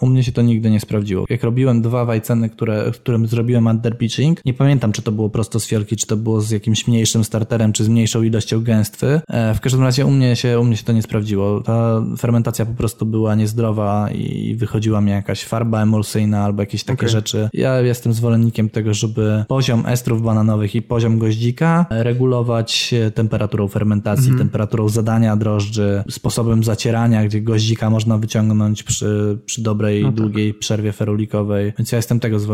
u 0.00 0.06
mnie 0.06 0.22
się 0.22 0.32
to 0.32 0.42
nigdy 0.42 0.70
nie 0.70 0.80
sprawdziło. 0.80 1.26
Jak 1.30 1.42
robiłem 1.44 1.82
dwa 1.82 2.04
wajceny, 2.04 2.50
które, 2.58 2.92
w 2.92 2.96
którym 3.00 3.26
zrobiłem 3.26 3.66
underpitching, 3.66 4.44
nie 4.44 4.54
pamiętam, 4.54 4.92
czy 4.92 5.02
to 5.02 5.12
było 5.12 5.30
prosto 5.30 5.60
z 5.60 5.66
fiolki, 5.66 5.96
czy 5.96 6.06
to 6.06 6.16
było 6.16 6.40
z 6.40 6.50
jakimś 6.50 6.86
mniejszym 6.86 7.24
starterem, 7.24 7.72
czy 7.72 7.84
z 7.84 7.88
mniejszą 7.88 8.22
ilością 8.22 8.62
gęstwy. 8.62 9.20
E, 9.28 9.54
w 9.54 9.60
każdym 9.60 9.82
razie 9.82 10.06
u 10.06 10.10
mnie, 10.10 10.36
się, 10.36 10.60
u 10.60 10.64
mnie 10.64 10.76
się 10.76 10.84
to 10.84 10.92
nie 10.92 11.02
sprawdziło. 11.02 11.60
Ta 11.60 12.02
fermentacja 12.18 12.66
po 12.66 12.74
prostu 12.74 13.06
była 13.06 13.34
niezdrowa 13.34 14.10
i 14.10 14.54
wychodziła 14.54 15.00
mi 15.00 15.10
jakaś 15.10 15.44
farba 15.44 15.82
emulsyjna 15.82 16.44
albo 16.44 16.62
jakieś 16.62 16.84
takie 16.84 16.98
Okej. 16.98 17.08
rzeczy. 17.08 17.48
Ja 17.52 17.80
jestem 17.80 18.12
zwolennikiem 18.12 18.70
tego, 18.70 18.94
żeby 18.94 19.44
poziom 19.48 19.86
estrów 19.86 20.22
bananowych 20.22 20.74
i 20.74 20.82
poziom 20.82 21.18
goździka 21.18 21.86
regulować 21.90 22.94
e, 22.94 23.10
temperaturą 23.10 23.68
fermentacji, 23.68 24.32
temperaturą 24.38 24.88
zadania 24.88 25.36
drożdży, 25.36 26.02
sposobem 26.10 26.64
zacierania, 26.64 27.24
gdzie 27.24 27.40
goździka 27.40 27.90
można 27.90 28.18
wyciągnąć 28.18 28.82
przy, 28.82 29.38
przy 29.46 29.62
dobrej, 29.62 30.02
No 30.02 30.08
tak. 30.08 30.16
długiej 30.16 30.54
przerwie 30.54 30.92
ferulikowej. 30.92 31.72
Więc 31.78 31.92
ja 31.92 31.96
jestem 31.96 32.20
tego 32.20 32.38
zwolennikiem. 32.38 32.47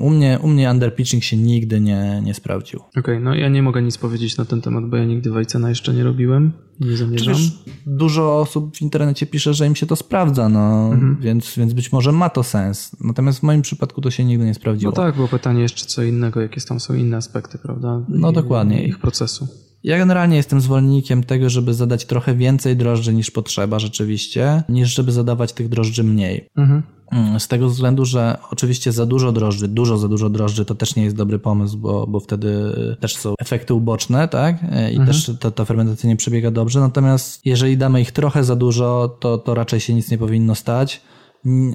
U 0.00 0.10
mnie, 0.10 0.38
u 0.42 0.48
mnie 0.48 0.70
underpitching 0.70 1.24
się 1.24 1.36
nigdy 1.36 1.80
nie, 1.80 2.20
nie 2.24 2.34
sprawdził. 2.34 2.80
Okej, 2.98 3.20
no 3.20 3.34
ja 3.34 3.48
nie 3.48 3.62
mogę 3.62 3.82
nic 3.82 3.98
powiedzieć 3.98 4.36
na 4.36 4.44
ten 4.44 4.60
temat, 4.60 4.84
bo 4.90 4.96
ja 4.96 5.04
nigdy 5.04 5.30
Wajcena 5.30 5.68
jeszcze 5.68 5.94
nie 5.94 6.04
robiłem 6.04 6.52
i 6.80 6.84
nie 6.86 6.96
zamierzam. 6.96 7.34
wiesz, 7.34 7.52
dużo 7.86 8.38
osób 8.40 8.76
w 8.76 8.82
internecie 8.82 9.26
pisze, 9.26 9.54
że 9.54 9.66
im 9.66 9.74
się 9.76 9.86
to 9.86 9.96
sprawdza, 9.96 10.48
no, 10.48 10.90
Mhm. 10.92 11.16
więc, 11.20 11.54
więc 11.56 11.72
być 11.72 11.92
może 11.92 12.12
ma 12.12 12.28
to 12.30 12.42
sens. 12.42 12.96
Natomiast 13.00 13.38
w 13.40 13.42
moim 13.42 13.62
przypadku 13.62 14.00
to 14.00 14.10
się 14.10 14.24
nigdy 14.24 14.44
nie 14.44 14.50
No 14.50 14.54
sprawdziło. 14.54 14.92
tak, 14.92 15.14
było 15.16 15.28
pytanie 15.28 15.62
jeszcze 15.62 15.86
co 15.86 16.02
innego, 16.02 16.40
jakie 16.40 16.60
tam 16.60 16.80
są 16.80 16.94
inne 16.94 17.16
aspekty, 17.16 17.58
prawda? 17.58 18.02
No 18.08 18.30
I- 18.30 18.34
dokładnie. 18.34 18.84
Ich 18.84 18.98
procesu. 18.98 19.48
Ja 19.84 19.98
generalnie 19.98 20.36
jestem 20.36 20.60
zwolennikiem 20.60 21.24
tego, 21.24 21.50
żeby 21.50 21.74
zadać 21.74 22.04
trochę 22.04 22.34
więcej 22.34 22.76
drożdży 22.76 23.14
niż 23.14 23.30
potrzeba 23.30 23.78
rzeczywiście, 23.78 24.62
niż 24.68 24.94
żeby 24.94 25.12
zadawać 25.12 25.52
tych 25.52 25.68
drożdży 25.68 26.04
mniej. 26.04 26.48
Mhm. 26.56 26.82
Mm, 27.10 27.40
Z 27.40 27.48
tego 27.48 27.68
względu, 27.68 28.04
że 28.04 28.38
oczywiście 28.50 28.92
za 28.92 29.06
dużo 29.06 29.32
drożdży, 29.32 29.68
dużo 29.68 29.98
za 29.98 30.08
dużo 30.08 30.30
drożdży 30.30 30.64
to 30.64 30.74
też 30.74 30.96
nie 30.96 31.04
jest 31.04 31.16
dobry 31.16 31.38
pomysł, 31.38 31.78
bo, 31.78 32.06
bo 32.06 32.20
wtedy 32.20 32.54
też 33.00 33.16
są 33.16 33.34
efekty 33.38 33.74
uboczne, 33.74 34.28
tak? 34.28 34.56
I 34.92 35.00
też 35.06 35.30
to, 35.40 35.50
to 35.50 35.64
fermentacja 35.64 36.08
nie 36.08 36.16
przebiega 36.16 36.50
dobrze. 36.50 36.80
Natomiast 36.80 37.46
jeżeli 37.46 37.76
damy 37.76 38.00
ich 38.00 38.12
trochę 38.12 38.44
za 38.44 38.56
dużo, 38.56 39.16
to, 39.20 39.38
to 39.38 39.54
raczej 39.54 39.80
się 39.80 39.94
nic 39.94 40.10
nie 40.10 40.18
powinno 40.18 40.54
stać. 40.54 41.00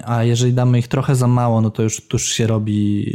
A 0.05 0.23
jeżeli 0.23 0.53
damy 0.53 0.79
ich 0.79 0.87
trochę 0.87 1.15
za 1.15 1.27
mało, 1.27 1.61
no 1.61 1.69
to 1.69 1.83
już, 1.83 2.07
to 2.07 2.15
już 2.15 2.23
się 2.23 2.47
robi, 2.47 3.11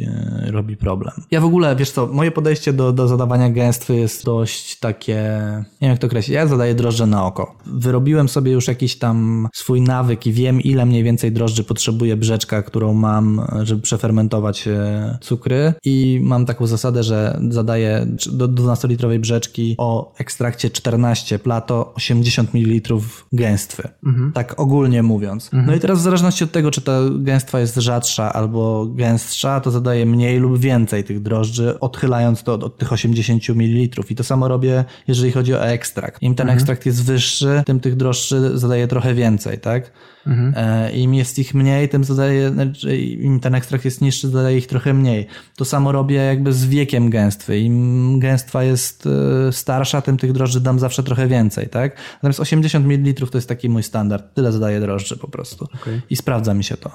e, 0.47 0.51
robi 0.51 0.77
problem. 0.77 1.15
Ja 1.31 1.41
w 1.41 1.45
ogóle, 1.45 1.77
wiesz 1.77 1.91
co, 1.91 2.07
moje 2.07 2.31
podejście 2.31 2.73
do, 2.73 2.93
do 2.93 3.09
zadawania 3.09 3.51
gęstwy 3.51 3.95
jest 3.95 4.25
dość 4.25 4.79
takie, 4.79 5.15
nie 5.57 5.79
wiem 5.81 5.91
jak 5.91 5.99
to 5.99 6.07
określić, 6.07 6.35
ja 6.35 6.47
zadaję 6.47 6.75
drożdże 6.75 7.07
na 7.07 7.27
oko. 7.27 7.57
Wyrobiłem 7.67 8.29
sobie 8.29 8.53
już 8.53 8.69
jakiś 8.69 8.99
tam 8.99 9.49
swój 9.55 9.81
nawyk 9.81 10.27
i 10.27 10.33
wiem 10.33 10.61
ile 10.61 10.87
mniej 10.87 11.03
więcej 11.03 11.33
drożdży 11.33 11.65
potrzebuje 11.65 12.17
brzeczka, 12.17 12.63
którą 12.63 12.95
mam, 12.95 13.47
żeby 13.63 13.83
przefermentować 13.83 14.69
e, 14.69 15.19
cukry 15.21 15.75
i 15.85 16.21
mam 16.23 16.47
taką 16.47 16.67
zasadę, 16.67 17.03
że 17.03 17.41
zadaję 17.49 18.07
do 18.33 18.49
12-litrowej 18.49 19.19
brzeczki 19.19 19.75
o 19.79 20.15
ekstrakcie 20.19 20.71
14 20.71 21.39
plato 21.39 21.95
80 21.95 22.55
ml 22.55 22.95
gęstwy. 23.33 23.89
Tak 24.35 24.61
ogólnie 24.61 25.03
mówiąc. 25.03 25.51
No 25.53 25.75
i 25.75 25.81
teraz 25.81 25.99
w 25.99 26.03
zależności 26.03 26.40
od 26.45 26.53
tego, 26.53 26.71
czy 26.71 26.81
ta 26.81 26.93
gęstwa 27.19 27.61
jest 27.61 27.77
rzadsza 27.77 28.33
albo 28.33 28.87
gęstsza, 28.87 29.61
to 29.61 29.71
zadaję 29.71 30.07
mniej 30.07 30.39
lub 30.39 30.59
więcej 30.59 31.05
tych 31.05 31.23
drożdży, 31.23 31.81
odchylając 31.81 32.43
to 32.43 32.55
od, 32.55 32.65
od 32.65 32.79
tych 32.79 32.93
80 32.93 33.49
ml. 33.49 34.03
I 34.11 34.15
to 34.15 34.25
samo 34.25 34.49
robię, 34.49 34.85
jeżeli 35.09 35.33
chodzi 35.33 35.55
o 35.55 35.67
ekstrakt. 35.67 36.23
Im 36.23 36.35
ten 36.35 36.51
ekstrakt 36.51 36.87
jest 36.87 37.05
wyższy, 37.05 37.63
tym 37.67 37.81
tych 37.81 37.97
drożdży 37.97 38.59
zadaję 38.59 38.89
trochę 38.89 39.15
więcej, 39.15 39.59
tak? 39.59 39.93
E, 40.27 40.93
Im 40.93 41.15
jest 41.15 41.39
ich 41.39 41.55
mniej, 41.55 41.89
tym 41.89 42.05
zadaję, 42.05 42.51
znaczy, 42.51 42.97
im 42.99 43.41
ten 43.41 43.55
ekstrakt 43.55 43.85
jest 43.85 44.01
niższy, 44.01 44.29
zadaję 44.29 44.59
ich 44.59 44.67
trochę 44.67 44.95
mniej. 44.95 45.27
To 45.57 45.65
samo 45.65 45.93
robię 45.93 46.17
jakby 46.17 46.53
z 46.53 46.67
wiekiem 46.67 47.11
gęstwy. 47.11 47.59
Im 47.59 48.19
gęstwa 48.21 48.63
jest 48.63 49.07
e, 49.07 49.53
starsza, 49.53 50.01
tym 50.01 50.17
tych 50.17 50.33
drożdży 50.33 50.61
dam 50.61 50.79
zawsze 50.79 51.03
trochę 51.03 51.29
więcej, 51.29 51.69
tak? 51.69 51.97
Natomiast 52.15 52.41
80 52.41 52.87
ml 52.87 53.27
to 53.27 53.39
jest 53.39 53.49
taki 53.49 53.69
mój 53.69 53.83
standard. 53.83 54.35
Tyle 54.35 54.53
zadaję 54.53 54.81
drożdży 54.81 55.17
po 55.17 55.29
prostu. 55.29 55.67
Okej. 55.75 56.01
I 56.11 56.17
sprawdza 56.17 56.55
mi 56.55 56.65
się 56.65 56.77
to. 56.77 56.91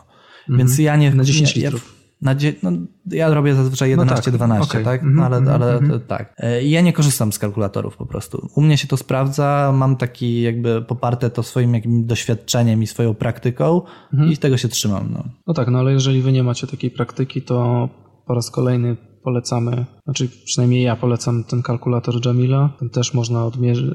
Więc 0.49 0.79
ja 0.79 0.95
nie... 0.95 1.11
Na 1.11 1.23
10 1.23 1.55
nie, 1.55 1.61
ja, 1.61 1.69
litrów. 1.69 2.04
Na 2.21 2.35
no, 2.63 2.71
ja 3.11 3.33
robię 3.33 3.55
zazwyczaj 3.55 3.95
No 3.97 4.05
tak, 4.05 4.17
11-12, 4.17 4.61
okej. 4.61 4.83
tak? 4.83 5.01
No, 5.03 5.25
ale 5.25 5.37
mhm, 5.37 5.61
ale 5.61 5.73
mhm. 5.73 5.91
to, 5.91 6.07
tak. 6.07 6.33
E, 6.37 6.63
ja 6.63 6.81
nie 6.81 6.93
korzystam 6.93 7.31
z 7.31 7.39
kalkulatorów 7.39 7.97
po 7.97 8.05
prostu. 8.05 8.49
U 8.55 8.61
mnie 8.61 8.77
się 8.77 8.87
to 8.87 8.97
sprawdza, 8.97 9.71
mam 9.75 9.95
taki 9.95 10.41
jakby 10.41 10.81
poparte 10.81 11.29
to 11.29 11.43
swoim 11.43 11.73
jakimś 11.73 12.05
doświadczeniem 12.05 12.83
i 12.83 12.87
swoją 12.87 13.13
praktyką 13.13 13.81
Mhm. 14.13 14.31
i 14.31 14.37
tego 14.37 14.57
się 14.57 14.67
trzymam. 14.67 15.09
No. 15.13 15.23
No 15.47 15.53
tak, 15.53 15.67
no 15.67 15.79
ale 15.79 15.91
jeżeli 15.91 16.21
wy 16.21 16.31
nie 16.31 16.43
macie 16.43 16.67
takiej 16.67 16.91
praktyki, 16.91 17.41
to 17.41 17.89
po 18.27 18.33
raz 18.33 18.51
kolejny 18.51 18.97
polecamy, 19.23 19.85
znaczy 20.03 20.29
przynajmniej 20.45 20.83
ja 20.83 20.95
polecam 20.95 21.43
ten 21.43 21.61
kalkulator 21.61 22.25
Jamila. 22.25 22.69
Ten 22.79 22.89
też 22.89 23.13
można 23.13 23.45
odmierzyć, 23.45 23.93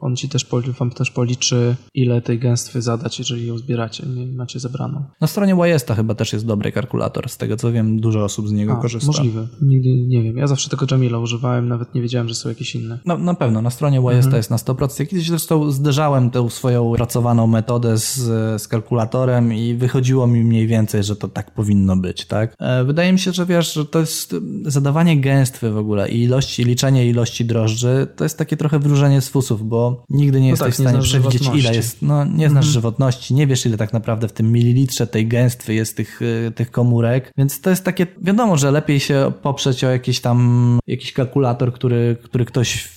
on 0.00 0.16
ci 0.16 0.28
też, 0.28 0.46
wam 0.78 0.90
też 0.90 1.10
policzy, 1.10 1.76
ile 1.94 2.22
tej 2.22 2.38
gęstwy 2.38 2.82
zadać, 2.82 3.18
jeżeli 3.18 3.46
ją 3.46 3.58
zbieracie, 3.58 4.06
nie 4.06 4.26
macie 4.26 4.60
zebraną. 4.60 5.04
Na 5.20 5.26
stronie 5.26 5.54
Wajesta 5.54 5.94
chyba 5.94 6.14
też 6.14 6.32
jest 6.32 6.46
dobry 6.46 6.72
kalkulator. 6.72 7.28
Z 7.28 7.36
tego 7.36 7.56
co 7.56 7.72
wiem, 7.72 8.00
dużo 8.00 8.24
osób 8.24 8.48
z 8.48 8.52
niego 8.52 8.72
A, 8.72 8.76
korzysta. 8.76 9.06
możliwe. 9.06 9.48
Nigdy 9.62 9.88
nie 10.08 10.22
wiem. 10.22 10.36
Ja 10.36 10.46
zawsze 10.46 10.70
tego 10.70 10.86
Jamila 10.90 11.18
używałem, 11.18 11.68
nawet 11.68 11.94
nie 11.94 12.02
wiedziałem, 12.02 12.28
że 12.28 12.34
są 12.34 12.48
jakieś 12.48 12.74
inne. 12.74 12.98
No, 13.06 13.18
na 13.18 13.34
pewno, 13.34 13.62
na 13.62 13.70
stronie 13.70 13.96
Mhm. 13.98 14.14
Wajesta 14.14 14.36
jest 14.36 14.50
na 14.50 14.56
100%. 14.56 15.00
Ja 15.00 15.06
Kiedyś 15.06 15.28
zresztą 15.28 15.70
zderzałem 15.70 16.30
tę 16.30 16.50
swoją 16.50 16.92
pracowaną 16.92 17.46
metodę 17.46 17.98
z, 17.98 18.16
z 18.62 18.68
kalkulatorem 18.68 19.52
i 19.54 19.74
wychodziło 19.74 20.26
mi 20.26 20.44
mniej 20.44 20.66
więcej, 20.66 21.04
że 21.04 21.16
to 21.16 21.28
tak 21.28 21.54
powinno 21.54 21.96
być, 21.96 22.24
tak? 22.26 22.54
E, 22.58 22.84
Wydaje 22.84 23.12
mi 23.12 23.18
się, 23.18 23.32
że 23.32 23.46
wiesz, 23.46 23.74
że 23.74 23.84
to 23.86 23.98
jest 23.98 24.34
zadawanie 24.64 25.20
gęstwy 25.20 25.70
w 25.70 25.76
ogóle 25.76 26.08
i 26.08 26.22
ilości, 26.22 26.64
liczenie 26.64 27.08
ilości 27.08 27.44
drożdży, 27.44 28.06
to 28.16 28.24
jest 28.24 28.38
takie 28.38 28.56
trochę 28.56 28.78
wróżenie 28.78 29.20
z 29.20 29.28
fusów, 29.28 29.68
bo 29.68 29.89
nigdy 30.10 30.40
nie 30.40 30.46
No 30.46 30.50
jesteś 30.50 30.66
tak, 30.66 30.74
w 30.76 30.78
nie 30.78 30.88
stanie 30.88 31.02
przewidzieć 31.02 31.42
żywotności. 31.42 31.66
ile 31.66 31.76
jest, 31.76 32.02
no 32.02 32.24
nie 32.24 32.50
znasz 32.50 32.66
żywotności, 32.66 33.34
nie 33.34 33.46
wiesz 33.46 33.66
ile 33.66 33.76
tak 33.76 33.92
naprawdę 33.92 34.28
w 34.28 34.32
tym 34.32 34.52
mililitrze 34.52 35.06
tej 35.06 35.26
gęstwy 35.26 35.74
jest 35.74 35.96
tych, 35.96 36.22
y, 36.22 36.52
tych 36.54 36.70
komórek, 36.70 37.32
więc 37.36 37.60
to 37.60 37.70
jest 37.70 37.84
takie, 37.84 38.06
wiadomo, 38.22 38.56
że 38.56 38.70
lepiej 38.70 39.00
się 39.00 39.32
poprzeć 39.42 39.84
o 39.84 39.90
jakiś 39.90 40.20
tam, 40.20 40.78
jakiś 40.86 41.12
kalkulator, 41.12 41.72
który, 41.72 42.16
który 42.22 42.44
ktoś 42.44 42.88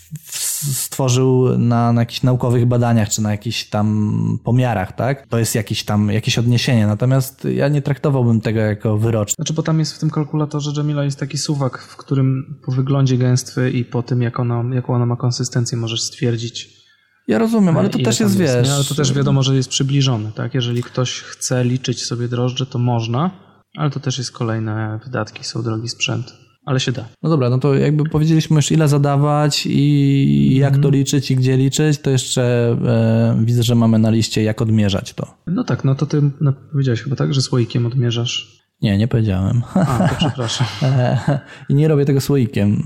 stworzył 0.72 1.58
na, 1.58 1.94
na 1.94 2.02
jakichś 2.02 2.24
naukowych 2.24 2.66
badaniach, 2.66 3.10
czy 3.10 3.22
na 3.22 3.32
jakichś 3.32 3.64
tam 3.64 4.40
pomiarach, 4.44 4.96
tak? 4.96 5.28
To 5.28 5.40
jest 5.40 5.56
jakiś 5.56 5.84
tam, 5.84 6.12
jakieś 6.12 6.38
odniesienie, 6.38 6.88
natomiast 6.88 7.46
ja 7.56 7.68
nie 7.68 7.82
traktowałbym 7.82 8.42
tego 8.42 8.60
jako 8.60 8.98
wyroczne. 8.98 9.36
Znaczy, 9.36 9.54
bo 9.54 9.64
tam 9.64 9.80
jest 9.80 9.94
w 9.94 10.00
tym 10.00 10.10
kalkulatorze 10.10 10.72
Jamila 10.78 11.04
jest 11.04 11.20
taki 11.20 11.38
suwak, 11.38 11.82
w 11.82 11.98
którym 11.98 12.60
po 12.66 12.72
wyglądzie 12.72 13.18
gęstwy 13.18 13.72
i 13.72 13.86
po 13.86 14.04
tym, 14.04 14.22
jak 14.22 14.40
ona, 14.40 14.64
jaką 14.76 14.94
ona 14.96 15.06
ma 15.06 15.16
konsystencję, 15.16 15.78
możesz 15.78 16.02
stwierdzić. 16.02 16.83
Ja 17.28 17.38
rozumiem, 17.38 17.78
ale 17.78 17.90
to 17.90 17.98
ile 17.98 18.06
też 18.06 18.20
jest, 18.20 18.38
wiesz... 18.38 18.68
nie? 18.68 18.74
Ale 18.74 18.84
to 18.84 18.96
też 18.96 19.14
wiadomo, 19.14 19.44
że 19.44 19.56
jest 19.56 19.70
przybliżony, 19.70 20.32
tak? 20.36 20.54
Jeżeli 20.54 20.84
ktoś 20.84 21.22
chce 21.22 21.64
liczyć 21.64 22.06
sobie 22.06 22.28
drożdże, 22.28 22.66
to 22.66 22.80
można, 22.80 23.32
ale 23.78 23.90
to 23.90 24.00
też 24.00 24.18
jest 24.18 24.32
kolejne 24.32 25.00
wydatki, 25.04 25.44
są 25.44 25.64
drogi 25.64 25.90
sprzęt. 25.90 26.34
Ale 26.66 26.80
się 26.80 26.92
da. 26.92 27.06
No 27.24 27.30
dobra, 27.30 27.50
no 27.50 27.58
to 27.58 27.76
jakby 27.76 28.10
powiedzieliśmy 28.10 28.56
już 28.56 28.72
ile 28.72 28.88
zadawać 28.88 29.68
i 29.70 30.56
jak 30.56 30.78
to 30.78 30.90
liczyć 30.90 31.32
i 31.32 31.36
gdzie 31.36 31.58
liczyć, 31.58 32.00
to 32.00 32.10
jeszcze 32.10 32.44
e, 32.86 33.46
widzę, 33.46 33.64
że 33.64 33.76
mamy 33.76 34.00
na 34.00 34.10
liście 34.10 34.44
jak 34.44 34.62
odmierzać 34.62 35.14
to. 35.14 35.28
No 35.48 35.64
tak, 35.64 35.84
no 35.84 35.96
to 35.96 36.06
ty 36.06 36.22
no, 36.42 36.54
powiedziałeś 36.72 37.02
chyba 37.02 37.16
tak, 37.16 37.34
że 37.34 37.42
słoikiem 37.42 37.86
odmierzasz. 37.86 38.64
Nie, 38.82 38.98
nie 38.98 39.08
powiedziałem. 39.08 39.62
A, 39.74 40.08
to 40.10 40.16
przepraszam. 40.16 40.68
E, 40.84 41.40
I 41.70 41.76
nie 41.76 41.88
robię 41.88 42.06
tego 42.06 42.22
słoikiem. 42.22 42.84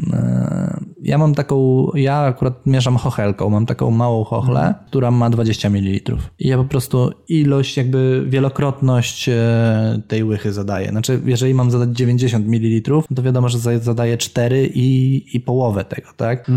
Ja 1.02 1.18
mam 1.18 1.36
taką, 1.36 1.88
ja 1.96 2.18
akurat 2.20 2.66
mieszam 2.66 2.98
chochelką, 2.98 3.50
mam 3.50 3.66
taką 3.66 3.92
małą 3.92 4.24
chochlę, 4.24 4.74
która 4.88 5.12
ma 5.12 5.30
20 5.30 5.70
ml. 5.70 6.18
I 6.40 6.48
ja 6.48 6.58
po 6.58 6.64
prostu 6.64 7.12
ilość, 7.28 7.78
jakby 7.78 8.24
wielokrotność 8.28 9.30
e, 9.30 10.02
tej 10.08 10.24
łychy 10.24 10.54
zadaję. 10.54 10.90
Znaczy, 10.90 11.22
jeżeli 11.26 11.54
mam 11.54 11.72
zadać 11.72 11.90
90 11.98 12.48
ml, 12.48 12.92
to 13.16 13.22
wiadomo, 13.24 13.50
że 13.50 13.60
za- 13.60 13.80
zadaję 13.80 14.18
4 14.18 14.68
i, 14.74 15.24
i 15.34 15.40
połowę 15.40 15.86
tego, 15.86 16.08
tak? 16.18 16.50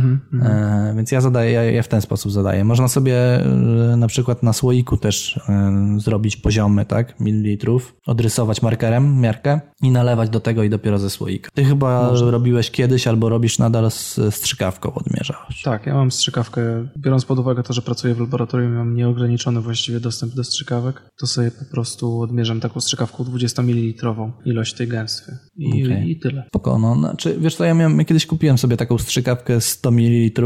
E, 0.42 0.92
więc 0.96 1.12
ja 1.12 1.20
zadaję, 1.20 1.52
ja, 1.52 1.62
ja 1.64 1.82
w 1.82 1.88
ten 1.88 2.00
sposób 2.00 2.32
zadaję. 2.32 2.64
Można 2.64 2.88
sobie 2.88 3.14
e, 3.44 3.96
na 3.96 4.06
przykład 4.06 4.42
na 4.42 4.52
słoiku 4.52 4.96
też 4.96 5.40
e, 5.48 5.96
zrobić 5.98 6.36
poziomy, 6.36 6.84
tak? 6.84 7.20
Mililitrów, 7.20 7.94
odrysować 8.06 8.62
markerem 8.62 9.20
miarkę 9.20 9.60
i 9.82 9.90
nalewać 9.90 10.30
do 10.30 10.40
tego 10.40 10.62
i 10.62 10.70
dopiero 10.70 10.98
ze 10.98 11.10
słoika. 11.10 11.50
Ty 11.54 11.64
chyba 11.64 12.10
robiłeś 12.30 12.70
kiedyś 12.70 13.06
albo 13.06 13.28
robisz 13.28 13.58
nadal 13.58 13.90
z 13.90 14.20
strzykawką 14.30 14.94
odmierzałeś. 14.94 15.62
Tak, 15.62 15.86
ja 15.86 15.94
mam 15.94 16.10
strzykawkę, 16.10 16.88
biorąc 16.98 17.24
pod 17.24 17.38
uwagę 17.38 17.62
to, 17.62 17.72
że 17.72 17.82
pracuję 17.82 18.14
w 18.14 18.20
laboratorium 18.20 18.72
i 18.72 18.76
mam 18.76 18.94
nieograniczony 18.94 19.60
właściwie 19.60 20.00
dostęp 20.00 20.34
do 20.34 20.44
strzykawek, 20.44 21.02
to 21.16 21.26
sobie 21.26 21.50
po 21.50 21.64
prostu 21.64 22.20
odmierzam 22.20 22.60
taką 22.60 22.80
strzykawką 22.80 23.24
20 23.24 23.62
ml 23.62 24.04
ilość 24.44 24.74
tej 24.74 24.88
gęstwy. 24.88 25.38
I, 25.56 25.84
Okej. 25.84 26.10
i 26.10 26.18
tyle. 26.18 26.44
Spoko, 26.48 26.78
no, 26.78 26.94
znaczy, 26.94 27.36
wiesz 27.40 27.56
co, 27.56 27.64
ja, 27.64 27.74
miałem, 27.74 27.98
ja 27.98 28.04
kiedyś 28.04 28.26
kupiłem 28.26 28.58
sobie 28.58 28.76
taką 28.76 28.98
strzykawkę 28.98 29.60
100 29.60 29.90
ml, 29.90 30.40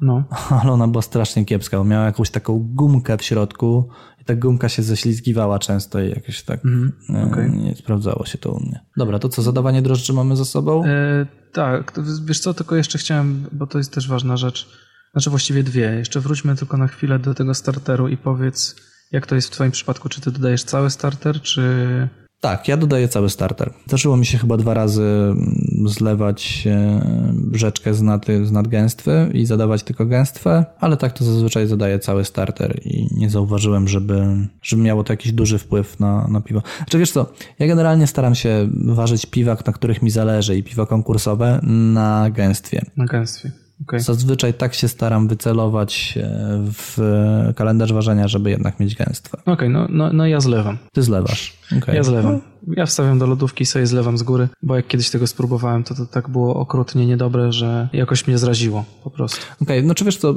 No, 0.00 0.24
ale 0.62 0.72
ona 0.72 0.88
była 0.88 1.02
strasznie 1.02 1.44
kiepska, 1.44 1.78
bo 1.78 1.84
miała 1.84 2.04
jakąś 2.04 2.30
taką 2.30 2.68
gumkę 2.74 3.18
w 3.18 3.22
środku 3.22 3.88
i 4.20 4.24
ta 4.24 4.34
gumka 4.34 4.68
się 4.68 4.82
ześlizgiwała 4.82 5.58
często 5.58 6.00
i 6.00 6.08
jakoś 6.10 6.42
tak 6.42 6.60
e, 7.14 7.24
okej. 7.24 7.50
nie 7.50 7.76
sprawdzało 7.76 8.26
się 8.26 8.38
to 8.38 8.52
u 8.52 8.60
mnie. 8.60 8.80
Dobra, 8.96 9.18
to 9.18 9.28
co, 9.28 9.42
zadawanie 9.42 9.82
drożdży 9.82 10.12
mamy 10.12 10.36
za 10.36 10.44
sobą? 10.44 10.84
E, 10.84 11.26
tak, 11.52 11.92
wiesz 12.24 12.40
co, 12.40 12.54
tylko 12.54 12.76
jeszcze 12.76 12.98
chciałem, 12.98 13.46
bo 13.52 13.66
to 13.66 13.78
jest 13.78 13.92
też 13.92 14.08
ważna 14.08 14.36
rzecz, 14.36 14.68
znaczy 15.12 15.30
właściwie 15.30 15.62
dwie. 15.62 15.94
Jeszcze 15.98 16.20
wróćmy 16.20 16.56
tylko 16.56 16.76
na 16.76 16.88
chwilę 16.88 17.18
do 17.18 17.34
tego 17.34 17.54
starteru 17.54 18.08
i 18.08 18.16
powiedz, 18.16 18.76
jak 19.12 19.26
to 19.26 19.34
jest 19.34 19.48
w 19.48 19.50
twoim 19.50 19.70
przypadku, 19.70 20.08
czy 20.08 20.20
ty 20.20 20.30
dodajesz 20.30 20.64
cały 20.64 20.90
starter, 20.90 21.42
czy... 21.42 22.08
Tak, 22.40 22.68
ja 22.68 22.76
dodaję 22.76 23.08
cały 23.08 23.30
starter. 23.30 23.72
Zdarzyło 23.86 24.16
mi 24.16 24.26
się 24.26 24.38
chyba 24.38 24.56
dwa 24.56 24.74
razy 24.74 25.02
mm, 25.02 25.88
zlewać 25.88 26.64
e, 26.66 27.00
rzeczkę 27.52 27.94
z, 27.94 28.02
nad, 28.02 28.26
z 28.44 28.52
nadgęstwy 28.52 29.30
i 29.34 29.46
zadawać 29.46 29.82
tylko 29.82 30.06
gęstwę, 30.06 30.64
ale 30.80 30.96
tak 30.96 31.12
to 31.12 31.24
zazwyczaj 31.24 31.66
zadaję 31.66 31.98
cały 31.98 32.24
starter 32.24 32.80
i 32.84 33.08
nie 33.14 33.30
zauważyłem, 33.30 33.88
żeby, 33.88 34.26
żeby 34.62 34.82
miało 34.82 35.04
to 35.04 35.12
jakiś 35.12 35.32
duży 35.32 35.58
wpływ 35.58 36.00
na, 36.00 36.28
na 36.28 36.40
piwo. 36.40 36.62
Znaczy 36.76 36.98
wiesz 36.98 37.10
co, 37.10 37.32
ja 37.58 37.66
generalnie 37.66 38.06
staram 38.06 38.34
się 38.34 38.68
ważyć 38.86 39.26
piwa, 39.26 39.56
na 39.66 39.72
których 39.72 40.02
mi 40.02 40.10
zależy 40.10 40.56
i 40.56 40.62
piwa 40.62 40.86
konkursowe 40.86 41.60
na 41.62 42.30
gęstwie. 42.30 42.82
Na 42.96 43.06
gęstwie. 43.06 43.67
Okej. 43.82 44.00
Zazwyczaj 44.00 44.54
tak 44.54 44.74
się 44.74 44.88
staram 44.88 45.28
wycelować 45.28 46.18
e, 46.22 46.64
w 46.72 46.98
kalendarz 47.56 47.92
ważenia, 47.92 48.28
żeby 48.28 48.50
jednak 48.50 48.80
mieć 48.80 48.94
gęstwę. 48.94 49.38
Okej, 49.46 49.70
no, 49.70 49.86
no, 49.90 50.12
no 50.12 50.26
ja 50.26 50.40
zlewam. 50.40 50.78
Ty 50.92 51.02
zlewasz. 51.02 51.52
Okay. 51.78 51.94
Ja 51.94 52.02
zlewam. 52.02 52.40
Ja 52.76 52.86
wstawiam 52.86 53.18
do 53.18 53.26
lodówki 53.26 53.62
i 53.62 53.66
sobie 53.66 53.86
zlewam 53.86 54.18
z 54.18 54.22
góry, 54.22 54.48
bo 54.62 54.76
jak 54.76 54.86
kiedyś 54.86 55.10
tego 55.10 55.26
spróbowałem, 55.26 55.84
to 55.84 55.94
to 55.94 56.06
tak 56.06 56.28
było 56.28 56.54
okrutnie 56.54 57.06
niedobre, 57.06 57.52
że 57.52 57.88
jakoś 57.92 58.26
mnie 58.26 58.38
zraziło 58.38 58.84
po 59.04 59.10
prostu. 59.10 59.40
Okej, 59.62 59.84
no 59.84 59.94
czy 59.94 60.04
wiesz 60.04 60.16
co, 60.16 60.30
y, 60.30 60.34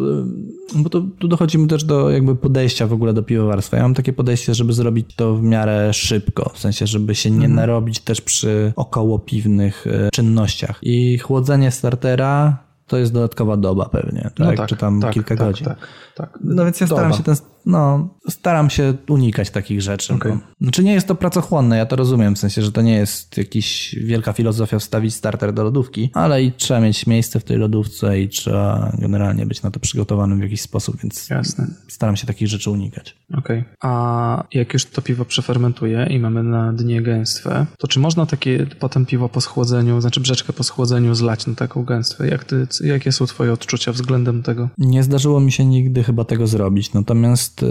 bo 0.76 0.90
to, 0.90 1.02
tu 1.20 1.28
dochodzimy 1.28 1.68
też 1.68 1.84
do 1.84 2.10
jakby 2.10 2.36
podejścia 2.36 2.88
w 2.88 2.94
ogóle 2.94 3.14
do 3.14 3.24
piwowarstwa. 3.24 3.78
Ja 3.78 3.84
mam 3.84 3.94
takie 3.94 4.14
podejście, 4.14 4.56
żeby 4.56 4.74
zrobić 4.74 5.16
to 5.16 5.36
w 5.36 5.44
miarę 5.44 5.94
szybko, 5.94 6.52
w 6.54 6.60
sensie, 6.60 6.88
żeby 6.88 7.16
się 7.16 7.32
nie 7.32 7.48
narobić 7.48 8.00
też 8.00 8.22
przy 8.22 8.74
około 8.76 9.20
piwnych 9.20 9.88
y, 9.88 10.10
czynnościach. 10.14 10.80
I 10.82 11.18
chłodzenie 11.18 11.72
startera 11.72 12.58
to 12.92 12.98
jest 12.98 13.14
dodatkowa 13.14 13.58
doba 13.58 13.90
pewnie, 13.90 14.22
tak? 14.22 14.58
No 14.58 14.68
czy 14.68 14.76
tam 14.76 15.02
tak, 15.02 15.14
kilka 15.14 15.36
tak, 15.36 15.48
godzin. 15.48 15.66
Tak, 15.66 15.78
tak. 16.16 16.40
No 16.44 16.66
więc 16.66 16.82
ja 16.82 16.88
staram 16.88 17.14
się 17.14 17.24
ten, 17.24 17.36
no, 17.66 18.10
staram 18.30 18.70
się 18.70 18.94
unikać 19.10 19.50
takich 19.50 19.82
rzeczy. 19.82 20.14
No. 20.26 20.38
Znaczy 20.62 20.84
nie 20.84 20.94
jest 20.94 21.08
to 21.08 21.16
pracochłonne, 21.16 21.78
ja 21.78 21.86
to 21.86 21.96
rozumiem, 21.96 22.36
w 22.36 22.40
sensie, 22.40 22.62
że 22.62 22.72
to 22.72 22.82
nie 22.82 22.96
jest 22.96 23.38
jakiś 23.38 23.96
wielka 24.04 24.34
filozofia 24.34 24.80
wstawić 24.80 25.16
starter 25.16 25.54
do 25.54 25.64
lodówki, 25.64 26.10
ale 26.14 26.44
i 26.44 26.52
trzeba 26.52 26.80
mieć 26.80 27.08
miejsce 27.08 27.40
w 27.40 27.44
tej 27.44 27.58
lodówce 27.58 28.22
i 28.22 28.30
trzeba 28.30 28.92
generalnie 29.00 29.46
być 29.46 29.64
na 29.64 29.72
to 29.72 29.80
przygotowanym 29.80 30.40
w 30.40 30.44
jakiś 30.44 30.62
sposób, 30.62 30.98
więc 31.04 31.30
Jasne. 31.30 31.68
staram 31.88 32.16
się 32.16 32.28
takich 32.28 32.48
rzeczy 32.48 32.72
unikać. 32.72 33.16
Okej. 33.38 33.64
A 33.82 34.44
jak 34.54 34.74
już 34.74 34.86
to 34.86 35.02
piwo 35.02 35.26
przefermentuje 35.26 36.08
i 36.10 36.20
mamy 36.20 36.44
na 36.44 36.74
dnie 36.74 37.02
gęstwę, 37.02 37.66
to 37.78 37.88
czy 37.88 38.00
można 38.00 38.26
takie 38.26 38.66
potem 38.80 39.06
piwo 39.06 39.30
po 39.30 39.42
schłodzeniu, 39.42 40.02
znaczy 40.02 40.20
brzeczkę 40.20 40.54
po 40.54 40.64
schłodzeniu 40.64 41.16
zlać 41.16 41.48
na 41.48 41.56
taką 41.56 41.84
gęstwę? 41.84 42.28
Jak 42.28 42.44
ty, 42.44 42.68
jakie 42.84 43.12
są 43.12 43.26
twoje 43.26 43.54
odczucia 43.54 43.92
względem 43.92 44.44
tego? 44.44 44.70
Nie 44.78 45.04
zdarzyło 45.04 45.40
mi 45.40 45.52
się 45.52 45.66
nigdy 45.66 46.04
chyba 46.04 46.24
tego 46.24 46.48
zrobić, 46.48 46.94
natomiast 46.94 47.51
yy, 47.62 47.68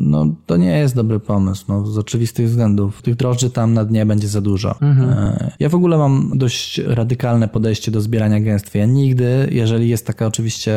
no, 0.00 0.26
to 0.46 0.56
nie 0.56 0.78
jest 0.78 0.94
dobry 0.94 1.20
pomysł, 1.20 1.64
no, 1.68 1.86
z 1.86 1.98
oczywistych 1.98 2.46
względów. 2.46 3.02
Tych 3.02 3.16
drożdży 3.16 3.50
tam 3.50 3.74
na 3.74 3.84
dnie 3.84 4.06
będzie 4.06 4.28
za 4.28 4.40
dużo. 4.40 4.74
Yy, 4.80 5.50
Ja 5.60 5.68
w 5.68 5.74
ogóle 5.74 5.98
mam 5.98 6.32
dość 6.34 6.78
radykalne 6.78 7.48
podejście 7.48 7.90
do 7.90 8.00
zbierania 8.00 8.40
gęstwy. 8.40 8.78
Ja 8.78 8.86
nigdy, 8.86 9.48
jeżeli 9.50 9.88
jest 9.88 10.06
taka 10.06 10.26
oczywiście 10.26 10.76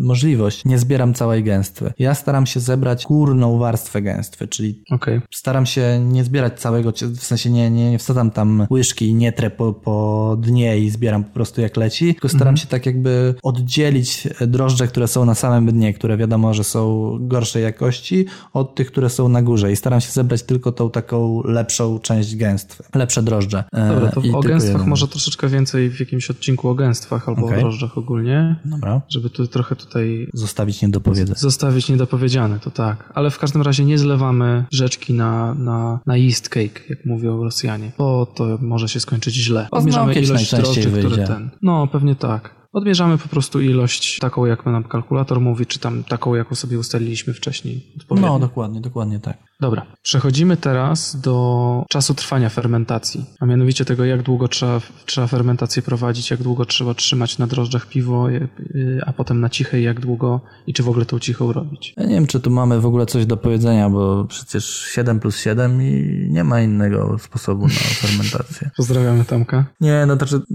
możliwość, 0.00 0.64
nie 0.64 0.78
zbieram 0.78 1.14
całej 1.14 1.44
gęstwy. 1.44 1.92
Ja 1.98 2.14
staram 2.14 2.46
się 2.46 2.60
zebrać 2.60 3.06
górną 3.06 3.58
warstwę 3.58 4.02
gęstwy, 4.02 4.48
czyli 4.48 4.82
Okej. 4.90 5.20
Staram 5.30 5.66
się 5.66 6.00
nie 6.12 6.24
zbierać 6.24 6.60
całego, 6.60 6.92
w 7.16 7.24
sensie 7.24 7.50
nie, 7.50 7.70
nie, 7.70 7.90
nie 7.90 7.98
wsadzam 7.98 8.30
tam 8.30 8.66
łyżki 8.70 9.08
i 9.08 9.14
nie 9.14 9.32
trę 9.32 9.50
po, 9.50 9.72
po 9.72 10.36
dnie 10.40 10.78
i 10.78 10.90
zbieram 10.90 11.24
po 11.24 11.30
prostu 11.30 11.60
jak 11.60 11.76
leci, 11.76 12.14
tylko 12.14 12.28
staram 12.28 12.56
się 12.56 12.66
tak 12.66 12.86
jakby 12.86 13.34
oddzielić 13.42 14.28
drożdże, 14.46 14.86
które 14.86 15.08
są 15.08 15.24
na 15.24 15.34
samym 15.34 15.66
dnie, 15.66 15.94
które 15.94 16.16
wiadomo, 16.16 16.54
że 16.54 16.64
są 16.64 17.10
gorszej 17.20 17.62
jakości, 17.70 18.26
od 18.52 18.74
tych, 18.74 18.86
które 18.92 19.10
są 19.10 19.28
na 19.28 19.42
górze 19.42 19.72
i 19.72 19.76
staram 19.76 20.00
się 20.00 20.10
zebrać 20.10 20.42
tylko 20.42 20.72
tą 20.72 20.90
taką 20.90 21.42
lepszą 21.44 21.98
część 21.98 22.36
gęstwy, 22.36 22.84
lepsze 22.94 23.22
drożdże. 23.22 23.64
E, 23.72 23.88
Dobra, 23.94 24.10
to 24.10 24.20
i 24.20 24.30
o 24.32 24.40
gęstwach 24.40 24.86
może 24.86 25.08
troszeczkę 25.08 25.48
więcej 25.48 25.90
w 25.90 26.00
jakimś 26.00 26.30
odcinku 26.30 26.68
o 26.68 26.74
gęstwach 26.74 27.28
albo 27.28 27.46
Okej. 27.46 27.58
o 27.58 27.60
drożdżach 27.60 27.98
ogólnie, 27.98 28.56
Dobra, 28.64 29.00
żeby 29.08 29.30
tu 29.30 29.46
trochę 29.46 29.76
tutaj 29.76 30.28
zostawić 30.34 30.82
niedopowiedzenie. 30.82 31.38
zostawić 31.38 31.88
niedopowiedziane, 31.88 32.58
to 32.60 32.70
tak. 32.70 33.12
Ale 33.14 33.30
w 33.30 33.38
każdym 33.38 33.62
razie 33.62 33.84
nie 33.84 33.98
zlewamy 33.98 34.64
rzeczki 34.72 35.12
na, 35.14 35.54
na, 35.54 36.00
na 36.06 36.16
yeast 36.16 36.48
cake, 36.48 36.80
jak 36.88 37.04
mówią 37.06 37.44
Rosjanie, 37.44 37.92
bo 37.98 38.26
to 38.26 38.58
może 38.60 38.88
się 38.88 39.00
skończyć 39.00 39.34
źle. 39.34 39.68
O 39.70 39.80
znakieś 39.80 40.30
najczęściej 40.30 40.84
które 40.84 41.02
wyjdzie. 41.02 41.24
ten. 41.26 41.50
No, 41.62 41.86
pewnie 41.86 42.14
tak. 42.14 42.59
Odmierzamy 42.72 43.18
po 43.18 43.28
prostu 43.28 43.60
ilość 43.60 44.18
taką, 44.18 44.46
jak 44.46 44.66
nam 44.66 44.84
kalkulator 44.84 45.40
mówi, 45.40 45.66
czy 45.66 45.78
tam 45.78 46.04
taką, 46.04 46.34
jaką 46.34 46.54
sobie 46.54 46.78
ustaliliśmy 46.78 47.34
wcześniej. 47.34 47.94
No, 48.10 48.38
dokładnie, 48.38 48.80
dokładnie 48.80 49.20
tak. 49.20 49.38
Dobra, 49.60 49.86
przechodzimy 50.02 50.56
teraz 50.56 51.20
do 51.20 51.84
czasu 51.88 52.14
trwania 52.14 52.48
fermentacji, 52.48 53.24
a 53.40 53.46
mianowicie 53.46 53.84
tego, 53.84 54.04
jak 54.04 54.22
długo 54.22 54.48
trzeba, 54.48 54.80
trzeba 55.06 55.26
fermentację 55.26 55.82
prowadzić, 55.82 56.30
jak 56.30 56.42
długo 56.42 56.64
trzeba 56.64 56.94
trzymać 56.94 57.38
na 57.38 57.46
drożdżach 57.46 57.86
piwo, 57.86 58.30
y, 58.30 58.48
y, 58.74 59.00
a 59.06 59.12
potem 59.12 59.40
na 59.40 59.48
cichej, 59.48 59.84
jak 59.84 60.00
długo 60.00 60.40
i 60.66 60.72
czy 60.72 60.82
w 60.82 60.88
ogóle 60.88 61.06
tą 61.06 61.18
cichą 61.18 61.52
robić. 61.52 61.94
Ja 61.96 62.06
nie 62.06 62.14
wiem, 62.14 62.26
czy 62.26 62.40
tu 62.40 62.50
mamy 62.50 62.80
w 62.80 62.86
ogóle 62.86 63.06
coś 63.06 63.26
do 63.26 63.36
powiedzenia, 63.36 63.90
bo 63.90 64.24
przecież 64.24 64.64
7 64.94 65.20
plus 65.20 65.38
7 65.38 65.82
i 65.82 66.26
nie 66.30 66.44
ma 66.44 66.60
innego 66.60 67.18
sposobu 67.18 67.66
na 67.66 67.74
fermentację. 68.02 68.70
Pozdrawiamy 68.76 69.24
Tomka. 69.24 69.64
Nie, 69.80 70.06
no 70.06 70.16
to 70.16 70.26
znaczy... 70.26 70.46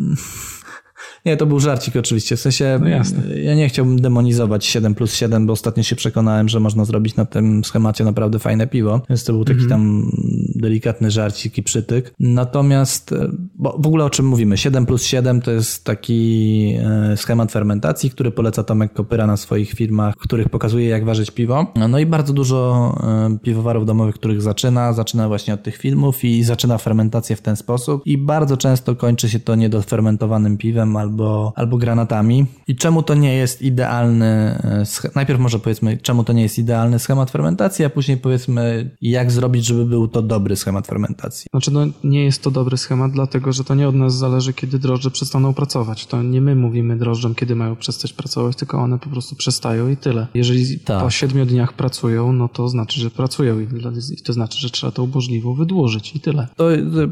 Nie, 1.25 1.37
to 1.37 1.45
był 1.45 1.59
żarcik 1.59 1.95
oczywiście. 1.95 2.35
W 2.37 2.39
sensie 2.39 2.77
No 2.81 2.87
jasne. 2.87 3.39
ja 3.39 3.55
nie 3.55 3.69
chciałbym 3.69 4.01
demonizować 4.01 4.65
7 4.65 4.95
plus 4.95 5.13
7, 5.13 5.45
bo 5.45 5.53
ostatnio 5.53 5.83
się 5.83 5.95
przekonałem, 5.95 6.49
że 6.49 6.59
można 6.59 6.85
zrobić 6.85 7.15
na 7.15 7.25
tym 7.25 7.63
schemacie 7.63 8.03
naprawdę 8.03 8.39
fajne 8.39 8.67
piwo. 8.67 9.01
Więc 9.09 9.23
to 9.23 9.33
był 9.33 9.45
taki 9.45 9.59
Mhm. 9.61 9.69
tam 9.69 10.11
delikatny 10.65 11.11
żarcik 11.11 11.57
i 11.57 11.63
przytyk. 11.63 12.13
Natomiast, 12.19 13.11
e, 13.11 13.27
bo 13.55 13.77
w 13.79 13.87
ogóle 13.87 14.05
o 14.05 14.09
czym 14.09 14.27
mówimy? 14.27 14.57
7 14.57 14.85
plus 14.85 15.03
7 15.03 15.41
to 15.41 15.51
jest 15.51 15.85
taki 15.85 16.73
e, 17.11 17.17
schemat 17.17 17.51
fermentacji, 17.51 18.09
który 18.09 18.31
poleca 18.31 18.63
Tomek 18.63 18.93
Kopyra 18.93 19.27
na 19.27 19.37
swoich 19.37 19.71
filmach, 19.71 20.15
w 20.15 20.23
których 20.23 20.49
pokazuje 20.49 20.87
jak 20.87 21.05
ważyć 21.05 21.31
piwo. 21.31 21.73
No 21.89 21.99
i 21.99 22.05
bardzo 22.05 22.33
dużo 22.33 22.91
e, 23.03 23.37
piwowarów 23.43 23.85
domowych, 23.85 24.15
których 24.15 24.41
zaczyna, 24.41 24.93
zaczyna 24.93 25.27
właśnie 25.27 25.53
od 25.53 25.63
tych 25.63 25.77
filmów 25.77 26.23
i 26.23 26.43
zaczyna 26.43 26.77
fermentację 26.77 27.35
w 27.35 27.41
ten 27.41 27.55
sposób 27.55 28.01
i 28.05 28.17
bardzo 28.17 28.57
często 28.57 28.95
kończy 28.95 29.29
się 29.29 29.39
to 29.39 29.55
niedofermentowanym 29.55 30.57
piwem 30.57 30.97
albo, 30.97 31.53
albo 31.55 31.77
granatami. 31.77 32.45
I 32.67 32.75
czemu 32.75 33.03
to 33.03 33.13
nie 33.13 33.35
jest 33.35 33.61
idealny 33.61 34.55
Najpierw 35.15 35.39
może 35.39 35.59
powiedzmy, 35.59 35.97
czemu 35.97 36.23
to 36.23 36.33
nie 36.33 36.41
jest 36.41 36.59
idealny 36.59 36.99
schemat 36.99 37.31
fermentacji, 37.31 37.85
a 37.85 37.89
później 37.89 38.17
powiedzmy, 38.17 38.89
jak 39.01 39.31
zrobić, 39.31 39.65
żeby 39.65 39.85
był 39.85 40.07
to 40.07 40.21
dobry 40.21 40.54
dobry 40.55 40.61
schemat 40.61 40.87
fermentacji. 40.87 41.47
Znaczy, 41.51 41.71
no 41.71 41.85
nie 42.03 42.23
jest 42.23 42.41
to 42.41 42.51
dobry 42.51 42.77
schemat, 42.77 43.11
dlatego 43.11 43.53
że 43.53 43.63
to 43.63 43.75
nie 43.75 43.87
od 43.87 43.95
nas 43.95 44.15
zależy, 44.17 44.53
kiedy 44.53 44.79
drożdże 44.79 45.11
przestaną 45.11 45.53
pracować. 45.53 46.05
To 46.05 46.23
nie 46.23 46.41
my 46.41 46.55
mówimy 46.55 46.97
drożdżom, 46.97 47.35
kiedy 47.35 47.55
mają 47.55 47.75
przestać 47.75 48.13
pracować, 48.13 48.55
tylko 48.55 48.77
one 48.77 48.99
po 48.99 49.09
prostu 49.09 49.35
przestają 49.35 49.89
i 49.89 49.97
tyle. 49.97 50.27
Jeżeli 50.33 50.79
Tak. 50.79 51.03
po 51.03 51.09
siedmiu 51.09 51.45
dniach 51.45 51.73
pracują, 51.73 52.33
no 52.33 52.47
to 52.49 52.69
znaczy, 52.69 53.01
że 53.01 53.09
pracują 53.11 53.59
i 53.59 53.67
to 54.23 54.33
znaczy, 54.33 54.59
że 54.59 54.69
trzeba 54.69 54.91
to 54.91 55.07
burzliwą 55.07 55.53
wydłużyć 55.53 56.15
i 56.15 56.19
tyle. 56.19 56.47
To 56.55 56.67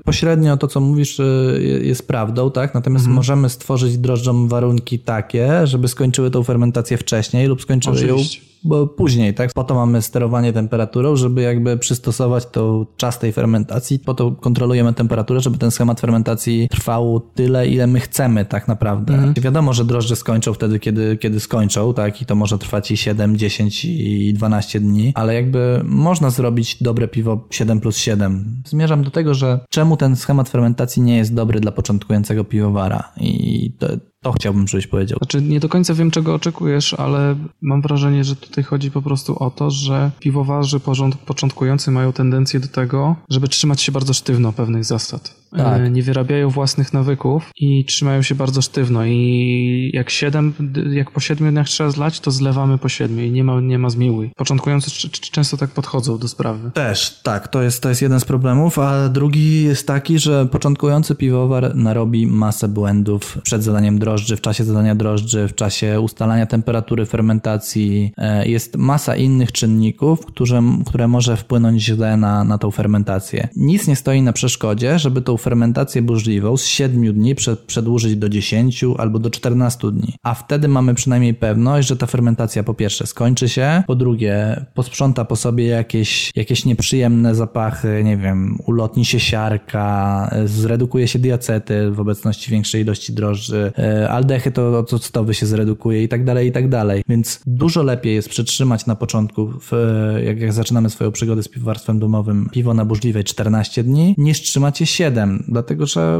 pośrednio 0.05 0.57
to, 0.57 0.67
co 0.67 0.79
mówisz, 0.79 1.19
y, 1.19 1.81
jest 1.83 2.07
prawdą, 2.07 2.51
tak? 2.51 2.73
Natomiast 2.73 3.07
możemy 3.07 3.49
stworzyć 3.49 3.97
drożdżom 3.97 4.47
warunki 4.47 4.99
takie, 4.99 5.67
żeby 5.67 5.87
skończyły 5.87 6.31
tą 6.31 6.43
fermentację 6.43 6.97
wcześniej 6.97 7.47
lub 7.47 7.61
skończyły 7.61 7.95
Oczywiście. 7.95 8.39
ją 8.39 8.52
później, 8.97 9.33
tak? 9.33 9.53
Po 9.53 9.63
to 9.63 9.75
mamy 9.75 10.01
sterowanie 10.01 10.53
temperaturą, 10.53 11.15
żeby 11.15 11.41
jakby 11.41 11.77
przystosować 11.77 12.45
to 12.45 12.85
czas 12.97 13.19
tej 13.19 13.33
fermentacji. 13.33 13.99
Po 13.99 14.13
to 14.13 14.31
kontrolujemy 14.31 14.93
temperaturę, 14.93 15.39
żeby 15.39 15.57
ten 15.57 15.71
schemat 15.71 16.01
fermentacji 16.01 16.67
trwał 16.71 17.19
tyle, 17.19 17.67
ile 17.67 17.87
my 17.87 17.99
chcemy 17.99 18.45
tak 18.45 18.67
naprawdę. 18.67 19.33
Wiadomo, 19.41 19.73
że 19.73 19.85
drożdże 19.85 20.15
skończą 20.15 20.53
wtedy, 20.53 20.79
kiedy, 20.79 21.17
kiedy 21.17 21.39
skończą, 21.39 21.93
tak? 21.93 22.21
I 22.21 22.25
to 22.25 22.35
może 22.35 22.57
trwać 22.57 22.91
i 22.91 22.97
7, 22.97 23.37
10 23.37 23.85
i 23.85 24.33
12 24.33 24.79
dni, 24.79 25.11
ale 25.15 25.33
jakby 25.33 25.81
można 25.83 26.29
zrobić 26.29 26.83
dobre 26.83 27.07
piwo 27.07 27.47
7 27.49 27.79
plus 27.79 27.97
7. 27.97 28.63
Zmierzam 28.65 29.03
do 29.03 29.11
tego, 29.11 29.33
że 29.33 29.59
czemu 29.69 29.97
ten 29.97 30.15
schemat 30.15 30.49
fermentacji 30.49 31.01
nie 31.01 31.17
jest 31.17 31.33
dobry 31.33 31.59
dla 31.59 31.71
początkującego 31.71 32.43
piwowara 32.43 33.11
i 33.17 33.71
to, 33.79 33.87
to 34.23 34.31
chciałbym, 34.31 34.67
żebyś 34.67 34.87
powiedział. 34.87 35.17
Znaczy, 35.17 35.41
nie 35.41 35.59
do 35.59 35.69
końca 35.69 35.93
wiem, 35.93 36.11
czego 36.11 36.33
oczekujesz, 36.33 36.93
ale 36.93 37.35
mam 37.61 37.81
wrażenie, 37.81 38.23
że 38.23 38.35
tutaj 38.35 38.63
chodzi 38.63 38.91
po 38.91 39.01
prostu 39.01 39.43
o 39.43 39.51
to, 39.51 39.71
że 39.71 40.11
piwowarzy 40.19 40.79
początkujący 41.25 41.91
mają 41.91 42.13
tendencję 42.13 42.59
do 42.59 42.67
tego, 42.67 43.15
żeby 43.29 43.47
trzymać 43.47 43.81
się 43.81 43.91
bardzo 43.91 44.13
sztywno 44.13 44.53
pewnych 44.53 44.85
zasad. 44.85 45.42
Tak. 45.57 45.81
E, 45.81 45.89
Nie 45.89 46.03
wyrabiają 46.03 46.49
własnych 46.49 46.93
nawyków 46.93 47.51
i 47.55 47.85
trzymają 47.85 48.21
się 48.21 48.35
bardzo 48.35 48.61
sztywno 48.61 49.05
i 49.05 49.91
jak 49.93 50.09
siedem, 50.09 50.53
jak 50.91 51.11
po 51.11 51.19
siedmiu 51.19 51.51
dniach 51.51 51.67
trzeba 51.67 51.89
zlać, 51.89 52.19
to 52.19 52.31
zlewamy 52.31 52.77
po 52.77 52.89
siedmiu 52.89 53.23
i 53.23 53.31
nie 53.31 53.43
ma, 53.43 53.61
nie 53.61 53.79
ma 53.79 53.89
zmiłuj. 53.89 54.31
Początkujący 54.35 54.91
często 55.31 55.57
tak 55.57 55.69
podchodzą 55.69 56.17
do 56.17 56.27
sprawy. 56.27 56.71
Też, 56.71 57.19
tak, 57.23 57.47
to 57.47 57.61
jest, 57.63 57.83
to 57.83 57.89
jest 57.89 58.01
jeden 58.01 58.19
z 58.19 58.25
problemów, 58.25 58.79
a 58.79 59.09
drugi 59.09 59.63
jest 59.63 59.87
taki, 59.87 60.19
że 60.19 60.45
początkujący 60.45 61.15
piwowar 61.15 61.75
narobi 61.75 62.27
masę 62.27 62.67
błędów 62.67 63.37
przed 63.43 63.63
zadaniem 63.63 63.99
drożdży, 63.99 64.35
w 64.37 64.41
czasie 64.41 64.63
zadania 64.63 64.95
drożdży, 64.95 65.47
w 65.47 65.55
czasie 65.55 66.01
ustalania 66.01 66.45
temperatury 66.45 67.05
fermentacji. 67.05 68.13
E, 68.17 68.47
Jest 68.47 68.77
masa 68.77 69.15
innych 69.15 69.51
czynników, 69.51 70.25
które, 70.25 70.61
które 70.85 71.07
może 71.07 71.37
wpłynąć 71.37 71.81
źle 71.81 72.17
na, 72.17 72.43
na 72.43 72.57
tą 72.57 72.71
fermentację. 72.71 73.47
Nic 73.55 73.87
nie 73.87 73.95
stoi 73.95 74.21
na 74.21 74.33
przeszkodzie, 74.33 74.99
żeby 74.99 75.21
tą 75.21 75.37
fermentację 75.43 76.01
burzliwą 76.01 76.57
z 76.57 76.65
7 76.65 77.13
dni 77.13 77.35
przed, 77.35 77.59
przedłużyć 77.59 78.15
do 78.15 78.29
10 78.29 78.85
albo 78.97 79.19
do 79.19 79.29
14 79.29 79.91
dni. 79.91 80.13
A 80.23 80.33
wtedy 80.33 80.67
mamy 80.67 80.93
przynajmniej 80.93 81.33
pewność, 81.33 81.87
że 81.87 81.97
ta 81.97 82.05
fermentacja 82.05 82.63
po 82.63 82.73
pierwsze 82.73 83.07
skończy 83.07 83.49
się, 83.49 83.83
po 83.87 83.95
drugie 83.95 84.65
posprząta 84.73 85.25
po 85.25 85.35
sobie 85.35 85.65
jakieś, 85.65 86.31
jakieś 86.35 86.65
nieprzyjemne 86.65 87.35
zapachy, 87.35 88.01
nie 88.05 88.17
wiem, 88.17 88.57
ulotni 88.67 89.05
się 89.05 89.19
siarka, 89.19 90.29
e, 90.31 90.47
zredukuje 90.47 91.07
się 91.07 91.19
diacety 91.19 91.91
w 91.91 91.99
obecności 91.99 92.51
większej 92.51 92.81
ilości 92.81 93.13
drożdży, 93.13 93.71
e, 93.77 94.51
to 94.53 94.79
octowy 94.79 95.33
się 95.33 95.45
zredukuje 95.45 96.03
i 96.03 96.07
tak 96.07 96.23
dalej, 96.25 96.47
i 96.47 96.51
tak 96.51 96.69
dalej. 96.69 97.03
Więc 97.09 97.39
dużo 97.47 97.83
lepiej 97.83 98.15
jest 98.15 98.29
przetrzymać 98.29 98.85
na 98.85 98.95
początku, 98.95 99.53
w, 99.61 99.73
e, 99.73 100.23
jak, 100.23 100.39
jak 100.41 100.53
zaczynamy 100.53 100.89
swoją 100.89 101.11
przygodę 101.11 101.43
z 101.43 101.47
piwowarstwem 101.47 101.99
domowym, 101.99 102.49
piwo 102.51 102.73
na 102.73 102.85
burzliwej 102.85 103.23
14 103.23 103.83
dni, 103.83 104.15
niż 104.17 104.41
trzymać 104.41 104.81
je 104.81 104.87
7, 104.87 105.32
dlatego 105.47 105.85
że 105.85 106.19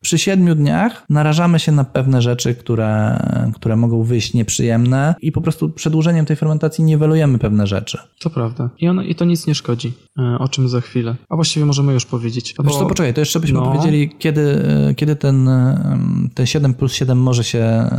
przy 0.00 0.18
7 0.18 0.56
dniach 0.56 1.04
narażamy 1.10 1.58
się 1.58 1.72
na 1.72 1.84
pewne 1.84 2.22
rzeczy, 2.22 2.54
które, 2.54 3.18
które 3.54 3.76
mogą 3.76 4.02
wyjść 4.02 4.34
nieprzyjemne 4.34 5.14
i 5.22 5.32
po 5.32 5.40
prostu 5.40 5.70
przedłużeniem 5.70 6.26
tej 6.26 6.36
fermentacji 6.36 6.84
niwelujemy 6.84 7.38
pewne 7.38 7.66
rzeczy. 7.66 7.98
To 8.20 8.30
prawda. 8.30 8.70
I, 8.78 8.88
ono, 8.88 9.02
I 9.02 9.14
to 9.14 9.24
nic 9.24 9.46
nie 9.46 9.54
szkodzi, 9.54 9.92
e, 10.18 10.38
o 10.38 10.48
czym 10.48 10.68
za 10.68 10.80
chwilę. 10.80 11.16
A 11.28 11.36
właściwie 11.36 11.66
możemy 11.66 11.92
już 11.92 12.06
powiedzieć. 12.06 12.54
Wiesz 12.64 12.76
co, 12.76 12.86
poczekaj, 12.86 13.14
to 13.14 13.20
jeszcze 13.20 13.40
byśmy 13.40 13.58
no. 13.58 13.66
powiedzieli, 13.66 14.10
kiedy, 14.18 14.64
e, 14.90 14.94
kiedy 14.94 15.16
ten, 15.16 15.48
e, 15.48 15.98
ten 16.34 16.46
7 16.46 16.74
plus 16.74 16.92
7 16.92 17.18
może 17.18 17.44
się, 17.44 17.90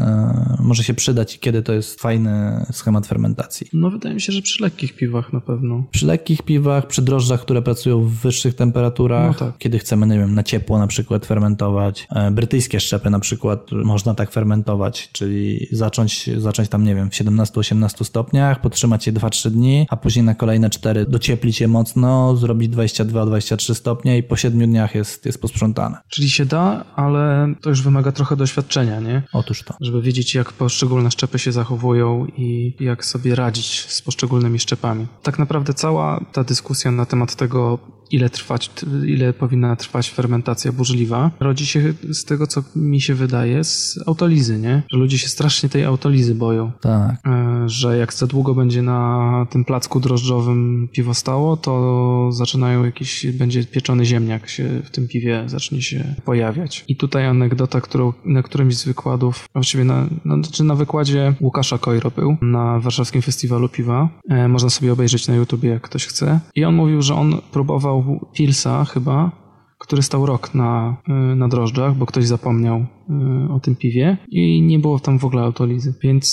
może 0.59 0.83
się 0.83 0.93
przydać 0.93 1.35
i 1.35 1.39
kiedy 1.39 1.61
to 1.61 1.73
jest 1.73 2.01
fajny 2.01 2.65
schemat 2.71 3.07
fermentacji. 3.07 3.67
No 3.73 3.89
wydaje 3.89 4.15
mi 4.15 4.21
się, 4.21 4.31
że 4.31 4.41
przy 4.41 4.63
lekkich 4.63 4.95
piwach 4.95 5.33
na 5.33 5.41
pewno. 5.41 5.83
Przy 5.91 6.05
lekkich 6.05 6.41
piwach, 6.41 6.87
przy 6.87 7.01
drożdżach, 7.01 7.41
które 7.41 7.61
pracują 7.61 8.01
w 8.01 8.11
wyższych 8.11 8.53
temperaturach, 8.55 9.27
No 9.27 9.33
tak. 9.33 9.57
kiedy 9.57 9.79
chcemy, 9.79 10.07
nie 10.07 10.17
wiem, 10.19 10.35
na 10.39 10.43
ciepło 10.43 10.79
na 10.79 10.87
przykład 10.87 11.25
fermentować. 11.25 12.07
E, 12.15 12.31
Brytyjskie 12.31 12.79
szczepy 12.79 13.09
na 13.09 13.19
przykład 13.19 13.71
można 13.71 14.15
tak 14.15 14.31
fermentować, 14.31 15.09
czyli 15.11 15.67
zacząć, 15.71 16.29
zacząć 16.37 16.69
tam, 16.69 16.83
nie 16.83 16.95
wiem, 16.95 17.09
w 17.09 17.13
17-18 17.13 18.03
stopniach, 18.03 18.61
podtrzymać 18.61 19.07
je 19.07 19.13
2-3 19.13 19.49
dni, 19.49 19.87
a 19.89 19.97
później 19.97 20.25
na 20.25 20.35
kolejne 20.35 20.69
4 20.69 21.05
docieplić 21.05 21.61
je 21.61 21.67
mocno, 21.67 22.35
zrobić 22.35 22.71
22-23 22.71 23.73
stopnie 23.73 24.17
i 24.17 24.23
po 24.23 24.35
7 24.35 24.59
dniach 24.59 24.95
jest, 24.95 25.25
jest 25.25 25.41
posprzątane. 25.41 25.97
Czyli 26.09 26.29
się 26.29 26.45
da, 26.45 26.85
ale 26.95 27.53
to 27.61 27.69
już 27.69 27.81
wymaga 27.81 28.11
trochę 28.11 28.35
doświadczenia, 28.35 28.99
nie? 28.99 29.23
Otóż 29.33 29.63
to. 29.63 29.73
Żeby 29.81 30.01
wiedzieć, 30.01 30.35
jak 30.35 30.53
poszczególne 30.53 31.11
szczepy 31.11 31.39
się 31.39 31.51
zachowują 31.51 32.25
i 32.37 32.75
jak 32.79 33.05
sobie 33.05 33.35
radzić 33.35 33.85
z 33.87 34.01
poszczególnymi 34.01 34.59
szczepami. 34.59 35.07
Tak 35.23 35.39
naprawdę 35.39 35.73
cała 35.73 36.25
ta 36.31 36.43
dyskusja 36.43 36.91
na 36.91 37.05
temat 37.05 37.35
tego, 37.35 37.79
ile 38.11 38.29
trwać, 38.29 38.71
ile 39.05 39.33
powinna 39.33 39.75
trwać 39.75 40.09
fermentacja 40.09 40.71
burzliwa, 40.71 41.31
rodzi 41.39 41.65
się 41.65 41.93
z 42.09 42.25
tego, 42.25 42.47
co 42.47 42.63
mi 42.75 43.01
się 43.01 43.15
wydaje, 43.15 43.63
z 43.63 43.99
autolizy, 44.07 44.59
nie? 44.59 44.83
Że 44.91 44.97
ludzie 44.97 45.17
się 45.17 45.27
strasznie 45.27 45.69
tej 45.69 45.85
autolizy 45.85 46.35
boją. 46.35 46.71
Tak. 46.81 47.15
E, 47.25 47.63
że 47.69 47.97
jak 47.97 48.13
za 48.13 48.27
długo 48.27 48.55
będzie 48.55 48.81
na 48.81 49.45
tym 49.49 49.65
placku 49.65 49.99
drożdżowym 49.99 50.89
piwo 50.91 51.13
stało, 51.13 51.57
to 51.57 52.29
zaczynają 52.31 52.85
jakiś, 52.85 53.25
będzie 53.25 53.63
pieczony 53.65 54.05
ziemniak 54.05 54.49
się 54.49 54.81
w 54.83 54.89
tym 54.89 55.07
piwie 55.07 55.43
zacznie 55.45 55.81
się 55.81 56.15
pojawiać. 56.25 56.85
I 56.87 56.95
tutaj 56.95 57.25
anegdota, 57.25 57.81
którą 57.81 58.13
na 58.25 58.43
którymś 58.43 58.77
z 58.77 58.85
wykładów, 58.85 59.49
właściwie 59.53 59.83
na, 59.83 60.07
na, 60.25 60.43
czy 60.51 60.63
na 60.63 60.75
wykładzie 60.75 61.33
Łukasza 61.41 61.77
Kojro 61.77 62.11
był, 62.11 62.37
na 62.41 62.79
warszawskim 62.79 63.21
festiwalu 63.21 63.69
piwa. 63.69 64.09
E, 64.29 64.47
można 64.47 64.69
sobie 64.69 64.93
obejrzeć 64.93 65.27
na 65.27 65.35
YouTubie, 65.35 65.69
jak 65.69 65.81
ktoś 65.81 66.05
chce. 66.05 66.39
I 66.55 66.65
on 66.65 66.75
mówił, 66.75 67.01
że 67.01 67.15
on 67.15 67.41
próbował 67.51 67.98
Pilsa 68.33 68.85
chyba, 68.85 69.31
który 69.77 70.03
stał 70.03 70.25
rok 70.25 70.55
na, 70.55 70.95
y, 71.31 71.35
na 71.35 71.47
drożdżach, 71.47 71.95
bo 71.95 72.05
ktoś 72.05 72.27
zapomniał 72.27 72.85
o 73.49 73.59
tym 73.59 73.75
piwie 73.75 74.17
i 74.29 74.61
nie 74.61 74.79
było 74.79 74.99
tam 74.99 75.19
w 75.19 75.25
ogóle 75.25 75.43
autolizy. 75.43 75.93
Więc 76.01 76.27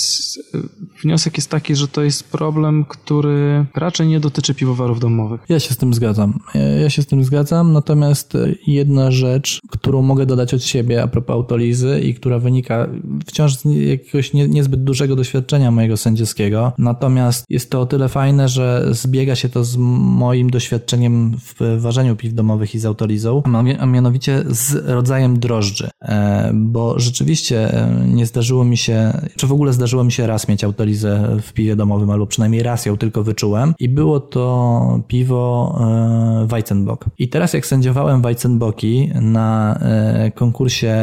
y, 0.54 0.58
wniosek 1.02 1.36
jest 1.36 1.50
taki, 1.50 1.76
że 1.76 1.88
to 1.88 2.02
jest 2.02 2.30
problem, 2.30 2.84
który 2.88 3.66
raczej 3.74 4.08
nie 4.08 4.20
dotyczy 4.20 4.54
piwowarów 4.54 5.00
domowych. 5.00 5.40
Ja 5.48 5.60
się 5.60 5.74
z 5.74 5.76
tym 5.76 5.94
zgadzam. 5.94 6.38
Ja- 6.82 6.90
się 6.90 7.02
z 7.02 7.06
tym 7.06 7.24
zgadzam, 7.24 7.72
natomiast 7.72 8.34
e, 8.34 8.54
jedna 8.66 9.10
rzecz, 9.10 9.60
którą 9.70 10.02
mogę 10.02 10.26
dodać 10.26 10.54
od 10.54 10.62
siebie 10.62 11.02
a 11.02 11.06
propos 11.06 11.34
autolizy 11.34 12.00
i 12.00 12.14
która 12.14 12.38
wynika 12.38 12.88
wciąż 13.26 13.56
z 13.56 13.64
jakiegoś 13.64 14.32
nie, 14.32 14.48
niezbyt 14.48 14.84
dużego 14.84 15.16
doświadczenia 15.16 15.70
mojego 15.70 15.96
sędziowskiego, 15.96 16.72
natomiast 16.78 17.44
jest 17.50 17.70
to 17.70 17.80
o 17.80 17.86
tyle 17.86 18.08
fajne, 18.08 18.48
że 18.48 18.88
zbiega 18.90 19.34
się 19.34 19.48
to 19.48 19.64
z 19.64 19.76
moim 19.76 20.50
doświadczeniem 20.50 21.36
w 21.38 21.80
ważeniu 21.80 22.16
piw 22.16 22.34
domowych 22.34 22.74
i 22.74 22.78
z 22.78 22.86
autolizą, 22.86 23.42
a 23.78 23.86
mianowicie 23.86 24.44
z 24.48 24.86
rodzajem 24.86 25.38
drożdży, 25.38 25.90
E, 26.02 26.50
bo 26.66 26.98
rzeczywiście 26.98 27.74
e, 27.74 28.06
nie 28.06 28.26
zdarzyło 28.26 28.64
mi 28.64 28.76
się, 28.76 29.12
czy 29.36 29.46
w 29.46 29.52
ogóle 29.52 29.72
zdarzyło 29.72 30.04
mi 30.04 30.12
się 30.12 30.26
raz 30.26 30.48
mieć 30.48 30.64
autolizę 30.64 31.36
w 31.42 31.52
piwie 31.52 31.76
domowym, 31.76 32.10
albo 32.10 32.26
przynajmniej 32.26 32.62
raz 32.62 32.86
ją 32.86 32.96
tylko 32.96 33.22
wyczułem 33.22 33.74
i 33.78 33.88
było 33.88 34.20
to 34.20 35.00
piwo 35.08 35.78
e, 35.80 36.46
Weizenbock. 36.46 37.04
I 37.18 37.28
teraz 37.28 37.52
jak 37.52 37.66
sędziowałem 37.66 38.22
Weizenbocki 38.22 39.10
na 39.14 39.78
e, 39.80 40.30
konkursie 40.30 40.96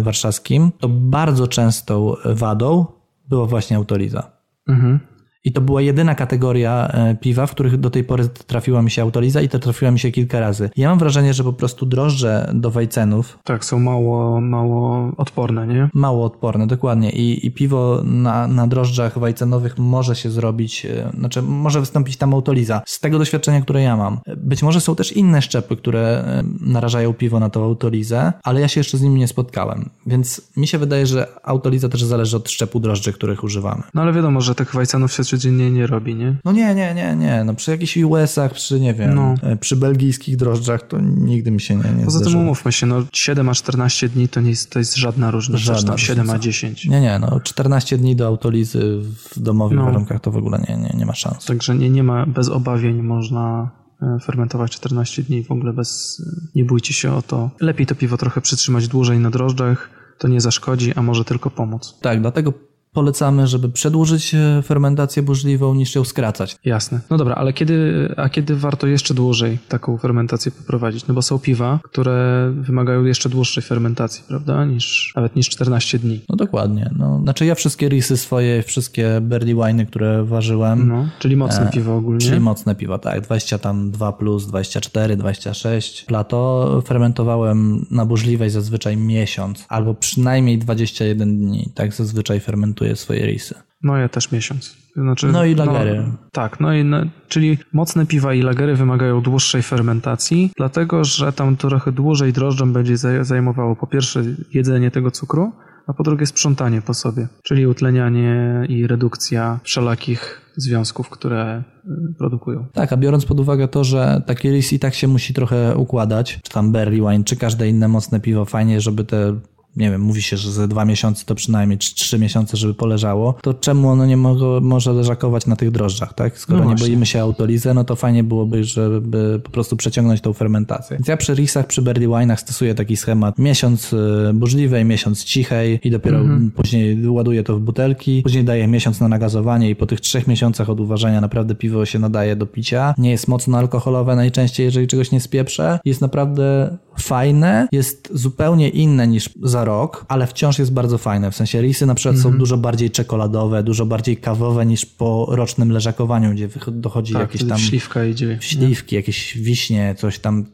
warszawskim, 0.00 0.72
to 0.78 0.88
bardzo 0.88 1.48
częstą 1.48 2.14
wadą 2.24 2.86
była 3.28 3.46
właśnie 3.46 3.76
autoliza. 3.76 4.30
Mhm. 4.68 5.11
I 5.44 5.52
to 5.52 5.60
była 5.60 5.82
jedyna 5.82 6.14
kategoria 6.14 6.88
e, 6.88 7.16
piwa, 7.20 7.46
w 7.46 7.50
których 7.50 7.76
do 7.76 7.90
tej 7.90 8.04
pory 8.04 8.28
trafiła 8.28 8.82
mi 8.82 8.90
się 8.90 9.02
autoliza 9.02 9.40
i 9.40 9.48
to 9.48 9.58
trafiła 9.58 9.90
mi 9.90 9.98
się 9.98 10.10
kilka 10.10 10.40
razy. 10.40 10.70
Ja 10.76 10.88
mam 10.88 10.98
wrażenie, 10.98 11.34
że 11.34 11.44
po 11.44 11.52
prostu 11.52 11.86
drożdże 11.86 12.50
do 12.54 12.70
wajcenów 12.70 13.38
Tak, 13.44 13.64
są 13.64 13.78
mało, 13.78 14.40
mało 14.40 15.12
odporne, 15.16 15.66
nie? 15.66 15.88
mało 15.94 16.24
odporne, 16.24 16.66
dokładnie. 16.66 17.10
I, 17.10 17.46
i 17.46 17.50
piwo 17.50 18.00
na, 18.04 18.48
na 18.48 18.66
drożdżach 18.66 19.18
wajcenowych 19.18 19.78
może 19.78 20.16
się 20.16 20.30
zrobić, 20.30 20.86
e, 20.86 21.10
znaczy 21.18 21.42
może 21.42 21.80
wystąpić 21.80 22.16
tam 22.16 22.34
autoliza. 22.34 22.82
Z 22.86 23.00
tego 23.00 23.18
doświadczenia, 23.18 23.60
które 23.60 23.82
ja 23.82 23.96
mam. 23.96 24.18
Być 24.36 24.62
może 24.62 24.80
są 24.80 24.94
też 24.94 25.12
inne 25.12 25.42
szczepy, 25.42 25.76
które 25.76 26.00
e, 26.00 26.42
narażają 26.60 27.14
piwo 27.14 27.40
na 27.40 27.50
tą 27.50 27.64
autolizę, 27.64 28.32
ale 28.42 28.60
ja 28.60 28.68
się 28.68 28.80
jeszcze 28.80 28.98
z 28.98 29.02
nimi 29.02 29.20
nie 29.20 29.28
spotkałem. 29.28 29.90
Więc 30.06 30.52
mi 30.56 30.66
się 30.66 30.78
wydaje, 30.78 31.06
że 31.06 31.26
autoliza 31.42 31.88
też 31.88 32.04
zależy 32.04 32.36
od 32.36 32.50
szczepu 32.50 32.80
drożdży, 32.80 33.12
których 33.12 33.44
używamy. 33.44 33.82
No 33.94 34.02
ale 34.02 34.12
wiadomo, 34.12 34.40
że 34.40 34.54
tych 34.54 34.74
wajcanów 34.74 35.12
się 35.12 35.24
codziennie 35.32 35.70
nie 35.70 35.86
robi, 35.86 36.14
nie? 36.14 36.36
No 36.44 36.52
nie, 36.52 36.74
nie, 36.74 36.94
nie, 36.94 37.16
nie. 37.16 37.44
No 37.44 37.54
przy 37.54 37.70
jakichś 37.70 37.96
US-ach, 37.96 38.52
przy 38.52 38.80
nie 38.80 38.94
wiem, 38.94 39.14
No. 39.14 39.34
e, 39.42 39.56
przy 39.56 39.76
belgijskich 39.76 40.36
drożdżach 40.36 40.82
to 40.88 40.98
nigdy 41.00 41.50
mi 41.50 41.60
się 41.60 41.76
nie, 41.76 41.92
nie 41.98 42.04
Poza 42.04 42.24
tym 42.24 42.36
umówmy 42.36 42.72
się, 42.72 42.86
no 42.86 43.02
7 43.12 43.48
a 43.48 43.54
14 43.54 44.08
dni 44.08 44.28
to 44.28 44.40
nie 44.40 44.50
jest, 44.50 44.70
to 44.70 44.78
jest 44.78 44.96
żadna 44.96 45.30
różnica. 45.30 45.58
Żadna 45.58 45.80
Żadna 45.80 45.98
7 45.98 46.20
a 46.20 46.22
różnica. 46.32 46.44
10. 46.44 46.86
Nie, 46.86 47.00
nie, 47.00 47.18
no 47.18 47.40
14 47.40 47.98
dni 47.98 48.16
do 48.16 48.26
autolizy 48.26 49.00
w 49.34 49.40
domowych 49.40 49.78
No. 49.78 49.84
warunkach 49.84 50.20
to 50.20 50.30
w 50.30 50.36
ogóle 50.36 50.64
nie, 50.68 50.76
nie, 50.76 50.94
nie 50.98 51.06
ma 51.06 51.14
szans. 51.14 51.44
Także 51.44 51.74
nie, 51.74 51.90
nie 51.90 52.02
ma, 52.02 52.26
bez 52.26 52.48
obawień 52.48 53.02
można 53.02 53.70
e, 54.02 54.18
fermentować 54.24 54.72
14 54.72 55.22
dni, 55.22 55.44
w 55.44 55.50
ogóle 55.50 55.72
bez, 55.72 56.22
nie 56.54 56.64
bójcie 56.64 56.94
się 56.94 57.12
o 57.12 57.22
to. 57.22 57.50
Lepiej 57.60 57.86
to 57.86 57.94
piwo 57.94 58.16
trochę 58.16 58.40
przytrzymać 58.40 58.88
dłużej 58.88 59.18
na 59.18 59.30
drożdżach, 59.30 59.90
to 60.18 60.28
nie 60.28 60.40
zaszkodzi, 60.40 60.94
a 60.94 61.02
może 61.02 61.24
tylko 61.24 61.50
pomóc. 61.50 61.98
Tak, 62.00 62.20
dlatego 62.20 62.52
polecamy, 62.92 63.46
żeby 63.46 63.68
przedłużyć 63.68 64.34
e, 64.34 64.62
fermentację 64.62 65.22
burzliwą 65.22 65.74
niż 65.74 65.94
ją 65.94 66.04
skracać. 66.04 66.56
Jasne. 66.64 67.00
No 67.10 67.16
dobra, 67.16 67.34
ale 67.34 67.52
kiedy, 67.52 68.08
a 68.16 68.28
kiedy 68.28 68.56
warto 68.56 68.86
jeszcze 68.86 69.14
dłużej 69.14 69.58
taką 69.68 69.98
fermentację 69.98 70.52
poprowadzić? 70.52 71.06
No 71.06 71.14
bo 71.14 71.22
są 71.22 71.38
piwa, 71.38 71.80
które 71.82 72.50
wymagają 72.54 73.04
jeszcze 73.04 73.28
dłuższej 73.28 73.62
fermentacji, 73.62 74.24
prawda, 74.28 74.64
niż, 74.64 75.12
nawet 75.16 75.36
niż 75.36 75.48
14 75.48 75.98
dni. 75.98 76.20
No 76.28 76.36
dokładnie. 76.36 76.90
No, 76.98 77.20
znaczy 77.22 77.46
ja 77.46 77.54
wszystkie 77.54 77.88
risy 77.88 78.16
swoje, 78.16 78.62
wszystkie 78.62 79.20
barley 79.20 79.56
które 79.88 80.24
ważyłem, 80.24 80.88
No, 80.88 81.08
czyli 81.18 81.36
mocne 81.36 81.70
piwo 81.72 81.96
ogólnie. 81.96 82.20
Czyli 82.20 82.40
mocne 82.40 82.74
piwa, 82.74 82.98
tak. 82.98 83.20
20 83.20 83.58
tam 83.58 83.90
2 83.90 84.12
plus, 84.12 84.46
24, 84.46 85.16
26. 85.16 86.04
Plato 86.04 86.82
fermentowałem 86.86 87.86
na 87.90 88.06
burzliwej 88.06 88.50
zazwyczaj 88.50 88.96
miesiąc, 88.96 89.64
albo 89.68 89.94
przynajmniej 89.94 90.58
21 90.58 91.38
dni. 91.38 91.70
Tak 91.74 91.94
zazwyczaj 91.94 92.40
fermentuję 92.40 92.81
swoje 92.96 93.26
risy. 93.26 93.54
No 93.82 93.96
ja 93.96 94.08
też 94.08 94.32
miesiąc. 94.32 94.76
Znaczy, 94.96 95.26
No 95.26 95.44
i 95.44 95.54
lagery. 95.54 96.04
tak, 96.32 96.60
no 96.60 96.74
i 96.74 96.84
no, 96.84 96.96
czyli 97.28 97.58
mocne 97.72 98.06
piwa 98.06 98.34
i 98.34 98.42
lagery 98.42 98.76
wymagają 98.76 99.20
dłuższej 99.20 99.62
fermentacji, 99.62 100.50
dlatego 100.56 101.04
że 101.04 101.32
tam 101.32 101.56
trochę 101.56 101.92
dłużej 101.92 102.32
drożdżom 102.32 102.72
będzie 102.72 102.94
zaj- 102.94 103.24
zajmowało 103.24 103.76
po 103.76 103.86
pierwsze 103.86 104.22
jedzenie 104.54 104.90
tego 104.90 105.10
cukru, 105.10 105.52
a 105.86 105.92
po 105.92 106.02
drugie 106.02 106.26
sprzątanie 106.26 106.82
po 106.82 106.94
sobie, 106.94 107.28
czyli 107.42 107.66
utlenianie 107.66 108.62
i 108.68 108.86
redukcja 108.86 109.60
wszelakich 109.62 110.40
związków, 110.56 111.08
które 111.10 111.62
y, 111.84 112.14
produkują. 112.18 112.66
Tak, 112.72 112.92
a 112.92 112.96
biorąc 112.96 113.24
pod 113.26 113.40
uwagę 113.40 113.68
to, 113.68 113.84
że 113.84 114.22
taki 114.26 114.50
ris 114.50 114.72
i 114.72 114.78
tak 114.78 114.94
się 114.94 115.08
musi 115.08 115.34
trochę 115.34 115.76
układać, 115.76 116.38
czy 116.42 116.52
tam 116.52 116.72
barley 116.72 117.00
wine, 117.00 117.24
czy 117.24 117.36
każde 117.36 117.68
inne 117.68 117.88
mocne 117.88 118.20
piwo, 118.20 118.44
fajnie, 118.44 118.80
żeby 118.80 119.04
te 119.04 119.36
nie 119.76 119.90
wiem, 119.90 120.00
mówi 120.00 120.22
się, 120.22 120.36
że 120.36 120.52
ze 120.52 120.68
dwa 120.68 120.84
miesiące 120.84 121.24
to 121.26 121.34
przynajmniej, 121.34 121.78
trzy 121.78 122.18
miesiące, 122.18 122.56
żeby 122.56 122.74
poleżało, 122.74 123.34
to 123.42 123.54
czemu 123.54 123.88
ono 123.88 124.06
nie 124.06 124.16
mogło, 124.16 124.60
może 124.60 124.92
leżakować 124.92 125.46
na 125.46 125.56
tych 125.56 125.70
drożdżach, 125.70 126.14
tak? 126.14 126.38
Skoro 126.38 126.64
No 126.64 126.70
nie 126.70 126.74
boimy 126.76 127.06
się 127.06 127.20
autolizy, 127.20 127.74
no 127.74 127.84
to 127.84 127.96
fajnie 127.96 128.24
byłoby, 128.24 128.64
żeby 128.64 129.40
po 129.44 129.50
prostu 129.50 129.76
przeciągnąć 129.76 130.20
tą 130.20 130.32
fermentację. 130.32 130.96
Więc 130.96 131.08
ja 131.08 131.16
przy 131.16 131.34
risach, 131.34 131.66
przy 131.66 131.82
barley 131.82 132.08
wine'ach 132.08 132.36
stosuję 132.36 132.74
taki 132.74 132.96
schemat 132.96 133.38
miesiąc 133.38 133.92
y, 133.92 134.30
burzliwej, 134.34 134.84
miesiąc 134.84 135.24
cichej 135.24 135.80
i 135.84 135.90
dopiero 135.90 136.18
Mhm. 136.18 136.50
później 136.50 137.08
ładuję 137.08 137.42
to 137.42 137.56
w 137.56 137.60
butelki, 137.60 138.22
później 138.22 138.44
daję 138.44 138.68
miesiąc 138.68 139.00
na 139.00 139.08
nagazowanie 139.08 139.70
i 139.70 139.76
po 139.76 139.86
tych 139.86 140.00
trzech 140.00 140.26
miesiącach 140.26 140.70
od 140.70 140.80
uważania 140.80 141.20
naprawdę 141.20 141.54
piwo 141.54 141.86
się 141.86 141.98
nadaje 141.98 142.36
do 142.36 142.46
picia. 142.46 142.94
Nie 142.98 143.10
jest 143.10 143.28
mocno 143.28 143.58
alkoholowe 143.58 144.16
najczęściej, 144.16 144.64
jeżeli 144.64 144.86
czegoś 144.86 145.10
nie 145.10 145.20
spieprzę. 145.20 145.78
Jest 145.84 146.00
naprawdę 146.00 146.76
fajne, 146.98 147.68
jest 147.72 148.08
zupełnie 148.14 148.68
inne 148.68 149.06
niż 149.08 149.30
za 149.42 149.61
rok, 149.64 150.04
ale 150.08 150.26
wciąż 150.26 150.58
jest 150.58 150.72
bardzo 150.72 150.98
fajne. 150.98 151.30
W 151.30 151.36
sensie 151.36 151.60
risy 151.62 151.86
na 151.86 151.94
przykład 151.94 152.16
Mhm. 152.16 152.32
są 152.34 152.38
dużo 152.38 152.56
bardziej 152.56 152.90
czekoladowe, 152.90 153.62
dużo 153.62 153.86
bardziej 153.86 154.16
kawowe 154.16 154.66
niż 154.66 154.86
po 154.86 155.26
rocznym 155.30 155.70
leżakowaniu, 155.72 156.30
gdzie 156.32 156.48
dochodzi 156.66 157.12
Tak, 157.12 157.22
jakieś 157.22 157.44
tam 157.48 157.58
śliwka 157.58 158.04
idzie. 158.04 158.38
śliwki, 158.40 158.96
jakieś 158.96 159.38
wiśnie, 159.38 159.94
coś 159.98 160.18
tam, 160.18 160.44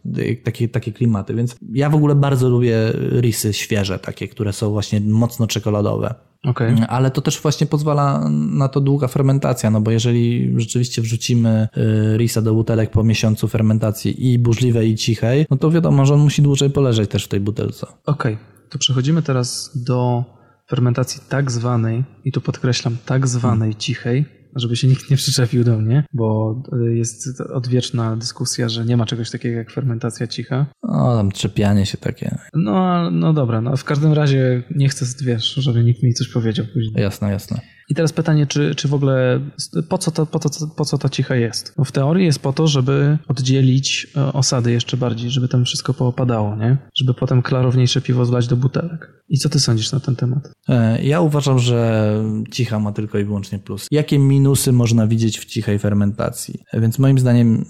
takie, 0.44 0.68
takie 0.68 0.92
klimaty. 0.92 1.34
Więc 1.34 1.56
ja 1.72 1.90
w 1.90 1.94
ogóle 1.94 2.14
bardzo 2.14 2.48
lubię 2.48 2.76
risy 3.20 3.52
świeże, 3.52 3.98
takie, 3.98 4.28
które 4.28 4.52
są 4.52 4.70
właśnie 4.70 5.00
mocno 5.00 5.46
czekoladowe. 5.46 6.14
Okej. 6.44 6.74
Ale 6.88 7.10
to 7.10 7.20
też 7.20 7.40
właśnie 7.40 7.66
pozwala 7.66 8.28
na 8.30 8.68
to 8.68 8.80
długa 8.80 9.08
fermentacja, 9.08 9.70
no 9.70 9.80
bo 9.80 9.90
jeżeli 9.90 10.52
rzeczywiście 10.56 11.02
wrzucimy 11.02 11.68
y, 12.14 12.16
risa 12.18 12.42
do 12.42 12.54
butelek 12.54 12.90
po 12.90 13.04
miesiącu 13.04 13.48
fermentacji 13.48 14.32
i 14.32 14.38
burzliwej 14.38 14.90
i 14.90 14.94
cichej, 14.94 15.46
no 15.50 15.56
to 15.56 15.70
wiadomo, 15.70 16.06
że 16.06 16.14
on 16.14 16.20
musi 16.20 16.42
dłużej 16.42 16.70
poleżeć 16.70 17.10
też 17.10 17.24
w 17.24 17.28
tej 17.28 17.40
butelce. 17.40 17.86
Okej, 18.06 18.38
to 18.70 18.78
przechodzimy 18.78 19.22
teraz 19.22 19.70
do 19.84 20.24
fermentacji 20.70 21.22
tak 21.28 21.50
zwanej, 21.50 22.04
i 22.24 22.32
tu 22.32 22.40
podkreślam, 22.40 22.96
tak 23.06 23.26
zwanej 23.28 23.74
cichej, 23.74 24.24
żeby 24.56 24.76
się 24.76 24.88
nikt 24.88 25.10
nie 25.10 25.16
przyczepił 25.16 25.64
do 25.64 25.78
mnie, 25.78 26.04
bo 26.12 26.56
y, 26.86 26.96
jest 26.96 27.40
odwieczna 27.40 28.16
dyskusja, 28.16 28.68
że 28.68 28.84
nie 28.84 28.96
ma 28.96 29.06
czegoś 29.06 29.30
takiego 29.30 29.56
jak 29.56 29.70
fermentacja 29.70 30.26
cicha. 30.26 30.66
O, 30.82 31.16
tam 31.16 31.32
trzepianie 31.32 31.86
się 31.86 31.98
takie. 31.98 32.38
No, 32.54 33.10
no 33.10 33.32
dobra, 33.32 33.60
no 33.60 33.76
w 33.76 33.84
każdym 33.84 34.12
razie 34.12 34.62
nie 34.70 34.88
chcę, 34.88 35.24
wiesz, 35.24 35.54
żeby 35.54 35.84
nikt 35.84 36.02
mi 36.02 36.14
coś 36.14 36.28
powiedział 36.28 36.66
później. 36.74 37.02
Jasne, 37.02 37.30
jasne. 37.30 37.60
I 37.90 37.94
teraz 37.94 38.12
pytanie, 38.12 38.46
czy, 38.46 38.74
czy 38.74 38.88
w 38.88 38.94
ogóle 38.94 39.40
po 39.88 39.98
co, 39.98 40.10
to, 40.10 40.26
po, 40.26 40.38
to, 40.38 40.48
po 40.76 40.84
co 40.84 40.98
ta 40.98 41.08
cicha 41.08 41.34
jest? 41.36 41.74
Bo 41.76 41.84
w 41.84 41.92
teorii 41.92 42.26
jest 42.26 42.38
po 42.38 42.52
to, 42.52 42.66
żeby 42.66 43.18
oddzielić 43.28 44.06
e, 44.16 44.32
osady 44.32 44.72
jeszcze 44.72 44.96
bardziej, 44.96 45.30
żeby 45.30 45.48
tam 45.48 45.64
wszystko 45.64 45.94
poopadało, 45.94 46.56
nie? 46.56 46.76
Żeby 46.94 47.14
potem 47.14 47.42
klarowniejsze 47.42 48.00
piwo 48.00 48.24
zlać 48.24 48.46
do 48.46 48.56
butelek. 48.56 49.12
I 49.28 49.38
co 49.38 49.48
ty 49.48 49.60
sądzisz 49.60 49.92
na 49.92 50.00
ten 50.00 50.16
temat? 50.16 50.52
E, 50.68 51.02
Ja 51.02 51.20
uważam, 51.20 51.58
że 51.58 52.14
cicha 52.50 52.78
ma 52.78 52.92
tylko 52.92 53.18
i 53.18 53.24
wyłącznie 53.24 53.58
plus. 53.58 53.86
Jakie 53.90 54.18
minusy 54.18 54.72
można 54.72 55.06
widzieć 55.06 55.38
w 55.38 55.44
cichej 55.44 55.78
fermentacji? 55.78 56.54
E, 56.72 56.80
Więc 56.80 56.98
moim 56.98 57.18
zdaniem 57.18 57.64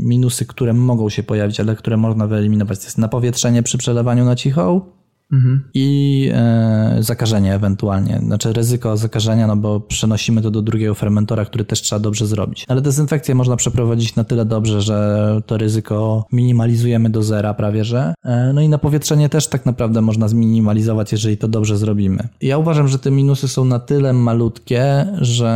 minusy, 0.00 0.46
które 0.46 0.72
mogą 0.72 1.08
się 1.08 1.22
pojawić, 1.22 1.60
ale 1.60 1.76
które 1.76 1.96
można 1.96 2.26
wyeliminować, 2.26 2.78
to 2.78 2.84
jest 2.84 2.98
napowietrzenie 2.98 3.62
przy 3.62 3.78
przelewaniu 3.78 4.24
na 4.24 4.36
cichą 4.36 4.95
Mhm. 5.32 5.60
i 5.74 6.30
e, 6.34 6.96
zakażenie 7.00 7.54
ewentualnie. 7.54 8.20
Znaczy 8.22 8.52
ryzyko 8.52 8.96
zakażenia, 8.96 9.46
no 9.46 9.56
bo 9.56 9.80
przenosimy 9.80 10.42
to 10.42 10.50
do 10.50 10.62
drugiego 10.62 10.94
fermentora, 10.94 11.44
który 11.44 11.64
też 11.64 11.82
trzeba 11.82 12.00
dobrze 12.00 12.26
zrobić. 12.26 12.64
Ale 12.68 12.80
dezynfekcję 12.80 13.34
można 13.34 13.56
przeprowadzić 13.56 14.16
na 14.16 14.24
tyle 14.24 14.44
dobrze, 14.44 14.82
że 14.82 15.40
to 15.46 15.58
ryzyko 15.58 16.26
minimalizujemy 16.32 17.10
do 17.10 17.22
zera 17.22 17.54
prawie, 17.54 17.84
że. 17.84 18.14
E, 18.24 18.52
no 18.52 18.60
i 18.60 18.68
napowietrzenie 18.68 19.28
też 19.28 19.48
tak 19.48 19.66
naprawdę 19.66 20.02
można 20.02 20.28
zminimalizować, 20.28 21.12
jeżeli 21.12 21.36
to 21.36 21.48
dobrze 21.48 21.78
zrobimy. 21.78 22.28
Ja 22.42 22.58
uważam, 22.58 22.88
że 22.88 22.98
te 22.98 23.10
minusy 23.10 23.48
są 23.48 23.64
na 23.64 23.78
tyle 23.78 24.12
malutkie, 24.12 25.06
że, 25.20 25.48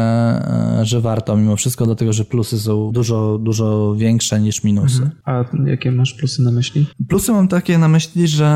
e, 0.80 0.84
że 0.84 1.00
warto 1.00 1.36
mimo 1.36 1.56
wszystko, 1.56 1.86
dlatego 1.86 2.12
że 2.12 2.24
plusy 2.24 2.60
są 2.60 2.90
dużo, 2.92 3.38
dużo 3.38 3.94
większe 3.94 4.40
niż 4.40 4.64
minusy. 4.64 5.10
A 5.24 5.44
jakie 5.66 5.92
masz 5.92 6.14
plusy 6.14 6.42
na 6.42 6.50
myśli? 6.50 6.86
Plusy 7.08 7.32
mam 7.32 7.48
takie 7.48 7.78
na 7.78 7.88
myśli, 7.88 8.28
że 8.28 8.46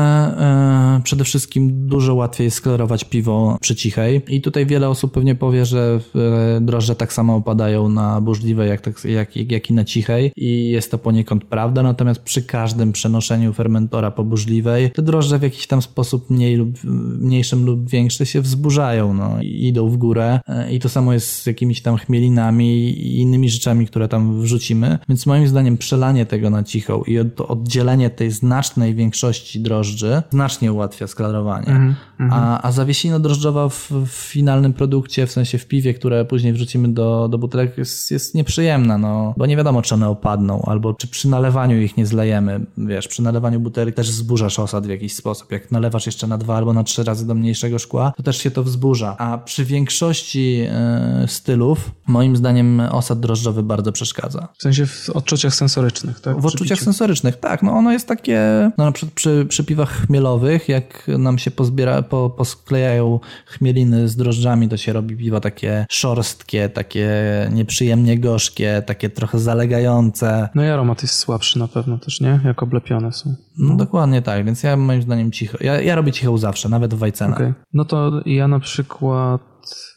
e, 1.01 1.04
przede 1.05 1.23
wszystkim 1.23 1.87
dużo 1.87 2.15
łatwiej 2.15 2.51
sklerować 2.51 3.03
piwo 3.03 3.57
przy 3.61 3.75
cichej. 3.75 4.21
I 4.27 4.41
tutaj 4.41 4.65
wiele 4.65 4.89
osób 4.89 5.13
pewnie 5.13 5.35
powie, 5.35 5.65
że 5.65 5.99
e, 6.15 6.61
drożdże 6.61 6.95
tak 6.95 7.13
samo 7.13 7.35
opadają 7.35 7.89
na 7.89 8.21
burzliwej 8.21 8.69
jak, 8.69 8.81
tak, 8.81 9.05
jak, 9.05 9.51
jak 9.51 9.69
i 9.69 9.73
na 9.73 9.83
cichej. 9.83 10.31
I 10.35 10.69
jest 10.69 10.91
to 10.91 10.97
poniekąd 10.97 11.45
prawda, 11.45 11.83
natomiast 11.83 12.21
przy 12.21 12.41
każdym 12.41 12.91
przenoszeniu 12.91 13.53
fermentora 13.53 14.11
po 14.11 14.23
burzliwej 14.23 14.91
te 14.91 15.01
drożdże 15.01 15.39
w 15.39 15.43
jakiś 15.43 15.67
tam 15.67 15.81
sposób 15.81 16.29
mniej 16.29 16.55
lub, 16.55 16.83
mniejszym 17.19 17.65
lub 17.65 17.89
większy 17.89 18.25
się 18.25 18.41
wzburzają, 18.41 19.13
no. 19.13 19.41
I 19.41 19.67
idą 19.67 19.89
w 19.89 19.97
górę. 19.97 20.39
E, 20.47 20.73
i 20.73 20.79
to 20.79 20.89
samo 20.89 21.13
jest 21.13 21.27
z 21.27 21.45
jakimiś 21.45 21.81
tam 21.81 21.97
chmielinami 21.97 22.89
i 22.89 23.19
innymi 23.19 23.49
rzeczami, 23.49 23.87
które 23.87 24.07
tam 24.07 24.41
wrzucimy, 24.41 24.99
więc 25.09 25.25
moim 25.25 25.47
zdaniem 25.47 25.77
przelanie 25.77 26.25
tego 26.25 26.49
na 26.49 26.63
cichą 26.63 27.03
i 27.03 27.19
od, 27.19 27.41
oddzielenie 27.41 28.09
tej 28.09 28.31
znacznej 28.31 28.95
większości 28.95 29.59
drożdży 29.59 30.21
znacznie 30.29 30.73
ułatwia 30.73 30.94
sklarowanie. 31.07 31.95
A, 32.31 32.61
a 32.61 32.71
zawiesina 32.71 33.19
drożdżowa 33.19 33.69
w, 33.69 33.91
w 33.91 34.11
finalnym 34.11 34.73
produkcie, 34.73 35.27
w 35.27 35.31
sensie 35.31 35.57
w 35.57 35.67
piwie, 35.67 35.93
które 35.93 36.25
później 36.25 36.53
wrzucimy 36.53 36.87
do, 36.87 37.27
do 37.27 37.37
butelek 37.37 37.77
jest, 37.77 38.11
jest 38.11 38.35
nieprzyjemna, 38.35 38.97
no, 38.97 39.33
bo 39.37 39.45
nie 39.45 39.57
wiadomo, 39.57 39.81
czy 39.81 39.95
one 39.95 40.09
opadną, 40.09 40.61
albo 40.61 40.93
czy 40.93 41.07
przy 41.07 41.29
nalewaniu 41.29 41.81
ich 41.81 41.97
nie 41.97 42.05
zlejemy. 42.05 42.65
Wiesz, 42.77 43.07
przy 43.07 43.21
nalewaniu 43.21 43.59
butelek 43.59 43.95
też 43.95 44.11
wzburzasz 44.11 44.59
osad 44.59 44.87
w 44.87 44.89
jakiś 44.89 45.15
sposób. 45.15 45.51
Jak 45.51 45.71
nalewasz 45.71 46.05
jeszcze 46.05 46.27
na 46.27 46.37
dwa 46.37 46.57
albo 46.57 46.73
na 46.73 46.83
trzy 46.83 47.03
razy 47.03 47.27
do 47.27 47.35
mniejszego 47.35 47.79
szkła, 47.79 48.13
to 48.17 48.23
też 48.23 48.37
się 48.37 48.51
to 48.51 48.63
wzburza. 48.63 49.15
A 49.17 49.37
przy 49.37 49.65
większości 49.65 50.65
e, 50.69 51.25
stylów, 51.27 51.91
moim 52.07 52.35
zdaniem, 52.35 52.79
osad 52.79 53.19
drożdżowy 53.19 53.63
bardzo 53.63 53.91
przeszkadza. 53.91 54.47
W 54.57 54.61
sensie 54.61 54.85
w 54.85 55.09
odczuciach 55.09 55.55
sensorycznych, 55.55 56.19
tak? 56.19 56.41
W 56.41 56.45
odczuciach 56.45 56.79
sensorycznych, 56.79 57.35
tak. 57.35 57.63
No 57.63 57.71
ono 57.71 57.91
jest 57.91 58.07
takie, 58.07 58.71
no 58.77 58.85
na 58.85 58.91
przykład 58.91 59.13
przy, 59.13 59.45
przy 59.49 59.63
piwach 59.63 60.05
chmielowych, 60.05 60.69
jak 60.69 60.84
nam 61.07 61.37
się 61.37 61.51
pozbiera, 61.51 62.01
po, 62.01 62.29
posklejają 62.29 63.19
chmieliny 63.45 64.07
z 64.07 64.15
drożdżami, 64.15 64.69
to 64.69 64.77
się 64.77 64.93
robi 64.93 65.17
piwo 65.17 65.39
takie 65.39 65.85
szorstkie, 65.89 66.69
takie 66.69 67.09
nieprzyjemnie 67.51 68.19
gorzkie, 68.19 68.83
takie 68.85 69.09
trochę 69.09 69.39
zalegające. 69.39 70.49
No 70.55 70.63
i 70.63 70.67
aromat 70.67 71.01
jest 71.01 71.15
słabszy 71.15 71.59
na 71.59 71.67
pewno 71.67 71.97
też, 71.97 72.21
nie? 72.21 72.39
Jak 72.45 72.63
oblepione 72.63 73.11
są. 73.11 73.35
No 73.57 73.75
dokładnie 73.75 74.21
tak, 74.21 74.45
więc 74.45 74.63
ja 74.63 74.77
moim 74.77 75.01
zdaniem 75.01 75.31
cicho, 75.31 75.57
ja, 75.61 75.81
ja 75.81 75.95
robię 75.95 76.11
cicho 76.11 76.37
zawsze, 76.37 76.69
nawet 76.69 76.93
w 76.93 76.97
Wajcenach. 76.97 77.37
Okej. 77.37 77.53
No 77.73 77.85
to 77.85 78.21
ja 78.25 78.47
na 78.47 78.59
przykład 78.59 79.41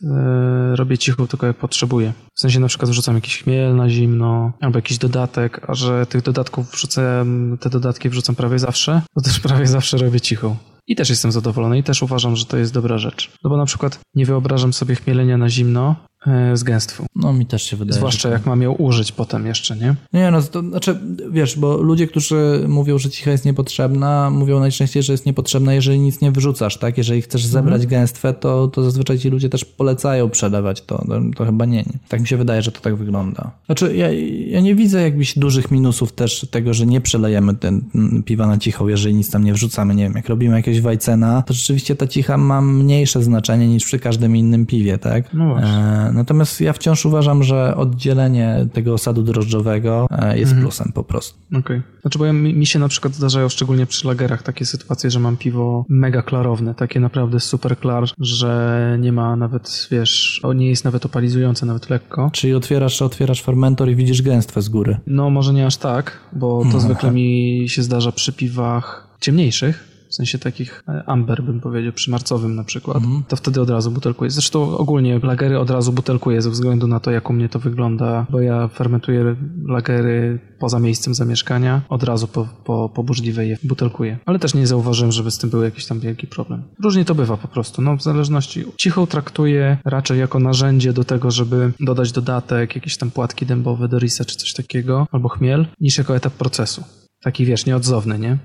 e, 0.02 0.76
robię 0.76 0.98
cicho 0.98 1.26
tylko 1.26 1.46
jak 1.46 1.56
potrzebuję. 1.56 2.12
W 2.38 2.40
sensie 2.40 2.60
na 2.60 2.68
przykład 2.68 2.90
wrzucam 2.90 3.14
jakiś 3.14 3.42
chmiel 3.42 3.76
na 3.76 3.88
zimno, 3.90 4.52
albo 4.60 4.78
jakiś 4.78 4.98
dodatek, 4.98 5.60
a 5.68 5.74
że 5.74 6.06
tych 6.06 6.22
dodatków 6.22 6.70
wrzucę, 6.70 7.24
te 7.60 7.70
dodatki 7.70 8.08
wrzucam 8.08 8.34
prawie 8.34 8.58
zawsze, 8.58 9.02
to 9.14 9.20
też 9.20 9.40
prawie 9.40 9.66
zawsze 9.66 9.96
robię 9.96 10.20
cicho. 10.20 10.56
I 10.86 10.96
też 10.96 11.10
jestem 11.10 11.32
zadowolony 11.32 11.78
i 11.78 11.82
też 11.82 12.02
uważam, 12.02 12.36
że 12.36 12.44
to 12.46 12.56
jest 12.56 12.72
dobra 12.74 12.98
rzecz. 12.98 13.30
No 13.44 13.50
bo 13.50 13.56
na 13.56 13.64
przykład 13.66 13.98
nie 14.14 14.26
wyobrażam 14.26 14.72
sobie 14.72 14.94
chmielenia 14.94 15.38
na 15.38 15.48
zimno 15.48 15.96
e, 16.26 16.56
z 16.56 16.62
gęstwą. 16.62 17.06
No 17.16 17.32
mi 17.32 17.46
też 17.46 17.62
się 17.62 17.76
wydaje. 17.76 17.98
Zwłaszcza 17.98 18.28
że... 18.28 18.32
jak 18.32 18.46
mam 18.46 18.62
ją 18.62 18.72
użyć 18.72 19.12
potem 19.12 19.46
jeszcze, 19.46 19.76
nie? 19.76 19.94
Nie, 20.12 20.30
no 20.30 20.42
to 20.42 20.60
znaczy, 20.60 21.00
wiesz, 21.30 21.58
bo 21.58 21.76
ludzie, 21.76 22.06
którzy 22.06 22.64
mówią, 22.68 22.98
że 22.98 23.10
cicha 23.10 23.30
jest 23.30 23.44
niepotrzebna, 23.44 24.30
mówią 24.30 24.60
najczęściej, 24.60 25.02
że 25.02 25.12
jest 25.12 25.26
niepotrzebna, 25.26 25.74
jeżeli 25.74 25.98
nic 25.98 26.20
nie 26.20 26.32
wrzucasz, 26.32 26.76
tak? 26.76 26.98
Jeżeli 26.98 27.22
chcesz 27.22 27.46
zebrać 27.46 27.82
Mhm. 27.82 27.90
gęstwę, 27.90 28.34
to, 28.34 28.68
to 28.68 28.82
zazwyczaj 28.82 29.18
ci 29.18 29.30
ludzie 29.30 29.48
też 29.48 29.64
polecają 29.64 30.30
przelewać 30.30 30.82
to. 30.82 30.98
To, 30.98 31.20
to 31.36 31.44
chyba 31.44 31.64
nie, 31.64 31.76
nie. 31.76 31.98
Tak 32.08 32.20
mi 32.20 32.26
się 32.28 32.36
wydaje, 32.36 32.62
że 32.62 32.72
to 32.72 32.80
tak 32.80 32.96
wygląda. 32.96 33.50
Znaczy, 33.66 33.96
ja, 33.96 34.12
ja 34.46 34.60
nie 34.60 34.74
widzę 34.74 35.02
jakichś 35.02 35.38
dużych 35.38 35.70
minusów 35.70 36.12
też 36.12 36.46
tego, 36.50 36.74
że 36.74 36.86
nie 36.86 37.00
przelejemy 37.00 37.54
ten 37.54 37.82
mm, 37.94 38.22
piwa 38.22 38.46
na 38.46 38.58
cicho, 38.58 38.88
jeżeli 38.88 39.14
nic 39.14 39.30
tam 39.30 39.44
nie 39.44 39.54
wrzucamy. 39.54 39.94
Nie 39.94 40.04
wiem, 40.04 40.12
jak 40.16 40.28
robimy 40.28 40.56
jakiegoś 40.56 40.80
wajcena, 40.80 41.42
to 41.42 41.54
rzeczywiście 41.54 41.96
ta 41.96 42.06
cicha 42.06 42.36
ma 42.36 42.60
mniejsze 42.60 43.22
znaczenie 43.22 43.68
niż 43.68 43.84
przy 43.84 43.98
każdym 43.98 44.36
innym 44.36 44.66
piwie, 44.66 44.98
tak? 44.98 45.34
No 45.34 45.48
właśnie. 45.48 45.68
E, 45.68 46.12
Natomiast 46.12 46.60
ja 46.60 46.72
wciąż 46.72 47.06
uważam, 47.06 47.42
że 47.42 47.76
oddzielenie 47.76 48.66
tego 48.72 48.94
osadu 48.94 49.22
drożdżowego 49.22 50.06
e, 50.10 50.38
jest 50.38 50.54
plusem 50.54 50.92
po 50.94 51.04
prostu. 51.04 51.38
Okej. 51.58 51.82
Znaczy, 52.00 52.18
bo 52.18 52.24
ja, 52.24 52.32
mi 52.32 52.54
mi 52.54 52.66
się 52.66 52.78
na 52.78 52.88
przykład 52.88 53.14
zdarzają, 53.14 53.48
szczególnie 53.48 53.86
przy 53.86 54.06
lagerach, 54.06 54.42
takie 54.42 54.66
sytuacje, 54.66 55.10
że 55.10 55.20
mam 55.20 55.36
piwo 55.36 55.84
mega 55.88 56.22
klarowne, 56.22 56.74
takie 56.74 57.00
naprawdę 57.00 57.40
super 57.40 57.78
klar, 57.78 58.04
że 58.20 58.96
nie 59.00 59.12
ma 59.12 59.36
nawet, 59.36 59.88
wiesz, 59.90 60.42
nie 60.54 60.68
jest 60.68 60.84
nawet 60.84 61.06
opalizujące, 61.06 61.66
nawet 61.66 61.90
lekko. 61.90 62.17
Czyli 62.32 62.54
otwierasz, 62.54 63.02
otwierasz 63.02 63.42
fermentor 63.42 63.90
i 63.90 63.96
widzisz 63.96 64.22
gęstwę 64.22 64.62
z 64.62 64.68
góry. 64.68 64.96
No, 65.06 65.30
może 65.30 65.52
nie 65.52 65.66
aż 65.66 65.76
tak, 65.76 66.18
bo 66.32 66.62
to 66.72 66.80
zwykle 66.80 67.10
mi 67.10 67.64
się 67.68 67.82
zdarza 67.82 68.12
przy 68.12 68.32
piwach 68.32 69.08
ciemniejszych, 69.20 69.87
sensie 70.18 70.38
takich 70.38 70.82
e, 70.88 71.02
amber 71.06 71.42
bym 71.42 71.60
powiedział, 71.60 71.92
przy 71.92 72.10
marcowym 72.10 72.54
na 72.54 72.64
przykład, 72.64 73.02
to 73.28 73.36
wtedy 73.36 73.60
od 73.60 73.70
razu 73.70 73.90
butelkuję. 73.90 74.30
Zresztą 74.30 74.78
ogólnie 74.78 75.20
lagery 75.22 75.58
od 75.58 75.70
razu 75.70 75.92
butelkuję 75.92 76.42
ze 76.42 76.50
względu 76.50 76.86
na 76.86 77.00
to, 77.00 77.10
jak 77.10 77.30
u 77.30 77.32
mnie 77.32 77.48
to 77.48 77.58
wygląda, 77.58 78.26
bo 78.30 78.40
ja 78.40 78.68
fermentuję 78.68 79.36
lagery 79.68 80.38
poza 80.58 80.78
miejscem 80.78 81.14
zamieszkania, 81.14 81.82
od 81.88 82.02
razu 82.02 82.28
po, 82.28 82.48
po, 82.64 82.88
po 82.94 83.02
burzliwej 83.02 83.48
je 83.48 83.56
butelkuję. 83.62 84.18
Ale 84.26 84.38
też 84.38 84.54
nie 84.54 84.66
zauważyłem, 84.66 85.12
żeby 85.12 85.30
z 85.30 85.38
tym 85.38 85.50
był 85.50 85.62
jakiś 85.62 85.86
tam 85.86 86.00
wielki 86.00 86.26
problem. 86.26 86.62
Różnie 86.82 87.04
to 87.04 87.14
bywa 87.14 87.36
po 87.36 87.48
prostu, 87.48 87.82
no 87.82 87.96
w 87.96 88.02
zależności. 88.02 88.64
Cichą 88.76 89.06
traktuję 89.06 89.78
raczej 89.84 90.18
jako 90.18 90.38
narzędzie 90.38 90.92
do 90.92 91.04
tego, 91.04 91.30
żeby 91.30 91.72
dodać 91.80 92.12
dodatek, 92.12 92.74
jakieś 92.74 92.96
tam 92.96 93.10
płatki 93.10 93.46
dębowe 93.46 93.88
do 93.88 93.98
risa 93.98 94.24
czy 94.24 94.36
coś 94.36 94.52
takiego, 94.52 95.06
albo 95.12 95.28
chmiel, 95.28 95.66
niż 95.80 95.98
jako 95.98 96.16
etap 96.16 96.32
procesu. 96.32 96.84
Taki 97.22 97.44
wiesz, 97.44 97.66
nieodzowny, 97.66 98.18
nie? 98.18 98.38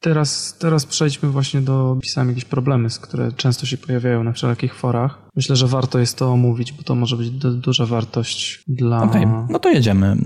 Teraz, 0.00 0.58
teraz 0.58 0.86
przejdźmy 0.86 1.28
właśnie 1.28 1.60
do 1.60 1.96
pisania 2.02 2.28
jakieś 2.28 2.44
problemy, 2.44 2.88
które 3.02 3.32
często 3.32 3.66
się 3.66 3.76
pojawiają 3.76 4.24
na 4.24 4.32
wszelkich 4.32 4.74
forach. 4.74 5.26
Myślę, 5.36 5.56
że 5.56 5.66
warto 5.66 5.98
jest 5.98 6.18
to 6.18 6.32
omówić, 6.32 6.72
bo 6.72 6.82
to 6.82 6.94
może 6.94 7.16
być 7.16 7.30
du- 7.30 7.54
duża 7.56 7.86
wartość 7.86 8.62
dla... 8.68 9.02
Okej, 9.02 9.26
no 9.50 9.58
to 9.58 9.68
jedziemy. 9.68 10.16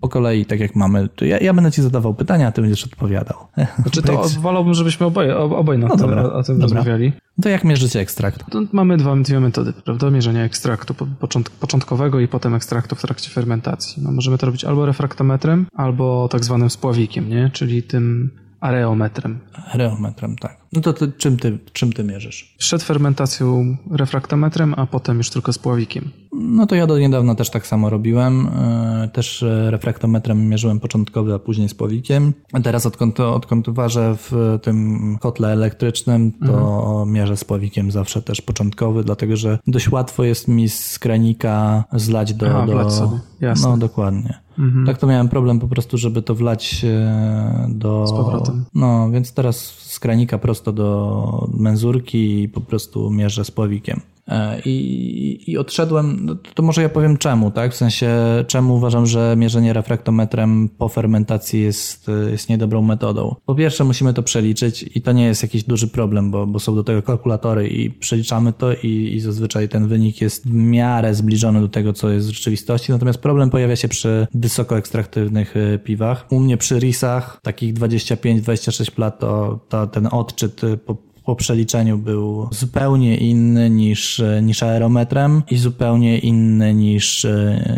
Po 0.00 0.08
kolei, 0.08 0.46
tak 0.46 0.60
jak 0.60 0.76
mamy. 0.76 1.08
Ja, 1.20 1.38
ja 1.38 1.54
będę 1.54 1.72
ci 1.72 1.82
zadawał 1.82 2.14
pytania, 2.14 2.48
a 2.48 2.52
ty 2.52 2.60
będziesz 2.60 2.84
odpowiadał. 2.84 3.36
Znaczy 3.82 4.02
to 4.02 4.22
wolałbym, 4.40 4.74
żebyśmy 4.74 5.06
oboje, 5.06 5.36
ob- 5.36 5.52
obaj 5.52 5.78
na 5.78 5.86
No 5.88 5.96
tym, 5.96 6.06
dobra, 6.06 6.22
o 6.22 6.42
tym 6.42 6.58
dobra. 6.58 6.76
rozmawiali. 6.76 7.12
To 7.42 7.48
jak 7.48 7.64
mierzycie 7.64 8.00
ekstrakt? 8.00 8.50
To 8.50 8.62
mamy 8.72 8.96
dwa, 8.96 9.16
dwie 9.16 9.40
metody, 9.40 9.72
prawda? 9.84 10.10
Mierzenia 10.10 10.44
ekstraktu 10.44 10.94
po- 10.94 11.06
począt, 11.06 11.50
początkowego 11.50 12.20
i 12.20 12.28
potem 12.28 12.54
ekstraktu 12.54 12.96
w 12.96 13.02
trakcie 13.02 13.30
fermentacji. 13.30 14.02
No, 14.02 14.12
możemy 14.12 14.38
to 14.38 14.46
robić 14.46 14.64
albo 14.64 14.86
refraktometrem, 14.86 15.66
albo 15.74 16.28
tak 16.28 16.44
zwanym 16.44 16.70
spławikiem, 16.70 17.28
nie? 17.28 17.50
Czyli 17.52 17.82
tym 17.82 18.30
areometrem. 18.60 19.38
Reometrem, 19.74 20.36
tak. 20.36 20.60
No 20.72 20.80
to 20.80 20.92
ty, 20.92 21.12
czym, 21.12 21.36
ty, 21.36 21.58
czym 21.72 21.92
ty 21.92 22.04
mierzysz? 22.04 22.54
Przed 22.58 22.82
fermentacją 22.82 23.76
refraktometrem, 23.90 24.74
a 24.76 24.86
potem 24.86 25.18
już 25.18 25.30
tylko 25.30 25.52
spławikiem. 25.52 26.10
No 26.32 26.66
to 26.66 26.74
ja 26.74 26.86
do 26.86 26.98
niedawna 26.98 27.34
też 27.34 27.50
tak 27.50 27.66
samo 27.66 27.90
robiłem. 27.90 28.46
E, 28.46 28.90
Też 29.12 29.42
e, 29.42 29.70
refraktometrem 29.70 30.48
mierzyłem 30.48 30.80
początkowy, 30.80 31.34
a 31.34 31.38
później 31.38 31.68
z 31.68 31.74
powikiem. 31.74 32.32
A 32.52 32.60
teraz 32.60 32.86
odkąd, 32.86 33.20
odkąd 33.20 33.70
ważę 33.70 34.16
w 34.18 34.58
tym 34.62 35.18
kotle 35.20 35.52
elektrycznym, 35.52 36.32
to 36.46 37.04
mierzę 37.06 37.36
z 37.36 37.44
powikiem 37.44 37.90
zawsze 37.90 38.22
też 38.22 38.40
początkowy, 38.40 39.04
dlatego 39.04 39.36
że 39.36 39.58
dość 39.66 39.90
łatwo 39.90 40.24
jest 40.24 40.48
mi 40.48 40.68
z 40.68 40.98
kranika 40.98 41.84
zlać 41.92 42.34
do... 42.34 42.46
Aha, 42.46 42.66
do 42.66 43.10
jasne. 43.40 43.68
No 43.68 43.76
dokładnie. 43.76 44.38
Tak 44.86 44.98
to 44.98 45.06
miałem 45.06 45.28
problem 45.28 45.60
po 45.60 45.68
prostu, 45.68 45.98
żeby 45.98 46.22
to 46.22 46.34
wlać 46.34 46.84
e, 46.84 47.66
do... 47.68 48.06
Z 48.06 48.12
powrotem. 48.12 48.64
No, 48.74 49.10
więc 49.10 49.34
teraz 49.34 49.56
z 49.78 49.98
kranika 49.98 50.38
prosto 50.38 50.72
do 50.72 51.48
menzurki 51.54 52.42
i 52.42 52.48
po 52.48 52.60
prostu 52.60 53.10
mierzę 53.10 53.44
z 53.44 53.50
powikiem. 53.50 54.00
E, 54.30 54.60
I, 54.64 55.44
I 55.46 55.58
odszedłem, 55.58 56.18
no 56.22 56.34
to- 56.54 56.62
może 56.62 56.82
ja 56.82 56.88
powiem 56.88 57.16
czemu, 57.16 57.50
tak? 57.50 57.72
W 57.72 57.76
sensie, 57.76 58.10
czemu 58.46 58.74
uważam, 58.76 59.06
że 59.06 59.34
mierzenie 59.38 59.72
refraktometrem 59.72 60.68
po 60.78 60.88
fermentacji 60.88 61.62
jest, 61.62 62.06
jest 62.30 62.48
niedobrą 62.48 62.82
metodą. 62.82 63.34
Po 63.46 63.54
pierwsze, 63.54 63.84
musimy 63.84 64.14
to 64.14 64.22
przeliczyć 64.22 64.84
i 64.94 65.02
to 65.02 65.12
nie 65.12 65.24
jest 65.24 65.42
jakiś 65.42 65.64
duży 65.64 65.88
problem, 65.88 66.30
bo, 66.30 66.46
bo 66.46 66.58
są 66.60 66.74
do 66.74 66.84
tego 66.84 67.02
kalkulatory 67.02 67.68
i 67.68 67.90
przeliczamy 67.90 68.52
to 68.52 68.72
i, 68.72 69.12
i 69.14 69.20
zazwyczaj 69.20 69.68
ten 69.68 69.88
wynik 69.88 70.20
jest 70.20 70.48
w 70.48 70.54
miarę 70.54 71.14
zbliżony 71.14 71.60
do 71.60 71.68
tego, 71.68 71.92
co 71.92 72.10
jest 72.10 72.28
w 72.28 72.32
rzeczywistości. 72.32 72.92
Natomiast 72.92 73.18
problem 73.18 73.50
pojawia 73.50 73.76
się 73.76 73.88
przy 73.88 74.26
wysoko 74.34 74.78
ekstraktywnych 74.78 75.56
e, 75.56 75.78
piwach. 75.78 76.26
U 76.30 76.40
mnie 76.40 76.56
przy 76.56 76.78
risach, 76.78 77.40
takich 77.42 77.74
25-26 77.74 78.98
lat, 78.98 79.18
to, 79.18 79.60
to 79.68 79.86
ten 79.86 80.08
odczyt 80.12 80.60
po 80.86 81.09
po 81.30 81.36
przeliczeniu 81.36 81.98
był 81.98 82.48
zupełnie 82.52 83.16
inny 83.16 83.70
niż, 83.70 84.22
niż 84.42 84.62
aerometrem 84.62 85.42
i 85.50 85.56
zupełnie 85.56 86.18
inny 86.18 86.74
niż, 86.74 87.26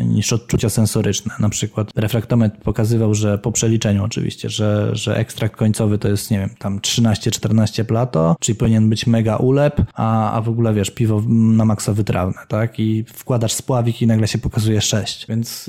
niż 0.05 0.33
odczucia 0.33 0.69
sensoryczne. 0.69 1.35
Na 1.41 1.49
przykład 1.49 1.91
refraktometr 1.97 2.59
pokazywał, 2.59 3.15
że 3.15 3.39
po 3.39 3.53
przeliczeniu 3.53 4.05
oczywiście, 4.05 4.49
że, 4.49 4.91
że 4.93 5.17
ekstrakt 5.17 5.57
końcowy 5.57 5.99
to 5.99 6.09
jest, 6.09 6.31
nie 6.31 6.39
wiem, 6.39 6.51
tam 6.59 6.79
13-14 6.79 7.85
plato, 7.85 8.37
czyli 8.41 8.57
powinien 8.57 8.89
być 8.91 9.07
mega 9.07 9.37
ulep, 9.37 9.83
a, 9.95 10.33
a 10.33 10.41
w 10.41 10.49
ogóle 10.49 10.75
wiesz, 10.75 10.91
piwo 10.91 11.23
na 11.29 11.65
maksa 11.65 11.93
wytrawne, 11.93 12.39
tak? 12.49 12.81
I 12.81 13.05
wkładasz 13.15 13.53
spławik 13.53 14.03
i 14.03 14.07
nagle 14.07 14.29
się 14.29 14.39
pokazuje 14.39 14.81
6. 14.81 15.27
Więc 15.29 15.69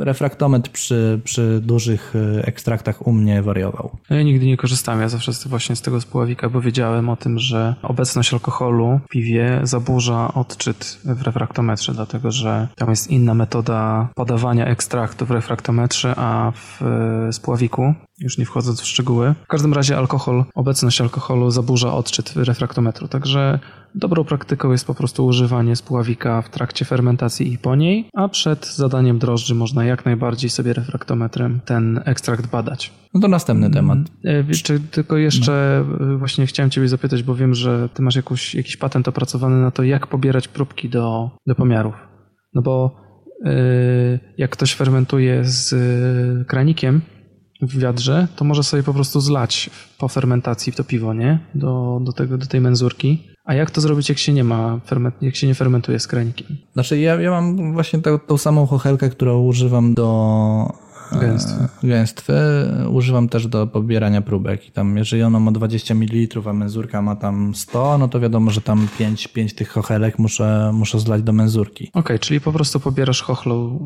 e, 0.00 0.04
refraktometr 0.04 0.70
przy, 0.70 1.20
przy 1.24 1.60
dużych 1.62 2.14
e, 2.16 2.46
ekstraktach 2.46 3.06
u 3.06 3.12
mnie 3.12 3.42
wariował. 3.42 3.90
Ja 4.10 4.22
nigdy 4.22 4.46
nie 4.46 4.56
korzystałem, 4.56 5.00
ja 5.00 5.08
zawsze 5.08 5.32
właśnie 5.46 5.76
z 5.76 5.82
tego 5.82 6.00
spławika, 6.00 6.48
bo 6.48 6.60
wiedziałem 6.60 7.08
o 7.08 7.13
tym, 7.16 7.38
że 7.38 7.74
obecność 7.82 8.32
alkoholu 8.32 9.00
w 9.04 9.08
piwie 9.08 9.60
zaburza 9.62 10.34
odczyt 10.34 11.00
w 11.04 11.22
refraktometrze, 11.22 11.94
dlatego 11.94 12.30
że 12.30 12.68
tam 12.76 12.90
jest 12.90 13.10
inna 13.10 13.34
metoda 13.34 14.08
podawania 14.14 14.66
ekstraktu 14.66 15.26
w 15.26 15.30
refraktometrze, 15.30 16.14
a 16.16 16.52
w 16.54 16.82
e, 16.82 17.32
spławiku, 17.32 17.94
już 18.18 18.38
nie 18.38 18.44
wchodząc 18.44 18.80
w 18.80 18.86
szczegóły. 18.86 19.34
W 19.44 19.46
każdym 19.46 19.72
razie 19.72 19.98
alkohol, 19.98 20.44
obecność 20.54 21.00
alkoholu 21.00 21.50
zaburza 21.50 21.92
odczyt 21.92 22.32
refraktometru, 22.36 23.08
także 23.08 23.58
dobrą 23.94 24.24
praktyką 24.24 24.72
jest 24.72 24.86
po 24.86 24.94
prostu 24.94 25.26
używanie 25.26 25.76
spławika 25.76 26.42
w 26.42 26.50
trakcie 26.50 26.84
fermentacji 26.84 27.52
i 27.52 27.58
po 27.58 27.76
niej, 27.76 28.08
a 28.14 28.28
przed 28.28 28.66
zadaniem 28.66 29.18
drożdży 29.18 29.54
można 29.54 29.84
jak 29.84 30.04
najbardziej 30.04 30.50
sobie 30.50 30.72
refraktometrem 30.72 31.60
ten 31.64 32.00
ekstrakt 32.04 32.50
badać. 32.50 32.92
No 33.14 33.20
to 33.20 33.28
następny 33.28 33.70
temat. 33.70 33.98
E, 34.24 34.44
czy 34.54 34.80
tylko 34.80 35.16
jeszcze 35.16 35.84
e, 36.00 36.16
właśnie 36.16 36.46
chciałem 36.46 36.70
Ciebie 36.70 36.88
zapytać, 36.88 37.22
bo 37.22 37.34
wiem, 37.34 37.54
że 37.54 37.88
Ty 37.94 38.02
masz 38.02 38.16
jakiś, 38.16 38.54
jakiś 38.54 38.76
patent 38.76 39.08
opracowany 39.08 39.62
na 39.62 39.70
to, 39.70 39.82
jak 39.82 40.06
pobierać 40.06 40.48
próbki 40.48 40.88
do, 40.88 41.30
do 41.46 41.54
pomiarów. 41.54 41.94
No 42.54 42.62
bo 42.62 42.96
e, 43.44 43.52
jak 44.38 44.50
ktoś 44.50 44.74
fermentuje 44.74 45.44
z 45.44 45.74
kranikiem 46.46 47.00
w 47.62 47.78
wiadrze, 47.78 48.28
to 48.36 48.44
może 48.44 48.62
sobie 48.62 48.82
po 48.82 48.94
prostu 48.94 49.20
zlać 49.20 49.70
po 49.98 50.08
fermentacji 50.08 50.72
w 50.72 50.76
to 50.76 50.84
piwo, 50.84 51.14
nie? 51.14 51.38
Do, 51.54 52.00
do, 52.02 52.12
tego, 52.12 52.38
do 52.38 52.46
tej 52.46 52.60
menzurki. 52.60 53.33
A 53.44 53.54
jak 53.54 53.70
to 53.70 53.80
zrobić, 53.80 54.08
jak 54.08 54.18
się 54.18 54.32
nie 54.32 54.44
ma, 54.44 54.80
ferment, 54.86 55.14
jak 55.22 55.36
się 55.36 55.46
nie 55.46 55.54
fermentuje 55.54 56.00
z? 56.00 56.08
Znaczy 56.72 56.98
ja, 56.98 57.20
ja 57.20 57.30
mam 57.30 57.72
właśnie 57.72 57.98
tą, 57.98 58.18
tą 58.18 58.38
samą 58.38 58.66
chochelkę, 58.66 59.10
którą 59.10 59.40
używam 59.40 59.94
do 59.94 60.83
Gęstwy. 61.20 61.64
e, 61.84 61.86
gęstwy. 61.86 62.34
Używam 62.90 63.28
też 63.28 63.46
do 63.46 63.66
pobierania 63.66 64.20
próbek 64.22 64.68
i 64.68 64.72
tam 64.72 64.96
jeżeli 64.96 65.22
ono 65.22 65.40
ma 65.40 65.52
20 65.52 65.94
ml, 65.94 66.40
a 66.48 66.52
menzurka 66.52 67.02
ma 67.02 67.16
tam 67.16 67.54
100, 67.54 67.98
no 67.98 68.08
to 68.08 68.20
wiadomo, 68.20 68.50
że 68.50 68.60
tam 68.60 68.88
5, 68.98 69.28
5 69.28 69.54
tych 69.54 69.68
chochelek 69.68 70.18
muszę, 70.18 70.70
muszę 70.74 71.00
zlać 71.00 71.22
do 71.22 71.32
menzurki. 71.32 71.90
Okej, 71.94 72.18
czyli 72.18 72.40
po 72.40 72.52
prostu 72.52 72.80
pobierasz 72.80 73.22
chochlą 73.22 73.78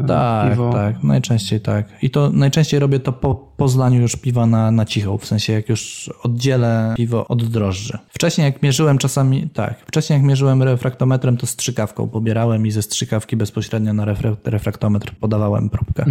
yy, 0.00 0.08
Tak, 0.08 0.50
piwo. 0.50 0.72
tak, 0.72 1.02
najczęściej 1.02 1.60
tak. 1.60 1.86
I 2.02 2.10
to 2.10 2.30
najczęściej 2.30 2.80
robię 2.80 3.00
to 3.00 3.12
po, 3.12 3.34
po 3.34 3.68
zlaniu 3.68 4.00
już 4.00 4.16
piwa 4.16 4.46
na, 4.46 4.70
na 4.70 4.84
cichą, 4.84 5.18
w 5.18 5.26
sensie 5.26 5.52
jak 5.52 5.68
już 5.68 6.10
oddzielę 6.22 6.94
piwo 6.96 7.28
od 7.28 7.44
drożdży. 7.44 7.98
Wcześniej 8.08 8.44
jak 8.44 8.62
mierzyłem 8.62 8.98
czasami, 8.98 9.48
tak, 9.50 9.74
wcześniej 9.86 10.16
jak 10.18 10.26
mierzyłem 10.26 10.62
refraktometrem, 10.62 11.36
to 11.36 11.46
strzykawką 11.46 12.08
pobierałem 12.08 12.66
i 12.66 12.70
ze 12.70 12.82
strzykawki 12.82 13.36
bezpośrednio 13.36 13.92
na 13.92 14.04
refra- 14.06 14.36
refraktometr 14.44 15.12
podawałem 15.20 15.70
próbkę. 15.70 16.04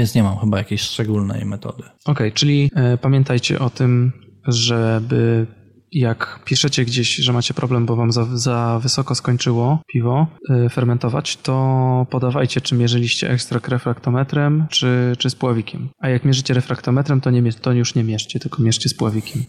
Więc 0.00 0.14
nie 0.14 0.22
mam 0.22 0.38
chyba 0.38 0.58
jakiejś 0.58 0.80
szczególnej 0.80 1.44
metody. 1.44 1.82
Okej, 2.04 2.32
czyli 2.32 2.70
e, 2.74 2.98
pamiętajcie 2.98 3.58
o 3.58 3.70
tym, 3.70 4.12
żeby 4.46 5.46
jak 5.92 6.40
piszecie 6.44 6.84
gdzieś, 6.84 7.16
że 7.16 7.32
macie 7.32 7.54
problem, 7.54 7.86
bo 7.86 7.96
wam 7.96 8.12
za, 8.12 8.26
za 8.32 8.78
wysoko 8.82 9.14
skończyło 9.14 9.82
piwo 9.86 10.26
e, 10.50 10.68
fermentować, 10.68 11.36
to 11.36 12.06
podawajcie, 12.10 12.60
czy 12.60 12.74
mierzyliście 12.74 13.30
ekstrakt 13.30 13.68
refraktometrem, 13.68 14.66
czy, 14.70 15.12
czy 15.18 15.30
z 15.30 15.34
pławikiem. 15.34 15.88
A 15.98 16.08
jak 16.08 16.24
mierzycie 16.24 16.54
refraktometrem, 16.54 17.20
to, 17.20 17.30
nie, 17.30 17.52
to 17.52 17.72
już 17.72 17.94
nie 17.94 18.04
mierzcie, 18.04 18.40
tylko 18.40 18.62
mierzcie 18.62 18.88
z 18.88 18.94
pławikiem. 18.94 19.42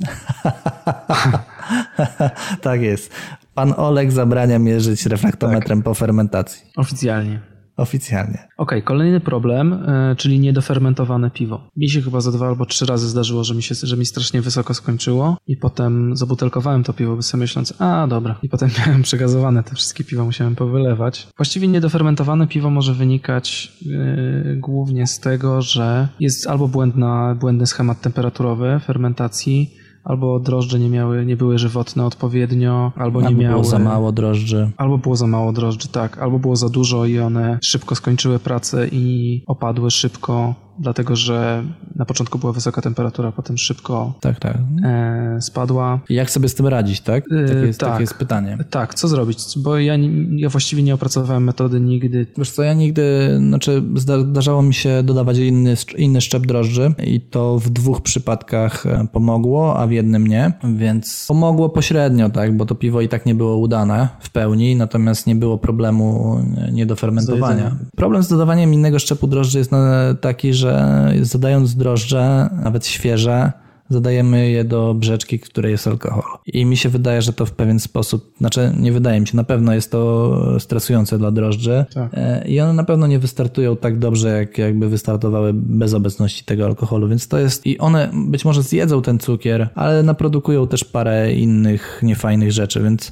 tak 2.61 2.81
jest. 2.81 3.13
Pan 3.53 3.73
Olek 3.77 4.11
zabrania 4.11 4.59
mierzyć 4.59 5.05
refraktometrem 5.05 5.83
po 5.83 5.93
fermentacji. 5.93 6.61
Oficjalnie. 6.75 7.50
Oficjalnie. 7.81 8.47
Okej, 8.57 8.83
kolejny 8.83 9.19
problem, 9.19 9.73
e, 9.73 10.15
czyli 10.15 10.39
niedofermentowane 10.39 11.31
piwo. 11.31 11.67
Mi 11.77 11.89
się 11.89 12.01
chyba 12.01 12.21
za 12.21 12.31
dwa 12.31 12.47
albo 12.47 12.65
trzy 12.65 12.85
razy 12.85 13.07
zdarzyło, 13.07 13.43
że 13.43 13.55
mi, 13.55 13.63
się, 13.63 13.75
że 13.83 13.97
mi 13.97 14.05
strasznie 14.05 14.41
wysoko 14.41 14.73
skończyło 14.73 15.37
i 15.47 15.57
potem 15.57 16.15
zabutelkowałem 16.15 16.83
to 16.83 16.93
piwo, 16.93 17.21
sobie 17.21 17.39
myśląc, 17.39 17.73
a 17.79 18.07
dobra. 18.07 18.39
I 18.43 18.49
potem 18.49 18.69
miałem 18.79 19.01
przegazowane 19.01 19.63
te 19.63 19.75
wszystkie 19.75 20.03
piwa, 20.03 20.23
musiałem 20.23 20.55
powylewać. 20.55 21.27
Właściwie 21.37 21.67
niedofermentowane 21.67 22.47
piwo 22.47 22.69
może 22.69 22.93
wynikać 22.93 23.73
e, 23.91 24.55
głównie 24.55 25.07
z 25.07 25.19
tego, 25.19 25.61
że 25.61 26.07
jest 26.19 26.47
albo 26.47 26.67
błędna, 26.67 27.35
błędny 27.39 27.67
schemat 27.67 28.01
temperaturowy 28.01 28.79
fermentacji, 28.85 29.80
albo 30.03 30.39
drożdże 30.39 30.79
nie 30.79 30.89
miały, 30.89 31.25
nie 31.25 31.37
były 31.37 31.57
żywotne 31.57 32.05
odpowiednio, 32.05 32.91
albo 32.95 33.21
nie 33.21 33.27
Albo 33.27 33.41
miały... 33.41 33.53
było 33.53 33.63
za 33.63 33.79
mało 33.79 34.11
drożdży. 34.11 34.71
Albo 34.77 34.97
było 34.97 35.15
za 35.15 35.27
mało 35.27 35.51
drożdży, 35.51 35.87
tak, 35.87 36.17
albo 36.17 36.39
było 36.39 36.55
za 36.55 36.69
dużo 36.69 37.05
i 37.05 37.19
one 37.19 37.59
szybko 37.61 37.95
skończyły 37.95 38.39
pracę 38.39 38.87
i 38.91 39.43
opadły 39.47 39.91
szybko, 39.91 40.55
dlatego 40.79 41.15
że 41.15 41.63
na 41.95 42.05
początku 42.05 42.39
była 42.39 42.53
wysoka 42.53 42.81
temperatura, 42.81 43.31
potem 43.31 43.57
szybko 43.57 44.13
Tak, 44.21 44.39
tak. 44.39 44.57
e, 44.83 45.37
spadła. 45.41 45.99
I 46.09 46.13
Jak 46.15 46.29
sobie 46.31 46.49
z 46.49 46.55
tym 46.55 46.67
radzić, 46.67 47.01
tak? 47.01 47.23
Yy, 47.31 47.47
Takie 47.47 47.59
jest, 47.59 47.79
tak. 47.79 47.89
takie 47.89 48.01
jest 48.03 48.13
pytanie. 48.13 48.57
Tak, 48.69 48.95
co 48.95 49.07
zrobić? 49.07 49.37
Bo 49.57 49.77
ja, 49.77 49.93
ja 50.31 50.49
właściwie 50.49 50.83
nie 50.83 50.93
opracowałem 50.93 51.43
metody 51.43 51.79
nigdy. 51.79 52.27
Wiesz 52.37 52.51
co, 52.51 52.63
ja 52.63 52.73
nigdy, 52.73 53.35
znaczy 53.37 53.83
zda- 53.95 54.29
zdarzało 54.31 54.61
mi 54.61 54.73
się 54.73 55.03
dodawać 55.03 55.37
inny, 55.37 55.73
inny 55.97 56.21
szczep 56.21 56.45
drożdży 56.47 56.93
i 57.03 57.21
to 57.21 57.59
w 57.59 57.69
dwóch 57.69 58.01
przypadkach 58.01 58.85
e, 58.85 59.07
pomogło, 59.11 59.77
a 59.79 59.87
w 59.87 59.91
jednym 59.91 60.27
nie, 60.27 60.51
więc 60.77 61.25
pomogło 61.27 61.69
pośrednio, 61.69 62.29
tak, 62.29 62.57
bo 62.57 62.65
to 62.65 62.75
piwo 62.75 63.01
i 63.01 63.09
tak 63.09 63.25
nie 63.25 63.35
było 63.35 63.57
udane 63.57 64.07
w 64.19 64.29
pełni, 64.29 64.75
natomiast 64.75 65.27
nie 65.27 65.35
było 65.35 65.57
problemu 65.57 66.37
e, 66.57 66.71
nie 66.71 66.85
do 66.85 66.95
fermentowania. 66.95 67.63
jedzeniem. 67.63 67.85
Problem 67.95 68.23
z 68.23 68.27
dodawaniem 68.27 68.73
innego 68.73 68.99
szczepu 68.99 69.27
drożdży 69.27 69.57
jest 69.57 69.71
taki, 70.21 70.53
że 70.53 70.70
zadając 71.21 71.75
drożdże, 71.75 72.49
nawet 72.63 72.87
świeże, 72.87 73.51
zadajemy 73.91 74.49
je 74.49 74.63
do 74.63 74.93
brzeczki, 74.93 75.37
w 75.37 75.41
której 75.41 75.71
jest 75.71 75.87
alkohol. 75.87 76.23
I 76.45 76.65
mi 76.65 76.77
się 76.77 76.89
wydaje, 76.89 77.21
że 77.21 77.33
to 77.33 77.45
w 77.45 77.51
pewien 77.51 77.79
sposób, 77.79 78.33
znaczy 78.37 78.71
nie 78.79 78.91
wydaje 78.91 79.21
mi 79.21 79.27
się, 79.27 79.37
na 79.37 79.43
pewno 79.43 79.73
jest 79.73 79.91
to 79.91 80.59
stresujące 80.59 81.17
dla 81.17 81.31
drożdży 81.31 81.85
Tak. 81.93 82.11
E, 82.13 82.47
i 82.47 82.59
one 82.59 82.73
na 82.73 82.83
pewno 82.83 83.07
nie 83.07 83.19
wystartują 83.19 83.77
tak 83.77 83.99
dobrze, 83.99 84.29
jak 84.29 84.57
jakby 84.57 84.89
wystartowały 84.89 85.51
bez 85.53 85.93
obecności 85.93 86.45
tego 86.45 86.65
alkoholu, 86.65 87.07
więc 87.07 87.27
to 87.27 87.37
jest, 87.37 87.65
i 87.67 87.77
one 87.77 88.09
być 88.13 88.45
może 88.45 88.63
zjedzą 88.63 89.01
ten 89.01 89.19
cukier, 89.19 89.69
ale 89.75 90.03
naprodukują 90.03 90.67
też 90.67 90.83
parę 90.83 91.33
innych 91.33 91.99
niefajnych 92.03 92.51
rzeczy, 92.51 92.83
więc 92.83 93.11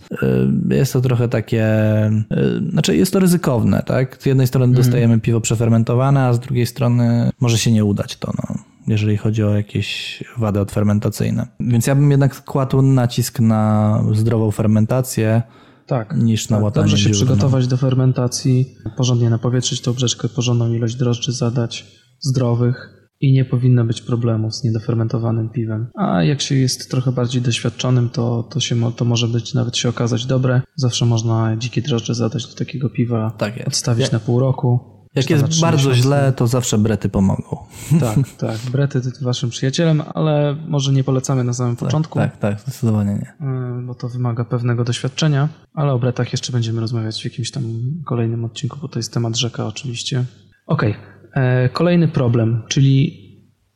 e, 0.69 0.75
jest 0.75 0.93
to 0.93 1.01
trochę 1.01 1.29
takie, 1.29 1.65
e, 1.65 2.23
znaczy 2.71 2.95
jest 2.95 3.13
to 3.13 3.19
ryzykowne, 3.19 3.83
tak? 3.85 4.17
Z 4.19 4.25
jednej 4.25 4.47
strony 4.47 4.73
dostajemy 4.73 5.19
piwo 5.19 5.41
przefermentowane, 5.41 6.23
a 6.23 6.33
z 6.33 6.39
drugiej 6.39 6.65
strony 6.65 7.29
może 7.39 7.57
się 7.57 7.71
nie 7.71 7.85
udać 7.85 8.17
to, 8.17 8.33
no 8.37 8.68
jeżeli 8.89 9.17
chodzi 9.17 9.43
o 9.43 9.55
jakieś 9.55 10.23
wady 10.37 10.59
odfermentacyjne. 10.59 11.47
Więc 11.59 11.87
ja 11.87 11.95
bym 11.95 12.11
jednak 12.11 12.43
kładł 12.43 12.81
nacisk 12.81 13.39
na 13.39 14.03
zdrową 14.13 14.51
fermentację 14.51 15.41
Tak. 15.87 16.17
niż 16.17 16.49
na 16.49 16.57
tak, 16.57 16.63
łatanie 16.63 16.83
Dobrze 16.87 16.97
się 16.97 17.09
no. 17.09 17.15
przygotować 17.15 17.67
do 17.67 17.77
fermentacji, 17.77 18.75
porządnie 18.97 19.29
napowietrzyć 19.29 19.81
tą 19.81 19.93
brzeczkę, 19.93 20.29
porządną 20.29 20.73
ilość 20.73 20.95
drożdży 20.95 21.31
zadać, 21.31 21.85
zdrowych 22.21 22.95
i 23.21 23.33
nie 23.33 23.45
powinno 23.45 23.85
być 23.85 24.01
problemów 24.01 24.55
z 24.55 24.63
niedofermentowanym 24.63 25.49
piwem. 25.49 25.87
A 25.95 26.23
jak 26.23 26.41
się 26.41 26.55
jest 26.55 26.91
trochę 26.91 27.11
bardziej 27.11 27.41
doświadczonym, 27.41 28.09
to, 28.09 28.43
to, 28.43 28.59
się, 28.59 28.93
to 28.93 29.05
może 29.05 29.27
być 29.27 29.53
nawet 29.53 29.77
się 29.77 29.89
okazać 29.89 30.25
dobre. 30.25 30.61
Zawsze 30.75 31.05
można 31.05 31.55
dzikie 31.57 31.81
drożdże 31.81 32.15
zadać 32.15 32.47
do 32.47 32.55
takiego 32.55 32.89
piwa, 32.89 33.31
Tak 33.37 33.53
odstawić 33.67 34.03
Jak- 34.03 34.11
na 34.13 34.19
pół 34.19 34.39
roku. 34.39 34.98
Jak 35.15 35.29
jest 35.29 35.61
bardzo 35.61 35.95
źle, 35.95 36.33
to 36.35 36.47
zawsze 36.47 36.77
brety 36.77 37.09
pomogą. 37.09 37.57
Tak, 37.99 38.17
tak. 38.47 38.57
Brety 38.71 39.01
to 39.01 39.25
waszym 39.25 39.49
przyjacielem, 39.49 40.03
ale 40.13 40.55
może 40.67 40.93
nie 40.93 41.03
polecamy 41.03 41.43
na 41.43 41.53
samym 41.53 41.75
początku. 41.75 42.19
Tak, 42.19 42.37
tak, 42.37 42.59
zdecydowanie 42.59 43.13
nie. 43.13 43.47
y, 43.79 43.85
bo 43.85 43.95
to 43.95 44.09
wymaga 44.09 44.45
pewnego 44.45 44.83
doświadczenia, 44.83 45.49
ale 45.73 45.93
o 45.93 45.99
bretach 45.99 46.31
jeszcze 46.31 46.51
będziemy 46.51 46.81
rozmawiać 46.81 47.21
w 47.21 47.25
jakimś 47.25 47.51
tam 47.51 47.63
kolejnym 48.05 48.45
odcinku, 48.45 48.77
bo 48.81 48.87
to 48.87 48.99
jest 48.99 49.13
temat 49.13 49.37
rzeka 49.37 49.67
oczywiście. 49.67 50.25
Okej, 50.67 50.95
e, 51.33 51.69
kolejny 51.69 52.07
problem, 52.07 52.63
czyli 52.67 53.18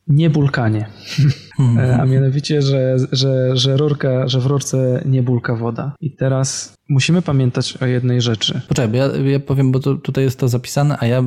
niebulkanie. 0.08 0.86
E, 1.78 1.98
A 2.00 2.04
mianowicie, 2.06 2.62
że, 2.62 2.96
że, 3.12 3.56
że, 3.56 3.76
rurka, 3.76 4.28
że 4.28 4.40
w 4.40 4.46
rurce 4.46 5.02
nie 5.06 5.22
bulka 5.22 5.54
woda. 5.54 5.92
I 6.00 6.16
teraz 6.16 6.74
musimy 6.88 7.22
pamiętać 7.22 7.76
o 7.82 7.86
jednej 7.86 8.20
rzeczy. 8.20 8.60
Poczekaj, 8.68 8.90
bo 8.90 8.96
ja, 8.96 9.30
ja 9.30 9.40
powiem, 9.40 9.72
bo 9.72 9.80
to, 9.80 9.94
tutaj 9.94 10.24
jest 10.24 10.38
to 10.38 10.48
zapisane, 10.48 10.96
a 11.00 11.06
ja, 11.06 11.18
e, 11.18 11.24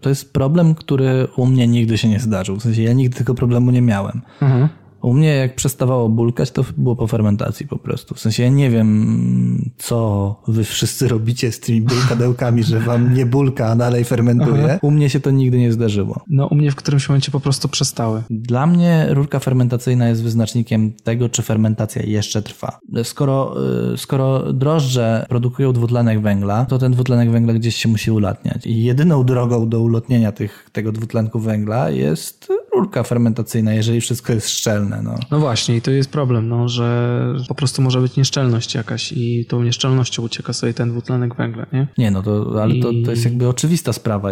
to 0.00 0.08
jest 0.08 0.32
problem, 0.32 0.74
który 0.74 1.28
u 1.36 1.46
mnie 1.46 1.68
nigdy 1.68 1.98
się 1.98 2.08
nie 2.08 2.20
zdarzył. 2.20 2.56
W 2.56 2.62
sensie 2.62 2.82
ja 2.82 2.92
nigdy 2.92 3.16
tego 3.18 3.34
problemu 3.34 3.70
nie 3.70 3.82
miałem. 3.82 4.22
Mhm. 4.42 4.68
U 5.06 5.12
mnie 5.12 5.28
jak 5.28 5.54
przestawało 5.54 6.08
bulkać, 6.08 6.50
to 6.50 6.64
było 6.76 6.96
po 6.96 7.06
fermentacji 7.06 7.68
po 7.68 7.76
prostu. 7.78 8.14
W 8.14 8.20
sensie 8.20 8.42
ja 8.42 8.48
nie 8.48 8.70
wiem, 8.70 9.70
co 9.78 10.36
wy 10.48 10.64
wszyscy 10.64 11.08
robicie 11.16 11.52
z 11.52 11.60
tymi 11.60 11.80
bulkadełkami, 11.80 12.62
że 12.62 12.80
wam 12.80 13.14
nie 13.14 13.26
bulka, 13.26 13.66
a 13.66 13.76
dalej 13.76 14.04
fermentuje. 14.04 14.78
U 14.82 14.90
mnie 14.90 15.10
się 15.10 15.20
to 15.20 15.30
nigdy 15.30 15.58
nie 15.58 15.72
zdarzyło. 15.72 16.20
No 16.30 16.46
u 16.46 16.54
mnie 16.54 16.70
w 16.70 16.74
którymś 16.74 17.08
momencie 17.08 17.32
po 17.32 17.40
prostu 17.40 17.68
przestały. 17.68 18.22
Dla 18.30 18.66
mnie 18.66 19.06
rurka 19.10 19.38
fermentacyjna 19.38 20.08
jest 20.08 20.22
wyznacznikiem 20.22 20.92
tego, 20.92 21.28
czy 21.28 21.42
fermentacja 21.42 22.02
jeszcze 22.02 22.42
trwa. 22.42 22.78
Skoro, 23.04 23.54
y, 23.92 23.98
skoro 23.98 24.52
drożdże 24.52 25.26
produkują 25.28 25.72
dwutlenek 25.72 26.20
węgla, 26.20 26.64
to 26.64 26.78
ten 26.78 26.92
dwutlenek 26.92 27.30
węgla 27.30 27.54
gdzieś 27.54 27.76
się 27.76 27.88
musi 27.88 28.10
ulatniać. 28.10 28.66
I 28.66 28.82
jedyną 28.82 29.24
drogą 29.24 29.68
do 29.68 29.80
ulotnienia 29.80 30.32
tych, 30.32 30.70
tego 30.72 30.92
dwutlenku 30.92 31.40
węgla 31.40 31.90
jest 31.90 32.48
rurka 32.76 33.02
fermentacyjna, 33.02 33.74
jeżeli 33.74 34.00
wszystko 34.00 34.32
jest 34.32 34.48
szczelne. 34.48 34.95
No. 35.02 35.14
No 35.30 35.38
właśnie, 35.38 35.76
i 35.76 35.80
to 35.80 35.90
jest 35.90 36.10
problem, 36.10 36.48
no, 36.48 36.68
że 36.68 37.34
po 37.48 37.54
prostu 37.54 37.82
może 37.82 38.00
być 38.00 38.16
nieszczelność 38.16 38.74
jakaś 38.74 39.12
i 39.12 39.44
tą 39.48 39.62
nieszczelnością 39.62 40.22
ucieka 40.22 40.52
sobie 40.52 40.74
ten 40.74 40.90
dwutlenek 40.90 41.34
węgla, 41.34 41.66
nie? 41.72 41.86
Nie, 41.98 42.10
no 42.10 42.22
to, 42.22 42.62
ale 42.62 42.74
to, 42.74 42.90
to 43.04 43.10
jest 43.10 43.24
jakby 43.24 43.48
oczywista 43.48 43.92
sprawa. 43.92 44.28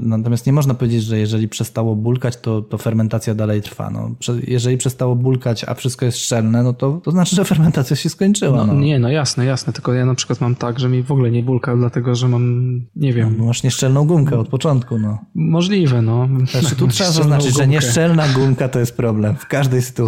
Natomiast 0.00 0.46
nie 0.46 0.52
można 0.52 0.74
powiedzieć, 0.74 1.02
że 1.04 1.18
jeżeli 1.18 1.48
przestało 1.48 1.96
bulkać, 1.96 2.36
to, 2.36 2.62
to 2.62 2.78
fermentacja 2.78 3.34
dalej 3.34 3.62
trwa. 3.62 3.90
No, 3.90 4.10
jeżeli 4.46 4.76
przestało 4.76 5.16
bulkać, 5.16 5.64
a 5.64 5.74
wszystko 5.74 6.04
jest 6.04 6.18
szczelne, 6.18 6.62
no 6.62 6.72
to, 6.72 7.00
to 7.04 7.10
znaczy, 7.10 7.36
że 7.40 7.44
fermentacja 7.44 7.96
się 7.96 8.10
skończyła. 8.10 8.66
No, 8.66 8.66
No, 8.66 8.80
Nie, 8.80 8.98
no 8.98 9.10
jasne, 9.10 9.44
jasne, 9.44 9.72
tylko 9.72 9.92
ja 9.92 10.06
na 10.06 10.14
przykład 10.14 10.40
mam 10.40 10.54
tak, 10.54 10.80
że 10.80 10.88
mi 10.88 11.02
w 11.02 11.12
ogóle 11.12 11.30
nie 11.30 11.42
bulka, 11.42 11.76
dlatego 11.76 12.14
że 12.14 12.28
mam, 12.28 12.80
nie 12.96 13.12
wiem, 13.12 13.34
Bo 13.38 13.44
Masz 13.44 13.62
nieszczelną 13.62 14.06
gumkę 14.06 14.38
od 14.38 14.48
początku, 14.48 14.98
no. 14.98 15.18
możliwe, 15.34 16.02
no. 16.02 16.28
Znaczy, 16.50 16.76
tu 16.76 16.88
trzeba 16.94 17.10
zaznaczyć, 17.10 17.48
że 17.48 17.52
gumkę. 17.52 17.68
nieszczelna 17.68 18.28
gumka 18.28 18.68
to 18.68 18.78
jest 18.78 18.96
problem 18.96 19.36
w 19.36 19.46
każdej 19.46 19.82
sytuacji. 19.82 20.03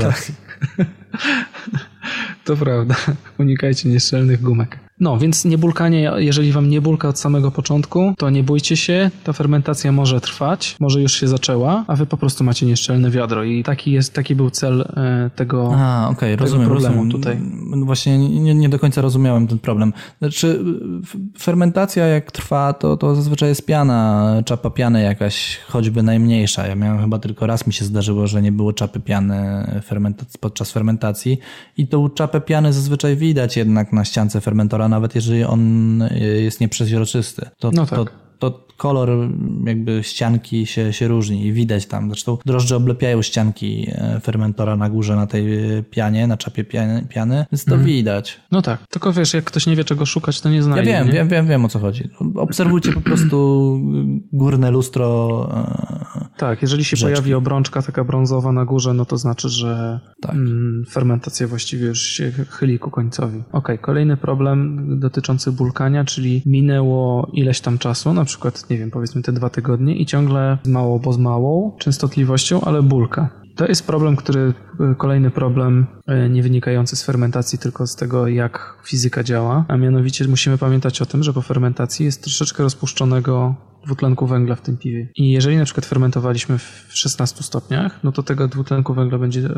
To 2.44 2.56
prawda, 2.56 2.94
unikajcie 3.39 3.89
nieszczelnych 3.89 4.43
gumek. 4.43 4.86
No, 5.01 5.18
więc 5.18 5.44
niebulkanie, 5.44 6.12
jeżeli 6.16 6.52
wam 6.52 6.68
nie 6.68 6.81
bulka 6.81 7.09
od 7.09 7.18
samego 7.18 7.51
początku, 7.51 8.14
to 8.18 8.31
nie 8.31 8.43
bójcie 8.43 8.77
się, 8.77 9.10
ta 9.24 9.32
fermentacja 9.32 9.93
może 9.93 10.20
trwać, 10.20 10.77
może 10.81 11.02
już 11.02 11.12
się 11.12 11.28
zaczęła, 11.28 11.85
a 11.86 11.97
wy 11.97 12.06
po 12.06 12.16
prostu 12.16 12.44
macie 12.44 12.66
nieszczelne 12.66 13.10
wiadro 13.10 13.44
i 13.44 13.62
taki 13.62 13.93
jest, 13.93 14.14
taki 14.14 14.35
był 14.35 14.51
cel 14.51 14.81
e, 14.81 15.31
tego... 15.36 15.74
A, 15.77 16.09
okej, 16.09 16.36
rozumiem, 16.36 16.66
problemu 16.68 16.94
rozumiem. 16.94 17.10
tutaj. 17.10 17.39
właśnie 17.85 18.18
nie, 18.18 18.55
nie 18.55 18.68
do 18.68 18.78
końca 18.78 19.01
rozumiałem 19.01 19.47
ten 19.47 19.59
problem. 19.59 19.93
Znaczy, 20.18 20.64
fermentacja 21.39 22.06
jak 22.06 22.32
trwa, 22.32 22.73
to, 22.73 22.97
to 22.97 23.14
zazwyczaj 23.14 23.48
jest 23.48 23.66
piana, 23.66 24.27
czapa 24.44 24.70
piany 24.70 25.02
jakaś, 25.02 25.59
choćby 25.68 26.02
najmniejsza. 26.02 26.66
Ja 26.66 26.74
miałem 26.74 27.01
chyba 27.01 27.18
tylko 27.18 27.47
raz 27.47 27.66
mi 27.66 27.73
się 27.73 27.85
zdarzyło, 27.85 28.27
że 28.27 28.43
nie 28.43 28.52
było 28.52 28.73
czapy 28.73 29.01
piany 29.01 29.64
fermentac- 29.90 30.39
podczas 30.40 30.73
fermentacji 30.73 31.39
i 31.77 31.86
tą 31.89 32.10
czapę 32.10 32.40
piany 32.40 32.73
zazwyczaj 32.73 33.16
widać 33.16 33.56
jednak 33.56 33.93
na 33.93 34.05
ściance 34.05 34.40
fermentora, 34.40 34.86
nawet 34.89 35.15
jeżeli 35.15 35.45
on 35.45 36.05
jest 36.41 36.61
nieprzezroczysty. 36.61 37.49
To, 37.59 37.71
No 37.75 37.87
tak. 37.87 37.99
to, 37.99 38.05
to 38.39 38.67
kolor 38.77 39.09
jakby 39.67 40.03
ścianki 40.03 40.67
się, 40.67 40.93
się 40.93 41.09
różni 41.09 41.47
i 41.47 41.53
widać 41.53 41.87
tam. 41.87 42.09
Zresztą 42.11 42.39
drożdże 42.47 42.77
oblepiają 42.77 43.23
ścianki 43.23 43.87
e, 43.93 44.21
fermentora 44.21 44.77
na 44.77 44.91
górze 44.91 45.17
na 45.17 45.27
tej 45.27 45.45
pianie, 45.91 46.27
na 46.27 46.37
czapie 46.37 46.65
piany, 46.65 47.07
piany 47.09 47.47
więc 47.53 47.65
to 47.65 47.79
widać. 47.79 48.41
No 48.53 48.63
tak, 48.63 48.87
tylko 48.91 49.13
wiesz, 49.13 49.35
jak 49.35 49.45
ktoś 49.45 49.67
nie 49.67 49.77
wie 49.77 49.85
czego 49.85 50.07
szukać, 50.07 50.41
to 50.41 50.49
nie 50.49 50.57
Ja 50.57 50.63
znajdzie. 50.63 50.91
wiem, 50.93 51.07
nie? 51.07 51.13
wiem, 51.13 51.29
wiem, 51.29 51.47
wiem 51.47 51.65
o 51.65 51.69
co 51.69 51.79
chodzi. 51.79 52.09
Obserwujcie 52.35 52.93
po 52.93 53.01
prostu 53.01 53.81
górne 54.33 54.71
lustro. 54.71 55.07
Tak, 56.37 56.63
jeżeli 56.63 56.85
się 56.85 56.97
Rzeczki. 56.97 57.13
pojawi 57.13 57.35
obrączka 57.35 57.83
taka 57.83 58.05
brązowa 58.05 58.53
na 58.53 58.65
górze, 58.65 58.95
no 58.95 59.05
to 59.05 59.17
znaczy, 59.17 59.49
że 59.49 60.01
Tak. 60.23 60.35
mm, 60.35 60.85
fermentacja 60.91 61.47
właściwie 61.49 61.87
już 61.87 62.01
się 62.03 62.33
chyli 62.51 62.79
ku 62.79 62.91
końcowi. 62.91 63.43
Okej, 63.53 63.79
kolejny 63.79 64.17
problem 64.17 64.87
dotyczący 65.01 65.53
bulkania, 65.53 66.05
czyli 66.05 66.43
minęło 66.47 67.31
ileś 67.33 67.61
tam 67.61 67.79
czasu, 67.79 68.13
na 68.15 68.25
przykład, 68.25 68.71
nie 68.71 68.79
wiem, 68.79 68.91
powiedzmy 68.91 69.23
te 69.23 69.33
dwa 69.33 69.51
tygodnie 69.51 69.97
i 69.97 70.07
ciągle 70.07 70.59
mało, 70.67 70.99
bo 70.99 71.13
z 71.13 71.19
małą 71.19 71.77
częstotliwością, 71.81 72.61
ale 72.61 72.83
bulka. 72.83 73.45
To 73.57 73.66
jest 73.66 73.87
problem, 73.87 74.16
który, 74.16 74.55
y, 74.93 74.95
kolejny 74.99 75.31
problem 75.31 75.87
y, 76.27 76.31
nie 76.31 76.43
wynikający 76.43 76.97
z 76.97 77.03
fermentacji, 77.03 77.59
tylko 77.59 77.87
z 77.87 77.97
tego, 77.97 78.28
jak 78.28 78.78
fizyka 78.85 79.23
działa, 79.23 79.65
a 79.69 79.77
mianowicie 79.77 80.28
musimy 80.28 80.59
pamiętać 80.59 81.03
o 81.03 81.07
tym, 81.07 81.23
że 81.23 81.33
po 81.33 81.43
fermentacji 81.43 82.07
jest 82.07 82.23
troszeczkę 82.23 82.62
rozpuszczonego 82.62 83.55
dwutlenku 83.87 84.27
węgla 84.27 84.55
w 84.55 84.61
tym 84.61 84.77
piwie. 84.77 85.09
I 85.16 85.31
jeżeli 85.31 85.57
na 85.57 85.65
przykład 85.65 85.87
fermentowaliśmy 85.87 86.59
w 86.59 86.87
16 86.89 87.43
stopniach, 87.43 88.01
no 88.05 88.12
to 88.12 88.23
tego 88.23 88.49
dwutlenku 88.49 88.95
węgla 88.95 89.19
będzie 89.19 89.41
e, 89.41 89.51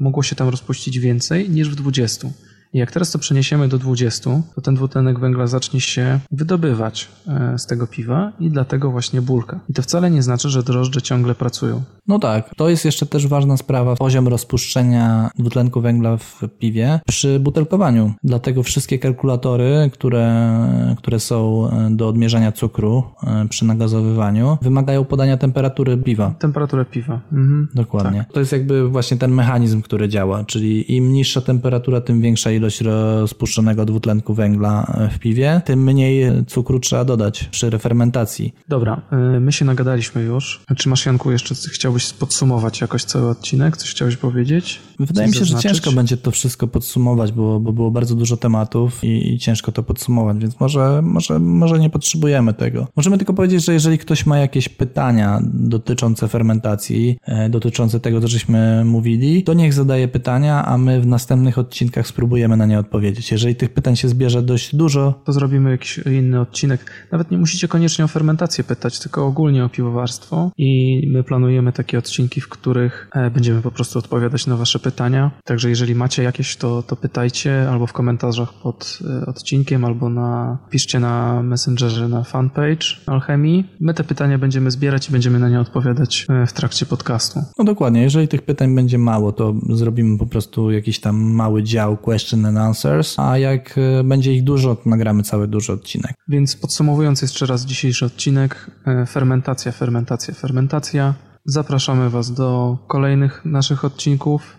mogło 0.00 0.22
się 0.22 0.36
tam 0.36 0.48
rozpuścić 0.48 0.98
więcej 0.98 1.50
niż 1.50 1.70
w 1.70 1.74
20. 1.74 2.28
I 2.74 2.78
jak 2.78 2.92
teraz 2.92 3.10
to 3.10 3.18
przeniesiemy 3.18 3.68
do 3.68 3.78
20, 3.78 4.30
to 4.54 4.60
ten 4.60 4.74
dwutlenek 4.74 5.18
węgla 5.18 5.46
zacznie 5.46 5.80
się 5.80 6.20
wydobywać 6.30 7.08
e, 7.28 7.58
z 7.58 7.66
tego 7.66 7.86
piwa 7.86 8.32
i 8.40 8.50
dlatego 8.50 8.90
właśnie 8.90 9.22
bulka. 9.22 9.60
I 9.68 9.72
to 9.72 9.82
wcale 9.82 10.10
nie 10.10 10.22
znaczy, 10.22 10.48
że 10.48 10.62
drożdże 10.62 11.02
ciągle 11.02 11.34
pracują. 11.34 11.82
No 12.08 12.18
tak, 12.18 12.54
to 12.56 12.68
jest 12.68 12.84
jeszcze 12.84 13.06
też 13.06 13.26
ważna 13.26 13.56
sprawa. 13.56 13.96
Poziom 13.96 14.28
rozpuszczenia 14.28 15.30
dwutlenku 15.38 15.80
węgla 15.80 16.16
w 16.16 16.40
piwie 16.58 17.00
przy 17.06 17.40
butelkowaniu. 17.40 18.12
Dlatego 18.24 18.62
wszystkie 18.62 18.98
kalkulatory, 18.98 19.90
które, 19.92 20.56
które 20.98 21.20
są 21.20 21.68
do 21.90 22.08
odmierzania 22.08 22.52
cukru 22.52 23.02
e, 23.22 23.48
przy 23.48 23.64
nagazowywaniu, 23.64 24.58
wymagają 24.62 25.04
podania 25.04 25.36
temperatury 25.36 25.96
piwa. 25.96 26.34
Temperaturę 26.38 26.84
piwa. 26.84 27.20
Mhm. 27.32 27.68
Dokładnie. 27.74 28.24
To 28.32 28.40
jest 28.40 28.52
jakby 28.52 28.88
właśnie 28.88 29.16
ten 29.16 29.30
mechanizm, 29.30 29.82
który 29.82 30.08
działa, 30.08 30.44
czyli 30.44 30.96
im 30.96 31.12
niższa 31.12 31.40
temperatura, 31.40 32.00
tym 32.00 32.20
większa 32.20 32.50
ilość 32.50 32.63
rozpuszczonego 32.80 33.84
dwutlenku 33.84 34.34
węgla 34.34 34.96
w 35.14 35.18
piwie, 35.18 35.60
tym 35.64 35.82
mniej 35.82 36.44
cukru 36.46 36.80
trzeba 36.80 37.04
dodać 37.04 37.44
przy 37.44 37.70
refermentacji. 37.70 38.54
Dobra, 38.68 39.02
y, 39.36 39.40
my 39.40 39.52
się 39.52 39.64
nagadaliśmy 39.64 40.22
już. 40.22 40.64
Czy 40.76 40.88
masz, 40.88 41.06
Janku, 41.06 41.30
jeszcze 41.32 41.54
chciałbyś 41.54 42.12
podsumować 42.12 42.80
jakoś 42.80 43.04
cały 43.04 43.28
odcinek? 43.28 43.76
Coś 43.76 43.90
chciałbyś 43.90 44.16
powiedzieć? 44.16 44.80
Wydaje 44.98 45.28
mi 45.28 45.34
się, 45.34 45.38
że 45.38 45.44
zaznaczyć? 45.44 45.70
ciężko 45.70 45.92
będzie 45.92 46.16
to 46.16 46.30
wszystko 46.30 46.66
podsumować, 46.66 47.32
bo, 47.32 47.60
bo 47.60 47.72
było 47.72 47.90
bardzo 47.90 48.14
dużo 48.14 48.36
tematów 48.36 49.04
i, 49.04 49.34
i 49.34 49.38
ciężko 49.38 49.72
to 49.72 49.82
podsumować, 49.82 50.38
więc 50.38 50.60
może, 50.60 51.00
może, 51.02 51.38
może 51.38 51.78
nie 51.78 51.90
potrzebujemy 51.90 52.54
tego. 52.54 52.88
Możemy 52.96 53.18
tylko 53.18 53.34
powiedzieć, 53.34 53.64
że 53.64 53.72
jeżeli 53.72 53.98
ktoś 53.98 54.26
ma 54.26 54.38
jakieś 54.38 54.68
pytania 54.68 55.40
dotyczące 55.44 56.28
fermentacji, 56.28 57.18
e, 57.26 57.48
dotyczące 57.48 58.00
tego, 58.00 58.20
co 58.20 58.28
żeśmy 58.28 58.84
mówili, 58.84 59.42
to 59.42 59.54
niech 59.54 59.72
zadaje 59.72 60.08
pytania, 60.08 60.64
a 60.64 60.78
my 60.78 61.00
w 61.00 61.06
następnych 61.06 61.58
odcinkach 61.58 62.06
spróbujemy 62.06 62.53
na 62.56 62.66
nie 62.66 62.78
odpowiedzieć. 62.78 63.32
Jeżeli 63.32 63.56
tych 63.56 63.70
pytań 63.70 63.96
się 63.96 64.08
zbierze 64.08 64.42
dość 64.42 64.76
dużo, 64.76 65.14
To 65.24 65.32
zrobimy 65.32 65.70
jakiś 65.70 65.98
inny 65.98 66.40
odcinek. 66.40 67.08
Nawet 67.12 67.30
nie 67.30 67.38
musicie 67.38 67.68
koniecznie 67.68 68.04
o 68.04 68.08
fermentację 68.08 68.64
pytać, 68.64 68.98
tylko 68.98 69.26
ogólnie 69.26 69.64
o 69.64 69.68
piwowarstwo. 69.68 70.50
I 70.58 71.02
my 71.12 71.22
planujemy 71.22 71.72
takie 71.72 71.98
odcinki, 71.98 72.40
w 72.40 72.48
których 72.48 73.08
e, 73.14 73.30
będziemy 73.30 73.62
po 73.62 73.70
prostu 73.70 73.98
odpowiadać 73.98 74.46
na 74.46 74.56
Wasze 74.56 74.78
pytania. 74.78 75.30
Także 75.44 75.68
jeżeli 75.68 75.94
macie 75.94 76.22
jakieś, 76.22 76.56
to, 76.56 76.82
to 76.82 76.96
pytajcie 76.96 77.70
albo 77.70 77.86
w 77.86 77.92
komentarzach 77.92 78.52
pod 78.62 78.98
e, 79.22 79.26
odcinkiem, 79.26 79.84
albo 79.84 80.08
na, 80.08 80.58
piszcie 80.70 81.00
na 81.00 81.42
Messengerze 81.42 82.08
na 82.08 82.24
fanpage 82.24 82.86
Alchemii. 83.06 83.64
My 83.80 83.94
te 83.94 84.04
pytania 84.04 84.38
będziemy 84.38 84.70
zbierać 84.70 85.08
i 85.08 85.12
będziemy 85.12 85.38
na 85.38 85.48
nie 85.48 85.60
odpowiadać 85.60 86.26
e, 86.28 86.46
w 86.46 86.52
trakcie 86.52 86.86
podcastu. 86.86 87.40
no 87.58 87.64
dokładnie, 87.64 88.02
jeżeli 88.02 88.28
tych 88.28 88.42
pytań 88.42 88.74
będzie 88.74 88.98
mało, 88.98 89.32
to 89.32 89.54
zrobimy 89.70 90.18
po 90.18 90.26
prostu 90.26 90.70
jakiś 90.70 91.00
tam 91.00 91.16
mały 91.16 91.62
dział 91.62 91.96
question 91.96 92.33
and 92.34 92.58
answers, 92.58 93.18
a 93.18 93.38
jak 93.38 93.78
e, 93.78 94.04
będzie 94.04 94.32
ich 94.32 94.44
dużo, 94.44 94.76
to 94.76 94.90
nagramy 94.90 95.22
cały 95.22 95.48
duży 95.48 95.72
odcinek. 95.72 96.12
Więc 96.28 96.56
podsumowując 96.56 97.22
jeszcze 97.22 97.46
raz 97.46 97.64
dzisiejszy 97.64 98.04
odcinek, 98.06 98.70
e, 98.86 99.06
fermentacja, 99.06 99.72
fermentacja, 99.72 100.34
fermentacja. 100.34 101.14
Zapraszamy 101.46 102.10
Was 102.10 102.34
do 102.34 102.78
kolejnych 102.88 103.44
naszych 103.44 103.84
odcinków. 103.84 104.56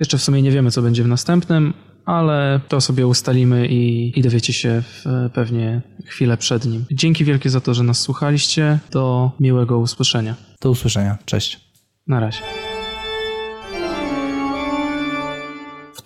Jeszcze 0.00 0.18
w 0.18 0.22
sumie 0.22 0.42
nie 0.42 0.50
wiemy, 0.50 0.70
co 0.70 0.82
będzie 0.82 1.02
w 1.02 1.08
następnym, 1.08 1.74
ale 2.06 2.60
to 2.68 2.80
sobie 2.80 3.06
ustalimy 3.06 3.66
i, 3.66 4.12
i 4.18 4.22
dowiecie 4.22 4.52
się 4.52 4.82
w, 4.82 5.04
pewnie 5.34 5.82
chwilę 6.06 6.36
przed 6.36 6.64
nim. 6.64 6.84
Dzięki 6.92 7.24
wielkie 7.24 7.50
za 7.50 7.60
to, 7.60 7.74
że 7.74 7.82
nas 7.82 8.00
słuchaliście. 8.00 8.78
Do 8.90 9.32
miłego 9.40 9.78
usłyszenia. 9.78 10.34
Do 10.60 10.70
usłyszenia. 10.70 11.18
Cześć. 11.24 11.60
Na 12.06 12.20
razie. 12.20 12.69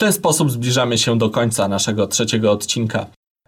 Ten 0.04 0.12
sposób 0.12 0.50
zbliżamy 0.50 0.98
się 0.98 1.18
do 1.18 1.30
końca 1.30 1.68
naszego 1.68 2.06
trzeciego 2.06 2.52
odcinka. 2.52 3.06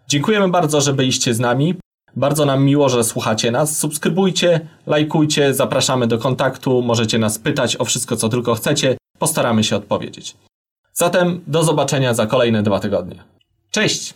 Dziękujemy 0.09 0.49
bardzo, 0.49 0.81
że 0.81 0.93
byliście 0.93 1.35
z 1.35 1.41
nami. 1.41 1.75
Bardzo 2.17 2.45
nam 2.45 2.65
miło, 2.65 2.89
że 2.89 3.05
słuchacie 3.05 3.51
nas. 3.51 3.79
Subskrybujcie, 3.79 4.69
lajkujcie, 4.87 5.55
zapraszamy 5.55 6.07
do 6.07 6.19
kontaktu. 6.19 6.83
Możecie 6.83 7.19
nas 7.19 7.39
pytać 7.39 7.77
o 7.77 7.85
wszystko, 7.85 8.17
co 8.17 8.29
tylko 8.29 8.55
chcecie. 8.55 8.97
Postaramy 9.19 9.65
się 9.65 9.77
odpowiedzieć. 9.77 10.37
Zatem 10.93 11.41
do 11.47 11.63
zobaczenia 11.63 12.15
za 12.15 12.27
kolejne 12.27 12.63
dwa 12.63 12.81
tygodnie. 12.81 13.23
Cześć! 13.71 14.15